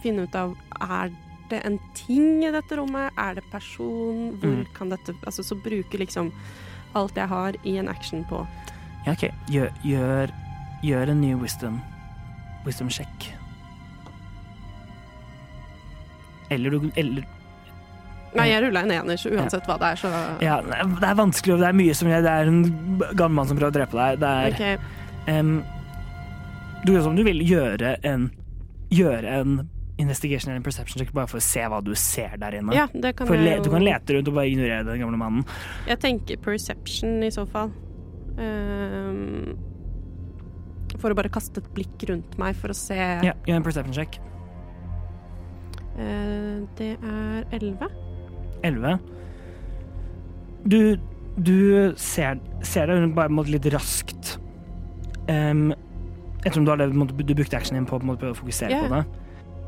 finne 0.02 0.24
ut 0.24 0.34
av 0.40 0.56
Er 0.80 1.12
det 1.52 1.60
en 1.68 1.76
ting 1.94 2.42
i 2.48 2.50
dette 2.50 2.80
rommet? 2.80 3.12
Er 3.20 3.34
det 3.38 3.44
person? 3.52 4.32
Hvor 4.40 4.56
Mm. 4.56 4.66
kan 4.74 4.88
dette 4.90 5.14
Altså 5.26 5.44
så 5.44 5.54
bruke 5.54 6.00
liksom 6.00 6.32
alt 6.96 7.14
jeg 7.14 7.28
har 7.28 7.52
i 7.62 7.76
en 7.76 7.88
action 7.92 8.24
på 8.24 8.40
Ja, 9.06 9.14
OK. 9.14 9.28
Gjør, 9.52 9.70
gjør, 9.86 10.34
gjør 10.82 11.12
en 11.12 11.20
ny 11.22 11.32
wisdom. 11.38 11.80
Wisdom 12.66 12.90
check. 12.90 13.30
Eller 16.50 16.70
du 16.70 16.90
eller, 16.94 17.26
Nei, 18.36 18.48
jeg 18.50 18.62
rulla 18.66 18.82
en 18.84 18.92
ener, 18.92 19.18
så 19.18 19.30
uansett 19.32 19.66
hva 19.68 19.78
det 19.80 19.92
er, 19.94 20.00
så 20.00 20.10
Ja, 20.44 20.58
det 20.66 21.08
er 21.08 21.16
vanskelig, 21.18 21.56
det 21.62 21.70
er 21.70 21.78
mye 21.78 21.94
som 21.96 22.10
Det 22.10 22.32
er 22.32 22.50
en 22.50 22.60
gammel 23.16 23.38
mann 23.38 23.48
som 23.48 23.58
prøver 23.58 23.72
å 23.72 23.76
drepe 23.78 23.96
deg. 23.96 24.18
Det 24.20 24.32
er 24.42 24.58
okay. 24.58 25.38
um, 25.38 25.54
du 26.84 26.92
gjør 26.92 27.06
som 27.08 27.16
du 27.16 27.24
vil, 27.26 27.40
gjøre 27.46 27.96
en 28.06 28.28
Gjøre 28.94 29.40
en 29.40 29.56
investigation 29.98 30.52
eller 30.52 30.60
en 30.60 30.66
perception 30.66 31.00
check 31.00 31.08
bare 31.16 31.26
for 31.26 31.40
å 31.40 31.42
se 31.42 31.64
hva 31.66 31.80
du 31.82 31.90
ser 31.98 32.36
der 32.38 32.58
inne. 32.58 32.74
Ja, 32.76 32.84
det 32.92 33.16
kan 33.18 33.26
for 33.26 33.34
jeg 33.34 33.56
jo 33.58 33.64
du 33.64 33.70
kan 33.72 33.82
lete 33.82 34.14
rundt 34.14 34.28
og 34.30 34.36
bare 34.36 34.52
ignorere 34.52 34.84
den 34.86 35.00
gamle 35.02 35.18
mannen. 35.18 35.48
Jeg 35.88 35.98
tenker 36.04 36.38
perception 36.44 37.24
i 37.26 37.32
så 37.34 37.46
fall. 37.50 37.72
Ehm, 38.36 39.56
for 41.00 41.12
å 41.12 41.16
bare 41.18 41.32
kaste 41.32 41.62
et 41.62 41.68
blikk 41.76 42.06
rundt 42.10 42.36
meg 42.40 42.56
for 42.58 42.72
å 42.72 42.76
se 42.76 42.96
Ja, 42.96 43.34
Gjør 43.48 43.60
en 43.60 43.66
perception 43.66 43.96
check. 43.96 44.18
Uh, 45.96 46.64
Det 46.76 46.94
er 47.00 47.46
11. 47.56 47.88
11. 48.64 48.98
Du, 50.66 50.80
du 51.36 51.58
ser, 52.00 52.40
ser 52.66 52.90
deg 52.90 53.14
bare 53.16 53.32
måte 53.32 53.54
litt 53.54 53.68
raskt. 53.72 54.36
Um, 55.30 55.70
ettersom 56.42 56.66
du 56.66 56.72
har 56.72 56.80
levd, 56.80 56.96
måte, 56.98 57.16
du 57.16 57.32
brukte 57.34 57.58
actionen 57.58 57.82
din 57.82 57.88
på, 57.88 57.98
på, 58.00 58.08
måte, 58.08 58.22
prøve 58.22 58.36
å 58.36 58.40
fokusere 58.40 58.74
yeah. 58.74 58.84
på 58.84 58.92
det. 58.92 59.24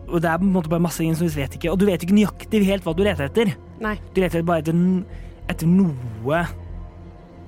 Og 0.09 0.23
det 0.25 0.31
er 0.31 0.41
på 0.41 0.47
en 0.47 0.55
måte 0.55 0.73
bare 0.73 0.85
masse 0.85 1.03
ingen 1.05 1.17
som 1.19 1.29
du 1.29 1.35
vet 1.35 1.57
ikke, 1.59 1.73
og 1.73 1.81
du 1.81 1.87
vet 1.89 2.05
ikke 2.05 2.17
nøyaktig 2.17 2.63
helt 2.69 2.87
hva 2.87 2.95
du 2.97 3.03
leter 3.05 3.29
etter. 3.29 3.53
Nei. 3.85 3.97
Du 4.15 4.23
leter 4.23 4.45
bare 4.47 4.65
etter, 4.65 4.79
etter 5.53 5.71
noe 5.71 6.45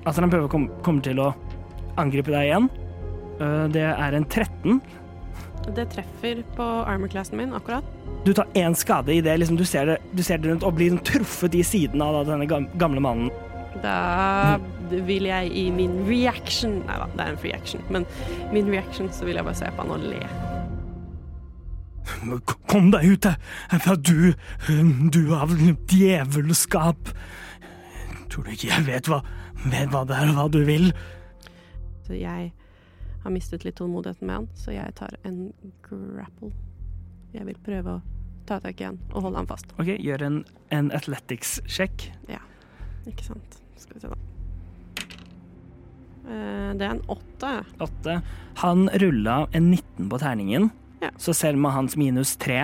Altså, 0.05 0.21
han 0.23 0.31
prøver 0.31 0.47
å 0.47 0.51
komme, 0.81 1.03
til 1.05 1.21
å 1.21 1.31
angripe 2.01 2.33
deg 2.33 2.49
igjen. 2.49 2.69
Uh, 3.41 3.67
det 3.73 3.85
er 3.85 4.17
en 4.17 4.25
13. 4.25 4.81
Det 5.75 5.85
treffer 5.93 6.41
på 6.57 6.65
armor-classen 6.89 7.37
min 7.37 7.53
akkurat. 7.53 7.85
Du 8.25 8.33
tar 8.37 8.49
én 8.57 8.73
skade 8.77 9.13
i 9.13 9.21
det, 9.21 9.35
liksom, 9.37 9.57
du, 9.57 9.65
ser 9.65 9.85
det, 9.89 9.97
du 10.13 10.23
ser 10.25 10.41
det 10.41 10.49
rundt 10.49 10.65
og 10.65 10.75
blir 10.77 10.97
truffet 11.05 11.55
i 11.57 11.63
siden 11.65 12.01
av 12.01 12.23
denne 12.29 12.47
gamle 12.49 13.03
mannen. 13.03 13.29
Da 13.81 14.57
vil 14.91 15.29
jeg 15.29 15.51
i 15.55 15.69
min 15.71 15.93
reaction 16.03 16.81
Nei 16.83 16.97
da, 16.99 17.05
det 17.13 17.23
er 17.23 17.29
en 17.31 17.39
free 17.39 17.55
action, 17.55 17.83
men 17.93 18.05
min 18.51 18.67
reaction 18.67 19.07
så 19.15 19.23
vil 19.25 19.39
jeg 19.39 19.47
bare 19.47 19.59
se 19.61 19.69
på 19.71 19.85
han 19.85 19.93
og 19.95 20.03
le. 20.11 20.23
Kom 22.69 22.89
deg 22.91 23.13
ut 23.13 23.27
da! 23.27 23.35
du, 23.95 24.33
du 25.13 25.21
av 25.37 25.53
djevelskap. 25.89 27.13
Tror 28.31 28.47
du 28.47 28.51
ikke 28.53 28.71
jeg 28.71 28.87
vet 28.89 29.09
hva, 29.11 29.21
vet 29.69 29.89
hva 29.93 30.05
det 30.07 30.15
er 30.17 30.29
og 30.31 30.35
hva 30.39 30.47
du 30.51 30.63
vil? 30.65 30.91
Så 32.07 32.17
jeg 32.17 32.51
har 33.23 33.31
mistet 33.31 33.63
litt 33.65 33.75
tålmodigheten 33.77 34.25
med 34.27 34.35
han, 34.35 34.47
så 34.57 34.73
jeg 34.73 34.93
tar 34.97 35.13
en 35.23 35.53
grapple. 35.85 36.51
Jeg 37.33 37.45
vil 37.45 37.59
prøve 37.63 37.97
å 37.99 38.01
ta 38.49 38.57
tak 38.59 38.81
i 38.81 38.87
han 38.89 38.97
og 39.13 39.21
holde 39.27 39.37
han 39.37 39.47
fast. 39.47 39.69
Ok, 39.79 39.93
Gjør 40.01 40.25
en, 40.27 40.39
en 40.73 40.89
athletics-sjekk. 40.97 42.09
Ja, 42.31 42.41
Ikke 43.07 43.23
sant. 43.23 43.59
Skal 43.77 43.95
vi 43.97 44.01
se, 44.03 44.09
da. 44.11 44.17
Eh, 46.27 46.73
Det 46.77 46.85
er 46.85 46.91
en 46.95 47.03
åtte. 47.09 47.53
Åtte. 47.81 48.21
Han 48.61 48.89
rulla 49.01 49.47
en 49.53 49.71
19 49.71 50.09
på 50.09 50.19
terningen, 50.21 50.69
Ja. 51.01 51.09
så 51.17 51.33
selv 51.33 51.57
med 51.57 51.71
hans 51.71 51.95
minus 51.97 52.35
tre, 52.37 52.59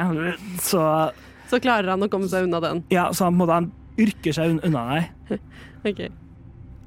så 0.61 1.11
Så 1.49 1.59
klarer 1.61 1.89
han 1.89 2.01
å 2.03 2.09
komme 2.09 2.27
seg 2.27 2.43
unna 2.43 2.59
den. 2.59 2.83
Ja, 2.89 3.09
så 3.13 3.23
han, 3.25 3.37
på 3.37 3.43
en 3.43 3.47
måte, 3.47 3.53
han 3.53 3.71
yrker 3.97 4.33
seg 4.33 4.49
un- 4.51 4.59
unna 4.63 4.83
deg. 4.93 5.39
Ok. 5.85 6.01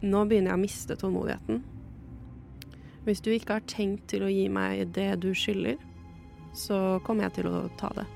Nå 0.01 0.25
begynner 0.25 0.55
jeg 0.55 0.59
å 0.59 0.63
miste 0.63 0.97
tålmodigheten. 0.97 1.61
Hvis 3.05 3.21
du 3.25 3.31
ikke 3.33 3.59
har 3.59 3.67
tenkt 3.69 4.07
til 4.13 4.25
å 4.25 4.31
gi 4.33 4.47
meg 4.53 4.87
det 4.97 5.11
du 5.21 5.31
skylder, 5.37 5.77
så 6.57 7.01
kommer 7.05 7.29
jeg 7.29 7.41
til 7.41 7.51
å 7.51 7.69
ta 7.81 7.91
det. 7.97 8.07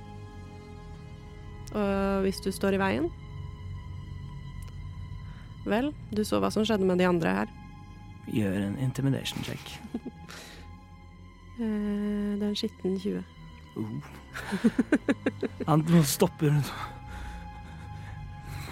Og 1.74 2.24
hvis 2.24 2.40
du 2.44 2.50
står 2.54 2.76
i 2.76 2.78
veien 2.78 3.06
Vel, 5.64 5.88
du 6.12 6.20
så 6.28 6.38
hva 6.42 6.50
som 6.52 6.64
skjedde 6.66 6.84
med 6.86 7.00
de 7.00 7.06
andre 7.08 7.30
her. 7.38 7.52
Gjør 8.28 8.58
en 8.66 8.78
intimidation 8.84 9.44
check. 9.46 9.78
Eh, 11.54 12.34
det 12.34 12.42
er 12.42 12.48
en 12.48 12.56
skitten 12.58 12.96
20. 12.98 13.20
Han 15.68 15.84
stopper 16.02 16.56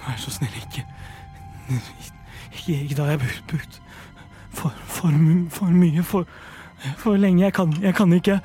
Vær 0.03 0.19
så 0.19 0.33
snill, 0.35 0.57
ikke 0.65 0.83
Ikke 2.53 2.95
da 2.99 3.09
jeg 3.11 3.19
har 3.19 3.23
brukt, 3.23 3.47
brukt 3.51 3.81
for, 4.53 4.75
for, 4.87 5.15
for 5.51 5.73
mye, 5.73 6.03
for, 6.05 6.29
for 7.01 7.17
lenge. 7.17 7.43
Jeg 7.45 7.53
kan, 7.57 7.73
jeg 7.83 7.95
kan 7.97 8.13
ikke 8.13 8.41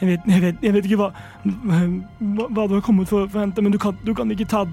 jeg 0.00 0.08
vet, 0.08 0.20
jeg, 0.32 0.42
vet, 0.42 0.62
jeg 0.64 0.72
vet 0.72 0.86
ikke 0.88 0.96
hva, 0.96 1.10
hva, 1.44 2.46
hva 2.48 2.64
du 2.70 2.78
har 2.78 2.84
kommet 2.84 3.10
for 3.10 3.26
å 3.26 3.40
hente, 3.42 3.60
men 3.60 3.74
du 3.74 3.76
kan, 3.78 3.96
du 4.06 4.14
kan 4.16 4.30
ikke 4.32 4.46
ta, 4.48 4.64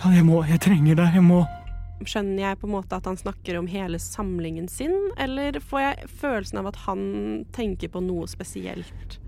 ta 0.00 0.08
det. 0.08 0.16
Jeg 0.22 0.24
må, 0.24 0.38
jeg 0.48 0.60
trenger 0.64 0.96
deg. 1.02 1.18
Jeg 1.18 1.26
må 1.26 1.42
Skjønner 2.00 2.40
jeg 2.46 2.56
på 2.62 2.64
en 2.64 2.72
måte 2.72 2.96
at 2.96 3.04
han 3.04 3.18
snakker 3.20 3.58
om 3.58 3.66
hele 3.68 3.98
samlingen 4.00 4.70
sin, 4.72 4.94
eller 5.20 5.58
får 5.60 5.82
jeg 5.84 6.08
følelsen 6.22 6.62
av 6.62 6.70
at 6.70 6.78
han 6.86 7.02
tenker 7.52 7.92
på 7.92 8.00
noe 8.00 8.24
spesielt? 8.30 9.18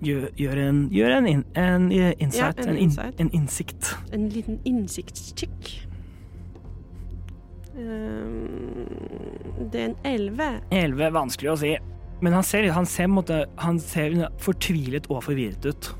Gjør, 0.00 0.30
gjør 0.40 0.62
en, 0.62 0.78
gjør 0.92 1.12
en, 1.18 1.28
in, 1.28 1.42
en 1.60 1.90
insight, 1.92 2.56
Ja, 2.56 2.64
en 2.64 2.70
en, 2.70 2.76
in, 2.78 2.82
insight. 2.88 3.20
en 3.20 3.30
innsikt. 3.36 3.90
En 4.16 4.26
liten 4.32 4.58
innsiktscheck. 4.64 5.68
Ehm, 7.76 8.88
det 9.70 9.80
er 9.80 9.88
en 9.90 9.96
elleve. 10.04 10.48
Elleve, 10.74 11.12
vanskelig 11.14 11.52
å 11.52 11.56
si. 11.60 11.72
Men 12.24 12.32
han 12.32 12.44
ser, 12.46 12.68
han 12.72 12.86
ser, 12.88 13.08
måtte, 13.12 13.42
han 13.60 13.80
ser 13.82 14.14
fortvilet 14.40 15.08
og 15.12 15.24
forvirret 15.26 15.66
ut. 15.68 15.90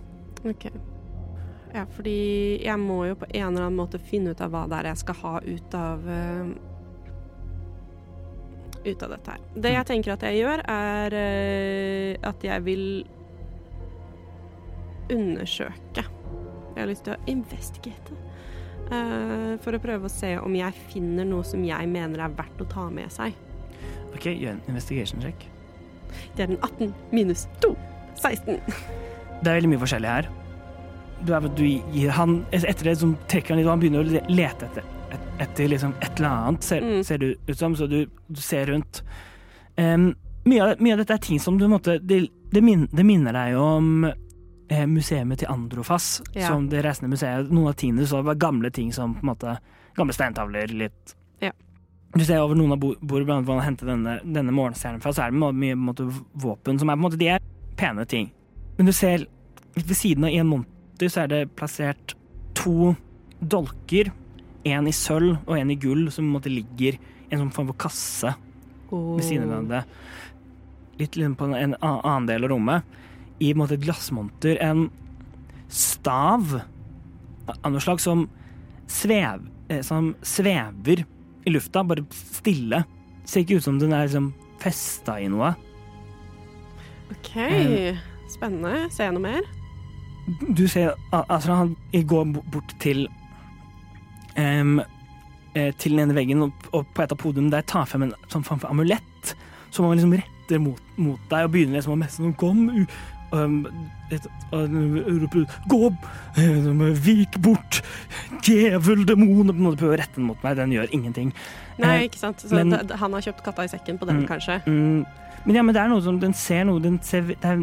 Ok. 0.48 0.70
Ja, 1.74 1.84
fordi 1.92 2.62
jeg 2.64 2.78
må 2.80 3.02
jo 3.10 3.18
på 3.20 3.28
en 3.34 3.50
eller 3.50 3.66
annen 3.66 3.76
måte 3.76 4.00
finne 4.00 4.32
ut 4.32 4.40
av 4.40 4.54
hva 4.54 4.64
det 4.70 4.78
er 4.78 4.90
jeg 4.92 5.02
skal 5.02 5.20
ha 5.20 5.34
ut 5.44 5.76
av 5.76 6.08
uh, 6.08 6.54
Ut 8.86 9.02
av 9.02 9.10
dette 9.10 9.32
her. 9.34 9.46
Det 9.58 9.72
jeg 9.74 9.86
tenker 9.88 10.12
at 10.14 10.22
jeg 10.22 10.38
gjør, 10.44 10.60
er 10.70 11.16
uh, 11.18 12.28
at 12.30 12.44
jeg 12.46 12.64
vil 12.68 12.84
undersøke. 15.10 16.06
Jeg 16.76 16.78
har 16.78 16.88
lyst 16.88 17.04
til 17.08 17.16
å 17.16 17.20
investigate. 17.30 18.25
Eh, 18.90 19.56
for 19.64 19.76
å 19.76 19.80
prøve 19.82 20.08
å 20.08 20.12
se 20.12 20.34
om 20.38 20.54
jeg 20.56 20.72
finner 20.92 21.26
noe 21.28 21.44
som 21.46 21.62
jeg 21.66 21.88
mener 21.90 22.22
er 22.26 22.34
verdt 22.38 22.62
å 22.62 22.68
ta 22.70 22.88
med 22.92 23.12
seg. 23.12 23.34
Ok, 24.14 24.30
gjør 24.32 24.54
en 24.56 24.62
investigation 24.70 25.20
check. 25.24 25.46
Det 26.36 26.46
er 26.46 26.52
den 26.54 26.60
18 26.62 26.94
minus 27.12 27.46
2. 27.64 27.74
16. 28.16 28.60
Det 29.42 29.50
er 29.50 29.58
veldig 29.58 29.68
mye 29.74 29.82
forskjellig 29.82 30.08
her. 30.08 30.28
Du 31.26 31.32
er, 31.36 31.48
du 31.56 31.64
gir 31.66 32.12
han, 32.16 32.38
etter 32.52 32.90
det 32.90 32.94
som 33.00 33.14
trekker 33.28 33.54
han 33.54 33.60
litt, 33.60 33.66
og 33.68 33.74
han 33.74 33.82
begynner 33.82 34.04
å 34.04 34.22
lete 34.32 34.68
etter, 34.68 34.84
et, 35.12 35.26
etter 35.44 35.70
liksom 35.72 35.94
et 36.00 36.18
eller 36.20 36.28
annet, 36.48 36.64
ser, 36.64 36.80
Mm. 36.84 37.02
ser 37.04 37.18
du 37.18 37.34
ut 37.48 37.56
som, 37.58 37.76
så 37.76 37.86
du, 37.88 38.06
du 38.28 38.40
ser 38.40 38.66
rundt. 38.72 39.02
Um, 39.76 40.14
mye, 40.44 40.62
av, 40.62 40.80
mye 40.80 40.92
av 40.96 41.02
dette 41.02 41.12
er 41.16 41.24
ting 41.24 41.40
som 41.42 41.58
du 41.60 41.66
måtte 41.68 41.98
Det, 42.00 42.22
det, 42.52 42.62
min, 42.64 42.86
det 42.92 43.04
minner 43.04 43.32
deg 43.36 43.56
om 43.60 44.06
museet 44.68 45.38
til 45.38 45.48
Androfas, 45.48 46.22
Ja. 46.34 46.48
som 46.48 46.68
det 46.68 46.82
reisende 46.84 47.10
museet. 47.10 47.50
Noen 47.50 47.68
av 47.68 47.74
tingene 47.76 48.06
så 48.06 48.22
var 48.24 48.34
gamle 48.34 48.70
ting 48.70 48.92
som 48.92 49.14
på 49.14 49.22
en 49.22 49.34
måte 49.34 49.58
Gamle 49.96 50.12
steintavler, 50.12 50.66
litt 50.68 51.14
Ja. 51.40 51.50
Du 52.12 52.22
ser 52.24 52.38
over 52.42 52.54
noen 52.54 52.72
av 52.72 52.78
bordene 52.78 53.24
blant 53.24 53.48
annet 53.48 53.64
henter 53.64 53.86
denne, 53.86 54.20
denne 54.24 54.52
morgenstjernen 54.52 55.00
fra, 55.00 55.10
så 55.12 55.22
er 55.26 55.30
det 55.30 55.54
mye, 55.54 55.74
måte, 55.74 56.04
våpen 56.36 56.78
som 56.78 56.90
er 56.90 56.96
på 56.96 56.98
en 56.98 57.10
måte 57.10 57.18
De 57.18 57.28
er 57.28 57.40
pene 57.76 58.04
ting. 58.06 58.30
Men 58.76 58.86
du 58.86 58.92
ser 58.92 59.26
ved 59.74 59.96
siden 59.96 60.24
av 60.24 60.30
en 60.30 60.46
monter 60.46 61.08
så 61.08 61.22
er 61.24 61.28
det 61.28 61.56
plassert 61.56 62.14
to 62.54 62.94
dolker. 63.40 64.12
En 64.64 64.86
i 64.86 64.90
sølv 64.92 65.38
og 65.46 65.56
en 65.58 65.70
i 65.70 65.76
gull, 65.76 66.10
som 66.10 66.24
på 66.24 66.28
en 66.28 66.40
måte 66.40 66.52
ligger 66.52 66.94
i 66.98 66.98
en 67.30 67.38
sånn 67.38 67.52
form 67.52 67.68
for 67.68 67.76
kasse 67.88 68.34
ved 68.90 69.22
siden 69.24 69.44
av 69.44 69.48
hverandre. 69.64 69.84
Litt 70.98 71.16
liksom 71.16 71.36
på 71.36 71.54
en 71.54 71.74
annen 71.80 72.26
del 72.26 72.44
av 72.44 72.50
rommet. 72.50 72.82
I 73.40 73.50
en 73.52 73.60
måte 73.60 73.76
et 73.76 73.84
glassmonter 73.84 74.58
en 74.64 74.86
stav 75.68 76.56
av 77.52 77.70
noe 77.70 77.82
slag 77.82 78.00
som, 78.02 78.24
svev, 78.90 79.44
eh, 79.68 79.82
som 79.86 80.14
svever 80.26 81.04
i 81.46 81.52
lufta, 81.52 81.84
bare 81.86 82.06
stille. 82.14 82.84
Ser 83.26 83.44
ikke 83.44 83.58
ut 83.60 83.66
som 83.66 83.78
den 83.82 83.92
er 83.94 84.06
liksom 84.08 84.32
festa 84.62 85.18
i 85.22 85.28
noe. 85.30 85.52
OK. 87.12 87.32
Eh. 87.36 88.00
Spennende. 88.32 88.86
Ser 88.90 89.10
jeg 89.10 89.16
noe 89.18 89.26
mer? 89.28 89.46
Du 90.58 90.64
ser 90.66 90.94
al- 91.14 91.26
altså 91.30 91.54
han 91.54 91.76
går 91.92 92.32
bort 92.50 92.72
til 92.82 93.04
eh, 94.36 94.72
til 95.78 95.94
den 95.94 96.02
ene 96.02 96.16
veggen, 96.16 96.42
og 96.42 96.86
på 96.94 97.04
et 97.04 97.12
av 97.14 97.18
podiene 97.20 97.52
der 97.52 97.62
tar 97.68 97.86
frem 97.88 98.08
en 98.08 98.16
sånn 98.32 98.44
amulett 98.66 99.36
som 99.70 99.86
han 99.86 99.94
liksom 99.96 100.16
retter 100.18 100.60
mot, 100.62 100.82
mot 101.00 101.20
deg 101.30 101.46
og 101.46 101.54
begynner 101.54 101.78
liksom 101.78 101.94
å 101.94 102.00
messe 102.00 102.20
sånn 102.20 102.34
Kom! 102.38 102.66
Um, 103.36 103.66
roper 104.52 105.44
Gå! 105.68 105.90
Vik 107.06 107.38
bort! 107.44 107.82
Djevel, 108.46 109.04
demon! 109.08 109.52
Prøver 109.76 109.96
å 109.96 110.00
rette 110.00 110.16
den 110.18 110.28
mot 110.30 110.42
meg. 110.44 110.56
Den 110.56 110.72
gjør 110.74 110.92
ingenting. 110.96 111.32
Nei, 111.78 111.96
Eh, 111.98 112.08
ikke 112.08 112.18
sant. 112.22 112.38
Så 112.40 112.54
men- 112.54 112.72
han 112.88 113.12
har 113.12 113.20
kjøpt 113.20 113.42
katta 113.44 113.64
i 113.64 113.68
sekken 113.68 113.98
på 113.98 114.06
den, 114.06 114.22
Mm. 114.24 114.28
kanskje. 114.28 114.62
Mm, 114.66 115.06
men 115.46 115.54
ja, 115.54 115.62
men 115.62 115.74
det 115.74 115.82
er 115.82 115.88
noe 115.88 116.02
som 116.02 116.18
Den 116.18 116.32
ser 116.34 116.64
noe 116.64 116.80
den 116.80 117.00
ser, 117.02 117.22
Det 117.22 117.44
er, 117.44 117.56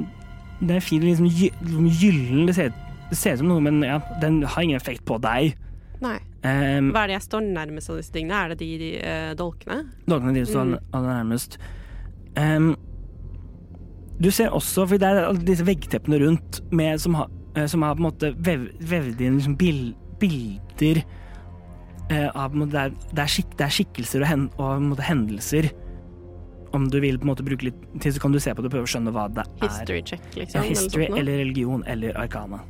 det 0.62 0.76
er 0.76 0.80
fint 0.80 1.04
liksom, 1.04 1.26
liksom 1.28 1.90
gyllen. 1.90 2.45
Det 2.48 2.74
det 3.10 3.18
ser 3.18 3.34
ut 3.34 3.40
som 3.40 3.48
noe, 3.48 3.60
men 3.62 3.82
ja, 3.84 4.00
den 4.22 4.41
har 4.44 4.62
ingen 4.64 4.80
effekt 4.80 5.06
på 5.06 5.20
deg. 5.22 5.56
Nei. 6.02 6.18
Um, 6.44 6.91
Hva 6.91 7.04
er 7.04 7.08
det 7.08 7.22
jeg 7.22 7.30
står 7.30 7.41
nærmest 7.54 7.90
av 7.90 7.95
disse 7.98 8.12
tingene? 8.12 8.32
Er 8.34 8.50
det 8.50 8.58
de, 8.60 8.78
de 8.78 8.98
uh, 9.00 9.34
dolkene? 9.36 9.86
de 10.08 10.45
som 10.45 10.54
står 10.54 10.66
Mm. 10.66 11.06
nærmest. 11.06 11.58
Em, 12.36 12.76
du 14.19 14.30
ser 14.31 14.53
også, 14.53 14.85
for 14.88 15.02
det 15.02 15.10
er 15.10 15.40
disse 15.45 15.65
veggteppene 15.68 16.19
rundt 16.22 16.61
med, 16.76 17.02
som, 17.02 17.18
har, 17.18 17.31
eh, 17.56 17.68
som 17.69 17.85
har 17.85 17.95
på 17.98 18.03
en 18.03 18.10
måte 18.10 18.34
vev, 18.45 18.68
vevd 18.80 19.23
inn 19.23 19.40
liksom 19.40 19.56
bil, 19.60 19.81
bilder 20.22 21.02
eh, 22.11 22.30
av 22.30 22.56
måte, 22.56 22.73
det, 22.76 22.84
er, 22.84 23.14
det, 23.14 23.23
er 23.23 23.34
skik, 23.38 23.56
det 23.57 23.65
er 23.68 23.73
skikkelser 23.80 24.26
og, 24.26 24.30
hen, 24.30 24.45
og 24.60 24.85
måte, 24.91 25.07
hendelser. 25.07 25.72
Om 26.73 26.88
du 26.90 26.99
vil 27.03 27.19
på 27.22 27.27
en 27.27 27.34
måte 27.34 27.45
bruke 27.45 27.68
litt 27.69 27.81
tid, 27.99 28.15
så 28.15 28.22
kan 28.22 28.34
du 28.34 28.40
se 28.41 28.53
på 28.53 28.64
det 28.64 28.72
og 28.72 28.76
prøve 28.77 28.90
å 28.90 28.94
skjønne 28.94 29.14
hva 29.14 29.27
det 29.34 29.44
er. 29.45 29.65
History 29.65 30.06
check, 30.14 30.30
liksom. 30.38 30.61
Ja, 30.61 30.69
history 30.69 31.10
eller, 31.10 31.19
eller 31.22 31.44
religion 31.44 31.84
eller 31.90 32.18
arkana. 32.18 32.64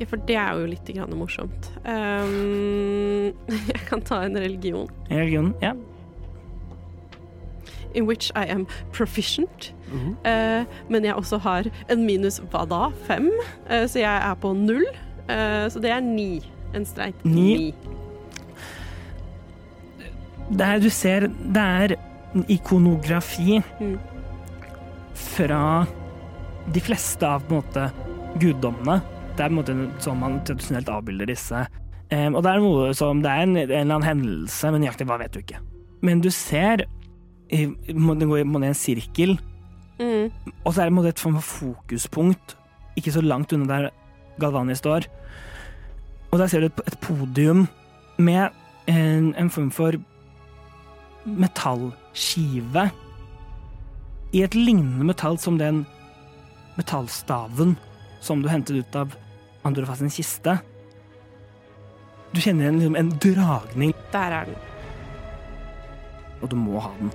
Ja, 0.00 0.06
for 0.10 0.18
det 0.26 0.36
er 0.40 0.58
jo 0.58 0.66
litt 0.66 0.88
grann 0.90 1.12
morsomt. 1.14 1.68
Um, 1.86 3.34
jeg 3.70 3.82
kan 3.88 4.02
ta 4.04 4.24
en 4.26 4.38
religion. 4.40 4.88
En 5.08 5.20
Religion, 5.20 5.52
ja. 5.62 5.74
In 7.94 8.06
which 8.08 8.30
I 8.34 8.46
am 8.50 8.66
proficient. 8.92 9.74
Mm 9.92 9.98
-hmm. 9.98 10.60
uh, 10.60 10.66
men 10.88 11.04
jeg 11.04 11.14
også 11.14 11.38
har 11.38 11.64
en 11.90 12.06
minus 12.06 12.42
hva 12.50 12.64
da? 12.64 12.90
Fem? 13.06 13.30
Uh, 13.70 13.86
så 13.86 13.98
jeg 13.98 14.30
er 14.30 14.34
på 14.34 14.52
null. 14.52 14.84
Uh, 15.30 15.70
så 15.70 15.78
det 15.82 15.90
er 15.90 16.00
ni. 16.00 16.42
En 16.74 16.84
streit 16.84 17.24
Ni. 17.24 17.74
Det 20.50 20.66
er, 20.66 20.78
du 20.78 20.90
ser, 20.90 21.20
det 21.54 21.62
er 21.62 21.94
ikonografi 22.48 23.62
Mm. 23.80 23.98
fra 25.14 25.86
de 26.74 26.80
fleste 26.80 27.26
av 27.26 27.40
på 27.40 27.54
en 27.54 27.62
måte 27.62 27.90
guddommene. 28.40 29.00
Det 29.36 29.44
er 29.44 29.48
på 29.48 29.52
en 29.52 29.58
måte 29.60 29.76
sånn 30.02 30.20
man 30.20 30.40
tradisjonelt 30.44 30.88
avbilder 30.88 31.26
disse. 31.26 31.66
Um, 32.12 32.34
og 32.34 32.42
det 32.44 32.50
er 32.50 32.60
noe 32.60 32.94
som 32.94 33.22
Det 33.22 33.30
er 33.30 33.42
en, 33.42 33.56
en 33.56 33.70
eller 33.70 33.80
annen 33.80 34.02
hendelse, 34.02 34.70
men 34.70 34.80
nøyaktig 34.84 35.06
hva 35.06 35.18
vet 35.18 35.32
du 35.32 35.40
ikke. 35.40 35.58
Men 36.02 36.20
du 36.20 36.30
ser 36.30 36.84
Den 37.54 38.28
går 38.28 38.42
i 38.42 38.66
en 38.66 38.74
sirkel, 38.74 39.38
Mm. 39.94 40.30
og 40.64 40.74
så 40.74 40.82
er 40.82 40.90
det 40.90 41.06
et 41.06 41.20
form 41.22 41.36
for 41.38 41.66
fokuspunkt 41.70 42.56
ikke 42.96 43.12
så 43.12 43.20
langt 43.22 43.52
unna 43.52 43.66
der 43.66 43.90
Galvani 44.40 44.74
står. 44.74 45.06
Og 46.32 46.38
der 46.38 46.46
ser 46.46 46.60
du 46.60 46.66
et, 46.66 46.98
podium 47.00 47.68
med 48.18 48.48
en, 48.88 49.34
en 49.38 49.50
form 49.50 49.70
for 49.70 49.92
metallskive 51.26 52.90
i 54.32 54.42
et 54.42 54.54
lignende 54.54 55.06
metall 55.06 55.38
som 55.38 55.58
den 55.58 55.84
metallstaven 56.76 57.76
som 58.20 58.42
du 58.42 58.48
hentet 58.48 58.82
ut 58.82 58.96
av 58.98 59.14
Androfas 59.64 60.02
kiste. 60.16 60.58
Du 62.34 62.40
kjenner 62.40 62.68
en, 62.68 62.80
liksom, 62.80 62.96
en 62.96 63.10
dragning, 63.22 63.94
Der 64.12 64.32
er 64.40 64.44
den. 64.44 64.54
og 66.42 66.50
du 66.50 66.56
må 66.56 66.80
ha 66.80 66.90
den. 66.98 67.12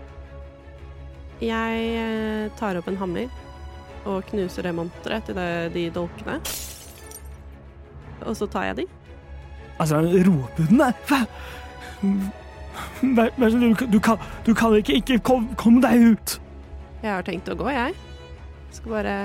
Jeg 1.40 1.84
eh, 1.96 2.50
tar 2.60 2.78
opp 2.80 2.88
en 2.92 2.98
hammer 3.00 3.30
og 4.10 4.24
knuser 4.32 4.66
det 4.68 4.74
monteret 4.76 5.26
til 5.28 5.36
det, 5.38 5.48
de 5.76 5.86
dolkene. 5.96 6.40
Og 8.28 8.36
så 8.36 8.48
tar 8.52 8.70
jeg 8.70 8.82
de. 8.82 8.86
Altså, 9.80 10.02
roper 10.28 10.72
Nei, 10.76 10.90
hva? 11.08 11.22
Vær, 13.00 13.30
vær 13.40 13.52
så 13.52 13.56
snill, 13.58 13.72
du, 13.72 13.80
kan- 13.80 13.92
du, 13.92 14.00
kan, 14.04 14.18
du 14.46 14.54
kan 14.56 14.76
ikke 14.80 14.96
Ikke 15.00 15.18
kom, 15.24 15.50
kom 15.60 15.80
deg 15.84 16.04
ut! 16.14 16.36
Jeg 17.04 17.12
har 17.14 17.24
tenkt 17.28 17.48
å 17.52 17.56
gå, 17.60 17.68
jeg. 17.72 17.96
Skal 18.76 18.92
bare 18.98 19.16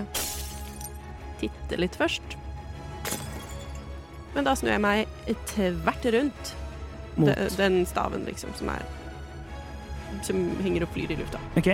titte 1.40 1.78
litt 1.78 1.96
først. 1.98 2.36
Men 4.34 4.46
da 4.46 4.54
snur 4.58 4.72
jeg 4.74 4.82
meg 4.82 5.10
tvert 5.50 6.06
rundt 6.14 6.54
Mot. 7.16 7.30
den 7.58 7.82
staven, 7.86 8.24
liksom, 8.26 8.54
som 8.58 8.70
er 8.74 8.82
Som 10.26 10.40
henger 10.62 10.86
og 10.86 10.94
flyr 10.94 11.14
i 11.14 11.18
lufta. 11.18 11.42
OK? 11.58 11.70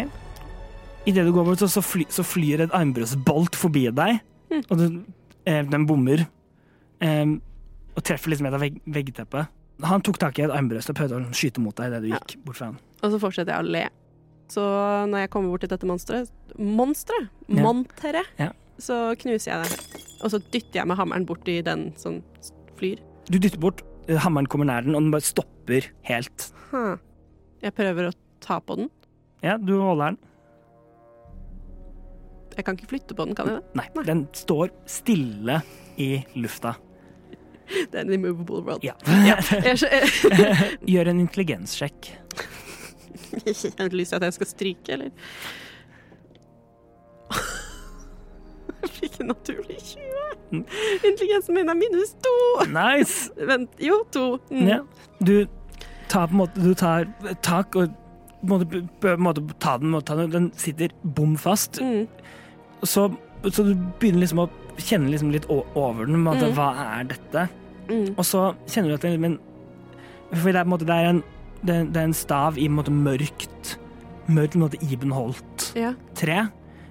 Idet 1.11 1.24
du 1.27 1.32
går 1.35 1.47
bort, 1.49 1.59
så, 1.62 1.69
så, 1.73 1.82
fly, 1.85 2.05
så 2.12 2.23
flyr 2.27 2.66
et 2.66 2.74
armbrøstbolt 2.77 3.57
forbi 3.59 3.87
deg, 3.91 4.20
Mm. 4.51 4.62
og 4.66 4.78
du, 4.81 4.85
eh, 5.47 5.62
den 5.70 5.85
bommer. 5.87 6.24
Eh, 7.01 7.27
og 7.97 8.03
treffer 8.07 8.32
liksom 8.32 8.47
et 8.49 8.55
av 8.57 8.62
vegg, 8.62 8.81
veggteppet. 8.91 9.47
Han 9.87 10.03
tok 10.05 10.19
tak 10.20 10.39
i 10.39 10.43
et 10.43 10.51
armbrøst 10.53 10.91
og 10.91 10.97
prøvde 10.99 11.20
å 11.20 11.31
skyte 11.37 11.62
mot 11.62 11.74
deg 11.78 11.87
idet 11.93 12.03
du 12.03 12.09
Ja. 12.11 12.19
gikk 12.19 12.45
bort 12.45 12.57
fra 12.59 12.66
han. 12.66 12.78
Og 13.03 13.12
så 13.12 13.20
fortsetter 13.23 13.55
jeg 13.55 13.65
å 13.65 13.70
le. 13.70 13.85
Så 14.51 14.61
når 15.09 15.19
jeg 15.23 15.31
kommer 15.31 15.51
bort 15.55 15.61
til 15.62 15.70
dette 15.70 15.87
monsteret 15.87 16.31
Monsteret! 16.59 17.28
Ja. 17.49 17.62
Monteret! 17.62 18.27
Ja. 18.39 18.51
Så 18.78 19.15
knuser 19.23 19.53
jeg 19.55 19.70
det. 19.70 20.03
Og 20.24 20.31
så 20.32 20.41
dytter 20.51 20.81
jeg 20.81 20.87
med 20.91 20.97
hammeren 20.99 21.24
bort 21.27 21.47
i 21.49 21.61
den 21.62 21.93
som 21.97 22.23
flyr. 22.77 22.99
Du 23.31 23.39
dytter 23.39 23.59
bort, 23.62 23.82
eh, 24.09 24.16
hammeren 24.19 24.49
kommer 24.51 24.66
nær 24.66 24.82
den, 24.85 24.95
og 24.97 25.03
den 25.03 25.12
bare 25.12 25.23
stopper 25.23 25.87
helt. 26.11 26.51
Huh. 26.73 26.97
Jeg 27.62 27.73
prøver 27.77 28.11
å 28.11 28.12
ta 28.41 28.59
på 28.59 28.77
den. 28.77 28.91
Ja, 29.43 29.57
du 29.57 29.78
holder 29.81 30.11
den. 30.11 30.19
Jeg 32.56 32.64
kan 32.66 32.77
ikke 32.77 32.90
flytte 32.90 33.14
på 33.14 33.24
den, 33.24 33.35
kan 33.39 33.48
jeg 33.48 33.60
det? 33.60 33.81
Nei, 33.81 34.05
den 34.06 34.24
står 34.36 34.72
stille 34.90 35.60
i 36.01 36.12
lufta. 36.35 36.74
Det 37.70 37.94
er 37.94 38.01
en 38.01 38.12
immovable 38.12 38.62
world. 38.66 38.85
Ja. 38.85 38.93
ja. 39.31 39.39
Gjør 40.93 41.12
en 41.12 41.20
intelligenssjekk. 41.20 42.10
jeg 43.31 43.72
har 43.78 43.94
lyst 43.94 44.10
til 44.10 44.16
at 44.16 44.22
jeg 44.22 44.39
skal 44.39 44.47
stryke, 44.47 44.93
eller? 44.93 45.10
Jeg 48.81 48.90
fikk 48.97 49.20
en 49.20 49.31
naturlig 49.31 49.77
20. 49.85 50.64
Intelligensen 51.05 51.55
min 51.55 51.68
er 51.68 51.78
minus 51.78 52.14
to. 52.24 52.36
Nice! 52.72 53.31
Vent, 53.47 53.70
jo, 53.78 54.02
to. 54.12 54.39
Mm. 54.51 54.66
Ja. 54.66 54.78
Du 55.20 55.47
tar 56.09 56.27
på 56.27 56.32
en 56.32 56.40
måte 56.40 56.64
Du 56.64 56.74
tar 56.74 57.06
tak 57.43 57.77
og 57.77 57.93
på 58.40 58.47
en 58.47 58.48
måte, 58.48 58.81
på 59.01 59.09
en 59.09 59.20
måte 59.22 59.44
ta 59.60 59.77
den, 59.78 59.94
og 59.94 60.05
ta 60.09 60.16
den. 60.16 60.32
Den 60.32 60.52
sitter 60.56 60.89
bom 61.05 61.36
fast. 61.39 61.81
Mm. 61.81 62.09
Så, 62.82 63.09
så 63.51 63.65
du 63.66 63.74
begynner 64.01 64.20
liksom 64.24 64.44
å 64.44 64.48
kjenne 64.81 65.11
liksom 65.12 65.31
litt 65.35 65.47
over 65.51 66.07
den. 66.07 66.23
Måte, 66.24 66.48
Mm. 66.51 66.55
Hva 66.57 66.69
er 67.01 67.05
dette? 67.11 67.48
Mm. 67.90 68.15
Og 68.16 68.24
så 68.24 68.55
kjenner 68.70 68.89
du 68.89 68.94
at 68.94 69.02
det, 69.02 69.19
men, 69.20 69.39
For 70.32 70.52
det 70.52 70.61
er, 70.61 70.65
en 70.65 70.70
måte, 70.70 70.86
det 70.86 70.94
er, 70.94 71.09
en, 71.11 71.23
det, 71.66 71.74
er- 71.97 72.05
en 72.05 72.15
stav 72.15 72.57
i 72.59 72.66
en 72.66 72.77
måte, 72.78 72.90
mørkt 72.94 73.77
Mørkt 74.31 74.52
på 74.55 74.61
en 74.61 74.62
måte, 74.62 74.78
Ibenholt-tre. 74.86 76.36
Ja. 76.36 76.47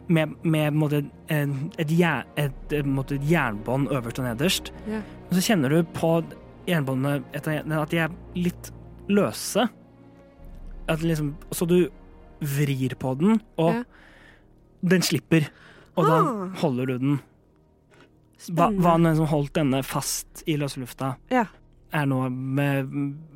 Med, 0.10 0.34
med 0.44 0.74
måte, 0.76 1.06
et, 1.30 1.48
et, 1.80 1.92
et, 2.36 2.74
et 2.74 3.30
jernbånd 3.32 3.88
øverst 3.94 4.20
og 4.20 4.26
nederst. 4.26 4.72
Ja. 4.90 5.00
Og 5.30 5.38
så 5.38 5.44
kjenner 5.46 5.70
du 5.70 5.84
på 5.96 6.10
jernbåndene 6.68 7.22
at 7.34 7.92
de 7.94 7.98
er 8.02 8.10
litt 8.36 8.72
løse. 9.08 9.70
At 10.90 11.00
liksom, 11.06 11.36
så 11.54 11.66
du 11.70 11.78
vrir 12.42 12.96
på 13.00 13.14
den, 13.22 13.40
og 13.58 13.74
Ja. 13.74 13.84
den 14.82 15.02
slipper. 15.02 15.48
Og 16.00 16.08
da 16.08 16.18
Ah. 16.24 16.50
holder 16.64 16.86
du 16.94 16.98
den. 17.04 17.20
Hva, 18.56 18.70
hva 18.72 18.96
den 18.96 19.16
som 19.20 19.28
holdt 19.28 19.54
denne 19.58 19.82
fast 19.84 20.44
i 20.48 20.56
løse 20.58 20.80
lufta, 20.80 21.16
Ja. 21.30 21.46
er 21.92 22.06
nå 22.08 22.30
med, 22.32 22.88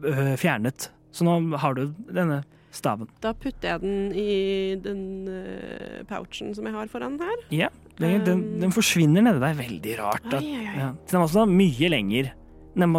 øh, 0.05 0.35
fjernet. 0.39 0.89
Så 1.11 1.25
nå 1.27 1.57
har 1.59 1.73
du 1.75 1.93
denne 2.09 2.43
staven. 2.71 3.07
Da 3.21 3.33
putter 3.33 3.69
jeg 3.75 3.81
den 3.81 4.13
i 4.15 4.75
den 4.81 5.27
øh, 5.27 6.03
pouchen 6.09 6.55
som 6.55 6.65
jeg 6.65 6.73
har 6.73 6.87
foran 6.87 7.19
her. 7.19 7.35
Ja, 7.51 7.67
den, 7.99 8.23
den, 8.25 8.59
den 8.61 8.71
forsvinner 8.71 9.21
nedi 9.21 9.39
der. 9.43 9.53
Veldig 9.59 9.99
rart. 9.99 10.25
At, 10.25 10.39
Ai, 10.41 10.55
ai, 10.55 10.77
ja. 10.79 10.87
Den 11.09 11.19
er 11.19 11.25
også 11.27 11.45
mye 11.49 11.89
lenger. 11.91 12.31
Den, 12.75 12.95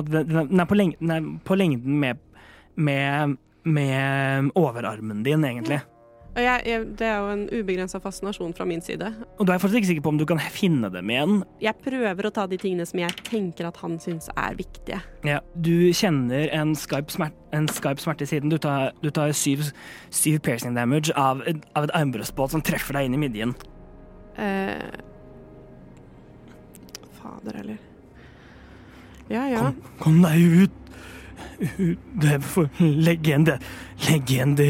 er, 0.61 0.65
på 0.71 0.75
leng, 0.79 0.95
den 1.01 1.41
på 1.45 1.57
lengden 1.57 1.99
med, 1.99 2.19
med, 2.77 3.37
med 3.65 4.53
overarmen 4.55 5.25
din, 5.25 5.43
egentlig. 5.45 5.81
Og 5.81 5.94
jeg, 6.43 6.63
jeg, 6.67 6.87
det 6.99 7.07
er 7.07 7.21
jo 7.23 7.31
en 7.31 7.43
ubegrensa 7.53 8.01
fascinasjon 8.03 8.55
fra 8.57 8.67
min 8.67 8.83
side. 8.83 9.07
Og 9.39 9.47
du 9.47 9.53
er 9.55 9.61
fortsatt 9.63 9.79
ikke 9.79 9.91
sikker 9.93 10.05
på 10.07 10.13
om 10.15 10.19
du 10.19 10.25
kan 10.27 10.41
finne 10.51 10.91
dem 10.91 11.13
igjen. 11.13 11.37
Jeg 11.63 11.79
prøver 11.85 12.27
å 12.27 12.33
ta 12.35 12.49
de 12.51 12.59
tingene 12.59 12.87
som 12.89 12.99
jeg 12.99 13.15
tenker 13.29 13.69
at 13.69 13.79
han 13.85 13.95
syns 14.03 14.27
er 14.35 14.59
viktige. 14.59 14.99
Ja, 15.27 15.39
du 15.55 15.93
kjenner 15.95 16.51
en 16.57 16.75
skarp 16.79 17.15
smerte, 17.15 17.39
en 17.55 17.69
smerte 17.71 18.27
i 18.27 18.31
siden. 18.31 18.51
Du 18.51 18.59
tar, 18.59 18.91
du 19.05 19.13
tar 19.15 19.31
syv, 19.37 19.69
syv 20.11 20.41
piercing 20.43 20.75
damage 20.75 21.15
av, 21.15 21.45
av 21.79 21.87
et 21.87 21.95
armbrøstbåt 21.95 22.57
som 22.57 22.65
treffer 22.67 22.99
deg 22.99 23.09
inn 23.09 23.19
i 23.19 23.25
midjen. 23.29 23.55
Eh, 24.35 25.03
fader, 27.21 27.61
eller. 27.63 27.79
Ja, 29.31 29.47
ja. 29.49 29.69
Kom, 29.69 29.85
kom 30.03 30.25
deg 30.27 30.65
ut! 30.65 30.81
Legg 32.79 33.27
igjen 33.29 33.45
det 33.47 33.59
Legg 34.09 34.31
igjen 34.31 34.55
det, 34.59 34.69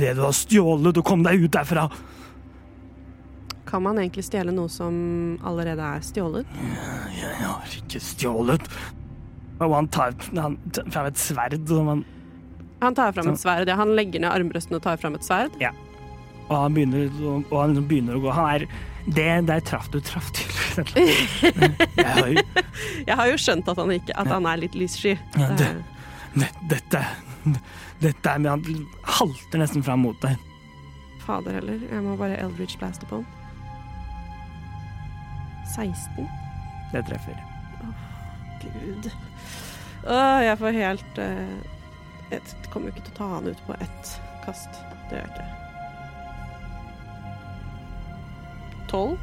det 0.00 0.14
du 0.16 0.22
har 0.24 0.32
stjålet, 0.36 0.96
og 1.00 1.04
kom 1.06 1.22
deg 1.26 1.42
ut 1.46 1.52
derfra! 1.54 1.88
Kan 3.70 3.84
man 3.86 3.98
egentlig 4.02 4.24
stjele 4.26 4.50
noe 4.54 4.70
som 4.72 4.94
allerede 5.46 5.84
er 5.84 6.00
stjålet? 6.02 6.48
Jeg 7.14 7.34
har 7.44 7.74
ikke 7.78 8.00
stjålet. 8.02 8.64
Og 9.60 9.74
han 9.76 9.86
tar 9.92 10.16
han 10.34 10.56
tar 10.74 10.88
fram 10.90 11.06
et 11.10 11.20
sverd, 11.20 11.58
som 11.68 11.90
han, 11.92 12.00
Han 12.80 12.96
tar 12.96 13.12
fram 13.12 13.28
et 13.34 13.38
sverd. 13.42 13.68
Ja, 13.68 13.76
han 13.78 13.92
legger 13.94 14.22
ned 14.24 14.32
armbrøsten 14.32 14.74
og 14.78 14.82
tar 14.86 14.96
fram 14.98 15.14
et 15.18 15.26
sverd. 15.26 15.54
og 16.48 16.56
han 16.56 16.74
begynner, 16.74 17.10
og 17.50 17.52
han 17.60 17.74
liksom 17.76 17.86
begynner 17.90 18.16
å 18.18 18.22
gå. 18.24 18.32
Han 18.34 18.48
er 18.56 18.66
det, 19.10 19.28
Der 19.46 19.60
traff 19.60 19.86
du 19.92 20.00
traff 20.00 20.32
tydeligvis. 20.32 21.54
Jeg 21.96 22.44
Jeg 23.06 23.16
har 23.16 23.26
jo 23.30 23.36
skjønt 23.38 23.68
at 23.70 23.78
han, 23.78 23.90
ikke, 24.00 24.16
at 24.18 24.26
han 24.34 24.46
er 24.50 24.56
litt 24.64 24.74
lyssky. 24.74 25.14
Ja, 25.36 25.50
det- 25.54 25.68
Eh, 25.68 25.74
det- 25.74 25.84
Dette 26.34 27.04
Dette 28.00 28.30
er 28.30 28.48
Han 28.48 28.64
halter 29.18 29.60
nesten 29.60 29.84
fram 29.84 30.04
mot 30.04 30.18
deg. 30.22 30.38
Fader 31.24 31.58
heller. 31.58 31.80
Jeg 31.90 32.02
må 32.04 32.16
bare 32.20 32.38
Eldridge 32.40 32.78
blaste 32.80 33.08
på 33.10 33.20
han. 33.20 33.26
16. 35.74 36.28
Det 36.92 37.04
treffer. 37.06 37.36
Åh, 37.84 37.94
Gud. 38.62 39.10
Åh, 40.06 40.40
jeg 40.44 40.58
får 40.58 40.78
helt 40.80 41.18
uh, 41.18 41.58
Jeg 42.32 42.40
kommer 42.72 42.88
jo 42.88 42.94
ikke 42.94 43.06
til 43.08 43.14
å 43.14 43.18
ta 43.20 43.28
han 43.36 43.50
ut 43.50 43.66
på 43.66 43.76
ett 43.78 44.14
kast. 44.44 44.82
Det 45.10 45.18
gjør 45.18 45.26
jeg 45.26 45.32
ikke. 45.34 45.48
12? 48.90 49.18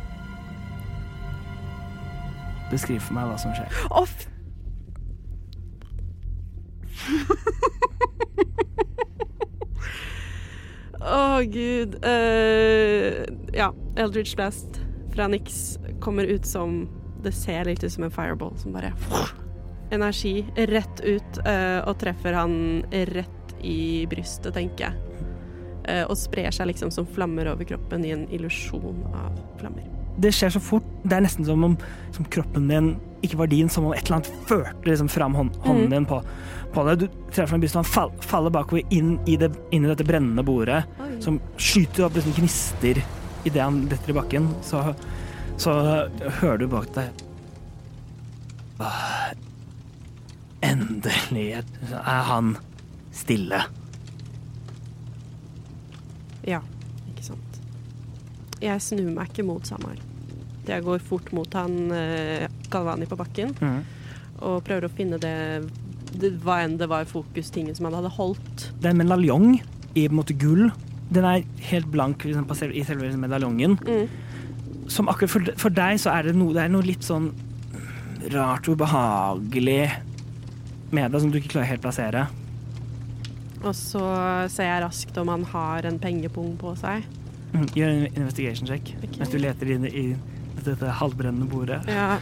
Beskriv 2.72 3.00
for 3.04 3.16
meg 3.16 3.30
hva 3.30 3.38
som 3.40 3.56
skjer. 3.56 3.72
Å, 3.92 4.04
f... 4.04 4.28
Å, 11.08 11.42
gud. 11.46 11.96
Uh, 12.06 13.26
ja, 13.54 13.74
Eldridge 13.96 14.36
Blast 14.36 14.82
fra 15.14 15.28
Nix 15.28 15.78
kommer 16.00 16.24
ut 16.24 16.46
som 16.46 16.90
Det 17.24 17.32
ser 17.32 17.66
litt 17.66 17.84
ut 17.84 17.92
som 17.94 18.04
en 18.04 18.12
fireball 18.12 18.58
som 18.58 18.74
bare 18.76 18.94
Energi 19.96 20.46
rett 20.56 21.02
ut 21.02 21.40
uh, 21.48 21.80
og 21.88 22.00
treffer 22.02 22.34
han 22.36 22.84
rett 22.92 23.56
i 23.64 24.06
brystet, 24.10 24.54
tenker 24.54 24.90
jeg. 24.90 24.94
Uh, 25.88 26.04
og 26.10 26.18
sprer 26.20 26.52
seg 26.52 26.68
liksom 26.74 26.92
som 26.92 27.08
flammer 27.08 27.48
over 27.54 27.64
kroppen 27.66 28.04
i 28.06 28.12
en 28.12 28.28
illusjon 28.28 29.06
av 29.16 29.40
flammer. 29.62 29.97
Det 30.18 30.32
skjer 30.34 30.50
så 30.56 30.62
fort. 30.64 30.86
Det 31.04 31.14
er 31.18 31.22
nesten 31.26 31.46
som 31.46 31.64
om 31.64 31.76
som 32.16 32.26
kroppen 32.34 32.68
din 32.72 32.96
ikke 33.26 33.38
var 33.40 33.48
din, 33.50 33.70
som 33.70 33.86
om 33.86 33.94
et 33.94 34.06
eller 34.06 34.20
annet 34.20 34.48
førte 34.50 34.86
liksom 34.86 35.10
fram 35.10 35.34
hånd, 35.38 35.56
hånden 35.66 35.86
Mm. 35.88 35.92
din 35.94 36.06
på, 36.06 36.20
på 36.74 36.84
deg. 36.88 37.00
Du 37.00 37.08
treffer 37.34 37.58
i 37.58 37.60
brystet, 37.60 37.80
og 37.80 37.86
han 37.86 37.92
fall, 37.94 38.12
faller 38.22 38.54
bakover 38.54 38.84
inn 38.94 39.16
i, 39.26 39.36
det, 39.38 39.50
inn 39.74 39.86
i 39.86 39.90
dette 39.90 40.06
brennende 40.06 40.44
bordet, 40.46 40.84
som 41.24 41.40
skyter 41.58 42.06
opp 42.06 42.14
liksom 42.18 42.34
gnister 42.38 43.02
idet 43.46 43.62
han 43.64 43.88
detter 43.90 44.14
i 44.14 44.18
bakken. 44.20 44.50
Så, 44.66 44.84
så 45.58 45.74
hører 46.42 46.58
du 46.62 46.68
bak 46.68 46.90
deg 46.94 47.10
«Åh, 48.80 49.34
Endelig 50.62 51.48
er 51.58 52.24
han 52.30 52.56
stille. 53.14 53.64
Ja. 56.48 56.62
Jeg 58.64 58.84
snur 58.84 59.10
meg 59.14 59.32
ikke 59.32 59.46
mot 59.48 59.68
Samuel. 59.68 60.00
Jeg 60.68 60.84
går 60.84 61.04
fort 61.06 61.30
mot 61.36 61.54
han 61.56 61.92
eh, 61.96 62.48
Galvani 62.72 63.08
på 63.08 63.18
bakken 63.20 63.54
mm. 63.56 63.78
og 64.42 64.66
prøver 64.68 64.88
å 64.88 64.92
finne 64.92 65.20
det, 65.22 65.36
det 66.20 66.34
hva 66.44 66.60
enn 66.66 66.76
det 66.80 66.90
var 66.92 67.08
fokustingen 67.08 67.78
som 67.78 67.88
han 67.88 67.96
hadde 68.02 68.12
holdt. 68.18 68.68
Det 68.82 68.90
er 68.90 68.96
en 68.96 69.04
medaljong 69.04 69.48
i 69.58 70.08
på 70.08 70.12
en 70.12 70.20
måte 70.20 70.36
gull. 70.38 70.68
Den 71.14 71.28
er 71.28 71.46
helt 71.70 71.88
blank 71.94 72.26
liksom, 72.28 72.50
i 72.68 72.84
selve 72.88 73.14
medaljongen. 73.20 73.78
Mm. 73.88 74.90
Som 74.92 75.08
akkurat 75.12 75.32
for, 75.32 75.54
for 75.60 75.74
deg 75.74 76.02
så 76.04 76.12
er 76.18 76.28
det 76.28 76.36
noe, 76.36 76.56
det 76.56 76.66
er 76.66 76.74
noe 76.74 76.86
litt 76.86 77.08
sånn 77.08 77.32
rart 78.34 78.68
ubehagelig 78.68 79.86
med 80.92 81.12
det 81.12 81.22
som 81.22 81.32
du 81.32 81.40
ikke 81.40 81.56
klarer 81.56 81.72
helt 81.72 81.84
plassere. 81.84 82.26
Og 83.64 83.74
så 83.76 84.04
ser 84.52 84.70
jeg 84.70 84.84
raskt 84.84 85.18
om 85.20 85.32
han 85.32 85.46
har 85.52 85.88
en 85.88 86.00
pengepung 86.02 86.56
på 86.60 86.76
seg. 86.80 87.08
Mm, 87.54 87.68
Gjør 87.74 87.94
en 87.94 88.08
investigation 88.12 88.68
check 88.68 88.92
okay. 88.98 89.20
mens 89.20 89.32
du 89.32 89.38
leter 89.40 89.72
inn 89.78 89.88
i 89.88 90.08
dette 90.66 90.92
halvbrennende 91.00 91.48
bordet. 91.50 91.80
Ja. 91.88 92.18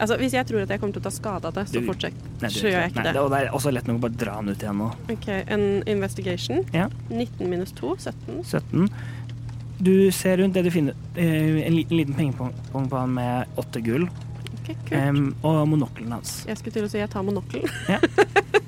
Altså, 0.00 0.16
hvis 0.16 0.32
jeg 0.32 0.46
tror 0.48 0.62
at 0.64 0.70
jeg 0.72 0.80
kommer 0.80 0.96
til 0.96 1.02
å 1.02 1.04
ta 1.04 1.12
skade 1.12 1.48
av 1.50 1.56
det, 1.56 1.66
så 1.68 1.80
fortsett. 1.84 2.16
Nei, 2.40 2.48
gjør 2.54 2.72
jeg 2.72 2.92
ikke 2.92 3.02
Nei, 3.02 3.12
det. 3.12 3.20
Og 3.20 3.30
det 3.32 3.40
er 3.42 3.56
også 3.56 3.72
lett 3.74 3.88
nok 3.88 3.98
å 4.00 4.04
bare 4.06 4.16
dra 4.22 4.36
den 4.40 4.54
ut 4.54 4.62
igjen 4.64 4.78
nå. 4.80 4.86
OK, 5.12 5.26
en 5.56 5.64
investigation. 5.92 6.62
Ja. 6.76 6.86
19 7.10 7.50
minus 7.50 7.74
2, 7.76 7.90
17. 8.06 8.38
17. 8.48 8.88
Du 9.80 9.92
ser 10.12 10.40
rundt 10.40 10.56
det 10.56 10.64
du 10.64 10.70
finner. 10.72 10.96
eh, 11.16 11.60
en 11.66 11.76
liten, 11.76 11.96
liten 11.96 12.16
pengepong 12.16 12.88
på 12.88 12.96
han 12.96 13.12
med 13.16 13.60
åtte 13.60 13.80
gull. 13.84 14.08
Ok, 14.60 14.72
kult. 14.88 15.36
og 15.44 15.60
monokkelen 15.68 16.12
hans. 16.16 16.40
Jeg 16.48 16.60
skulle 16.60 16.78
til 16.78 16.88
å 16.88 16.92
si 16.92 17.00
jeg 17.00 17.12
tar 17.12 17.24
monokkelen. 17.26 17.68
Ja. 17.88 18.00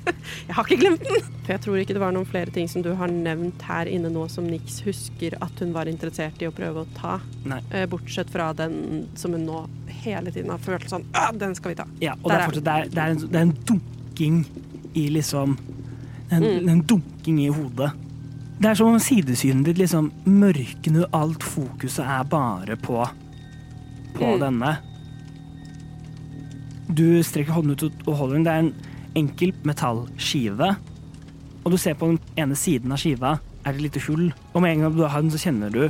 jeg 0.47 0.55
har 0.57 0.65
ikke 0.67 0.79
glemt 0.81 1.03
den! 1.07 1.21
For 1.43 1.51
jeg 1.53 1.61
tror 1.63 1.77
ikke 1.81 1.93
det 1.97 2.01
var 2.03 2.13
noen 2.15 2.27
flere 2.27 2.51
ting 2.55 2.67
som 2.71 2.81
du 2.85 2.89
har 2.99 3.11
nevnt 3.11 3.61
her 3.67 3.89
inne 3.91 4.09
nå 4.11 4.25
som 4.31 4.45
Nix 4.47 4.81
husker 4.85 5.35
at 5.43 5.59
hun 5.63 5.73
var 5.75 5.89
interessert 5.91 6.41
i 6.43 6.47
å 6.47 6.53
prøve 6.55 6.83
å 6.83 6.87
ta. 6.97 7.17
Nei. 7.47 7.59
Eh, 7.71 7.85
bortsett 7.91 8.29
fra 8.31 8.51
den 8.57 9.07
som 9.19 9.31
hun 9.35 9.45
nå 9.47 9.63
hele 10.03 10.31
tiden 10.31 10.51
har 10.51 10.59
følt 10.63 10.87
sånn 10.91 11.03
ah, 11.15 11.31
Den 11.31 11.55
skal 11.55 11.73
vi 11.73 11.79
ta. 11.79 11.85
Ja, 12.03 12.13
og 12.21 12.29
det 12.31 12.37
er 12.37 12.41
er 12.41 12.47
fortsatt 12.51 12.67
det 12.67 12.73
er, 12.73 12.89
det 12.93 13.03
er, 13.03 13.09
en, 13.15 13.25
det 13.27 13.39
er 13.39 13.47
en 13.47 13.57
dunking 13.71 14.39
i 14.93 15.07
liksom 15.09 15.57
en, 16.31 16.43
Mm. 16.43 16.69
en 16.69 16.81
dunking 16.89 17.39
i 17.43 17.49
hodet. 17.53 17.91
Det 18.59 18.69
er 18.69 18.75
som 18.79 18.87
om 18.93 18.99
sidesynet 18.99 19.65
ditt 19.67 19.77
liksom 19.77 20.11
mørkner, 20.25 21.05
alt 21.13 21.43
fokuset 21.43 22.05
er 22.05 22.23
bare 22.23 22.75
på 22.79 23.03
på 24.13 24.33
Mm. 24.35 24.39
denne. 24.39 24.77
du 26.93 27.23
strekker 27.25 27.53
hånden 27.55 27.73
ut 27.73 28.07
og 28.07 28.15
holder 28.19 28.35
den. 28.35 28.43
Det 28.45 28.51
er 28.53 28.59
en 28.59 28.73
enkel 29.15 29.53
metallskive. 29.63 30.75
Og 31.63 31.71
du 31.71 31.77
ser 31.77 31.93
på 31.95 32.07
den 32.11 32.19
ene 32.37 32.55
siden 32.59 32.91
av 32.91 32.97
skiva 32.99 33.39
er 33.63 33.71
det 33.71 33.79
et 33.79 33.85
lite 33.85 34.01
hull. 34.07 34.33
Og 34.53 34.61
med 34.61 34.71
en 34.75 34.81
gang 34.87 34.95
du 34.97 35.03
har 35.07 35.21
den, 35.21 35.31
så 35.31 35.39
kjenner 35.39 35.71
du 35.71 35.85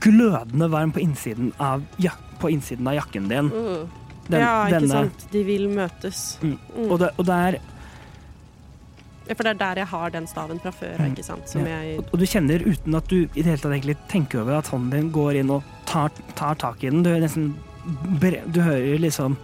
glødende 0.00 0.70
varm 0.72 0.92
på 0.94 1.02
innsiden 1.02 1.52
av, 1.60 1.82
ja, 2.00 2.12
på 2.40 2.48
innsiden 2.54 2.86
av 2.88 2.94
jakken 3.00 3.28
din. 3.28 3.50
Uh. 3.52 3.88
Den- 4.30 4.40
ja, 4.40 4.66
ikke 4.66 4.78
denne- 4.80 4.88
sant. 4.88 5.26
De 5.32 5.42
vil 5.44 5.68
møtes. 5.68 6.38
Mm. 6.42 6.58
Mm. 6.76 6.90
Og, 6.92 6.98
det, 7.00 7.10
og, 7.18 7.26
det 7.26 7.34
er, 7.34 7.58
Ja, 9.28 9.34
For 9.34 9.44
det 9.44 9.50
er 9.52 9.58
der 9.58 9.74
jeg 9.82 9.86
har 9.86 10.10
den 10.10 10.26
staven 10.26 10.58
fra 10.60 10.70
før 10.72 10.96
Mm. 10.98 11.12
ikke 11.14 11.24
sant. 11.24 11.48
Som 11.48 11.60
Ja. 11.66 11.80
jeg 11.82 11.98
og 12.12 12.18
du 12.18 12.24
kjenner 12.26 12.58
uten 12.66 12.94
at 12.96 13.06
du 13.08 13.22
i 13.22 13.26
det 13.42 13.44
hele 13.44 13.56
tatt 13.58 13.72
egentlig 13.72 13.96
tenker 14.08 14.40
over 14.40 14.58
at 14.58 14.66
hånden 14.66 14.90
din 14.90 15.12
går 15.12 15.36
inn 15.38 15.50
og 15.50 15.62
tar, 15.86 16.10
tar 16.34 16.54
tak 16.54 16.82
i 16.82 16.90
den. 16.90 17.02
Du 17.04 17.10
nesten 17.10 17.54
Du 18.52 18.60
hører 18.60 18.98
liksom 18.98 19.36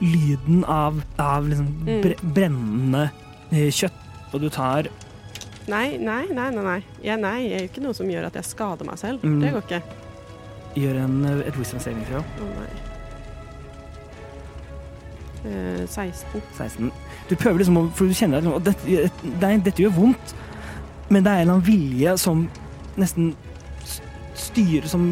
lyden 0.00 0.64
av, 0.64 1.02
av 1.18 1.46
liksom 1.48 1.66
Mm. 1.86 2.00
bre, 2.02 2.14
brennende 2.22 3.04
eh, 3.52 3.70
kjøtt, 3.72 4.02
og 4.32 4.40
du 4.40 4.48
tar 4.50 4.88
Nei, 5.68 5.96
nei, 5.98 6.26
nei. 6.30 6.50
nei, 6.54 6.62
nei. 6.62 6.82
Ja, 7.02 7.16
nei, 7.16 7.48
jeg 7.48 7.60
gjør 7.60 7.68
ikke 7.70 7.82
noe 7.82 7.94
som 7.98 8.06
gjør 8.10 8.26
at 8.28 8.34
jeg 8.38 8.44
skader 8.44 8.86
meg 8.86 8.98
selv. 9.00 9.24
Mm. 9.26 9.40
Det 9.42 9.52
går 9.52 9.64
ikke. 9.66 9.80
Gjør 10.76 10.98
en, 11.04 11.16
eh, 11.26 11.40
et 11.48 11.56
wisdom 11.58 11.80
saving 11.82 12.04
throw. 12.06 12.20
Å 12.22 12.50
nei. 12.60 12.68
Eh, 15.46 15.86
16. 15.86 16.42
16. 16.56 16.92
Du 17.28 17.34
prøver 17.38 17.58
liksom 17.62 17.78
å 17.78 17.84
For 17.94 18.06
du 18.06 18.14
kjenner 18.14 18.38
at 18.38 18.44
liksom, 18.44 18.56
«Å, 18.58 18.62
dette, 18.64 19.10
det, 19.40 19.64
dette 19.66 19.82
gjør 19.82 19.94
vondt, 19.96 20.34
men 21.08 21.22
det 21.26 21.30
er 21.32 21.42
en 21.42 21.42
eller 21.48 21.58
annen 21.58 21.66
vilje 21.66 22.16
som 22.18 22.46
nesten 22.98 23.34
styrer 24.36 24.86
som, 24.90 25.04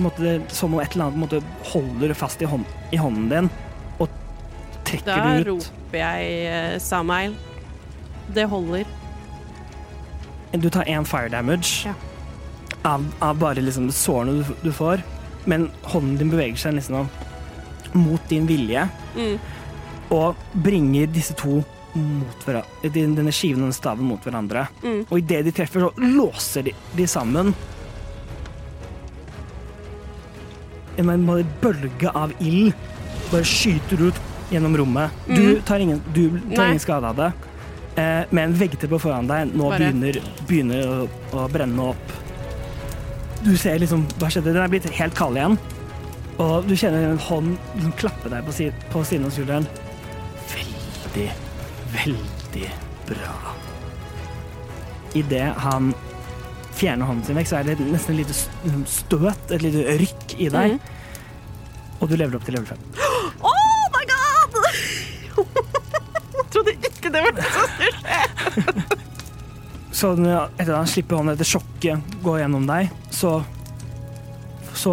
som 0.52 0.74
om 0.74 0.80
et 0.82 0.92
eller 0.94 1.06
annet 1.06 1.18
måtte, 1.22 1.38
holder 1.70 2.14
fast 2.18 2.42
i, 2.42 2.48
hånd, 2.50 2.66
i 2.92 2.98
hånden 3.00 3.28
din 3.30 3.50
trekker 5.02 5.22
Da 5.22 5.42
du 5.44 5.50
ut. 5.56 5.70
roper 5.70 5.98
jeg 5.98 6.46
Samail, 6.74 6.78
Samael. 6.80 7.34
Det 8.34 8.46
holder. 8.48 8.84
Du 10.54 10.68
tar 10.70 10.84
én 10.84 11.04
fire 11.04 11.28
damage 11.28 11.86
Ja. 11.86 11.94
av, 12.84 13.04
av 13.20 13.38
bare 13.38 13.60
liksom 13.60 13.90
sårene 13.90 14.44
du, 14.44 14.54
du 14.62 14.72
får, 14.72 15.02
men 15.46 15.70
hånden 15.82 16.18
din 16.18 16.30
beveger 16.30 16.56
seg 16.56 16.74
liksom 16.74 17.08
mot 17.94 18.28
din 18.28 18.46
vilje 18.46 18.88
Mm. 19.16 19.38
og 20.10 20.34
bringer 20.54 21.06
disse 21.06 21.34
to 21.34 21.62
mot 21.94 22.40
hverandre, 22.44 22.64
denne 23.14 23.30
skiven 23.32 23.62
og 23.62 23.68
denne 23.68 23.72
staven 23.76 24.04
mot 24.04 24.20
hverandre. 24.24 24.66
Mm. 24.82 25.06
Og 25.10 25.18
idet 25.18 25.44
de 25.44 25.52
treffer, 25.52 25.80
så 25.80 25.92
låser 25.96 26.62
de, 26.64 26.72
de 26.96 27.06
sammen. 27.06 27.54
En 30.98 31.06
en 31.10 31.24
bølge 31.62 32.10
av 32.14 32.32
ild 32.40 32.72
bare 33.30 33.44
skyter 33.46 34.08
ut 34.08 34.18
gjennom 34.54 34.76
rommet. 34.78 35.10
Du 35.26 35.40
Mhm. 35.42 35.62
tar 35.68 35.78
ingen, 35.84 36.00
du 36.14 36.40
tar 36.54 36.66
ingen 36.70 36.80
skade 36.80 37.06
av 37.10 37.16
det, 37.16 37.32
eh, 37.96 38.24
med 38.30 38.44
en 38.44 38.54
veggteppe 38.54 38.98
foran 39.00 39.26
deg 39.28 39.52
nå 39.54 39.68
Bare- 39.70 39.78
begynner, 39.78 40.20
begynner 40.48 40.86
å, 40.86 41.08
å 41.32 41.48
brenne 41.50 41.90
opp. 41.92 42.12
Du 43.44 43.56
ser 43.56 43.78
liksom 43.78 44.06
Hva 44.18 44.30
skjedde? 44.30 44.52
Den 44.54 44.62
er 44.64 44.68
blitt 44.72 44.88
helt 44.90 45.14
kald 45.14 45.36
igjen. 45.36 45.58
Og 46.38 46.66
du 46.66 46.74
kjenner 46.74 47.10
en 47.12 47.18
hånd 47.18 47.58
liksom 47.76 47.92
klappe 48.00 48.30
deg 48.30 48.44
på, 48.46 48.52
si, 48.52 48.70
på 48.90 49.04
siden 49.06 49.26
av 49.26 49.30
skulderen. 49.36 49.66
Veldig, 50.50 51.28
veldig 51.92 52.70
bra. 53.06 53.36
Idet 55.14 55.52
han 55.62 55.92
fjerner 56.74 57.06
hånden 57.06 57.24
sin 57.28 57.36
vekk, 57.38 57.46
så 57.52 57.60
er 57.60 57.68
det 57.68 57.78
nesten 57.86 58.16
et 58.18 58.24
lite 58.24 58.34
støt, 58.90 59.52
et 59.54 59.62
lite 59.62 59.84
rykk 60.00 60.34
i 60.40 60.48
deg. 60.50 60.72
Mm. 60.72 60.80
Og 62.00 62.08
du 62.10 62.16
lever 62.18 62.34
opp 62.40 62.44
til 62.48 62.56
level 62.56 62.66
5. 62.66 63.03
ikke 67.04 67.14
det 67.14 67.22
var 67.24 67.34
det 67.36 67.48
som 67.54 67.66
skulle 67.72 67.96
skje. 68.00 69.00
Så 69.94 70.08
etter 70.18 70.72
at 70.72 70.78
han 70.80 70.88
slipper 70.90 71.20
hånden 71.20 71.36
etter 71.36 71.46
sjokket 71.46 72.14
går 72.24 72.40
gjennom 72.42 72.64
deg, 72.66 72.88
så 73.14 73.36
Så 74.74 74.90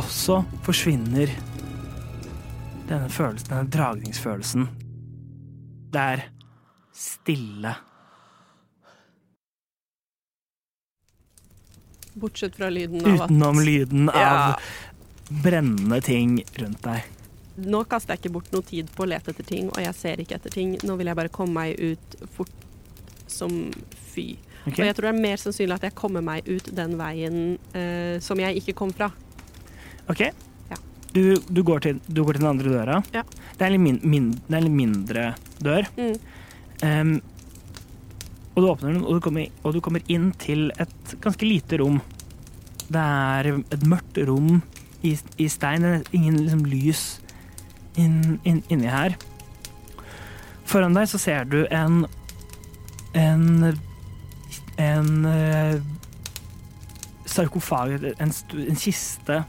også 0.00 0.38
forsvinner 0.64 1.28
denne 2.88 3.10
følelsen, 3.12 3.50
denne 3.50 3.68
dragningsfølelsen. 3.74 4.64
Det 5.92 6.00
er 6.14 6.22
stille. 6.96 7.74
Bortsett 12.14 12.56
fra 12.56 12.70
lyden 12.72 13.04
av 13.04 13.20
at 13.26 13.30
Utenom 13.30 13.60
lyden 13.60 14.08
av 14.08 14.16
Ja. 14.16 14.56
brennende 15.44 16.00
ting 16.00 16.40
rundt 16.60 16.82
deg. 16.82 17.04
Nå 17.54 17.84
kaster 17.86 18.14
jeg 18.14 18.24
ikke 18.24 18.34
bort 18.34 18.50
noe 18.54 18.66
tid 18.66 18.88
på 18.94 19.04
å 19.04 19.08
lete 19.08 19.30
etter 19.30 19.46
ting, 19.46 19.68
og 19.70 19.78
jeg 19.78 19.94
ser 19.94 20.22
ikke 20.22 20.38
etter 20.38 20.54
ting. 20.54 20.74
Nå 20.82 20.96
vil 20.98 21.10
jeg 21.10 21.18
bare 21.18 21.32
komme 21.32 21.54
meg 21.54 21.78
ut 21.78 22.16
fort 22.34 22.64
som 23.30 23.52
fy. 24.10 24.34
Okay. 24.64 24.80
Og 24.80 24.88
jeg 24.88 24.96
tror 24.96 25.08
det 25.08 25.12
er 25.12 25.22
mer 25.26 25.40
sannsynlig 25.40 25.76
at 25.76 25.86
jeg 25.88 25.96
kommer 25.98 26.24
meg 26.24 26.48
ut 26.48 26.70
den 26.74 26.96
veien 26.98 27.38
eh, 27.76 28.16
som 28.24 28.40
jeg 28.40 28.62
ikke 28.62 28.74
kom 28.78 28.94
fra. 28.96 29.10
Ok. 30.10 30.24
Ja. 30.70 30.78
Du, 31.12 31.36
du, 31.46 31.60
går 31.66 31.84
til, 31.84 32.00
du 32.08 32.22
går 32.24 32.38
til 32.38 32.46
den 32.46 32.50
andre 32.54 32.72
døra. 32.72 32.98
Ja. 33.14 33.22
Det 33.54 33.68
er 33.68 33.78
min, 33.78 34.00
min, 34.02 34.32
det 34.48 34.50
er 34.50 34.58
en 34.62 34.66
litt 34.66 34.78
mindre 34.80 35.26
dør. 35.62 35.88
Mm. 35.98 36.16
Um, 36.84 37.14
og 38.54 38.62
du 38.62 38.68
åpner 38.70 38.92
den, 38.94 39.04
og 39.04 39.18
du, 39.18 39.20
kommer, 39.22 39.50
og 39.62 39.76
du 39.76 39.80
kommer 39.84 40.10
inn 40.10 40.30
til 40.42 40.68
et 40.80 41.14
ganske 41.22 41.46
lite 41.46 41.78
rom. 41.82 42.00
Det 42.84 43.00
er 43.00 43.50
et 43.58 43.86
mørkt 43.88 44.20
rom 44.28 44.58
i, 45.04 45.14
i 45.14 45.48
stein. 45.50 45.86
Ingen 46.14 46.40
liksom, 46.40 46.64
lys 46.70 47.04
inn, 48.00 48.38
inn, 48.44 48.62
inni 48.72 48.90
her. 48.90 49.16
Foran 50.64 50.96
deg 50.96 51.08
så 51.10 51.20
ser 51.20 51.48
du 51.48 51.64
en 51.70 52.04
en 53.14 53.74
en 54.76 55.24
eh, 55.24 55.80
sarkofag, 57.24 57.92
en, 58.18 58.32
en 58.68 58.76
kiste 58.78 59.44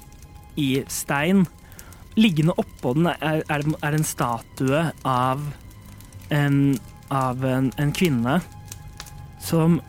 i 0.56 0.84
stein. 0.88 1.46
Liggende 2.16 2.56
oppå 2.62 2.94
den 2.96 3.10
er, 3.12 3.42
er, 3.52 3.66
er 3.82 3.98
en 3.98 4.08
statue 4.08 4.84
av 5.04 5.42
en, 6.34 6.60
av 7.10 7.44
en, 7.46 7.72
en 7.82 7.92
kvinne 7.96 8.40
som, 9.44 9.80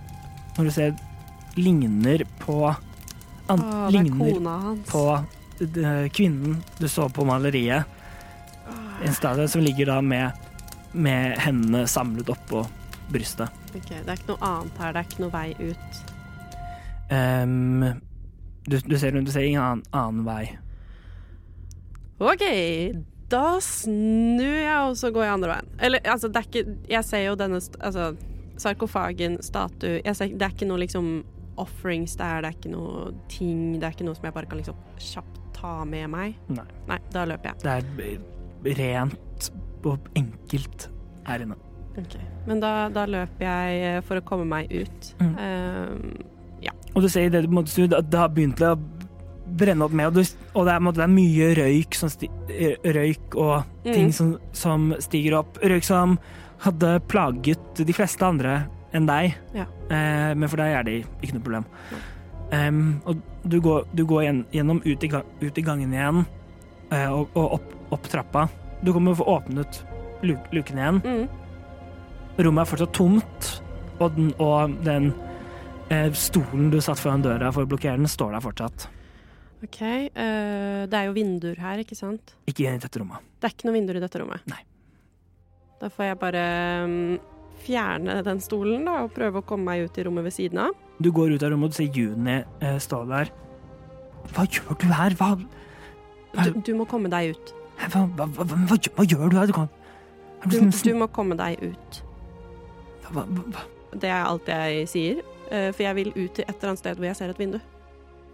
når 0.57 0.69
du 0.69 0.73
ser, 0.75 0.97
ligner 1.57 2.27
på 2.43 2.59
an, 2.69 3.63
Åh, 3.63 3.87
er 3.87 3.95
Ligner 3.95 4.81
på 4.91 5.05
eh, 5.17 6.09
kvinnen 6.13 6.59
du 6.81 6.89
så 6.91 7.07
på 7.09 7.25
maleriet. 7.25 7.96
En 9.05 9.15
statue 9.15 9.49
som 9.49 9.63
ligger 9.63 9.87
da 9.87 10.01
med, 10.03 10.33
med 10.93 11.39
hendene 11.45 11.87
samlet 11.91 12.29
oppå 12.33 12.65
brystet. 13.13 13.53
Ok, 13.75 13.89
Det 13.89 14.09
er 14.09 14.17
ikke 14.17 14.33
noe 14.35 14.51
annet 14.51 14.79
her, 14.81 14.93
det 14.95 15.03
er 15.03 15.11
ikke 15.11 15.25
noe 15.25 15.35
vei 15.35 15.49
ut. 15.61 15.99
Um, 17.11 17.85
du, 18.67 18.79
du, 18.81 18.97
ser, 18.99 19.15
du 19.15 19.31
ser 19.31 19.47
ingen 19.47 19.63
annen, 19.63 19.85
annen 19.95 20.25
vei. 20.27 20.57
OK, 22.19 22.47
da 23.31 23.59
snur 23.63 24.57
jeg, 24.57 24.81
og 24.89 24.97
så 24.99 25.13
går 25.13 25.27
jeg 25.27 25.35
andre 25.37 25.53
veien. 25.53 25.71
Eller 25.89 26.09
altså, 26.09 26.31
det 26.33 26.41
er 26.41 26.49
ikke 26.49 26.77
Jeg 26.89 27.05
ser 27.05 27.25
jo 27.27 27.35
denne 27.39 27.61
altså, 27.61 28.11
sarkofagen, 28.57 29.41
statue 29.45 30.15
ser, 30.15 30.31
Det 30.33 30.47
er 30.47 30.55
ikke 30.55 30.69
noe 30.71 30.81
liksom 30.81 31.11
offerings 31.61 32.17
der, 32.17 32.41
det 32.45 32.51
er 32.51 32.57
ikke 32.57 32.73
noe 32.73 33.11
ting 33.33 33.77
Det 33.77 33.85
er 33.89 33.97
ikke 33.97 34.07
noe 34.09 34.17
som 34.17 34.29
jeg 34.29 34.37
bare 34.37 34.49
kan 34.49 34.61
liksom 34.61 34.81
kjapt 35.01 35.43
ta 35.57 35.77
med 35.89 36.11
meg. 36.13 36.41
Nei. 36.53 36.67
Nei, 36.89 36.99
da 37.15 37.25
løper 37.29 37.55
jeg. 37.55 37.63
Det 37.65 37.77
er 37.77 38.27
rent 38.65 39.51
og 39.87 39.99
enkelt 40.19 40.89
her 41.27 41.43
inne. 41.45 41.57
Okay. 41.97 42.23
Men 42.47 42.61
da, 42.61 42.89
da 42.93 43.07
løper 43.09 43.47
jeg 43.47 43.77
eh, 43.87 44.01
for 44.05 44.21
å 44.21 44.25
komme 44.27 44.45
meg 44.49 44.73
ut. 44.73 45.13
Mm. 45.21 45.35
Ehm, 45.41 46.17
Og 46.97 47.03
du 47.05 47.09
ser 47.13 47.29
det 47.33 47.43
du 47.45 47.53
måtte 47.53 47.69
snu, 47.73 47.85
at 47.93 48.09
det 48.11 48.19
har 48.19 48.29
begynt 48.33 48.61
å 48.65 48.75
brenne 49.57 49.85
opp 49.85 49.93
med, 49.93 50.09
og, 50.09 50.15
du, 50.17 50.23
og 50.57 50.67
det, 50.67 50.73
er, 50.75 50.81
måtte, 50.83 50.97
det 50.99 51.05
er 51.07 51.13
mye 51.13 51.49
røyk, 51.57 51.95
sti, 51.95 52.29
røyk 52.97 53.37
og 53.39 53.65
ting 53.85 54.09
Mm. 54.11 54.13
som, 54.17 54.31
som 54.53 54.87
stiger 55.05 55.39
opp. 55.39 55.59
Røyk 55.63 55.85
som 55.87 56.17
hadde 56.65 56.97
plaget 57.09 57.85
de 57.85 57.93
fleste 57.95 58.25
andre 58.27 58.67
enn 58.97 59.07
deg, 59.07 59.35
Ja. 59.55 59.67
uh, 59.91 60.33
men 60.35 60.49
for 60.49 60.57
deg 60.57 60.73
er 60.73 60.83
det 60.89 60.97
ikke 61.23 61.37
noe 61.37 61.45
problem. 61.45 61.67
Um, 62.53 63.03
og 63.05 63.21
du 63.45 63.61
går, 63.61 63.85
du 63.95 64.05
går 64.07 64.23
gjen, 64.25 64.45
gjennom 64.55 64.81
ut 64.87 65.05
i, 65.05 65.11
ut 65.47 65.59
i 65.59 65.65
gangen 65.67 65.93
igjen, 65.93 66.25
eh, 66.25 66.36
og, 66.91 67.33
og 67.35 67.59
opp, 67.59 67.75
opp 67.97 68.09
trappa. 68.13 68.47
Du 68.85 68.93
kommer 68.95 69.15
å 69.15 69.21
få 69.21 69.27
åpnet 69.39 69.81
luk, 70.27 70.51
luken 70.55 70.81
igjen. 70.81 71.03
mm. 71.05 71.43
Rommet 72.37 72.67
er 72.67 72.69
fortsatt 72.69 72.93
tomt, 72.93 73.47
og 73.97 74.13
den, 74.13 74.27
og 74.45 74.75
den 74.85 75.07
eh, 75.89 76.11
stolen 76.13 76.69
du 76.69 76.77
satt 76.85 77.01
foran 77.01 77.25
døra 77.25 77.49
for 77.55 77.65
å 77.65 77.71
blokkere 77.71 77.97
den, 77.97 78.11
står 78.11 78.37
der 78.37 78.45
fortsatt. 78.45 78.89
OK. 79.65 79.81
Uh, 79.81 80.85
det 80.85 80.99
er 80.99 81.07
jo 81.09 81.15
vinduer 81.17 81.57
her, 81.65 81.81
ikke 81.81 81.97
sant? 81.97 82.35
Ikke 82.45 82.67
i 82.69 82.81
dette 82.83 83.01
rommet. 83.01 83.25
Det 83.41 83.49
er 83.49 83.55
ikke 83.57 83.71
noen 83.71 83.79
vinduer 83.81 83.99
i 83.99 84.05
dette 84.05 84.21
rommet. 84.21 84.45
Nei. 84.53 84.61
Da 85.81 85.89
får 85.93 86.11
jeg 86.11 86.19
bare 86.21 86.45
um, 86.85 86.99
fjerne 87.65 88.21
den 88.27 88.43
stolen 88.45 88.85
da, 88.89 89.01
og 89.07 89.15
prøve 89.17 89.41
å 89.41 89.47
komme 89.49 89.73
meg 89.73 89.89
ut 89.89 89.97
i 89.97 90.05
rommet 90.07 90.29
ved 90.29 90.37
siden 90.37 90.61
av. 90.69 90.77
Du 91.01 91.11
går 91.13 91.35
ut 91.35 91.45
av 91.45 91.53
rommet, 91.53 91.73
og 91.73 91.73
du 91.73 91.81
ser 91.81 91.97
Juni 91.97 92.39
uh, 92.45 92.77
stå 92.83 93.03
der. 93.09 93.33
Hva 94.37 94.45
gjør 94.45 94.77
du 94.83 94.89
her? 94.93 95.17
Hva, 95.17 95.33
Du, 96.45 96.61
du 96.61 96.73
må 96.77 96.85
komme 96.89 97.09
deg 97.13 97.33
ut. 97.37 97.53
hva, 97.93 98.03
hva, 98.17 98.27
hva, 98.27 98.45
hva, 98.45 99.05
gjør- 99.05 99.31
du 99.31 99.37
her? 99.37 99.47
Du 99.47 99.53
Du, 100.47 100.71
du 100.71 100.95
må 100.95 101.07
komme 101.13 101.37
deg 101.37 101.63
ut. 101.63 102.03
Det 103.97 104.09
er 104.11 104.25
alt 104.27 104.47
jeg 104.51 104.89
sier. 104.89 105.23
eh, 105.51 105.71
For 105.73 105.83
jeg 105.87 105.95
vil 105.95 106.09
ut 106.15 106.35
til 106.35 106.45
et 106.47 106.57
eller 106.57 106.69
annet 106.73 106.79
sted 106.83 106.97
hvor 106.99 107.07
jeg 107.07 107.17
ser 107.17 107.31
et 107.31 107.39
vindu. 107.39 107.61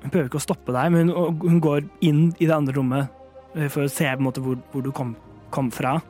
Hun 0.03 0.11
prøver 0.11 0.27
ikke 0.29 0.41
å 0.41 0.47
stoppe 0.47 0.73
deg, 0.75 0.91
men 0.93 1.09
hun, 1.09 1.61
går 1.61 1.85
inn 2.01 2.33
i 2.41 2.47
det 2.49 2.55
andre 2.55 2.75
rommet 2.75 3.09
eh, 3.55 3.69
for 3.69 3.85
å 3.85 3.91
se 3.93 4.09
måte 4.19 4.43
hvor, 4.43 4.57
hvor 4.73 4.83
du 4.83 4.91
kom, 4.91 5.15
kom 5.55 5.71
fra. 5.71 6.01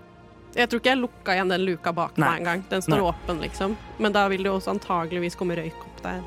Jeg 0.56 0.68
tror 0.68 0.80
ikke 0.80 0.92
jeg 0.92 1.00
lukka 1.00 1.34
igjen 1.36 1.48
den 1.52 1.64
luka 1.64 1.92
bak 1.96 2.16
Nei. 2.20 2.28
meg 2.28 2.40
engang. 2.40 2.64
Den 2.70 2.82
står 2.84 2.98
Nei. 3.00 3.08
åpen, 3.12 3.40
liksom. 3.40 3.76
Men 3.98 4.12
da 4.12 4.26
vil 4.28 4.42
det 4.44 4.52
også 4.52 4.70
antageligvis 4.74 5.36
komme 5.36 5.56
røyk 5.56 5.76
opp 5.86 6.02
der. 6.04 6.22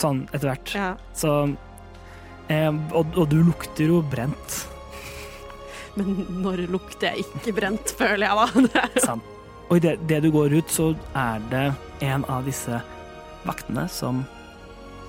Sånn 0.00 0.22
etter 0.32 0.48
hvert. 0.48 0.70
Ja. 0.74 0.86
Så 1.12 1.28
eh, 2.52 2.68
og, 2.92 3.16
og 3.16 3.28
du 3.32 3.38
lukter 3.46 3.88
jo 3.90 4.02
brent. 4.12 4.58
Men 5.96 6.14
når 6.44 6.62
lukter 6.72 7.10
jeg 7.12 7.24
ikke 7.26 7.52
brent, 7.58 7.90
føler 7.98 8.28
jeg 8.28 8.36
da. 8.36 8.84
Sant. 9.04 9.24
Og 9.68 9.78
idet 9.80 9.98
det 10.08 10.22
du 10.24 10.30
går 10.34 10.52
ut, 10.58 10.70
så 10.72 10.90
er 11.16 11.42
det 11.52 11.64
en 12.04 12.24
av 12.32 12.44
disse 12.48 12.78
vaktene 13.46 13.86
som 13.92 14.22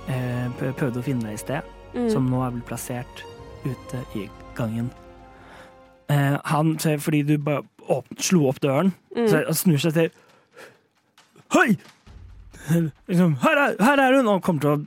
eh, 0.07 0.47
prøvde 0.59 1.01
å 1.01 1.05
finne 1.05 1.29
deg 1.29 1.39
i 1.39 1.43
sted, 1.45 1.69
Mm. 1.93 2.07
som 2.09 2.25
nå 2.25 2.39
er 2.41 2.49
blitt 2.55 2.65
plassert 2.65 3.19
ute 3.67 3.99
i 4.17 4.23
gangen. 4.57 4.87
Eh, 6.09 6.39
han, 6.49 6.71
fordi 6.81 7.19
du 7.27 7.35
bare 7.37 7.61
åpn, 7.85 8.17
slo 8.17 8.47
opp 8.49 8.57
døren, 8.63 8.89
Mm. 9.13 9.27
så 9.29 9.43
han 9.45 9.53
snur 9.59 9.77
seg 9.83 9.93
til 9.93 10.09
Hei! 11.53 11.75
Liksom, 13.05 13.35
her, 13.43 13.59
er, 13.67 13.75
her 13.83 14.01
er 14.07 14.15
hun! 14.17 14.31
Og 14.33 14.41
kommer 14.41 14.63
til 14.65 14.71
å 14.73 14.79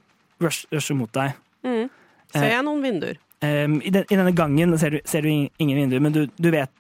rush, 0.43 0.65
rushe 0.75 0.97
mot 0.99 1.13
deg. 1.15 1.37
Mm. 1.63 1.87
Ser 2.37 2.49
Eh. 2.51 2.55
jeg 2.57 2.65
noen 2.67 2.83
vinduer? 2.85 3.19
Um, 3.43 3.81
i, 3.85 3.91
den, 3.93 4.05
I 4.09 4.17
denne 4.17 4.33
gangen 4.33 4.79
ser 4.81 4.91
du, 4.97 5.01
ser 5.05 5.23
du 5.23 5.29
ingen 5.29 5.77
vinduer, 5.77 6.01
men 6.01 6.13
du, 6.15 6.23
du 6.37 6.51
vet 6.51 6.71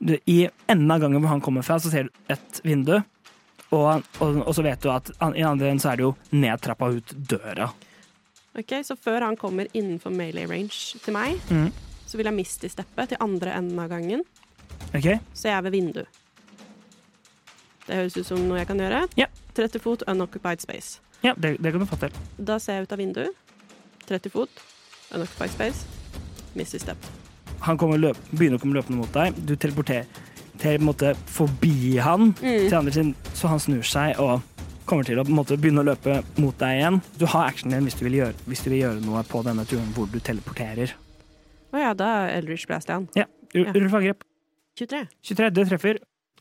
du, 0.00 0.14
I 0.26 0.48
enden 0.70 0.90
av 0.90 1.00
gangen 1.02 1.20
hvor 1.20 1.28
han 1.32 1.42
kommer 1.44 1.62
fra, 1.66 1.76
så 1.82 1.90
ser 1.92 2.06
du 2.08 2.10
et 2.32 2.60
vindu. 2.64 2.96
Og, 3.70 4.04
og, 4.24 4.38
og 4.46 4.54
så 4.56 4.62
vet 4.64 4.80
du 4.80 4.88
at 4.92 5.10
an, 5.20 5.34
i 5.36 5.42
den 5.42 5.50
andre 5.50 5.68
enden 5.68 5.82
så 5.82 5.90
er 5.92 6.00
det 6.00 6.06
jo 6.06 6.14
nedtrappa 6.32 6.88
ut 6.94 7.12
døra. 7.28 7.68
Ok, 8.58 8.72
Så 8.82 8.96
før 8.96 9.26
han 9.26 9.36
kommer 9.36 9.68
innenfor 9.76 10.10
melee 10.14 10.48
range 10.48 10.98
til 11.04 11.14
meg, 11.14 11.36
mm. 11.50 11.68
så 12.08 12.16
vil 12.18 12.30
jeg 12.30 12.34
miste 12.38 12.70
steppet 12.72 13.12
til 13.12 13.20
andre 13.20 13.52
enden 13.58 13.78
av 13.78 13.90
gangen, 13.92 14.24
OK? 14.94 15.10
så 15.36 15.50
jeg 15.50 15.56
er 15.58 15.66
ved 15.66 15.76
vindu. 15.76 16.00
Det 17.88 17.96
høres 18.00 18.16
ut 18.16 18.26
som 18.28 18.40
noe 18.48 18.58
jeg 18.60 18.68
kan 18.68 18.80
gjøre. 18.82 19.04
Ja. 19.20 19.28
30 19.56 19.82
fot 19.82 20.02
unoccupied 20.08 20.60
space. 20.64 21.00
Ja, 21.24 21.34
det, 21.36 21.56
det 21.62 21.72
kan 21.74 21.82
du 21.82 21.86
få 21.88 21.96
til. 22.00 22.14
Da 22.38 22.58
ser 22.62 22.78
jeg 22.80 22.88
ut 22.88 22.92
av 22.94 23.00
vinduet. 23.00 23.38
30 24.08 24.32
fot 24.32 24.60
unoccupied 25.14 25.50
space. 25.50 25.84
Misty-step. 26.56 26.96
Han 27.60 27.78
kommer 27.78 27.98
løp, 27.98 28.16
begynner 28.32 28.58
å 28.58 28.60
komme 28.62 28.74
løpende 28.78 28.98
mot 29.00 29.12
deg. 29.12 29.34
Du 29.46 29.54
teleporterer 29.56 30.06
til, 30.58 30.74
en 30.74 30.84
måte, 30.88 31.14
forbi 31.26 31.96
han 32.02 32.32
Mm. 32.34 32.68
til 32.68 32.74
andre 32.78 32.92
siden, 32.92 33.14
så 33.34 33.48
han 33.48 33.58
snur 33.58 33.82
seg 33.82 34.18
og 34.18 34.40
kommer 34.86 35.04
til 35.04 35.18
å 35.18 35.24
måte, 35.28 35.56
begynne 35.58 35.82
å 35.82 35.86
løpe 35.94 36.22
mot 36.38 36.56
deg 36.58 36.78
igjen. 36.80 37.00
Du 37.18 37.26
har 37.26 37.48
actionen 37.50 37.78
din 37.78 37.84
hvis 37.88 37.98
du, 37.98 38.04
vil 38.04 38.18
gjøre, 38.20 38.34
hvis 38.46 38.62
du 38.64 38.70
vil 38.70 38.80
gjøre 38.82 39.00
noe 39.04 39.22
på 39.24 39.42
denne 39.44 39.64
turen 39.66 39.92
hvor 39.94 40.06
du 40.10 40.18
teleporterer. 40.18 40.92
Å 41.72 41.78
ja, 41.78 41.92
da 41.94 42.28
Eldridge 42.32 42.66
Blast 42.66 42.88
igjen. 42.88 43.08
Ja, 43.14 43.24
ru- 43.54 43.64
Ja. 43.66 43.72
rull 43.72 43.88
for 43.90 43.98
angrep. 44.00 44.22
23. 44.76 45.06
23, 45.22 45.50
det 45.50 45.68
treffer. 45.68 45.98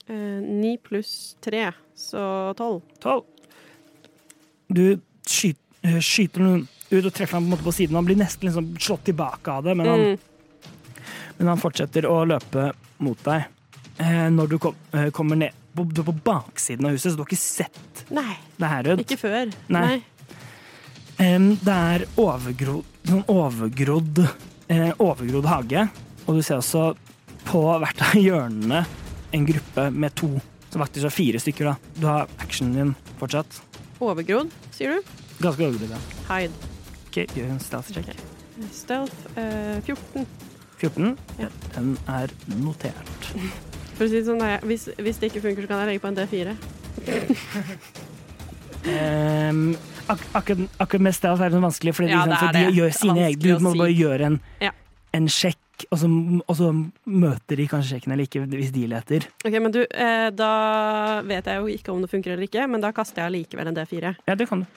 Eh, 0.10 0.40
9 0.42 0.78
pluss 0.78 1.36
3, 1.42 1.74
så 1.96 2.54
12. 2.56 2.82
12. 3.02 3.24
Du 4.72 5.02
skyter, 5.28 5.60
eh, 5.84 6.00
skyter 6.00 6.38
den 6.40 6.68
ut 6.92 7.06
og 7.06 7.14
treffer 7.14 7.38
ham 7.40 7.50
på, 7.52 7.58
på 7.64 7.74
siden. 7.76 7.96
Han 8.00 8.06
blir 8.08 8.16
nesten 8.20 8.48
liksom 8.50 8.70
slått 8.80 9.04
tilbake 9.10 9.52
av 9.52 9.64
det, 9.68 9.76
men 9.76 9.88
han, 9.88 10.00
Mm. 10.00 10.18
men 11.38 11.48
han 11.48 11.58
fortsetter 11.62 12.06
å 12.10 12.22
løpe 12.26 12.72
mot 13.00 13.20
deg. 13.24 13.46
Eh, 14.00 14.28
når 14.30 14.48
du 14.50 14.58
kom, 14.60 14.76
eh, 14.94 15.10
kommer 15.10 15.36
ned 15.36 15.52
på, 15.76 15.84
du 15.92 16.02
er 16.02 16.06
på 16.06 16.16
baksiden 16.24 16.86
av 16.86 16.92
huset, 16.96 17.12
så 17.12 17.16
du 17.18 17.24
har 17.24 17.30
ikke 17.30 17.38
sett 17.42 18.06
Nei, 18.14 18.38
det 18.58 18.68
her 18.72 18.84
Rød. 18.84 19.00
ikke 19.06 19.18
før. 19.20 19.52
Nei. 19.70 20.02
Em, 21.20 21.56
det 21.66 21.74
er 21.74 22.06
overgrodd, 22.22 22.86
sånn 23.08 23.24
overgrodd, 23.32 24.22
eh, 24.70 24.92
overgrodd 25.02 25.46
hage, 25.50 25.90
og 26.28 26.36
du 26.38 26.42
ser 26.46 26.58
også 26.62 26.96
på 27.48 27.62
hvert 27.82 28.02
av 28.06 28.14
hjørnene 28.22 28.86
en 29.34 29.46
gruppe 29.48 29.88
med 29.94 30.14
to, 30.16 30.30
som 30.70 30.82
faktisk 30.84 31.06
er 31.10 31.16
fire 31.16 31.40
stykker. 31.42 31.72
da. 31.72 31.76
Du 32.00 32.06
har 32.08 32.28
actionen 32.40 32.74
din 32.76 32.96
fortsatt. 33.20 33.62
Overgrodd, 34.00 34.52
sier 34.72 34.98
du? 34.98 35.02
Ganske 35.42 35.66
overgrodd, 35.66 35.90
ja. 35.98 36.02
Hide. 36.30 36.67
Ok, 37.18 37.34
gjør 37.34 37.50
en 37.50 37.60
stealth 37.64 37.90
check. 37.96 38.20
Stealth 38.74 39.38
eh, 39.42 39.80
14. 39.88 40.26
14. 40.78 41.16
Ja. 41.42 41.48
Den 41.74 41.96
er 42.14 42.34
notert. 42.62 43.30
For 43.98 44.06
å 44.06 44.10
si 44.12 44.20
det 44.20 44.28
sånn, 44.28 44.38
nei, 44.44 44.60
hvis, 44.70 44.84
hvis 45.02 45.18
det 45.18 45.32
ikke 45.32 45.42
funker, 45.48 45.66
så 45.66 45.72
kan 45.72 45.80
jeg 45.82 45.96
legge 45.96 46.04
på 46.04 46.12
en 46.12 46.18
D4. 46.20 46.54
Um, 48.86 49.64
ak 50.14 50.22
akkurat, 50.38 50.68
akkurat 50.78 51.06
med 51.08 51.16
stealth 51.18 51.42
er 51.42 51.50
det 51.50 51.58
sånn 51.58 51.66
vanskelig, 51.66 51.96
fordi 51.98 52.12
Ja, 52.14 52.22
liksom, 52.30 52.30
det 52.30 52.38
er 52.38 52.46
for 52.46 52.60
de 52.60 52.78
gjør 52.78 52.94
sine 53.00 53.26
egne 53.32 53.42
Du 53.58 53.66
må 53.66 53.74
si. 53.74 53.82
bare 53.82 53.96
gjøre 53.98 54.30
en, 54.30 54.38
Ja. 54.62 54.72
en 55.18 55.28
sjekk, 55.34 55.88
og 55.90 55.98
så, 56.04 56.12
og 56.46 56.56
så 56.62 56.70
møter 57.10 57.58
de 57.58 57.66
kanskje 57.74 57.96
sjekken 57.98 58.14
eller 58.14 58.30
ikke, 58.30 58.46
hvis 58.54 58.70
de 58.78 58.86
leter. 58.94 59.26
Ok, 59.42 59.58
men 59.58 59.74
du, 59.74 59.82
eh, 59.90 60.30
da 60.30 60.52
vet 61.26 61.50
jeg 61.50 61.64
jo 61.66 61.74
ikke 61.74 61.96
om 61.96 62.06
det 62.06 62.14
funker 62.14 62.38
eller 62.38 62.46
ikke, 62.46 62.70
men 62.70 62.86
da 62.86 62.94
kaster 62.94 63.26
jeg 63.26 63.40
likevel 63.42 63.74
en 63.74 63.82
D4. 63.82 64.14
Ja, 64.30 64.38
det 64.38 64.46
kan 64.54 64.62
du. 64.62 64.70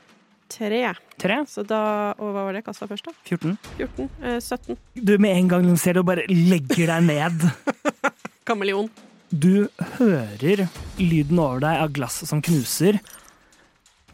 Tre. 0.51 0.81
Tre, 1.21 1.37
Så 1.47 1.63
da 1.67 1.81
Og 2.19 2.33
hva 2.35 2.43
var 2.47 2.53
det 2.53 2.63
jeg 2.63 2.67
kasta 2.71 2.89
først, 2.91 3.07
da? 3.07 3.13
14. 3.29 3.57
14? 3.79 4.09
Eh, 4.23 4.41
17. 4.41 4.77
Du 4.97 5.13
med 5.23 5.37
en 5.37 5.49
gang 5.53 5.69
ser 5.79 5.95
det 5.95 6.03
og 6.03 6.09
bare 6.11 6.27
legger 6.29 6.91
deg 6.91 7.07
ned. 7.07 7.47
Kameleon. 8.49 8.91
Du 9.31 9.69
hører 9.99 10.65
lyden 10.99 11.39
over 11.39 11.61
deg 11.63 11.83
av 11.85 11.93
glass 11.95 12.17
som 12.27 12.41
knuser, 12.43 12.99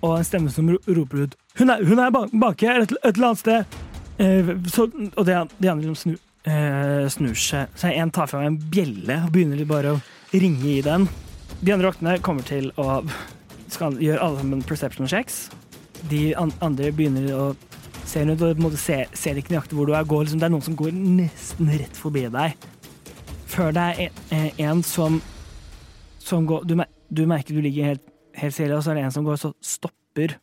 og 0.04 0.18
en 0.18 0.26
stemme 0.28 0.52
som 0.52 0.68
roper 0.68 1.22
ut 1.24 1.36
'Hun 1.56 1.70
er, 1.72 1.84
hun 1.88 1.98
er 1.98 2.10
ba- 2.12 2.28
baki 2.28 2.66
her, 2.68 2.82
et, 2.82 2.92
et 3.02 3.16
eller 3.16 3.28
annet 3.32 3.38
sted!' 3.40 3.64
Eh, 4.18 4.50
så, 4.68 4.84
og 5.16 5.24
det, 5.24 5.36
de 5.60 5.68
andre 5.70 5.94
som 5.94 5.96
snu, 5.96 6.18
eh, 6.44 7.06
snur 7.08 7.34
seg. 7.36 7.68
Så 7.76 7.88
en 7.92 8.10
tar 8.10 8.26
fram 8.26 8.44
en 8.44 8.58
bjelle 8.58 9.24
og 9.24 9.32
begynner 9.32 9.64
bare 9.68 9.92
å 9.96 10.00
ringe 10.32 10.68
i 10.78 10.80
den. 10.84 11.08
De 11.62 11.72
andre 11.72 11.90
vaktene 11.90 12.18
kommer 12.20 12.44
til 12.44 12.70
å 12.76 13.02
skal 13.68 13.96
gjøre 14.00 14.20
alle 14.20 14.38
sammen 14.40 14.62
perception 14.62 15.08
checks. 15.08 15.50
De 16.10 16.22
andre 16.38 16.92
begynner 16.94 17.26
å 17.34 17.44
se 18.06 18.22
rundt 18.22 18.42
og 18.42 18.52
på 18.52 18.60
en 18.60 18.64
måte 18.68 18.78
ser, 18.78 19.08
ser 19.18 19.38
ikke 19.40 19.54
nøyaktig 19.54 19.74
hvor 19.78 19.88
du 19.90 19.94
er. 19.98 20.04
Går, 20.06 20.24
liksom, 20.26 20.38
det 20.42 20.46
er 20.46 20.52
noen 20.54 20.62
som 20.66 20.76
går 20.78 20.92
nesten 20.94 21.70
rett 21.74 21.96
forbi 21.98 22.26
deg 22.30 22.56
før 23.46 23.70
det 23.72 23.82
er 23.82 23.98
en, 24.04 24.16
eh, 24.34 24.58
en 24.66 24.80
som, 24.84 25.20
som 26.18 26.44
går 26.50 26.64
du, 26.68 26.74
mer- 26.76 26.90
du 27.14 27.22
merker 27.30 27.54
du 27.54 27.60
ligger 27.64 27.92
helt, 27.92 28.02
helt 28.36 28.52
stille, 28.56 28.74
og 28.76 28.82
så 28.84 28.90
er 28.92 28.98
det 28.98 29.04
en 29.06 29.14
som 29.14 29.24
går 29.24 29.36
og 29.38 29.40
så 29.40 29.50
stopper. 29.64 30.34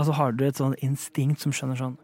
Og 0.00 0.06
så 0.08 0.14
har 0.16 0.32
du 0.32 0.44
et 0.46 0.56
sånn 0.58 0.74
instinkt 0.82 1.44
som 1.44 1.52
skjønner 1.54 1.78
sånn 1.78 1.98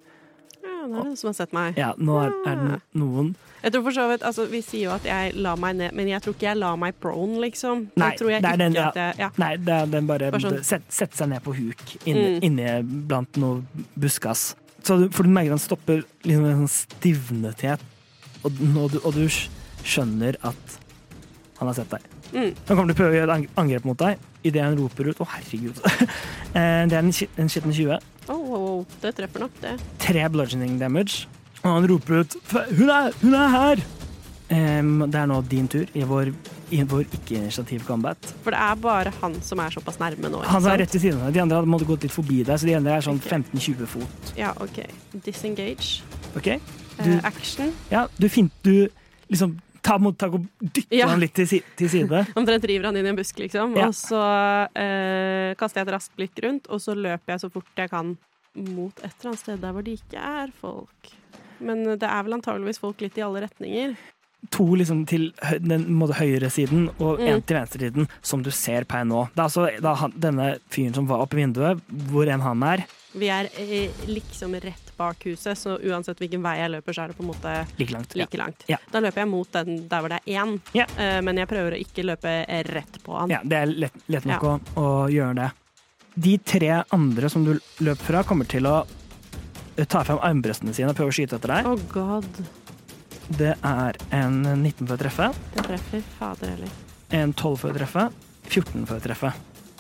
Ja, 0.61 0.69
det 0.69 0.85
er 0.85 0.91
noen 0.93 1.17
som 1.19 1.31
har 1.33 1.39
sett 1.41 1.55
meg. 1.57 1.79
Ja, 1.81 1.95
nå 1.99 2.19
er, 2.21 2.35
er 2.47 2.61
det 2.61 2.79
noen 3.01 3.33
Jeg 3.63 3.73
tror 3.75 3.83
for 3.89 3.97
så 3.97 4.05
vidt, 4.11 4.23
altså 4.23 4.45
Vi 4.51 4.61
sier 4.63 4.85
jo 4.87 4.93
at 4.95 5.05
jeg 5.09 5.33
la 5.35 5.55
meg 5.59 5.77
ned, 5.81 5.95
men 5.99 6.09
jeg 6.13 6.23
tror 6.23 6.35
ikke 6.37 6.47
jeg 6.47 6.59
la 6.61 6.71
meg 6.79 6.95
prone, 7.03 7.41
liksom. 7.43 7.89
Nei, 7.99 8.13
det 8.19 8.39
er 8.39 8.61
den, 8.61 8.77
ja. 8.79 8.89
jeg, 8.95 9.19
ja. 9.19 9.31
Nei, 9.43 9.51
det 9.57 9.75
er 9.75 9.87
den 9.97 10.07
bare 10.07 10.31
sånn. 10.41 10.61
set, 10.67 10.87
Sette 10.95 11.19
seg 11.19 11.33
ned 11.33 11.43
på 11.43 11.55
huk 11.57 11.83
inne, 12.05 12.27
Mm. 12.39 12.41
inne 12.47 12.75
blant 13.11 13.37
noe 13.41 13.63
buskas. 13.99 14.53
Så 14.87 14.97
du, 15.01 15.09
for 15.11 15.27
du 15.27 15.33
merker 15.35 15.51
han 15.57 15.59
stopper 15.63 16.05
liksom 16.25 16.45
en 16.47 16.61
sånn 16.67 16.75
stivnethet, 16.77 17.83
og, 18.45 18.53
og, 18.79 18.93
du, 18.95 19.01
og 19.03 19.15
du 19.19 19.25
skjønner 19.83 20.39
at 20.47 20.79
han 21.59 21.67
har 21.67 21.75
sett 21.75 21.91
deg. 21.91 22.05
Mm. 22.33 22.53
Han 22.69 22.77
kommer 22.77 22.93
til 22.93 22.95
å 22.95 22.99
prøve 23.01 23.15
å 23.17 23.19
gjøre 23.19 23.37
et 23.43 23.59
angrep 23.59 23.85
mot 23.89 23.99
deg 23.99 24.19
idet 24.47 24.63
han 24.63 24.77
roper 24.79 25.09
ut 25.11 25.21
Å, 25.25 25.27
herregud. 25.35 25.81
Eh, 26.49 26.85
det 26.89 26.97
er 26.97 27.03
en, 27.05 27.11
en 27.13 27.51
skitten 27.53 27.75
20. 27.77 27.99
Oh, 28.33 28.39
oh, 28.41 28.63
oh, 28.81 28.95
det 29.03 29.11
treffer 29.19 29.43
nok, 29.45 29.59
det. 29.61 29.75
Tre 30.01 30.23
bludgeoning 30.33 30.79
damage. 30.81 31.27
Og 31.63 31.71
han 31.71 31.87
roper 31.91 32.23
ut 32.23 32.37
Hun 32.79 32.91
er, 32.91 33.15
hun 33.23 33.35
er 33.39 33.55
her! 33.55 33.87
Um, 34.49 35.03
det 35.13 35.19
er 35.21 35.27
nå 35.29 35.43
din 35.45 35.67
tur 35.69 35.91
i 35.93 36.05
vår, 36.09 36.31
i 36.73 36.79
vår 36.89 37.03
ikke-initiativ-combat. 37.05 38.31
For 38.41 38.55
det 38.55 38.61
er 38.65 38.79
bare 38.81 39.13
han 39.19 39.35
som 39.45 39.61
er 39.61 39.75
såpass 39.75 39.99
nærme 40.01 40.31
nå. 40.33 40.41
Han 40.49 40.69
er 40.73 40.81
rett 40.81 40.95
til 40.95 41.03
siden 41.03 41.21
av 41.21 41.29
deg. 41.29 41.37
De 41.37 41.43
andre 41.43 41.59
hadde 41.61 41.69
måttet 41.69 41.91
gått 41.91 42.07
litt 42.07 42.15
forbi 42.15 42.39
deg, 42.41 42.55
så 42.57 42.69
de 42.71 42.77
andre 42.79 42.95
er 42.97 43.05
sånn 43.05 43.21
okay. 43.21 43.43
15-20 43.45 43.91
fot. 43.93 44.33
Ja, 44.41 44.55
OK. 44.65 44.81
Disengage. 45.27 46.07
Ok? 46.33 46.49
Du, 47.03 47.11
uh, 47.13 47.21
action. 47.29 47.75
ja, 47.93 48.07
du 48.17 48.29
fint, 48.33 48.55
du 48.65 48.89
liksom 49.29 49.59
tar 49.85 50.01
mottak 50.03 50.35
og 50.39 50.49
dytter 50.61 50.97
Ja. 50.97 51.11
han 51.13 51.21
litt 51.21 51.37
til, 51.37 51.49
si, 51.49 51.61
til 51.77 51.93
side. 51.93 52.25
Omtrent 52.41 52.65
river 52.69 52.89
han 52.89 52.97
inn 52.97 53.09
i 53.09 53.13
en 53.13 53.21
busk, 53.21 53.39
liksom. 53.45 53.77
Ja. 53.77 53.91
Og 53.91 53.97
så 53.97 54.25
eh, 54.73 55.53
kaster 55.61 55.83
jeg 55.83 55.89
et 55.89 55.95
raskt 55.95 56.17
blikk 56.17 56.41
rundt, 56.45 56.73
og 56.73 56.81
så 56.83 56.97
løper 56.97 57.37
jeg 57.37 57.45
så 57.45 57.53
fort 57.53 57.85
jeg 57.85 57.93
kan 57.93 58.17
mot 58.59 59.05
et 59.05 59.13
eller 59.13 59.35
annet 59.35 59.45
sted 59.45 59.61
der 59.63 59.77
hvor 59.77 59.85
det 59.87 60.01
ikke 60.01 60.25
er 60.25 60.53
folk. 60.61 61.18
Men 61.61 61.85
det 61.99 62.03
er 62.09 62.23
vel 62.23 62.39
antageligvis 62.39 62.79
folk 62.83 63.01
litt 63.01 63.19
i 63.19 63.25
alle 63.27 63.43
retninger. 63.49 63.97
To 64.55 64.65
liksom 64.79 65.01
til 65.11 65.33
den 65.59 65.89
måte, 65.99 66.15
høyre 66.15 66.47
siden 66.55 66.89
og 67.03 67.19
Mm. 67.19 67.27
en 67.29 67.43
til 67.43 67.57
venstre 67.57 67.81
siden, 67.81 68.09
som 68.23 68.43
du 68.43 68.51
ser 68.55 68.85
per 68.85 69.03
nå. 69.05 69.25
Det 69.35 69.41
er 69.41 69.49
altså 69.49 69.81
da 69.83 69.95
han, 69.95 70.13
denne 70.15 70.59
fyren 70.71 70.95
som 70.95 71.09
var 71.09 71.19
oppe 71.25 71.35
i 71.35 71.43
vinduet, 71.43 71.81
hvor 72.13 72.29
enn 72.31 72.41
han 72.41 72.63
er. 72.63 72.85
Vi 73.19 73.27
er 73.33 73.49
eh, 73.59 73.91
liksom 74.07 74.53
rett 74.63 74.93
bak 74.97 75.25
huset, 75.27 75.57
så 75.59 75.75
uansett 75.83 76.19
hvilken 76.21 76.43
vei 76.43 76.59
jeg 76.61 76.71
løper, 76.71 76.95
så 76.95 77.03
er 77.03 77.09
det 77.09 77.17
på 77.19 77.25
en 77.25 77.33
måte 77.33 77.67
Like 77.81 77.91
langt. 77.97 78.15
Ja. 78.15 78.27
langt. 78.39 78.63
Ja. 78.69 78.77
Da 78.93 79.01
løper 79.01 79.25
jeg 79.25 79.29
mot 79.29 79.51
den 79.51 79.89
der 79.89 80.01
hvor 80.05 80.09
det 80.09 80.21
er 80.27 80.45
én, 80.45 80.61
Ja. 80.75 80.87
eh, 80.97 81.21
men 81.21 81.37
jeg 81.37 81.49
prøver 81.49 81.73
å 81.75 81.81
ikke 81.83 82.05
løpe 82.05 82.47
rett 82.71 83.03
på 83.03 83.19
han. 83.19 83.31
ja, 83.31 83.41
det 83.43 83.57
er 83.57 83.67
lett, 83.67 83.93
lett 84.09 84.25
nok 84.25 84.43
å, 84.43 84.61
å 84.77 85.11
gjøre 85.11 85.35
det. 85.35 85.51
De 86.17 86.39
tre 86.39 86.85
andre 86.93 87.29
som 87.31 87.45
du 87.45 87.59
løper 87.81 88.05
fra, 88.05 88.23
kommer 88.23 88.47
til 88.47 88.63
å 88.67 88.87
eh, 89.79 89.87
ta 89.89 90.03
frem 90.05 90.19
armbrøstene 90.27 90.75
sine 90.77 90.91
og 90.93 90.99
prøver 90.99 91.15
å 91.15 91.19
skyte 91.19 91.39
etter 91.39 91.55
deg. 91.55 91.69
Oh 91.71 91.79
god, 91.93 92.27
Det 93.39 93.55
er 93.55 93.99
en 94.17 94.41
19 94.43 94.87
for 94.87 94.95
å 94.97 95.01
treffe, 95.01 95.31
det 95.55 95.65
treffer. 95.67 96.03
Fader 96.19 96.55
heller. 96.55 96.71
en 97.11 97.33
12 97.33 97.57
for 97.61 97.71
å 97.71 97.77
treffe, 97.77 98.09
14 98.49 98.87
for 98.89 98.97
å 98.97 99.05
treffe. 99.05 99.33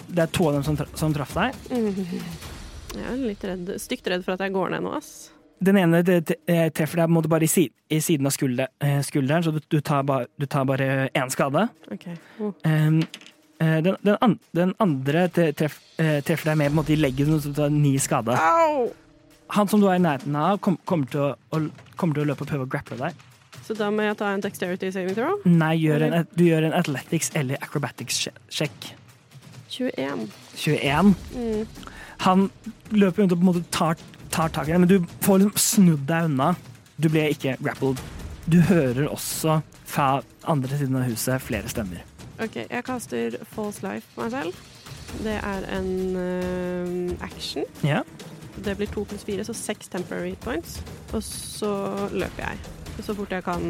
Det 0.08 0.22
er 0.24 0.30
to 0.32 0.46
av 0.48 0.54
dem 0.58 0.62
som, 0.64 0.76
tra 0.76 0.86
som 0.96 1.12
traff 1.16 1.34
deg. 1.36 1.56
Mhm. 1.72 2.22
Jeg 2.98 3.04
er 3.04 3.18
litt 3.20 3.42
redd, 3.44 3.74
stygt 3.80 4.06
redd 4.08 4.22
for 4.24 4.32
at 4.32 4.40
jeg 4.40 4.52
går 4.54 4.70
ned 4.72 4.80
nå, 4.86 4.94
ass. 4.96 5.28
Den 5.60 5.76
ene 5.76 5.98
eh, 6.00 6.68
treffer 6.72 7.02
deg 7.02 7.10
måte 7.12 7.28
bare 7.28 7.44
i, 7.44 7.50
si 7.50 7.66
i 7.92 7.98
siden 8.00 8.26
av 8.30 8.32
skulder, 8.32 8.70
eh, 8.80 9.00
skulderen, 9.04 9.44
så 9.44 9.52
du, 9.52 9.58
du 9.60 9.80
tar 9.84 10.06
bare 10.08 10.28
du 10.40 10.46
tar 10.48 10.64
bare 10.64 10.86
én 11.12 11.28
skade. 11.34 11.66
OK. 11.92 12.06
Oh. 12.40 12.54
Um, 12.64 13.02
den, 13.58 13.96
den, 14.06 14.16
an 14.22 14.38
den 14.56 14.72
andre 14.80 15.26
eh, 15.26 15.52
treffer 16.24 16.52
deg 16.54 16.72
måte 16.72 16.94
i 16.94 16.96
leggen, 16.96 17.34
så 17.42 17.50
du 17.52 17.58
tar 17.58 17.74
ni 17.74 17.92
skade. 18.00 18.38
Au! 18.38 18.88
Han 19.56 19.68
som 19.70 19.80
du 19.80 19.88
er 19.88 19.96
i 19.96 20.02
nærheten 20.04 20.36
av, 20.36 20.60
kom, 20.64 20.76
kommer, 20.88 21.08
til 21.12 21.24
å, 21.24 21.32
å, 21.54 21.60
til 21.98 22.22
å 22.22 22.28
løpe 22.28 22.44
og 22.44 22.50
prøve 22.50 22.66
å 22.66 22.70
grapple 22.70 22.98
deg. 23.00 23.26
Så 23.64 23.76
da 23.76 23.90
må 23.92 24.04
jeg 24.06 24.16
ta 24.20 24.30
en 24.32 24.42
dexterity 24.44 24.90
saving 24.92 25.16
throw. 25.16 25.40
Nei, 25.48 25.74
gjør 25.82 26.06
en, 26.06 26.14
du 26.36 26.46
gjør 26.46 26.68
en 26.68 26.76
athletics 26.78 27.30
eller 27.36 27.60
acrobatics-sjekk. 27.64 28.92
21. 29.68 30.28
21. 30.56 31.12
Mm. 31.36 31.66
Han 32.24 32.46
løper 32.90 33.22
rundt 33.22 33.34
og 33.34 33.40
på 33.40 33.44
en 33.44 33.50
måte 33.50 33.64
tar, 33.74 34.00
tar 34.32 34.52
tak 34.54 34.70
i 34.70 34.72
deg, 34.72 34.80
men 34.84 34.90
du 34.90 35.10
får 35.24 35.42
liksom 35.42 35.60
snudd 35.64 36.06
deg 36.08 36.30
unna. 36.30 36.54
Du 36.96 37.10
ble 37.12 37.28
ikke 37.34 37.58
grappled. 37.60 38.00
Du 38.48 38.58
hører 38.64 39.04
også 39.12 39.60
fra 39.88 40.22
andre 40.48 40.80
siden 40.80 40.96
av 40.96 41.04
huset 41.08 41.44
flere 41.44 41.68
stemmer. 41.68 42.04
OK, 42.40 42.62
jeg 42.64 42.84
kaster 42.86 43.36
false 43.52 43.84
life 43.84 44.08
på 44.14 44.24
meg 44.24 44.32
selv. 44.32 44.64
Det 45.24 45.36
er 45.36 45.68
en 45.76 45.92
uh, 46.16 47.24
action. 47.24 47.68
Ja. 47.84 48.02
Det 48.64 48.74
blir 48.78 48.90
to 48.92 49.04
pluss 49.08 49.24
fire, 49.26 49.44
så 49.46 49.54
seks 49.56 49.88
temporary 49.92 50.34
points. 50.42 50.80
Og 51.12 51.22
så 51.24 51.70
løper 52.12 52.44
jeg 52.48 52.76
så 53.06 53.14
fort 53.14 53.30
jeg 53.30 53.44
kan 53.46 53.62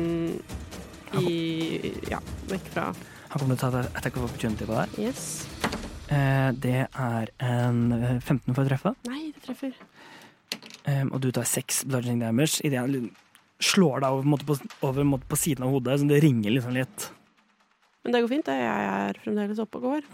i 1.19 1.93
Ja, 2.10 2.20
vekk 2.48 2.70
fra 2.73 2.86
Han 3.28 3.43
kommer 3.43 3.59
til 3.60 3.69
å 3.69 3.73
ta 3.74 3.82
et 3.85 3.98
attack 4.01 4.16
of 4.16 4.24
opportunity 4.31 4.65
på 4.69 4.77
deg. 4.77 4.98
Yes. 5.02 5.27
Eh, 6.09 6.51
det 6.56 6.86
er 6.89 7.31
en 7.44 7.81
eh, 7.93 8.15
15 8.23 8.55
for 8.56 8.62
å 8.65 8.69
treffe, 8.70 8.94
Nei, 9.09 9.28
det 9.36 9.44
treffer. 9.44 9.74
Um, 10.89 11.10
og 11.12 11.20
du 11.20 11.28
tar 11.36 11.44
seks 11.44 11.82
bludging 11.85 12.23
damage 12.23 12.62
idet 12.65 12.81
han 12.81 13.10
slår 13.60 14.01
deg 14.01 14.16
over, 14.16 14.44
på 14.48 14.56
over 14.89 15.10
på 15.28 15.36
siden 15.36 15.66
av 15.66 15.74
hodet, 15.74 15.98
så 16.01 16.09
det 16.09 16.23
ringer 16.24 16.55
liksom 16.55 16.73
litt. 16.78 17.10
Men 18.06 18.15
det 18.15 18.23
går 18.24 18.31
fint. 18.32 18.48
Jeg 18.48 18.86
er 18.89 19.19
fremdeles 19.20 19.60
oppe 19.60 19.82
og 19.82 19.85
går. 19.90 20.06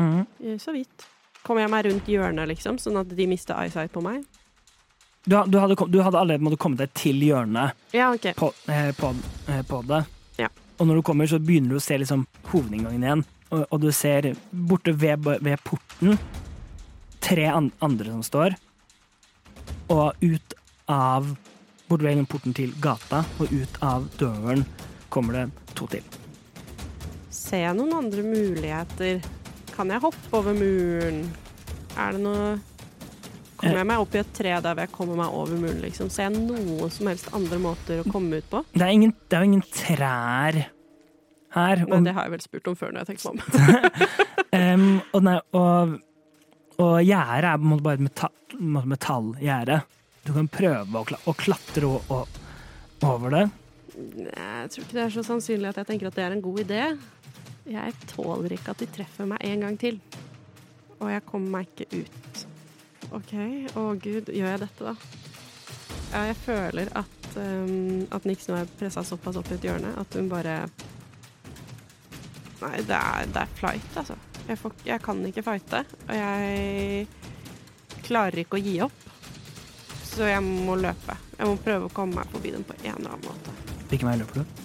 Eh, 0.42 0.56
Så 0.58 0.74
vidt. 0.74 1.06
Kommer 1.44 1.62
jeg 1.62 1.70
meg 1.70 1.86
rundt 1.86 2.08
hjørnet, 2.10 2.48
liksom, 2.50 2.80
sånn 2.82 2.98
at 2.98 3.12
de 3.14 3.26
mister 3.30 3.54
eyesight 3.54 3.92
på 3.94 4.02
meg? 4.02 4.24
Du, 5.24 5.36
du, 5.48 5.58
hadde, 5.58 5.76
kom- 5.76 5.90
du 5.90 6.02
hadde 6.04 6.18
allerede 6.20 6.56
kommet 6.60 6.82
deg 6.82 6.90
til 6.94 7.22
hjørnet 7.24 7.72
Ja, 7.96 8.10
okay. 8.12 8.34
på, 8.36 8.50
eh, 8.68 8.90
på, 8.98 9.14
eh, 9.48 9.62
på 9.64 9.80
det. 9.88 10.02
Ja. 10.36 10.48
Og 10.78 10.86
når 10.90 11.00
du 11.00 11.02
kommer, 11.06 11.26
så 11.30 11.38
begynner 11.40 11.70
du 11.72 11.78
å 11.80 11.84
se 11.84 11.96
liksom 11.98 12.26
hovedinngangen 12.50 13.02
igjen. 13.06 13.24
Og, 13.50 13.64
og 13.70 13.80
du 13.80 13.88
ser 13.94 14.34
borte 14.52 14.92
ved, 14.92 15.24
ved 15.40 15.62
porten 15.64 16.18
tre 17.24 17.46
an 17.48 17.70
andre 17.80 18.12
som 18.12 18.22
står. 18.26 18.58
Og 19.88 20.12
ut 20.24 20.54
av 20.90 21.34
Borte 21.84 22.06
ved 22.08 22.24
porten 22.32 22.54
til 22.56 22.70
gata 22.80 23.18
og 23.38 23.50
ut 23.52 23.74
av 23.84 24.06
døren 24.16 24.62
kommer 25.12 25.36
det 25.36 25.74
to 25.76 25.84
til. 25.92 26.00
Ser 27.28 27.60
jeg 27.66 27.76
noen 27.76 27.92
andre 27.98 28.22
muligheter? 28.24 29.18
Kan 29.74 29.92
jeg 29.92 30.00
hoppe 30.00 30.32
over 30.38 30.56
muren? 30.56 31.26
Er 32.00 32.16
det 32.16 32.22
noe 32.24 32.54
Kommer 33.64 33.80
jeg 33.80 33.88
meg 33.88 34.04
opp 34.04 34.14
i 34.14 34.20
et 34.20 34.32
tre 34.36 34.54
der 34.66 34.80
jeg 34.84 34.92
kommer 34.92 35.18
meg 35.18 35.34
over 35.40 35.58
muren, 35.58 35.80
liksom? 35.82 36.10
Ser 36.12 36.28
jeg 36.28 36.36
noen 36.36 36.92
som 36.92 37.08
helst 37.08 37.30
andre 37.36 37.58
måter 37.62 38.02
å 38.02 38.06
komme 38.12 38.40
ut 38.42 38.48
på? 38.52 38.60
Det 38.74 38.84
er, 38.84 38.92
ingen, 38.92 39.14
det 39.28 39.38
er 39.38 39.44
jo 39.44 39.50
ingen 39.54 39.66
trær 39.72 40.60
her. 41.54 41.84
Men 41.88 42.06
det 42.06 42.14
har 42.16 42.28
jeg 42.28 42.34
vel 42.34 42.44
spurt 42.44 42.70
om 42.70 42.78
før 42.78 42.94
når 42.94 43.04
jeg 43.04 43.12
tenker 43.12 43.24
meg 43.30 43.42
om. 43.42 43.74
um, 44.60 44.86
og, 45.10 45.20
nei, 45.26 45.36
og, 45.56 45.98
og 46.82 46.94
gjerdet 47.04 47.50
er 47.50 47.60
på 47.60 47.66
en 47.66 47.72
måte 47.72 47.86
bare 47.88 48.00
et 48.00 48.06
metall, 48.08 48.38
metallgjerde. 48.94 49.80
Du 50.24 50.32
kan 50.32 50.48
prøve 50.48 51.04
å, 51.04 51.36
klatre 51.36 51.88
over 51.88 53.34
det. 53.34 53.44
Nei, 53.94 54.30
Jeg 54.32 54.70
tror 54.72 54.86
ikke 54.86 54.96
det 54.96 55.04
er 55.04 55.14
så 55.14 55.26
sannsynlig 55.26 55.70
at 55.70 55.82
jeg 55.82 55.90
tenker 55.92 56.10
at 56.10 56.18
det 56.18 56.24
er 56.24 56.34
en 56.36 56.44
god 56.44 56.62
idé. 56.64 56.80
Jeg 57.70 57.96
tåler 58.10 58.56
ikke 58.56 58.74
at 58.74 58.82
de 58.82 58.88
treffer 58.92 59.28
meg 59.28 59.44
en 59.44 59.66
gang 59.66 59.78
til. 59.80 60.00
Og 61.00 61.08
jeg 61.12 61.24
kommer 61.28 61.58
meg 61.58 61.70
ikke 61.70 62.04
ut. 62.04 62.44
OK, 63.14 63.34
å 63.78 63.82
gud, 64.02 64.30
gjør 64.34 64.48
jeg 64.50 64.60
dette, 64.64 64.90
da? 64.90 64.94
Ja, 66.10 66.22
jeg 66.30 66.36
føler 66.42 66.90
at, 66.98 67.28
um, 67.38 68.02
at 68.14 68.26
Nix 68.26 68.48
nå 68.48 68.56
er 68.58 68.70
pressa 68.78 69.04
såpass 69.06 69.38
opp 69.38 69.50
i 69.52 69.56
et 69.58 69.66
hjørne 69.68 69.92
at 70.00 70.16
hun 70.18 70.30
bare 70.30 70.64
Nei, 72.64 72.78
det 72.88 72.96
er, 72.96 73.26
det 73.28 73.42
er 73.42 73.50
flight, 73.58 73.96
altså. 74.00 74.16
Jeg, 74.48 74.56
får, 74.56 74.72
jeg 74.86 75.02
kan 75.04 75.18
ikke 75.28 75.42
fighte, 75.44 75.82
og 76.06 76.14
jeg 76.16 78.02
klarer 78.06 78.40
ikke 78.40 78.56
å 78.56 78.62
gi 78.62 78.78
opp. 78.84 79.04
Så 80.14 80.30
jeg 80.30 80.40
må 80.46 80.76
løpe. 80.80 81.16
Jeg 81.34 81.50
må 81.50 81.58
prøve 81.60 81.90
å 81.90 81.92
komme 81.92 82.22
meg 82.22 82.32
forbi 82.32 82.54
den 82.54 82.64
på 82.64 82.76
en 82.78 82.94
eller 82.94 83.16
annen 83.16 83.26
måte. 83.26 83.54
Hvilken 83.90 84.08
vei 84.08 84.16
løper 84.22 84.40
du? 84.40 84.64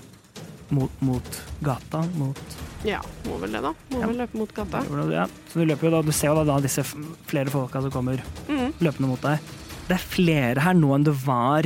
Mot, 0.77 1.03
mot 1.03 1.41
gata? 1.65 2.05
Mot 2.21 2.59
Ja, 2.88 3.01
må 3.27 3.38
vel 3.41 3.51
det, 3.51 3.61
da. 3.61 3.73
Må 3.91 3.99
Ja. 4.01 4.07
vel 4.07 4.18
løpe 4.22 4.38
mot 4.39 4.53
gata. 4.56 4.80
ja. 5.11 5.26
Så 5.51 5.60
du 5.60 5.65
løper 5.65 5.84
jo 5.84 5.91
da, 5.91 6.01
du 6.01 6.11
ser 6.11 6.27
jo 6.30 6.35
da, 6.35 6.43
da 6.45 6.60
disse 6.64 6.84
flere 7.27 7.49
folka 7.51 7.81
som 7.81 7.91
kommer 7.91 8.22
Mm. 8.47 8.73
løpende 8.80 9.07
mot 9.07 9.22
deg. 9.22 9.39
Det 9.88 9.95
er 9.97 10.03
flere 10.06 10.60
her 10.61 10.73
nå 10.73 10.93
enn 10.95 11.03
det 11.03 11.15
var. 11.26 11.64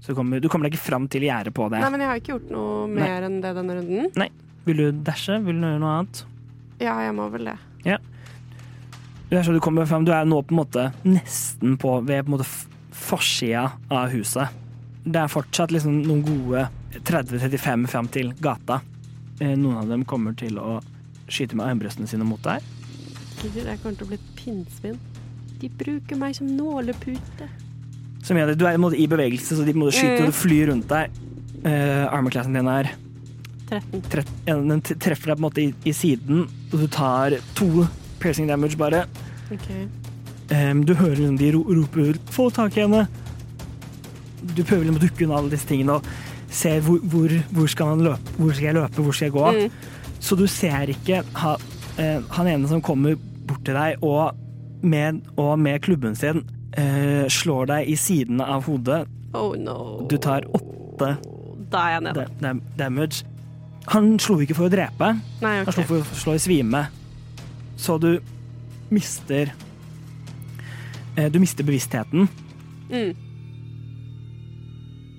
Så 0.00 0.08
du 0.08 0.14
kommer, 0.14 0.40
du 0.40 0.48
kommer 0.48 0.64
deg 0.68 0.74
ikke 0.74 0.86
fram 0.90 1.08
til 1.08 1.22
gjerdet 1.22 1.52
på 1.54 1.68
det. 1.70 1.80
Nei, 1.80 1.90
men 1.90 2.00
jeg 2.00 2.08
har 2.08 2.16
ikke 2.20 2.32
gjort 2.38 2.50
noe 2.50 2.86
Nei. 2.88 3.02
mer 3.02 3.22
enn 3.22 3.40
det 3.40 3.54
denne 3.54 3.74
runden. 3.80 4.10
Nei. 4.16 4.28
Vil 4.64 4.76
du 4.76 4.92
dashe? 4.92 5.38
Vil 5.44 5.60
du 5.60 5.66
gjøre 5.66 5.80
noe 5.80 5.98
annet? 6.00 6.24
Ja, 6.80 6.98
jeg 7.00 7.14
må 7.14 7.30
vel 7.30 7.44
det. 7.44 7.58
Det 9.28 9.40
er 9.40 9.42
så 9.42 9.52
du 9.52 9.58
kommer 9.58 9.84
frem, 9.90 10.04
du 10.06 10.12
er 10.12 10.24
nå 10.24 10.40
på 10.46 10.52
en 10.54 10.60
måte 10.64 10.92
nesten 11.04 11.76
på 11.76 11.96
ved 12.06 12.24
på 12.26 12.30
en 12.30 12.38
måte 12.38 12.46
forsida 12.92 13.72
av 13.90 14.10
huset. 14.10 14.48
Det 15.04 15.16
er 15.16 15.26
fortsatt 15.26 15.72
liksom 15.74 16.04
noen 16.06 16.22
gode 16.22 16.68
30-35 17.02 17.88
frem 17.90 18.06
til 18.14 18.32
gata. 18.40 18.80
Eh, 19.40 19.54
Noen 19.56 19.76
av 19.82 19.88
dem 19.90 20.04
kommer 20.08 20.36
til 20.38 20.56
å 20.60 20.78
skyte 21.28 21.56
med 21.58 21.66
armbrøstene 21.66 22.08
sine 22.08 22.24
mot 22.24 22.42
deg. 22.46 22.64
Jeg 23.44 23.78
kommer 23.82 23.96
til 23.98 24.06
å 24.06 24.10
bli 24.10 24.18
et 24.18 24.28
pinnsvin. 24.38 24.98
De 25.60 25.68
bruker 25.68 26.18
meg 26.20 26.36
som 26.38 26.48
nålepute. 26.56 27.48
Som 28.24 28.38
jeg, 28.40 28.56
du 28.58 28.64
er 28.66 28.76
i 28.96 29.06
bevegelse, 29.06 29.56
så 29.56 29.64
de 29.66 29.74
må 29.76 29.90
skyte 29.90 30.00
skyter 30.00 30.24
Mm. 30.24 30.28
og 30.28 30.34
flyr 30.34 30.70
rundt 30.72 30.88
deg. 30.88 31.10
Uh, 31.66 32.06
Armorklassen 32.12 32.54
din 32.54 32.68
er 32.68 32.90
13. 33.68 34.02
trett, 34.10 34.28
Den 34.46 34.80
treffer 34.80 35.32
deg 35.32 35.36
på 35.36 35.40
en 35.40 35.46
måte 35.46 35.62
i, 35.62 35.74
i 35.84 35.92
siden, 35.92 36.46
og 36.72 36.78
du 36.80 36.86
tar 36.86 37.36
to 37.54 37.86
piercing 38.20 38.46
damage 38.46 38.76
bare. 38.76 39.06
Okay. 39.52 39.86
Um, 40.50 40.84
du 40.84 40.94
hører 40.94 41.16
liksom 41.16 41.38
de 41.38 41.50
ro 41.52 41.62
roper 41.62 42.18
'få 42.30 42.50
tak 42.54 42.76
i 42.76 42.80
henne'. 42.80 43.08
Du 44.54 44.62
prøver 44.62 44.84
liksom 44.84 45.00
å 45.00 45.06
dukke 45.06 45.24
unna 45.24 45.36
alle 45.38 45.50
disse 45.50 45.66
tingene 45.66 45.92
og 45.98 46.04
ser 46.50 46.80
hvor, 46.80 46.98
hvor, 47.02 47.32
hvor, 47.52 47.66
skal 47.70 47.86
man 47.94 48.04
løpe, 48.06 48.34
hvor 48.38 48.52
skal 48.54 48.64
jeg 48.70 48.74
løpe, 48.74 49.02
hvor 49.02 49.12
skal 49.16 49.26
jeg 49.26 49.32
gå. 49.32 49.46
Mm. 49.52 49.70
Så 50.20 50.36
du 50.38 50.46
ser 50.46 50.92
ikke 50.92 51.22
ha, 51.42 51.56
eh, 51.98 52.20
han 52.30 52.46
ene 52.48 52.68
som 52.70 52.80
kommer 52.82 53.16
bort 53.46 53.64
til 53.66 53.74
deg 53.76 54.02
og 54.02 54.34
med, 54.82 55.20
og 55.36 55.58
med 55.58 55.80
klubben 55.82 56.14
sin 56.18 56.44
eh, 56.76 57.26
slår 57.32 57.66
deg 57.72 57.88
i 57.90 57.96
siden 57.96 58.40
av 58.40 58.64
hodet. 58.66 59.04
Oh 59.34 59.54
no. 59.58 60.06
Du 60.08 60.16
tar 60.22 60.46
åtte 60.54 61.16
Da 61.72 61.78
er 61.88 61.90
jeg 61.96 62.02
nede. 62.06 62.14
da- 62.14 62.48
dam 62.48 62.62
damage. 62.78 63.24
Han 63.92 64.18
slo 64.18 64.38
ikke 64.42 64.54
for 64.58 64.66
å 64.66 64.72
drepe, 64.72 65.12
Nei, 65.42 65.56
han 65.62 65.68
slo 65.72 65.82
for 65.86 66.02
å 66.02 66.16
slå 66.18 66.34
i 66.34 66.38
svime. 66.42 66.86
Så 67.76 67.98
du 68.02 68.16
mister 68.90 69.52
eh, 71.16 71.28
Du 71.30 71.38
mister 71.42 71.64
bevisstheten. 71.66 72.28
Mm. 72.90 73.14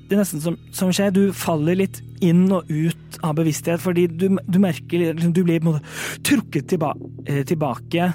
Det 0.08 0.16
er 0.16 0.22
nesten 0.22 0.42
som, 0.44 0.56
som 0.76 0.92
skjer, 0.96 1.12
du 1.12 1.24
faller 1.36 1.76
litt 1.82 2.00
inn 2.24 2.46
og 2.54 2.70
ut 2.72 3.18
av 3.26 3.36
bevissthet, 3.38 3.82
fordi 3.84 4.06
du, 4.08 4.30
du 4.48 4.60
merker 4.64 5.10
liksom, 5.10 5.34
Du 5.36 5.44
blir 5.44 5.60
på 5.60 5.68
en 5.68 5.76
måte 5.76 6.22
trukket 6.28 6.70
tilba, 6.72 6.94
eh, 7.28 7.44
tilbake. 7.48 8.12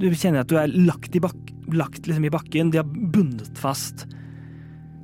Du 0.00 0.08
kjenner 0.08 0.42
at 0.42 0.50
du 0.50 0.56
er 0.60 0.72
lagt 0.72 1.16
i, 1.16 1.20
bak, 1.20 1.36
lagt 1.72 2.08
liksom 2.08 2.24
i 2.24 2.32
bakken. 2.32 2.72
De 2.72 2.80
har 2.80 2.88
bundet 2.88 3.60
fast. 3.60 4.06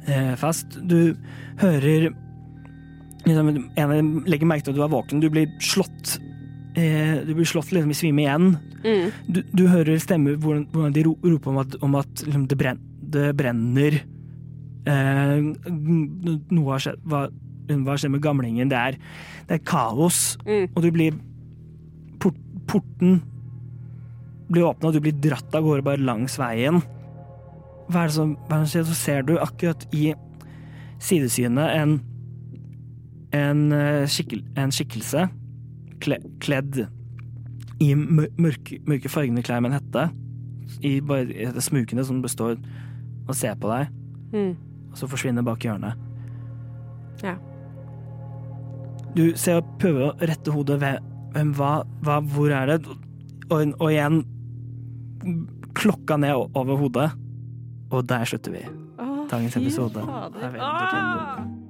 Eh, 0.08 0.32
fast. 0.40 0.78
Du 0.80 1.14
hører 1.60 2.08
liksom, 3.26 3.52
En 3.76 3.90
av 3.90 3.94
dem 3.94 4.24
legger 4.26 4.48
merke 4.48 4.66
til 4.66 4.74
at 4.74 4.80
du 4.80 4.86
er 4.86 4.94
våken. 4.96 5.20
Du 5.22 5.28
blir 5.30 5.52
slått 5.62 6.16
eh, 6.74 7.20
Du 7.26 7.34
blir 7.36 7.48
slått 7.48 7.70
liksom 7.72 7.92
i 7.92 7.98
svime 8.00 8.24
igjen. 8.24 8.48
Mm. 8.82 9.12
Du, 9.28 9.44
du 9.52 9.66
hører 9.68 10.00
stemmer 10.02 10.40
hvordan, 10.40 10.64
hvordan 10.72 10.96
de 10.96 11.04
roper 11.06 11.52
om 11.52 11.60
at, 11.62 11.78
om 11.84 12.00
at 12.00 12.24
liksom, 12.24 12.48
det, 12.48 12.58
brenner. 12.58 12.98
det 13.12 13.28
brenner 13.38 14.00
noe 14.86 16.72
har 16.74 16.82
skjedd. 16.82 17.02
Hva, 17.08 17.26
hva 17.72 17.96
skjer 17.98 18.10
med 18.14 18.22
gamlingen? 18.24 18.70
Det 18.72 18.78
er, 18.78 18.96
det 19.48 19.60
er 19.60 19.64
kaos, 19.68 20.36
Mm. 20.46 20.68
og 20.74 20.82
du 20.82 20.90
blir 20.90 21.12
port, 22.20 22.38
Porten 22.66 23.20
blir 24.52 24.62
åpna, 24.68 24.88
og 24.88 24.92
du 24.94 25.00
blir 25.00 25.12
dratt 25.20 25.54
av 25.54 25.64
gårde 25.64 25.82
bare 25.84 25.98
langs 25.98 26.36
veien. 26.38 26.80
Hva 27.90 28.04
er 28.04 28.06
det 28.08 28.14
som, 28.14 28.36
hva 28.48 28.56
er 28.56 28.62
det 28.62 28.68
som 28.70 28.72
skjer? 28.80 28.86
Så 28.86 28.94
ser 28.94 29.22
du 29.26 29.34
akkurat 29.38 29.86
i 29.92 30.14
sidesynet 31.02 31.76
en 31.76 32.00
en, 33.32 33.72
eh, 33.72 34.04
skikkel, 34.06 34.42
en 34.60 34.68
skikkelse 34.70 35.22
kle, 36.04 36.18
kledd 36.38 36.82
i 37.80 37.94
mørke, 37.96 38.76
mørke 38.86 39.08
fargende 39.08 39.42
klær 39.42 39.62
med 39.64 39.72
en 39.72 39.78
hette. 39.80 40.10
I 40.84 41.00
bare 41.00 41.52
smukene 41.64 42.04
som 42.04 42.20
består 42.22 42.58
og 43.28 43.34
ser 43.34 43.54
på 43.56 43.68
deg, 43.72 43.88
Mm. 44.32 44.56
Og 44.92 45.00
så 45.00 45.08
forsvinner 45.08 45.44
bak 45.46 45.64
hjørnet. 45.64 45.98
Ja. 47.22 47.36
Du 49.16 49.24
ser 49.36 49.60
og 49.60 49.72
prøver 49.80 50.08
å 50.08 50.28
rette 50.28 50.52
hodet 50.54 50.78
ved 50.82 51.00
hvem, 51.32 51.52
hva, 51.56 51.72
hva, 52.04 52.20
hvor 52.34 52.52
er 52.52 52.74
det? 52.74 52.78
Og, 53.48 53.74
og 53.78 53.88
igjen 53.90 54.22
klokka 55.76 56.18
ned 56.20 56.36
over 56.36 56.80
hodet. 56.80 57.10
Og 57.92 58.06
der 58.08 58.28
slutter 58.28 58.56
vi. 58.56 58.62
Dagens 59.32 59.32
Dagens 59.32 59.56
fy 59.56 59.64
episode 59.64 60.04
fader. 60.04 61.60